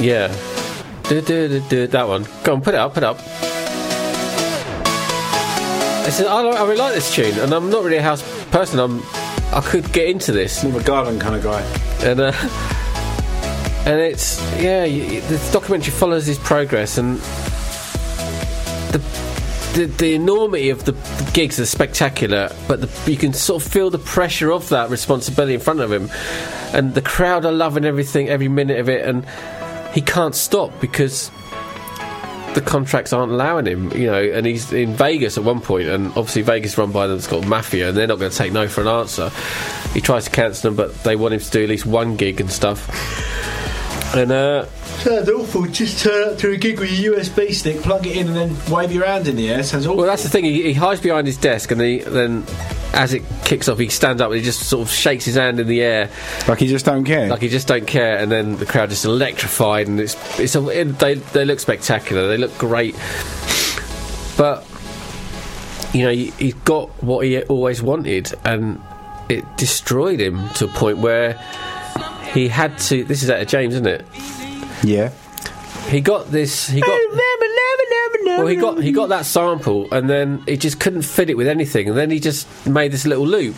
yeah, 0.00 0.34
do, 1.04 1.20
do, 1.20 1.48
do, 1.48 1.60
do, 1.68 1.86
that 1.88 2.08
one. 2.08 2.26
Go 2.44 2.54
on, 2.54 2.62
put 2.62 2.74
it 2.74 2.78
up, 2.78 2.94
put 2.94 3.02
it 3.02 3.06
up. 3.06 3.18
I 6.06 6.10
said, 6.10 6.26
I, 6.26 6.40
I 6.40 6.62
really 6.62 6.76
like 6.76 6.94
this 6.94 7.12
tune, 7.14 7.38
and 7.38 7.52
I'm 7.52 7.68
not 7.70 7.84
really 7.84 7.96
a 7.96 8.02
house 8.02 8.22
person. 8.50 8.78
I'm, 8.78 9.02
I 9.52 9.60
could 9.64 9.92
get 9.92 10.08
into 10.08 10.32
this, 10.32 10.64
I'm 10.64 10.74
a 10.74 10.82
garden 10.82 11.18
kind 11.18 11.34
of 11.34 11.42
guy. 11.42 11.62
and 12.02 12.20
uh, 12.20 12.32
and 13.86 14.00
it's 14.00 14.40
yeah. 14.60 14.84
You, 14.84 15.20
the 15.22 15.50
documentary 15.52 15.92
follows 15.92 16.26
his 16.26 16.38
progress, 16.38 16.98
and 16.98 17.18
the 18.92 18.98
the, 19.76 19.84
the 19.84 20.14
enormity 20.14 20.70
of 20.70 20.84
the, 20.86 20.92
gigs 21.34 21.58
is 21.58 21.68
spectacular, 21.68 22.50
but 22.66 22.80
the, 22.80 23.10
you 23.10 23.18
can 23.18 23.34
sort 23.34 23.62
of 23.62 23.70
feel 23.70 23.90
the 23.90 23.98
pressure 23.98 24.50
of 24.50 24.70
that 24.70 24.88
responsibility 24.88 25.52
in 25.54 25.60
front 25.60 25.80
of 25.80 25.92
him, 25.92 26.10
and 26.72 26.94
the 26.94 27.02
crowd 27.02 27.44
are 27.44 27.52
loving 27.52 27.84
everything, 27.84 28.28
every 28.28 28.48
minute 28.48 28.80
of 28.80 28.88
it, 28.88 29.06
and 29.06 29.26
he 29.92 30.00
can't 30.00 30.34
stop 30.34 30.72
because 30.80 31.30
the 32.54 32.62
contracts 32.64 33.12
aren't 33.12 33.32
allowing 33.32 33.66
him, 33.66 33.92
you 33.92 34.06
know, 34.06 34.22
and 34.22 34.46
he's 34.46 34.72
in 34.72 34.94
Vegas 34.94 35.36
at 35.36 35.44
one 35.44 35.60
point, 35.60 35.88
and 35.88 36.06
obviously 36.08 36.40
Vegas 36.40 36.78
run 36.78 36.90
by 36.90 37.06
them, 37.06 37.18
it's 37.18 37.26
called 37.26 37.46
Mafia, 37.46 37.90
and 37.90 37.96
they're 37.98 38.06
not 38.06 38.18
going 38.18 38.30
to 38.30 38.36
take 38.36 38.52
no 38.52 38.66
for 38.68 38.80
an 38.80 38.88
answer. 38.88 39.30
He 39.92 40.00
tries 40.00 40.24
to 40.24 40.30
cancel 40.30 40.70
them, 40.70 40.76
but 40.76 40.94
they 41.04 41.16
want 41.16 41.34
him 41.34 41.40
to 41.40 41.50
do 41.50 41.62
at 41.62 41.68
least 41.68 41.84
one 41.84 42.16
gig 42.16 42.40
and 42.40 42.50
stuff. 42.50 42.88
And 44.14 44.32
uh, 44.32 44.66
Sounds 44.66 45.28
awful. 45.28 45.66
Just 45.66 46.02
turn 46.02 46.30
up 46.30 46.38
to 46.38 46.52
a 46.52 46.56
gig 46.56 46.80
with 46.80 46.90
a 46.90 46.92
USB 46.92 47.52
stick, 47.52 47.82
plug 47.82 48.06
it 48.06 48.16
in, 48.16 48.28
and 48.28 48.36
then 48.36 48.72
wave 48.72 48.90
your 48.92 49.04
hand 49.04 49.28
in 49.28 49.36
the 49.36 49.50
air. 49.50 49.62
Sounds 49.62 49.86
awful. 49.86 49.98
well, 49.98 50.06
that's 50.06 50.22
the 50.22 50.28
thing. 50.28 50.44
He, 50.44 50.62
he 50.62 50.72
hides 50.72 51.00
behind 51.00 51.26
his 51.26 51.36
desk, 51.36 51.70
and 51.70 51.80
he, 51.80 51.98
then 51.98 52.44
as 52.94 53.12
it 53.12 53.22
kicks 53.44 53.68
off, 53.68 53.78
he 53.78 53.88
stands 53.88 54.22
up 54.22 54.30
and 54.30 54.38
he 54.38 54.42
just 54.42 54.60
sort 54.68 54.88
of 54.88 54.92
shakes 54.92 55.24
his 55.26 55.34
hand 55.34 55.60
in 55.60 55.66
the 55.66 55.82
air, 55.82 56.10
like 56.48 56.58
he 56.58 56.66
just 56.66 56.86
don't 56.86 57.04
care. 57.04 57.28
like 57.28 57.42
he 57.42 57.48
just 57.48 57.68
don't 57.68 57.86
care. 57.86 58.16
And 58.18 58.32
then 58.32 58.56
the 58.56 58.64
crowd 58.66 58.88
just 58.88 59.04
electrified, 59.04 59.86
and 59.86 60.00
it's 60.00 60.16
it's 60.40 60.54
a, 60.54 60.66
it, 60.68 60.98
they 60.98 61.14
they 61.14 61.44
look 61.44 61.60
spectacular. 61.60 62.26
They 62.28 62.38
look 62.38 62.56
great, 62.56 62.94
but 64.38 64.66
you 65.92 66.04
know 66.04 66.10
he, 66.10 66.30
he 66.38 66.52
got 66.64 66.88
what 67.02 67.26
he 67.26 67.42
always 67.42 67.82
wanted, 67.82 68.32
and 68.44 68.80
it 69.28 69.44
destroyed 69.56 70.20
him 70.20 70.48
to 70.54 70.64
a 70.64 70.68
point 70.68 70.98
where 70.98 71.34
he 72.36 72.48
had 72.48 72.78
to. 72.78 73.02
This 73.02 73.22
is 73.22 73.30
out 73.30 73.40
of 73.40 73.48
James, 73.48 73.74
isn't 73.74 73.86
it? 73.86 74.04
yeah. 74.84 75.10
He 75.88 76.00
got 76.00 76.30
this. 76.30 76.68
He 76.68 76.80
got. 76.80 77.00
Well, 78.26 78.46
he 78.48 78.56
got 78.56 78.82
he 78.82 78.92
got 78.92 79.08
that 79.08 79.24
sample, 79.24 79.88
and 79.92 80.10
then 80.10 80.42
he 80.46 80.58
just 80.58 80.78
couldn't 80.78 81.02
fit 81.02 81.30
it 81.30 81.36
with 81.36 81.46
anything, 81.46 81.88
and 81.88 81.96
then 81.96 82.10
he 82.10 82.20
just 82.20 82.66
made 82.66 82.92
this 82.92 83.06
little 83.06 83.26
loop, 83.26 83.56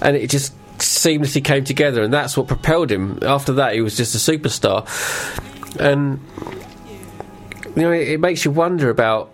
and 0.00 0.16
it 0.16 0.30
just 0.30 0.54
seamlessly 0.78 1.44
came 1.44 1.64
together, 1.64 2.02
and 2.02 2.12
that's 2.12 2.36
what 2.36 2.46
propelled 2.46 2.90
him. 2.90 3.18
After 3.20 3.52
that, 3.54 3.74
he 3.74 3.82
was 3.82 3.94
just 3.96 4.14
a 4.14 4.18
superstar, 4.18 4.86
and 5.78 6.20
you 7.76 7.82
know, 7.82 7.92
it, 7.92 8.08
it 8.08 8.20
makes 8.20 8.46
you 8.46 8.50
wonder 8.50 8.88
about 8.88 9.28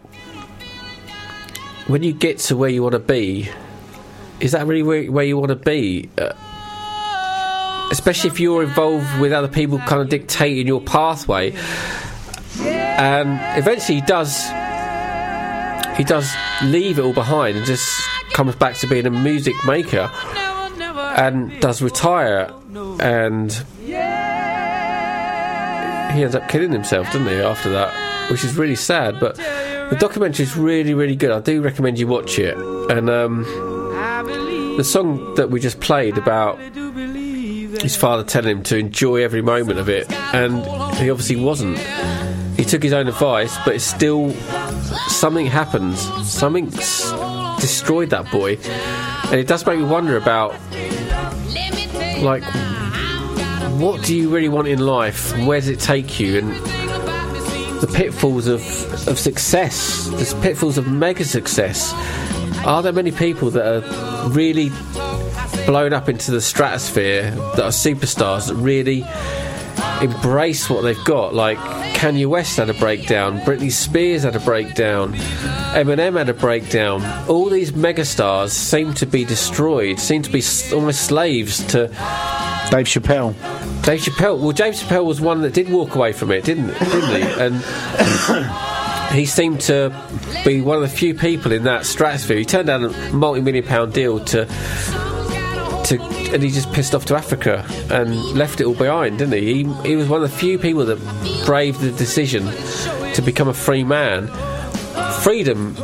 when 1.86 2.02
you 2.02 2.12
get 2.12 2.38
to 2.38 2.56
where 2.56 2.70
you 2.70 2.82
want 2.82 2.94
to 2.94 2.98
be. 2.98 3.48
Is 4.40 4.50
that 4.52 4.66
really 4.66 4.82
where, 4.82 5.04
where 5.12 5.24
you 5.24 5.38
want 5.38 5.50
to 5.50 5.56
be? 5.56 6.10
Uh, 6.18 6.32
especially 7.92 8.30
if 8.30 8.40
you're 8.40 8.62
involved 8.62 9.20
with 9.20 9.32
other 9.32 9.46
people 9.48 9.78
kind 9.80 10.02
of 10.02 10.08
dictating 10.08 10.66
your 10.66 10.80
pathway 10.80 11.52
and 12.58 13.38
eventually 13.58 14.00
he 14.00 14.06
does 14.06 14.48
he 15.96 16.02
does 16.02 16.28
leave 16.64 16.98
it 16.98 17.02
all 17.02 17.12
behind 17.12 17.56
and 17.56 17.64
just 17.66 17.86
comes 18.32 18.56
back 18.56 18.74
to 18.74 18.86
being 18.88 19.06
a 19.06 19.10
music 19.10 19.54
maker 19.66 20.10
and 21.16 21.60
does 21.60 21.80
retire 21.82 22.52
and 22.98 23.52
he 26.12 26.22
ends 26.22 26.34
up 26.34 26.48
killing 26.48 26.72
himself 26.72 27.06
doesn't 27.12 27.28
he 27.28 27.34
after 27.34 27.70
that 27.70 27.92
which 28.30 28.42
is 28.42 28.56
really 28.56 28.76
sad 28.76 29.20
but 29.20 29.38
the 29.92 29.98
documentary 29.98 30.44
is 30.44 30.56
really 30.56 30.94
really 30.94 31.14
good. 31.14 31.30
I 31.30 31.40
do 31.40 31.60
recommend 31.60 31.98
you 31.98 32.06
watch 32.06 32.38
it. 32.38 32.56
And 32.56 33.10
um, 33.10 33.44
the 34.78 34.84
song 34.84 35.34
that 35.34 35.50
we 35.50 35.60
just 35.60 35.80
played 35.80 36.16
about 36.16 36.58
his 37.82 37.96
father 37.96 38.24
telling 38.24 38.58
him 38.58 38.62
to 38.62 38.78
enjoy 38.78 39.22
every 39.22 39.42
moment 39.42 39.78
of 39.78 39.88
it 39.88 40.10
and 40.34 40.64
he 40.96 41.10
obviously 41.10 41.36
wasn't 41.36 41.78
he 42.56 42.64
took 42.64 42.82
his 42.82 42.92
own 42.92 43.08
advice, 43.08 43.56
but 43.64 43.74
it's 43.74 43.84
still 43.84 44.30
something 45.08 45.46
happens. 45.46 46.00
Something 46.28 46.66
destroyed 46.66 48.10
that 48.10 48.30
boy, 48.30 48.56
and 49.30 49.40
it 49.40 49.46
does 49.46 49.64
make 49.66 49.78
me 49.78 49.84
wonder 49.84 50.16
about 50.16 50.52
like 52.20 52.44
what 53.80 54.04
do 54.04 54.14
you 54.14 54.28
really 54.28 54.48
want 54.48 54.68
in 54.68 54.78
life? 54.78 55.36
Where 55.38 55.58
does 55.58 55.68
it 55.68 55.80
take 55.80 56.20
you? 56.20 56.38
And 56.38 56.52
the 57.80 57.90
pitfalls 57.92 58.46
of, 58.46 58.60
of 59.08 59.18
success, 59.18 60.06
the 60.06 60.40
pitfalls 60.40 60.78
of 60.78 60.86
mega 60.86 61.24
success. 61.24 61.92
Are 62.64 62.80
there 62.80 62.92
many 62.92 63.10
people 63.10 63.50
that 63.50 63.66
are 63.66 64.28
really 64.28 64.70
blown 65.66 65.92
up 65.92 66.08
into 66.08 66.30
the 66.30 66.40
stratosphere 66.40 67.30
that 67.30 67.60
are 67.60 67.70
superstars 67.70 68.48
that 68.48 68.54
really 68.54 69.04
embrace 70.02 70.68
what 70.68 70.82
they've 70.82 71.04
got? 71.04 71.34
Like 71.34 71.58
Kanye 71.94 72.26
West 72.26 72.56
had 72.56 72.70
a 72.70 72.74
breakdown, 72.74 73.40
Britney 73.40 73.70
Spears 73.70 74.22
had 74.24 74.36
a 74.36 74.40
breakdown, 74.40 75.14
Eminem 75.74 76.18
had 76.18 76.28
a 76.28 76.34
breakdown. 76.34 77.04
All 77.28 77.48
these 77.48 77.72
megastars 77.72 78.50
seem 78.50 78.94
to 78.94 79.06
be 79.06 79.24
destroyed, 79.24 79.98
seem 80.00 80.22
to 80.22 80.30
be 80.30 80.42
almost 80.72 81.02
slaves 81.02 81.64
to 81.68 81.88
Dave 82.70 82.86
Chappelle. 82.86 83.34
Dave 83.82 84.00
Chappelle. 84.00 84.38
Well, 84.38 84.52
Dave 84.52 84.74
Chappelle 84.74 85.04
was 85.04 85.20
one 85.20 85.42
that 85.42 85.52
did 85.52 85.68
walk 85.68 85.94
away 85.94 86.12
from 86.12 86.30
it, 86.30 86.44
didn't 86.44 86.68
didn't 86.68 87.22
he? 87.22 87.42
And 87.42 89.12
he 89.14 89.26
seemed 89.26 89.60
to 89.62 89.90
be 90.44 90.60
one 90.60 90.76
of 90.76 90.82
the 90.82 90.88
few 90.88 91.14
people 91.14 91.52
in 91.52 91.64
that 91.64 91.86
stratosphere. 91.86 92.38
He 92.38 92.44
turned 92.44 92.66
down 92.68 92.84
a 92.84 93.12
multi-million 93.12 93.64
pound 93.64 93.92
deal 93.92 94.24
to 94.26 94.46
to, 95.98 96.02
and 96.32 96.42
he 96.42 96.50
just 96.50 96.72
pissed 96.72 96.94
off 96.94 97.04
to 97.06 97.16
Africa 97.16 97.66
and 97.90 98.14
left 98.34 98.60
it 98.60 98.64
all 98.64 98.74
behind, 98.74 99.18
didn't 99.18 99.34
he? 99.34 99.62
He, 99.62 99.72
he 99.82 99.96
was 99.96 100.08
one 100.08 100.22
of 100.22 100.30
the 100.30 100.36
few 100.36 100.58
people 100.58 100.84
that 100.86 100.98
braved 101.46 101.80
the 101.80 101.92
decision 101.92 102.44
to 103.14 103.22
become 103.22 103.48
a 103.48 103.54
free 103.54 103.84
man. 103.84 104.28
Freedom. 105.20 105.74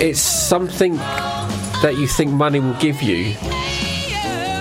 It's 0.00 0.20
something 0.20 0.96
that 0.96 1.96
you 1.98 2.06
think 2.06 2.30
money 2.30 2.60
will 2.60 2.74
give 2.74 3.02
you. 3.02 3.34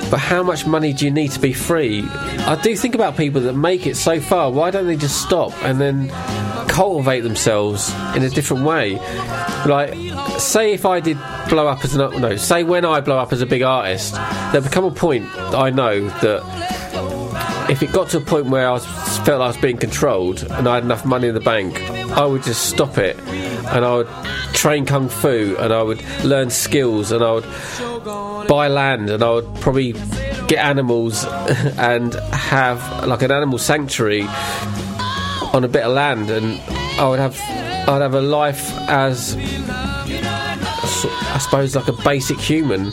But 0.10 0.20
how 0.20 0.42
much 0.42 0.66
money 0.66 0.94
do 0.94 1.06
you 1.06 1.12
need 1.12 1.32
to 1.32 1.40
be 1.40 1.54
free? 1.54 2.04
I 2.04 2.60
do 2.62 2.76
think 2.76 2.96
about 2.96 3.18
people 3.18 3.42
that 3.42 3.54
make 3.54 3.86
it 3.86 3.98
so 3.98 4.22
far. 4.22 4.50
Why 4.52 4.72
don't 4.72 4.88
they 4.88 4.96
just 4.96 5.22
stop 5.22 5.52
and 5.64 5.82
then 5.82 6.10
cultivate 6.70 7.22
themselves 7.22 7.94
in 8.16 8.24
a 8.24 8.30
different 8.30 8.64
way? 8.64 8.96
Like, 9.66 9.94
say 10.40 10.74
if 10.74 10.86
I 10.86 11.00
did 11.00 11.18
blow 11.50 11.68
up 11.68 11.84
as 11.84 11.96
an 11.96 12.22
no, 12.22 12.36
say 12.36 12.64
when 12.64 12.86
I 12.86 13.02
blow 13.02 13.18
up 13.18 13.34
as 13.34 13.42
a 13.42 13.46
big 13.46 13.62
artist, 13.62 14.16
there 14.52 14.62
become 14.62 14.86
a 14.86 14.92
point 14.92 15.26
I 15.36 15.70
know 15.70 16.08
that 16.08 17.70
if 17.70 17.84
it 17.84 17.92
got 17.92 18.10
to 18.10 18.18
a 18.18 18.22
point 18.22 18.48
where 18.48 18.68
I 18.68 18.72
was, 18.72 18.86
felt 19.20 19.42
I 19.42 19.48
was 19.48 19.58
being 19.58 19.78
controlled 19.78 20.44
and 20.44 20.68
I 20.68 20.76
had 20.76 20.84
enough 20.84 21.06
money 21.06 21.28
in 21.28 21.34
the 21.34 21.42
bank, 21.42 21.80
I 22.12 22.26
would 22.26 22.44
just 22.44 22.70
stop 22.70 22.98
it 22.98 23.18
and 23.20 23.84
I 23.84 23.96
would 23.96 24.08
train 24.54 24.86
kung 24.86 25.10
fu 25.10 25.56
and 25.60 25.74
I 25.74 25.82
would 25.82 26.02
learn 26.24 26.50
skills 26.50 27.12
and 27.12 27.24
I 27.24 27.34
would 27.34 28.48
buy 28.48 28.68
land 28.68 29.10
and 29.10 29.24
I 29.24 29.32
would 29.32 29.56
probably 29.56 29.94
get 30.48 30.60
animals 30.60 31.26
and 31.78 32.14
have 32.14 33.06
like 33.06 33.22
an 33.22 33.32
animal 33.32 33.58
sanctuary 33.58 34.26
on 35.54 35.64
a 35.64 35.68
bit 35.68 35.84
of 35.84 35.94
land 35.94 36.30
and 36.30 36.60
I 37.00 37.08
would 37.08 37.20
have 37.20 37.38
I'd 37.90 38.02
have 38.02 38.14
a 38.14 38.22
life 38.22 38.72
as 38.90 39.36
I 41.06 41.38
suppose 41.38 41.76
like 41.76 41.88
a 41.88 41.94
basic 41.94 42.40
human 42.40 42.92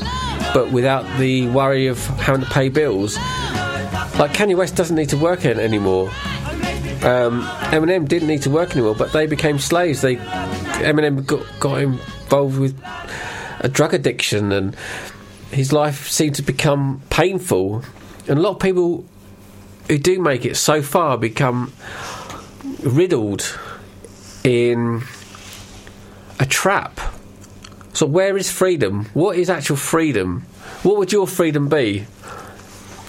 but 0.52 0.70
without 0.70 1.04
the 1.18 1.48
worry 1.48 1.86
of 1.86 1.98
having 2.18 2.42
to 2.42 2.50
pay 2.50 2.68
bills. 2.68 3.16
Like 4.16 4.32
Kanye 4.32 4.56
West 4.56 4.76
doesn't 4.76 4.96
need 4.96 5.08
to 5.08 5.16
work 5.16 5.44
anymore. 5.44 6.08
Um, 7.02 7.42
Eminem 7.72 8.08
didn't 8.08 8.28
need 8.28 8.42
to 8.42 8.50
work 8.50 8.72
anymore 8.72 8.94
but 8.94 9.12
they 9.12 9.26
became 9.26 9.58
slaves. 9.58 10.00
They 10.02 10.16
Eminem 10.16 11.26
got, 11.26 11.44
got 11.60 11.80
involved 11.80 12.58
with 12.58 12.80
a 13.60 13.68
drug 13.68 13.94
addiction 13.94 14.52
and 14.52 14.76
his 15.50 15.72
life 15.72 16.08
seemed 16.08 16.34
to 16.36 16.42
become 16.42 17.02
painful. 17.10 17.84
And 18.28 18.38
a 18.38 18.42
lot 18.42 18.50
of 18.50 18.58
people 18.60 19.04
who 19.88 19.98
do 19.98 20.20
make 20.20 20.44
it 20.44 20.56
so 20.56 20.82
far 20.82 21.16
become 21.18 21.72
riddled 22.82 23.58
in 24.42 25.02
a 26.38 26.46
trap 26.46 27.00
so 27.94 28.04
where 28.04 28.36
is 28.36 28.50
freedom 28.50 29.06
what 29.14 29.36
is 29.36 29.48
actual 29.48 29.76
freedom 29.76 30.42
what 30.82 30.98
would 30.98 31.12
your 31.12 31.26
freedom 31.26 31.68
be 31.68 32.04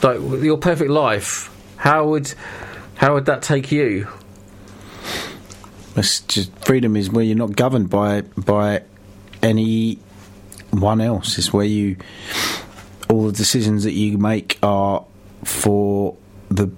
like 0.01 0.19
your 0.41 0.57
perfect 0.57 0.89
life 0.89 1.51
how 1.77 2.07
would 2.07 2.33
how 2.95 3.13
would 3.13 3.25
that 3.25 3.41
take 3.41 3.71
you 3.71 4.07
It's 5.95 6.21
just 6.21 6.51
freedom 6.65 6.95
is 6.95 7.09
where 7.09 7.23
you're 7.23 7.37
not 7.37 7.55
governed 7.55 7.89
by 7.89 8.21
by 8.37 8.83
any 9.41 9.99
one 10.71 10.99
else. 10.99 11.37
It's 11.37 11.53
where 11.53 11.65
you 11.65 11.97
all 13.09 13.27
the 13.27 13.31
decisions 13.31 13.83
that 13.83 13.93
you 13.93 14.17
make 14.17 14.57
are 14.61 15.05
for 15.43 16.17
the 16.49 16.69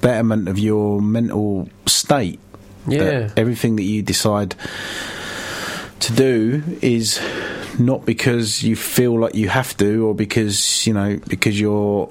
betterment 0.00 0.48
of 0.48 0.58
your 0.58 1.00
mental 1.00 1.68
state. 1.86 2.38
Yeah. 2.86 2.98
That 2.98 3.38
everything 3.38 3.76
that 3.76 3.82
you 3.82 4.02
decide 4.02 4.54
to 6.00 6.12
do 6.12 6.62
is 6.82 7.20
not 7.78 8.04
because 8.04 8.62
you 8.62 8.76
feel 8.76 9.18
like 9.18 9.34
you 9.34 9.48
have 9.48 9.76
to 9.76 10.06
or 10.06 10.14
because 10.14 10.86
you 10.86 10.92
know 10.92 11.18
because 11.28 11.58
you're 11.60 12.08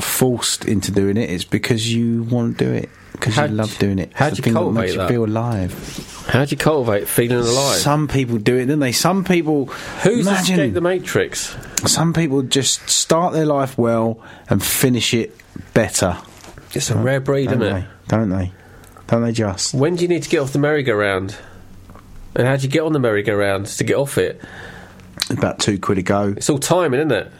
forced 0.00 0.64
into 0.64 0.90
doing 0.92 1.16
it 1.16 1.28
it's 1.30 1.44
because 1.44 1.92
you 1.92 2.22
want 2.24 2.56
to 2.58 2.64
do 2.64 2.72
it 2.72 2.88
because 3.12 3.36
you 3.36 3.48
love 3.48 3.76
doing 3.78 3.98
it 3.98 4.12
How 4.14 4.30
do 4.30 4.36
you 4.36 4.42
thing 4.42 4.52
that 4.54 4.60
cultivate 4.60 4.80
makes 4.80 4.92
you 4.92 4.98
that? 4.98 5.08
feel 5.08 5.24
alive 5.24 6.24
how 6.28 6.44
do 6.44 6.50
you 6.50 6.56
cultivate 6.56 7.08
feeling 7.08 7.38
alive 7.38 7.76
some 7.78 8.06
people 8.06 8.38
do 8.38 8.54
it, 8.56 8.66
don't 8.66 8.80
they? 8.80 8.92
Some 8.92 9.24
people. 9.24 9.66
who's 10.02 10.26
imagine, 10.26 10.54
escaped 10.60 10.74
the 10.74 10.80
matrix 10.82 11.56
Some 11.86 12.12
people 12.12 12.42
just 12.42 12.88
start 12.88 13.32
their 13.32 13.46
life 13.46 13.78
well 13.78 14.20
and 14.50 14.62
finish 14.62 15.14
it 15.14 15.34
better. 15.74 16.18
it's 16.74 16.90
a 16.90 16.96
rare 16.98 17.20
breed 17.20 17.46
don't 17.46 17.62
isn't 17.62 17.74
they? 17.74 17.80
it 17.80 18.08
Don't 18.08 18.28
they? 18.28 18.52
Don't 19.06 19.22
they 19.22 19.32
just? 19.32 19.72
When 19.74 19.96
do 19.96 20.02
you 20.02 20.08
need 20.08 20.22
to 20.24 20.28
get 20.28 20.40
off 20.40 20.52
the 20.52 20.58
merry-go-round? 20.58 21.34
And 22.34 22.46
how 22.46 22.56
do 22.56 22.62
you 22.62 22.68
get 22.68 22.82
on 22.82 22.92
the 22.92 22.98
merry-go-round 22.98 23.66
to 23.66 23.84
get 23.84 23.96
off 23.96 24.18
it? 24.18 24.40
About 25.30 25.58
two 25.58 25.78
quid 25.78 25.98
a 25.98 26.02
go. 26.02 26.34
It's 26.36 26.48
all 26.48 26.58
timing, 26.58 27.00
isn't 27.00 27.12
it? 27.12 27.32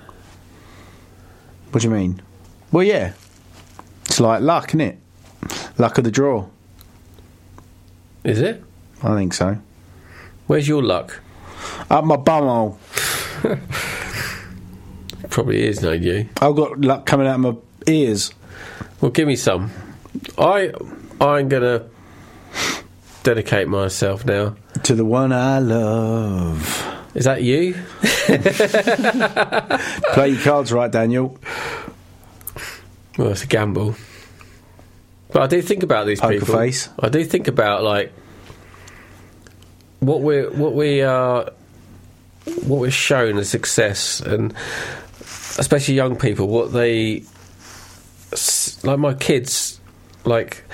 What 1.70 1.82
do 1.82 1.88
you 1.88 1.94
mean? 1.94 2.20
Well, 2.72 2.84
yeah. 2.84 3.12
It's 4.06 4.20
like 4.20 4.40
luck, 4.42 4.70
isn't 4.70 4.80
it? 4.80 4.98
Luck 5.78 5.98
of 5.98 6.04
the 6.04 6.10
draw. 6.10 6.46
Is 8.24 8.40
it? 8.40 8.62
I 9.02 9.14
think 9.14 9.34
so. 9.34 9.58
Where's 10.46 10.66
your 10.66 10.82
luck? 10.82 11.20
Up 11.90 12.04
my 12.04 12.16
bumhole. 12.16 12.76
Probably 15.30 15.64
is, 15.64 15.78
don't 15.78 16.02
you? 16.02 16.28
I've 16.40 16.56
got 16.56 16.80
luck 16.80 17.06
coming 17.06 17.26
out 17.26 17.34
of 17.36 17.40
my 17.40 17.54
ears. 17.86 18.32
Well, 19.00 19.10
give 19.10 19.28
me 19.28 19.36
some. 19.36 19.70
I 20.36 20.72
I'm 21.20 21.48
gonna 21.48 21.84
dedicate 23.28 23.68
myself 23.68 24.24
now. 24.24 24.56
To 24.84 24.94
the 24.94 25.04
one 25.04 25.34
I 25.34 25.58
love. 25.58 27.10
Is 27.14 27.26
that 27.26 27.42
you? 27.42 27.74
Play 30.14 30.28
your 30.30 30.40
cards 30.40 30.72
right, 30.72 30.90
Daniel. 30.90 31.38
Well, 33.18 33.28
it's 33.32 33.44
a 33.44 33.46
gamble. 33.46 33.96
But 35.30 35.42
I 35.42 35.46
do 35.46 35.60
think 35.60 35.82
about 35.82 36.06
these 36.06 36.20
Poker 36.20 36.38
people. 36.38 36.54
face. 36.54 36.88
I 36.98 37.10
do 37.10 37.22
think 37.22 37.48
about 37.48 37.82
like 37.82 38.14
what 40.00 40.22
we're 40.22 40.50
what 40.50 40.72
we 40.72 41.02
are 41.02 41.50
what 42.64 42.80
we're 42.80 42.90
shown 42.90 43.36
as 43.36 43.50
success, 43.50 44.20
and 44.20 44.54
especially 45.58 45.96
young 45.96 46.16
people, 46.16 46.48
what 46.48 46.72
they 46.72 47.24
like. 48.84 48.98
My 48.98 49.12
kids, 49.12 49.78
like, 50.24 50.64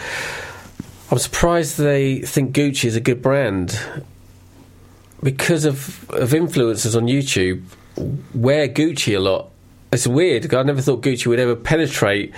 I'm 1.11 1.19
surprised 1.19 1.79
they 1.79 2.21
think 2.21 2.55
Gucci 2.55 2.87
is 2.87 2.97
a 2.97 3.01
good 3.01 3.23
brand 3.23 3.79
because 5.23 5.65
of 5.65 6.09
of 6.11 6.31
influencers 6.31 6.97
on 6.97 7.07
YouTube. 7.07 7.63
Wear 8.35 8.69
Gucci 8.69 9.17
a 9.17 9.21
lot. 9.21 9.51
It's 9.93 10.07
weird. 10.07 10.53
I 10.53 10.63
never 10.65 10.81
thought 10.81 11.03
Gucci 11.03 11.27
would 11.27 11.39
ever 11.39 11.55
penetrate 11.55 12.33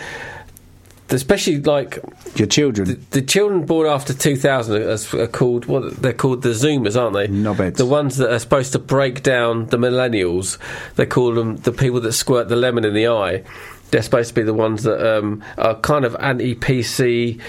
especially 1.11 1.61
like 1.61 1.99
Your 2.35 2.49
children. 2.49 2.89
the, 2.89 2.95
the 3.13 3.23
children 3.23 3.65
born 3.65 3.87
after 3.87 4.13
2000 4.13 4.83
are, 4.83 5.23
are 5.23 5.27
called 5.29 5.67
what 5.67 6.03
they're 6.03 6.13
called 6.13 6.43
the 6.43 6.49
zoomers 6.49 7.01
aren't 7.01 7.15
they 7.15 7.29
Knobheads. 7.29 7.77
the 7.77 7.87
ones 7.87 8.17
that 8.17 8.33
are 8.33 8.39
supposed 8.41 8.73
to 8.73 8.79
break 8.81 9.23
down 9.23 9.67
the 9.67 9.77
millennials 9.77 10.59
they 10.97 11.07
call 11.07 11.33
them 11.35 11.57
the 11.59 11.71
people 11.73 12.01
that 12.01 12.13
squirt 12.13 12.49
the 12.49 12.57
lemon 12.57 12.85
in 12.85 12.93
the 12.93 13.07
eye 13.07 13.45
they're 13.93 14.03
supposed 14.03 14.31
to 14.31 14.35
be 14.35 14.43
the 14.43 14.53
ones 14.55 14.83
that 14.83 15.19
um, 15.19 15.45
are 15.59 15.77
kind 15.77 16.05
of 16.05 16.17
anti-pc 16.17 17.41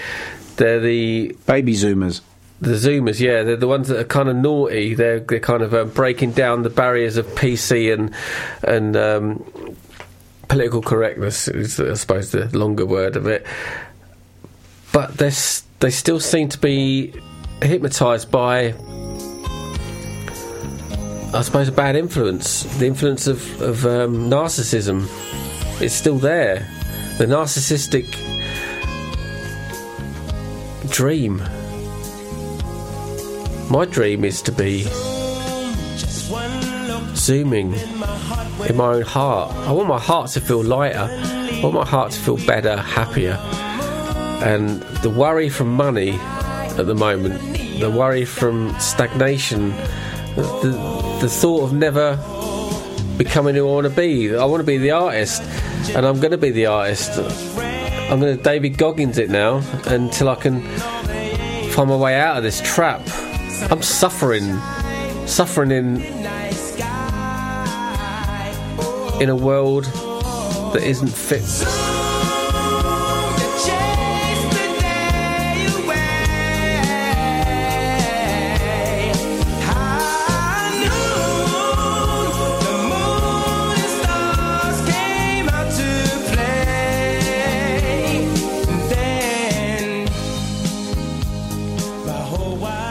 they're 0.58 0.80
the 0.80 1.34
Baby 1.46 1.72
zoomers. 1.74 2.20
the 2.60 2.72
Zoomers, 2.72 3.18
yeah, 3.20 3.42
they're 3.44 3.56
the 3.56 3.68
ones 3.68 3.88
that 3.88 3.98
are 3.98 4.04
kind 4.04 4.28
of 4.28 4.36
naughty. 4.36 4.94
They're 4.94 5.20
they're 5.20 5.40
kind 5.40 5.62
of 5.62 5.72
um, 5.72 5.90
breaking 5.90 6.32
down 6.32 6.62
the 6.62 6.70
barriers 6.70 7.16
of 7.16 7.26
PC 7.28 7.92
and 7.92 8.12
and 8.62 8.96
um, 8.96 9.76
political 10.48 10.82
correctness 10.82 11.48
is, 11.48 11.78
I 11.80 11.94
suppose, 11.94 12.32
the 12.32 12.46
longer 12.56 12.84
word 12.84 13.16
of 13.16 13.26
it. 13.26 13.46
But 14.92 15.16
they 15.18 15.30
they 15.80 15.90
still 15.90 16.20
seem 16.20 16.48
to 16.48 16.58
be 16.58 17.14
hypnotised 17.62 18.30
by, 18.30 18.74
I 21.34 21.42
suppose, 21.42 21.68
a 21.68 21.72
bad 21.72 21.94
influence. 21.96 22.64
The 22.78 22.86
influence 22.86 23.26
of 23.26 23.62
of 23.62 23.86
um, 23.86 24.28
narcissism 24.30 25.06
is 25.80 25.92
still 25.94 26.18
there. 26.18 26.66
the 27.18 27.26
narcissistic 27.26 28.06
dream. 30.90 31.42
My 33.70 33.84
dream 33.84 34.24
is 34.24 34.42
to 34.42 34.52
be 34.52 34.82
zooming 37.14 37.74
in 38.68 38.76
my 38.76 38.94
own 38.94 39.02
heart. 39.02 39.54
I 39.54 39.72
want 39.72 39.88
my 39.88 39.98
heart 39.98 40.30
to 40.30 40.40
feel 40.40 40.62
lighter. 40.62 41.08
I 41.10 41.60
want 41.62 41.74
my 41.74 41.86
heart 41.86 42.12
to 42.12 42.18
feel 42.18 42.38
better, 42.46 42.76
happier. 42.76 43.34
And 44.42 44.80
the 45.02 45.10
worry 45.10 45.48
from 45.48 45.74
money 45.74 46.12
at 46.12 46.86
the 46.86 46.94
moment, 46.94 47.40
the 47.80 47.90
worry 47.90 48.24
from 48.24 48.74
stagnation, 48.80 49.70
the, 50.36 51.18
the 51.20 51.28
thought 51.28 51.64
of 51.64 51.72
never 51.72 52.16
becoming 53.16 53.54
who 53.56 53.68
I 53.68 53.72
want 53.72 53.84
to 53.84 53.90
be. 53.90 54.34
I 54.34 54.44
want 54.44 54.60
to 54.60 54.66
be 54.66 54.78
the 54.78 54.92
artist, 54.92 55.42
and 55.94 56.06
I'm 56.06 56.20
going 56.20 56.30
to 56.30 56.38
be 56.38 56.50
the 56.50 56.66
artist. 56.66 57.18
I'm 58.10 58.20
going 58.20 58.36
to 58.36 58.42
David 58.42 58.78
Goggins 58.78 59.18
it 59.18 59.28
now 59.28 59.62
until 59.86 60.30
I 60.30 60.34
can 60.34 60.62
find 61.72 61.90
my 61.90 61.96
way 61.96 62.18
out 62.18 62.38
of 62.38 62.42
this 62.42 62.62
trap. 62.62 63.02
I'm 63.70 63.82
suffering, 63.82 64.58
suffering 65.26 65.70
in 65.70 66.00
in 69.20 69.28
a 69.28 69.36
world 69.36 69.84
that 70.72 70.82
isn't 70.82 71.08
fit. 71.08 71.87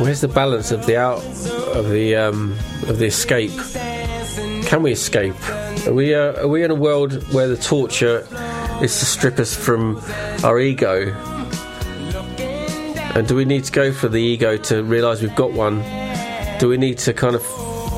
Where's 0.08 0.22
the 0.22 0.30
balance 0.30 0.72
of 0.72 0.86
the 0.86 0.96
out 0.96 1.22
of 1.76 1.90
the 1.90 2.16
um, 2.16 2.54
of 2.88 2.98
the 2.98 3.08
escape? 3.08 3.52
Can 4.66 4.82
we 4.82 4.94
escape? 4.94 5.36
Are 5.86 5.92
we 5.92 6.16
uh, 6.16 6.44
are 6.44 6.48
we 6.48 6.64
in 6.64 6.72
a 6.72 6.76
world 6.76 7.22
where 7.34 7.50
the 7.50 7.58
torture 7.58 8.26
is 8.82 8.98
to 9.00 9.06
strip 9.06 9.38
us 9.38 9.54
from 9.54 10.02
our 10.46 10.62
ego? 10.62 11.12
And 13.16 13.28
do 13.28 13.36
we 13.36 13.44
need 13.44 13.66
to 13.66 13.72
go 13.74 13.92
for 13.92 14.08
the 14.08 14.22
ego 14.22 14.56
to 14.56 14.82
realise 14.82 15.22
we've 15.22 15.36
got 15.36 15.52
one? 15.52 15.84
Do 16.58 16.70
we 16.70 16.78
need 16.78 17.00
to 17.00 17.14
kind 17.14 17.36
of 17.36 17.44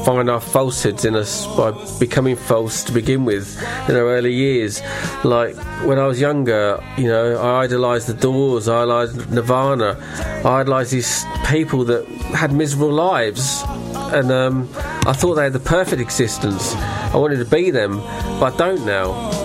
find 0.09 0.27
our 0.27 0.41
falsehoods 0.41 1.05
in 1.05 1.15
us 1.15 1.45
by 1.55 1.69
becoming 1.99 2.35
false 2.35 2.83
to 2.83 2.91
begin 2.91 3.25
with 3.25 3.61
in 3.87 3.95
our 3.95 4.07
early 4.09 4.33
years? 4.33 4.81
Like 5.23 5.55
when 5.85 5.99
I 5.99 6.07
was 6.07 6.19
younger, 6.19 6.83
you 6.97 7.07
know, 7.07 7.37
I 7.37 7.65
idolised 7.65 8.07
the 8.07 8.15
Doors, 8.15 8.67
I 8.67 8.81
idolised 8.81 9.29
Nirvana, 9.29 9.95
I 10.43 10.61
idolised 10.61 10.91
these 10.93 11.25
people 11.45 11.83
that 11.85 12.07
had 12.33 12.51
miserable 12.51 12.91
lives, 12.91 13.63
and 14.11 14.31
um, 14.31 14.67
I 15.05 15.13
thought 15.13 15.35
they 15.35 15.43
had 15.43 15.53
the 15.53 15.59
perfect 15.59 16.01
existence. 16.01 16.73
I 17.13 17.17
wanted 17.17 17.37
to 17.37 17.45
be 17.45 17.69
them, 17.69 17.99
but 18.39 18.55
I 18.55 18.57
don't 18.57 18.87
now. 18.87 19.38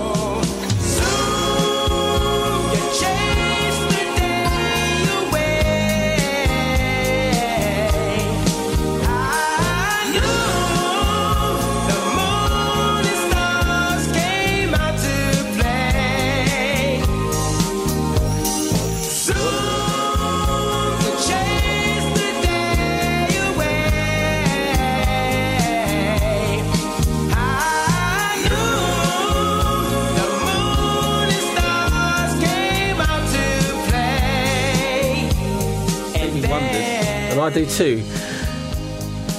Do 37.55 37.65
too. 37.67 38.05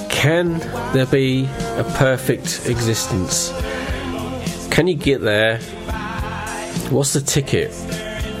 Can 0.08 0.58
there 0.94 1.06
be 1.06 1.44
a 1.44 1.84
perfect 1.96 2.66
existence? 2.66 3.52
Can 4.70 4.86
you 4.86 4.94
get 4.94 5.20
there? 5.20 5.58
What's 6.90 7.12
the 7.12 7.20
ticket? 7.20 7.74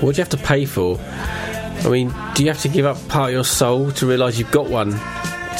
What 0.00 0.14
do 0.14 0.18
you 0.18 0.24
have 0.24 0.30
to 0.30 0.38
pay 0.38 0.64
for? 0.64 0.98
I 0.98 1.88
mean, 1.90 2.12
do 2.34 2.42
you 2.42 2.48
have 2.48 2.62
to 2.62 2.68
give 2.68 2.86
up 2.86 2.96
part 3.08 3.28
of 3.28 3.34
your 3.34 3.44
soul 3.44 3.92
to 3.92 4.06
realise 4.06 4.38
you've 4.38 4.50
got 4.50 4.68
one? 4.70 4.90
Do 4.90 4.96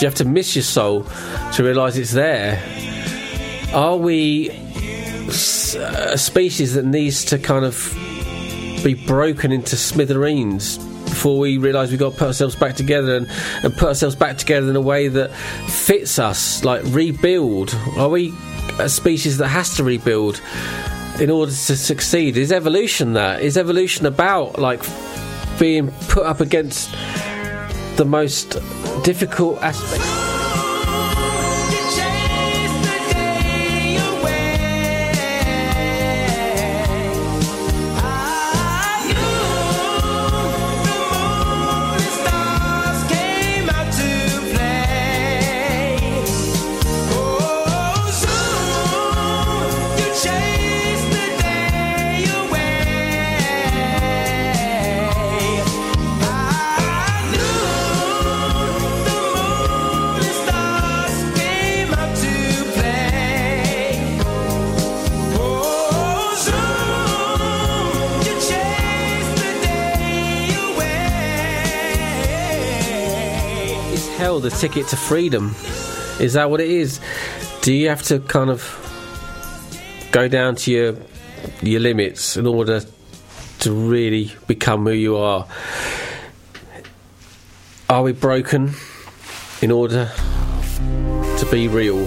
you 0.01 0.07
have 0.07 0.15
to 0.17 0.25
miss 0.25 0.57
your 0.57 0.63
soul 0.63 1.07
to 1.53 1.63
realise 1.63 1.97
it's 1.97 2.13
there? 2.13 2.63
Are 3.75 3.97
we 3.97 4.49
a 4.49 6.17
species 6.17 6.75
that 6.75 6.87
needs 6.87 7.25
to 7.27 7.39
kind 7.39 7.67
of 7.67 7.93
be 8.83 8.95
broken 8.95 9.53
into 9.53 9.77
smithereens 9.77 10.79
before 11.17 11.39
we 11.39 11.57
realise 11.57 11.89
we've 11.89 11.99
got 11.99 12.13
to 12.13 12.19
put 12.19 12.27
ourselves 12.27 12.55
back 12.55 12.77
together 12.77 13.17
and, 13.17 13.27
and 13.63 13.75
put 13.75 13.89
ourselves 13.89 14.15
back 14.15 14.37
together 14.37 14.69
in 14.69 14.77
a 14.77 14.81
way 14.83 15.09
that 15.09 15.33
fits 15.67 16.19
us, 16.19 16.63
like 16.63 16.83
rebuild? 16.85 17.75
Are 17.97 18.11
we 18.11 18.35
a 18.79 18.87
species 18.87 19.39
that 19.39 19.49
has 19.49 19.75
to 19.77 19.85
rebuild 19.85 20.43
in 21.19 21.31
order 21.31 21.51
to 21.51 21.77
succeed? 21.77 22.37
Is 22.37 22.53
evolution 22.53 23.15
that? 23.15 23.41
Is 23.41 23.57
evolution 23.57 24.05
about 24.05 24.59
like 24.59 24.83
being 25.59 25.91
put 26.09 26.27
up 26.27 26.41
against 26.41 26.93
the 27.97 28.05
most 28.07 28.51
difficult 29.03 29.63
aspect? 29.63 30.26
The 74.48 74.56
ticket 74.56 74.86
to 74.86 74.97
freedom? 74.97 75.56
Is 76.20 76.35
that 76.35 76.51
what 76.51 76.60
it 76.60 76.70
is? 76.70 77.01
Do 77.62 77.73
you 77.73 77.89
have 77.89 78.02
to 78.05 78.20
kind 78.20 78.48
of 78.48 78.62
go 80.12 80.28
down 80.28 80.55
to 80.56 80.70
your 80.70 80.97
your 81.62 81.81
limits 81.81 82.36
in 82.36 82.47
order 82.47 82.81
to 83.59 83.73
really 83.73 84.32
become 84.47 84.85
who 84.85 84.93
you 84.93 85.16
are? 85.16 85.48
Are 87.89 88.02
we 88.05 88.12
broken 88.12 88.74
in 89.62 89.73
order 89.73 90.12
to 91.39 91.48
be 91.51 91.66
real? 91.66 92.05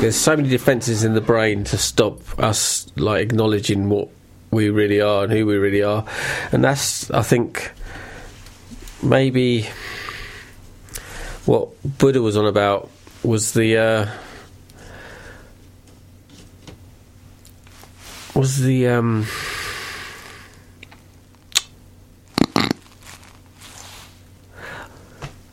There's 0.00 0.16
so 0.16 0.36
many 0.36 0.50
defences 0.50 1.02
in 1.02 1.14
the 1.14 1.22
brain 1.22 1.64
to 1.64 1.78
stop 1.78 2.20
us 2.38 2.86
like 2.96 3.22
acknowledging 3.22 3.88
what 3.88 4.08
we 4.50 4.68
really 4.68 5.00
are 5.00 5.24
and 5.24 5.32
who 5.32 5.46
we 5.46 5.56
really 5.56 5.82
are, 5.82 6.04
and 6.52 6.62
that's 6.62 7.10
I 7.10 7.22
think 7.22 7.72
maybe 9.02 9.68
what 11.44 11.68
Buddha 11.98 12.20
was 12.22 12.36
on 12.36 12.46
about 12.46 12.90
was 13.22 13.52
the 13.52 13.76
uh, 13.76 14.08
was 18.34 18.60
the 18.60 18.88
um, 18.88 19.26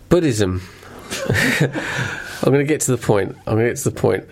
Buddhism. 0.10 0.62
I'm 1.62 2.52
going 2.52 2.60
to 2.60 2.66
get 2.66 2.82
to 2.82 2.92
the 2.96 2.98
point. 2.98 3.36
I'm 3.48 3.56
going 3.56 3.66
to 3.66 3.72
get 3.72 3.78
to 3.78 3.90
the 3.90 4.00
point. 4.00 4.26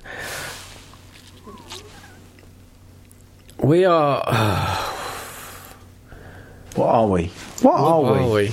We 3.58 3.86
are. 3.86 4.88
What 6.76 6.88
are 6.88 7.06
we? 7.08 7.26
What, 7.62 7.74
are, 7.76 8.02
What 8.02 8.14
we? 8.14 8.20
are 8.20 8.30
we? 8.32 8.52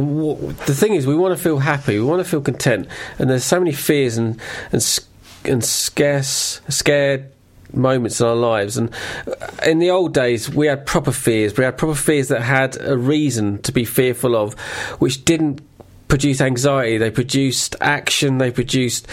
The 0.00 0.74
thing 0.74 0.94
is, 0.94 1.06
we 1.06 1.14
want 1.14 1.36
to 1.36 1.42
feel 1.42 1.58
happy. 1.58 1.98
We 1.98 2.04
want 2.04 2.22
to 2.22 2.28
feel 2.28 2.40
content, 2.40 2.88
and 3.18 3.28
there's 3.28 3.44
so 3.44 3.58
many 3.58 3.72
fears 3.72 4.16
and 4.16 4.40
and 4.72 5.00
and 5.44 5.64
scarce, 5.64 6.60
scared 6.68 7.32
moments 7.74 8.20
in 8.20 8.26
our 8.26 8.34
lives. 8.34 8.76
And 8.76 8.90
uh, 9.26 9.46
in 9.66 9.78
the 9.78 9.90
old 9.90 10.14
days, 10.14 10.48
we 10.48 10.66
had 10.66 10.86
proper 10.86 11.12
fears. 11.12 11.56
We 11.56 11.64
had 11.64 11.76
proper 11.78 11.94
fears 11.94 12.28
that 12.28 12.42
had 12.42 12.80
a 12.80 12.96
reason 12.96 13.60
to 13.62 13.72
be 13.72 13.84
fearful 13.84 14.36
of, 14.36 14.54
which 14.98 15.24
didn't 15.24 15.60
produce 16.08 16.40
anxiety. 16.40 16.98
They 16.98 17.10
produced 17.10 17.76
action. 17.80 18.38
They 18.38 18.50
produced 18.50 19.06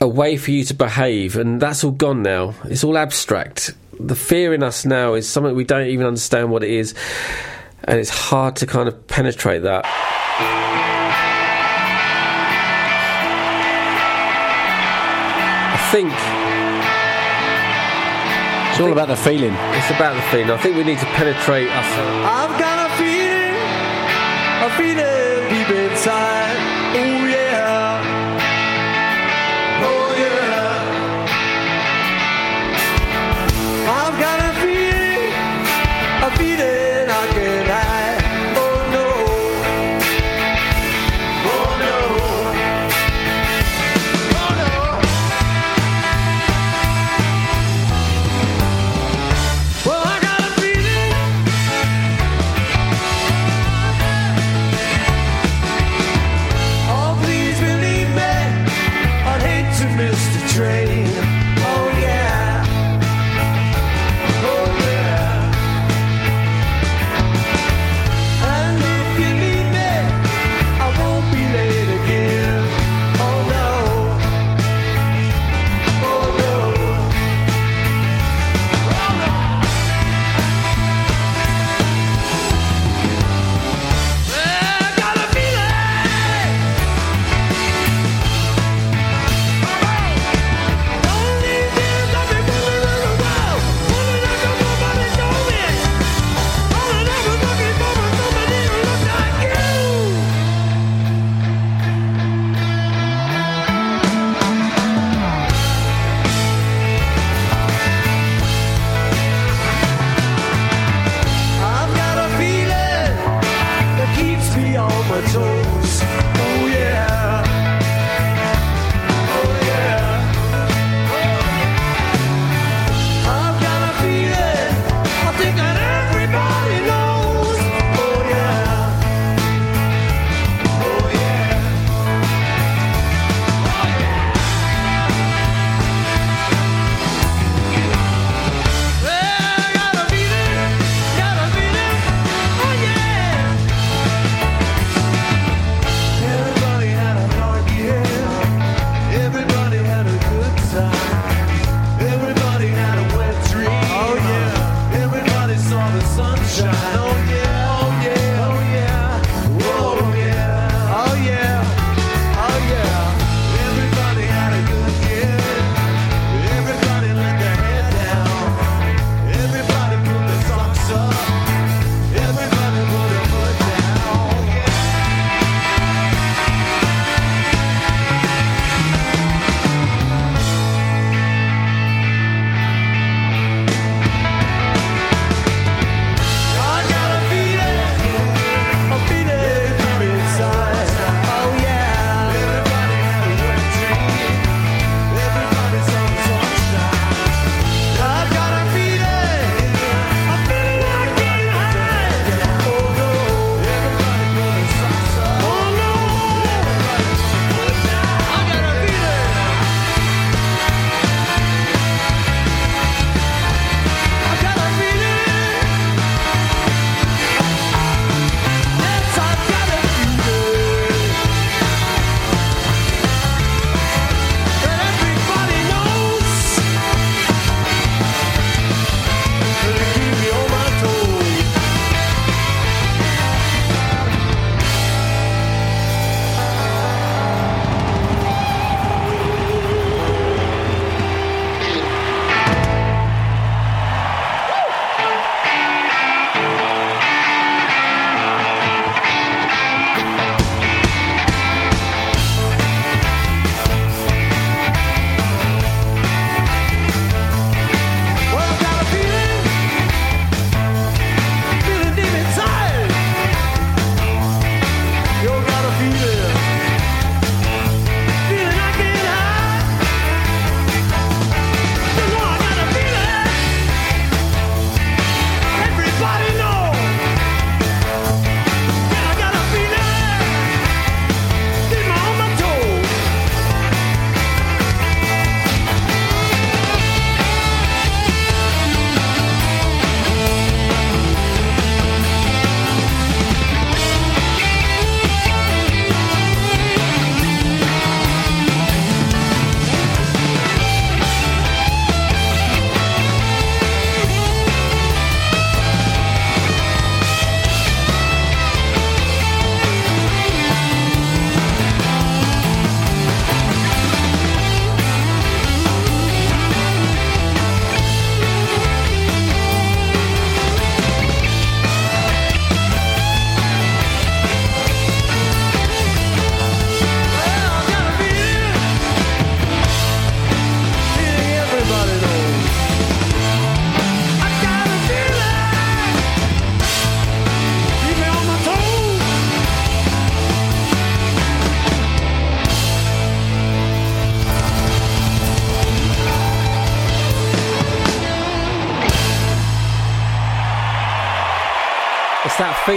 a 0.00 0.08
way 0.08 0.36
for 0.36 0.50
you 0.50 0.64
to 0.64 0.74
behave, 0.74 1.36
and 1.36 1.60
that's 1.60 1.84
all 1.84 1.92
gone 1.92 2.22
now. 2.22 2.54
It's 2.64 2.84
all 2.84 2.98
abstract. 2.98 3.74
The 3.98 4.16
fear 4.16 4.52
in 4.52 4.62
us 4.62 4.84
now 4.84 5.14
is 5.14 5.28
something 5.28 5.54
we 5.54 5.64
don't 5.64 5.86
even 5.86 6.06
understand 6.06 6.50
what 6.50 6.64
it 6.64 6.70
is, 6.70 6.94
and 7.86 7.98
it's 7.98 8.10
hard 8.10 8.56
to 8.56 8.66
kind 8.66 8.88
of 8.88 9.06
penetrate 9.06 9.62
that. 9.62 9.84
I 15.74 15.78
think 15.92 16.12
It's 18.70 18.80
all 18.80 18.92
about 18.92 19.08
the 19.08 19.16
feeling. 19.16 19.54
it's 19.78 19.90
about 19.90 20.14
the 20.14 20.22
feeling. 20.30 20.50
I 20.50 20.58
think 20.58 20.76
we 20.76 20.84
need 20.84 20.98
to 20.98 21.06
penetrate 21.06 21.68
ourselves. 21.70 22.73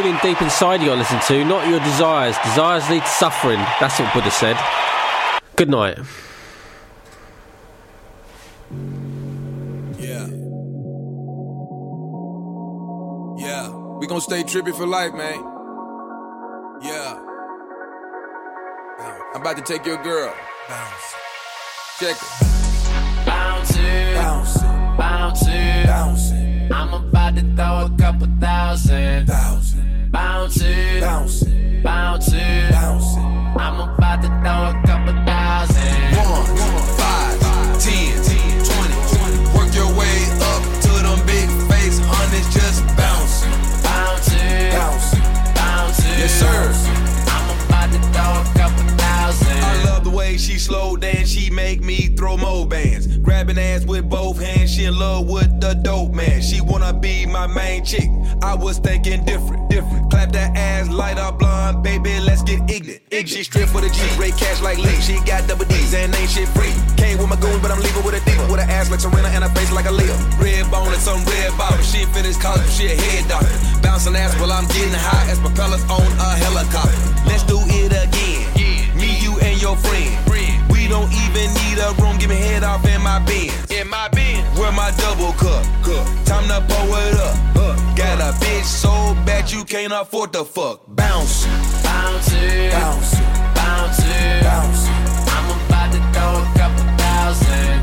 Feeling 0.02 0.20
deep 0.22 0.40
inside 0.44 0.80
you 0.80 0.88
got 0.88 0.94
to 0.94 1.00
listen 1.00 1.20
to, 1.22 1.44
not 1.44 1.68
your 1.68 1.80
desires. 1.80 2.38
Desires 2.44 2.88
lead 2.88 3.02
to 3.02 3.08
suffering. 3.08 3.58
That's 3.80 4.00
what 4.00 4.14
Buddha 4.14 4.30
said. 4.30 4.56
Good 5.56 5.70
night. 5.70 5.98
Yeah. 9.98 10.28
Yeah. 13.40 13.70
We 13.98 14.06
gonna 14.06 14.22
stay 14.22 14.44
trippy 14.44 14.76
for 14.76 14.86
life, 14.86 15.14
man. 15.14 15.40
Yeah. 16.84 17.18
I'm 19.34 19.42
about 19.42 19.58
to 19.58 19.64
take 19.64 19.84
your 19.84 19.98
girl. 20.04 20.32
Bounce. 20.70 21.16
Check 22.00 22.18
it. 22.18 23.26
Bouncing, 23.26 24.14
bouncing, 24.14 24.96
bouncing, 24.96 25.86
bouncing. 25.88 26.72
I'm 26.72 26.94
about 26.94 27.36
to 27.36 27.42
throw 27.56 27.86
a 27.86 27.98
couple 27.98 28.28
thousand, 28.40 29.26
thousand, 29.26 29.57
bouncing, 30.12 31.02
bouncing, 31.02 31.82
bouncing. 31.84 32.74
I'm 33.60 33.80
about 33.80 34.22
to 34.22 34.28
throw 34.28 34.70
a 34.70 34.84
couple 34.86 35.14
thousand. 35.26 36.16
One, 36.18 36.46
five, 36.98 37.40
ten, 37.82 38.14
twenty. 38.64 39.58
Work 39.58 39.74
your 39.74 39.92
way 39.98 40.18
up 40.42 40.64
to 40.84 40.92
them 41.04 41.20
big 41.26 41.50
face 41.70 42.00
hundreds. 42.00 42.54
Just 42.54 42.86
bounce, 42.96 43.44
bouncing, 43.84 44.72
bouncing. 45.56 46.20
Yes, 46.20 46.34
sir. 46.40 46.74
I'm 47.28 47.48
about 47.66 47.92
to 47.92 48.00
throw 48.14 48.32
a 48.32 48.58
couple 48.58 48.84
thousand. 48.84 49.07
I 49.28 49.84
love 49.84 50.06
the 50.06 50.10
way 50.10 50.38
she 50.38 50.58
slow 50.58 50.96
dance. 50.96 51.30
She 51.30 51.50
make 51.50 51.82
me 51.82 52.08
throw 52.16 52.38
more 52.38 52.66
bands. 52.66 53.18
Grabbing 53.18 53.58
ass 53.58 53.84
with 53.86 54.10
both 54.10 54.40
hands. 54.40 54.74
She 54.74 54.86
in 54.86 54.98
love 54.98 55.30
with 55.30 55.60
the 55.60 55.74
dope 55.74 56.14
man. 56.14 56.42
She 56.42 56.62
wanna 56.62 56.94
be 56.94 57.26
my 57.26 57.46
main 57.48 57.84
chick. 57.84 58.10
I 58.42 58.56
was 58.56 58.80
thinking 58.80 59.26
different, 59.26 59.70
different. 59.70 60.10
Clap 60.10 60.32
that 60.32 60.56
ass, 60.56 60.90
light 60.90 61.18
up 61.18 61.40
blonde, 61.40 61.84
baby. 61.84 62.20
Let's 62.22 62.42
get 62.44 62.70
ignorant. 62.70 63.02
She 63.28 63.44
strip 63.44 63.68
for 63.68 63.82
the 63.82 63.90
G, 63.90 64.00
rate 64.18 64.38
cash 64.38 64.62
like 64.62 64.78
Lee. 64.78 64.96
She 65.02 65.20
got 65.26 65.48
double 65.48 65.66
D's 65.66 65.94
and 65.94 66.16
ain't 66.16 66.30
shit 66.30 66.48
free. 66.50 66.72
Came 66.96 67.18
with 67.18 67.28
my 67.28 67.36
goons, 67.36 67.62
but 67.62 67.72
I'm 67.72 67.82
leaving 67.82 68.04
with 68.06 68.16
a 68.16 68.24
diva. 68.24 68.48
With 68.50 68.62
an 68.62 68.70
ass 68.70 68.90
like 68.90 69.02
Serena 69.02 69.28
and 69.28 69.44
a 69.44 69.50
face 69.50 69.72
like 69.74 69.88
a 69.88 69.92
Leo. 69.92 70.16
Red 70.40 70.72
bone 70.72 70.88
and 70.88 71.02
some 71.02 71.20
red 71.26 71.52
bottom. 71.58 71.84
She 71.84 72.06
finished 72.16 72.40
college, 72.40 72.70
she 72.72 72.88
a 72.88 72.96
head 72.96 73.28
doctor. 73.28 73.52
Bouncing 73.82 74.16
ass 74.16 74.40
while 74.40 74.54
I'm 74.54 74.68
getting 74.68 74.94
high 74.94 75.30
as 75.30 75.40
propellers 75.40 75.84
on 75.92 76.08
a 76.16 76.30
helicopter. 76.40 76.96
Let's 77.28 77.44
do 77.44 77.60
it 77.60 77.92
again. 77.92 78.27
Me, 79.68 79.74
you, 79.74 79.74
and 79.74 80.08
your 80.08 80.18
friend. 80.18 80.72
We 80.72 80.88
don't 80.88 81.12
even 81.12 81.54
need 81.54 81.78
a 81.78 81.94
room. 82.02 82.18
Give 82.18 82.30
me 82.30 82.36
head 82.38 82.64
off 82.64 82.86
in 82.88 83.02
my 83.02 83.20
Benz. 83.20 83.70
In 83.72 83.90
my 83.90 84.08
Benz. 84.10 84.58
Where 84.58 84.72
my 84.72 84.92
double 84.98 85.34
cup. 85.34 85.64
cup. 85.84 86.06
Time 86.26 86.48
to 86.48 86.62
pour 86.68 86.98
it 87.00 87.20
up. 87.20 87.36
Got 87.98 88.22
a 88.22 88.38
bitch 88.38 88.64
so 88.64 88.90
bad 89.26 89.52
you 89.52 89.64
can't 89.66 89.92
afford 89.92 90.32
to 90.34 90.46
fuck. 90.46 90.82
Bounce. 90.88 91.46
Bouncing, 91.84 92.70
Bouncing. 92.70 93.26
bouncing, 93.56 94.44
Bouncing. 94.44 94.94
I'm 95.34 95.66
about 95.66 95.92
to 95.92 96.00
throw 96.14 96.38
a 96.38 96.54
couple 96.56 96.86
thousand, 96.98 97.77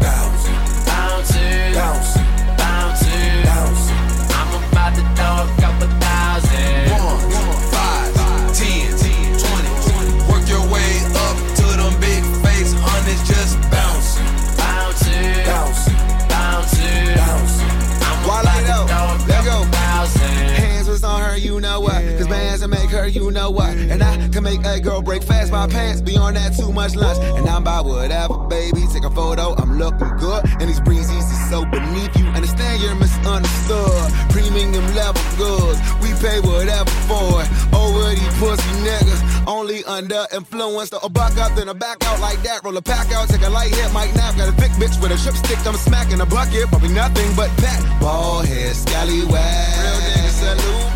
her, 23.04 23.08
you 23.08 23.30
know 23.30 23.50
what? 23.50 23.70
And 23.76 24.02
I 24.02 24.28
can 24.28 24.42
make 24.42 24.64
a 24.64 24.80
girl 24.80 25.02
break 25.02 25.22
fast 25.22 25.52
my 25.52 25.66
pants. 25.66 26.00
Beyond 26.00 26.36
that, 26.36 26.56
too 26.56 26.72
much 26.72 26.94
lunch. 26.94 27.18
And 27.36 27.48
I'm 27.48 27.64
by 27.64 27.80
whatever, 27.80 28.38
baby. 28.48 28.82
Take 28.92 29.04
a 29.04 29.10
photo, 29.10 29.54
I'm 29.56 29.78
looking 29.78 30.16
good. 30.16 30.44
And 30.60 30.68
these 30.68 30.80
breezes 30.80 31.12
is 31.12 31.50
so 31.50 31.64
beneath 31.66 32.16
you. 32.16 32.26
Understand 32.32 32.82
you're 32.82 32.94
misunderstood. 32.94 34.12
Premium 34.30 34.86
level 34.94 35.22
goods. 35.36 35.78
We 36.00 36.10
pay 36.20 36.40
whatever 36.40 36.90
for 37.08 37.42
it. 37.42 37.48
Over 37.74 38.10
these 38.16 38.34
pussy 38.40 38.74
niggas. 38.80 39.20
Only 39.46 39.84
under 39.84 40.24
influence. 40.32 40.90
So 40.90 40.98
a 41.02 41.08
buck 41.08 41.36
up, 41.38 41.54
then 41.56 41.68
a 41.68 41.74
back 41.74 42.04
out 42.06 42.20
like 42.20 42.42
that. 42.42 42.64
Roll 42.64 42.76
a 42.76 42.82
pack 42.82 43.12
out, 43.12 43.28
take 43.28 43.42
a 43.42 43.50
light 43.50 43.74
hit, 43.74 43.92
might 43.92 44.14
nap. 44.14 44.36
Got 44.36 44.48
a 44.48 44.52
thick 44.52 44.72
bitch 44.72 45.00
with 45.02 45.12
a 45.12 45.18
trip 45.22 45.36
stick, 45.36 45.58
I'm 45.66 45.74
smacking 45.74 46.20
a 46.20 46.26
bucket. 46.26 46.68
Probably 46.68 46.88
nothing 46.88 47.28
but 47.36 47.54
that. 47.58 47.80
Ball 48.00 48.40
head, 48.40 48.74
scallywag. 48.74 49.28
Real 49.28 49.98
nigga 50.00 50.30
salute 50.30 50.93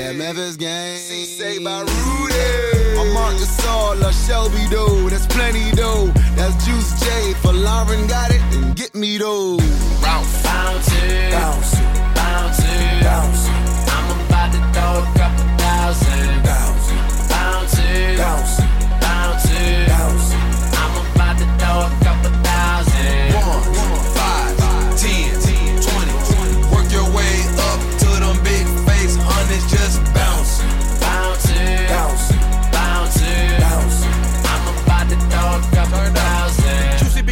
that 0.00 0.16
Memphis 0.16 0.56
game. 0.56 0.96
Say 0.98 1.58
by 1.58 1.80
Rudy. 1.80 2.98
I'm 2.98 3.12
Marcus 3.14 3.56
Gasol, 3.56 4.02
a 4.08 4.12
Shelby 4.12 4.64
though. 4.70 5.08
That's 5.08 5.26
plenty 5.26 5.70
though. 5.72 6.06
That's 6.36 6.54
Juicy 6.64 7.04
J. 7.04 7.34
For 7.42 7.52
Lauren 7.52 8.06
got 8.06 8.30
it, 8.30 8.42
and 8.54 8.76
get 8.76 8.94
me 8.94 9.18
though. 9.18 9.58
Bouncing, 10.00 10.42
Bouncing. 10.42 11.88
bouncing, 12.14 13.00
Bouncing. 13.06 13.60
I'm 13.94 14.06
about 14.26 14.50
to 14.54 14.60
throw 14.72 14.94
a 15.00 15.18
couple 15.18 15.46
thousand. 15.58 16.42
Bouncing. 16.44 17.28
Bouncing, 17.28 18.16
Bouncing. 18.16 18.59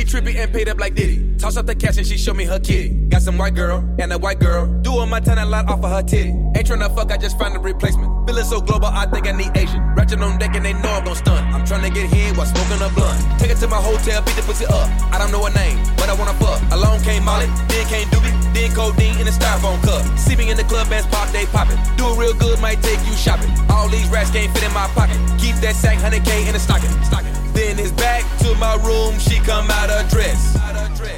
Trippy 0.09 0.35
and 0.37 0.53
paid 0.53 0.69
up 0.69 0.81
like 0.81 0.95
Diddy. 0.95 1.37
Toss 1.37 1.57
up 1.57 1.67
the 1.67 1.75
cash 1.75 1.99
and 1.99 2.07
she 2.07 2.17
show 2.17 2.33
me 2.33 2.45
her 2.45 2.59
kitty. 2.59 2.89
Got 3.09 3.23
some 3.23 3.37
white 3.37 3.55
girl 3.55 3.85
and 3.99 4.13
a 4.13 4.19
white 4.19 4.41
girl. 4.41 4.67
Doing 4.81 5.09
my 5.11 5.21
ten 5.21 5.39
a 5.39 5.45
lot 5.45 5.69
off 5.69 5.85
of 5.85 5.91
her 5.91 6.03
titty. 6.03 6.31
Ain't 6.57 6.67
tryna 6.67 6.95
fuck, 6.95 7.13
I 7.13 7.19
just 7.19 7.39
find 7.39 7.55
a 7.55 7.59
replacement. 7.59 8.27
Feeling 8.27 8.45
so 8.45 8.61
global, 8.61 8.89
I 8.89 9.05
think 9.07 9.29
I 9.29 9.33
need 9.33 9.55
Asian. 9.55 9.81
Ratchet 9.95 10.21
on 10.21 10.39
deck 10.39 10.57
and 10.57 10.65
they 10.65 10.73
know 10.73 10.89
I'm 10.89 11.05
gon' 11.05 11.15
stun. 11.15 11.45
I'm 11.53 11.65
tryna 11.65 11.93
get 11.93 12.09
hit 12.09 12.37
while 12.37 12.47
smoking 12.47 12.81
a 12.81 12.89
blunt. 12.95 13.21
Take 13.39 13.51
it 13.51 13.59
to 13.59 13.69
my 13.69 13.77
hotel, 13.77 14.23
beat 14.23 14.37
the 14.37 14.43
pussy 14.43 14.65
up. 14.67 14.89
I 15.13 15.19
don't 15.19 15.31
know 15.31 15.45
her 15.45 15.53
name, 15.53 15.79
but 15.97 16.09
I 16.09 16.15
wanna 16.15 16.35
fuck. 16.41 16.61
Along 16.73 17.01
came 17.03 17.25
Molly, 17.25 17.47
then 17.69 17.87
came 17.87 18.09
Doobie, 18.09 18.33
then 18.55 18.73
codeine 18.73 19.21
in 19.21 19.29
a 19.29 19.31
styrofoam 19.31 19.83
cup. 19.85 20.03
See 20.19 20.37
me 20.37 20.51
in 20.51 20.57
the 20.57 20.65
club, 20.65 20.89
bands 20.89 21.07
pop, 21.09 21.29
they 21.31 21.45
poppin'. 21.47 21.79
Do 21.97 22.09
it 22.09 22.19
real 22.19 22.35
good, 22.35 22.59
might 22.61 22.81
take 22.83 23.01
you 23.05 23.13
shopping. 23.13 23.53
All 23.69 23.89
these 23.89 24.09
rats 24.09 24.31
can't 24.31 24.53
fit 24.55 24.65
in 24.65 24.73
my 24.73 24.89
pocket. 24.97 25.21
Keep 25.39 25.57
that 25.61 25.77
sack, 25.77 25.99
100K 25.99 26.47
in 26.47 26.55
the 26.55 26.61
stocking. 26.61 26.91
stocking. 27.05 27.48
Then 27.59 27.77
it's 27.81 27.91
back 27.91 28.23
to 28.39 28.55
my 28.55 28.77
room, 28.87 29.19
she 29.19 29.41
come 29.41 29.69
out 29.69 29.91
of 29.91 30.09
dress. 30.09 30.57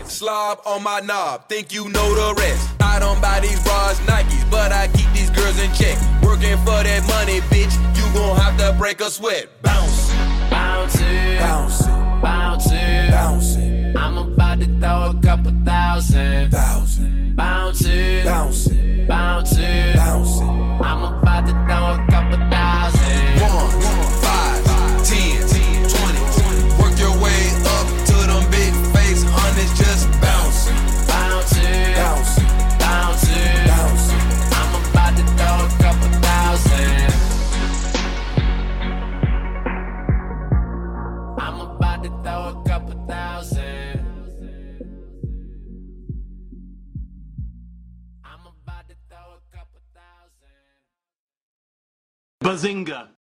Slob 0.06 0.60
on 0.64 0.82
my 0.82 1.00
knob, 1.00 1.46
think 1.50 1.70
you 1.70 1.90
know 1.90 2.14
the 2.14 2.40
rest. 2.40 2.66
I 2.80 2.98
don't 2.98 3.20
buy 3.20 3.40
these 3.40 3.62
bras, 3.62 4.00
Nikes, 4.08 4.50
but 4.50 4.72
I 4.72 4.88
keep 4.88 5.12
these 5.12 5.28
girls 5.28 5.58
in 5.60 5.70
check. 5.74 5.98
Working 6.22 6.56
for 6.64 6.80
that 6.82 7.04
money, 7.06 7.40
bitch, 7.52 7.74
you 7.94 8.04
gon' 8.14 8.36
have 8.38 8.56
to 8.56 8.74
break 8.78 9.02
a 9.02 9.10
sweat. 9.10 9.48
Bounce, 9.60 10.10
Bouncing, 10.50 11.36
bouncing, 11.38 12.20
bouncing, 12.22 13.10
bouncing, 13.10 13.96
I'm 13.98 14.16
about 14.16 14.60
to 14.60 14.66
throw 14.80 15.10
a 15.10 15.20
couple 15.22 15.52
thousand. 15.62 16.50
bouncing, 16.52 17.34
Bouncing, 17.34 18.24
bouncing, 18.24 19.06
bouncing, 19.06 19.94
bouncing. 19.94 20.48
I'm 20.48 21.02
about 21.04 21.46
to 21.46 21.52
throw 21.52 21.84
a 21.92 22.06
couple 22.10 22.38
thousand. 22.48 23.40
One, 23.42 23.80
five, 23.82 24.19
throw 42.30 42.48
a 42.48 42.68
couple 42.68 43.06
thousand. 43.08 44.00
Bazinga. 52.42 53.19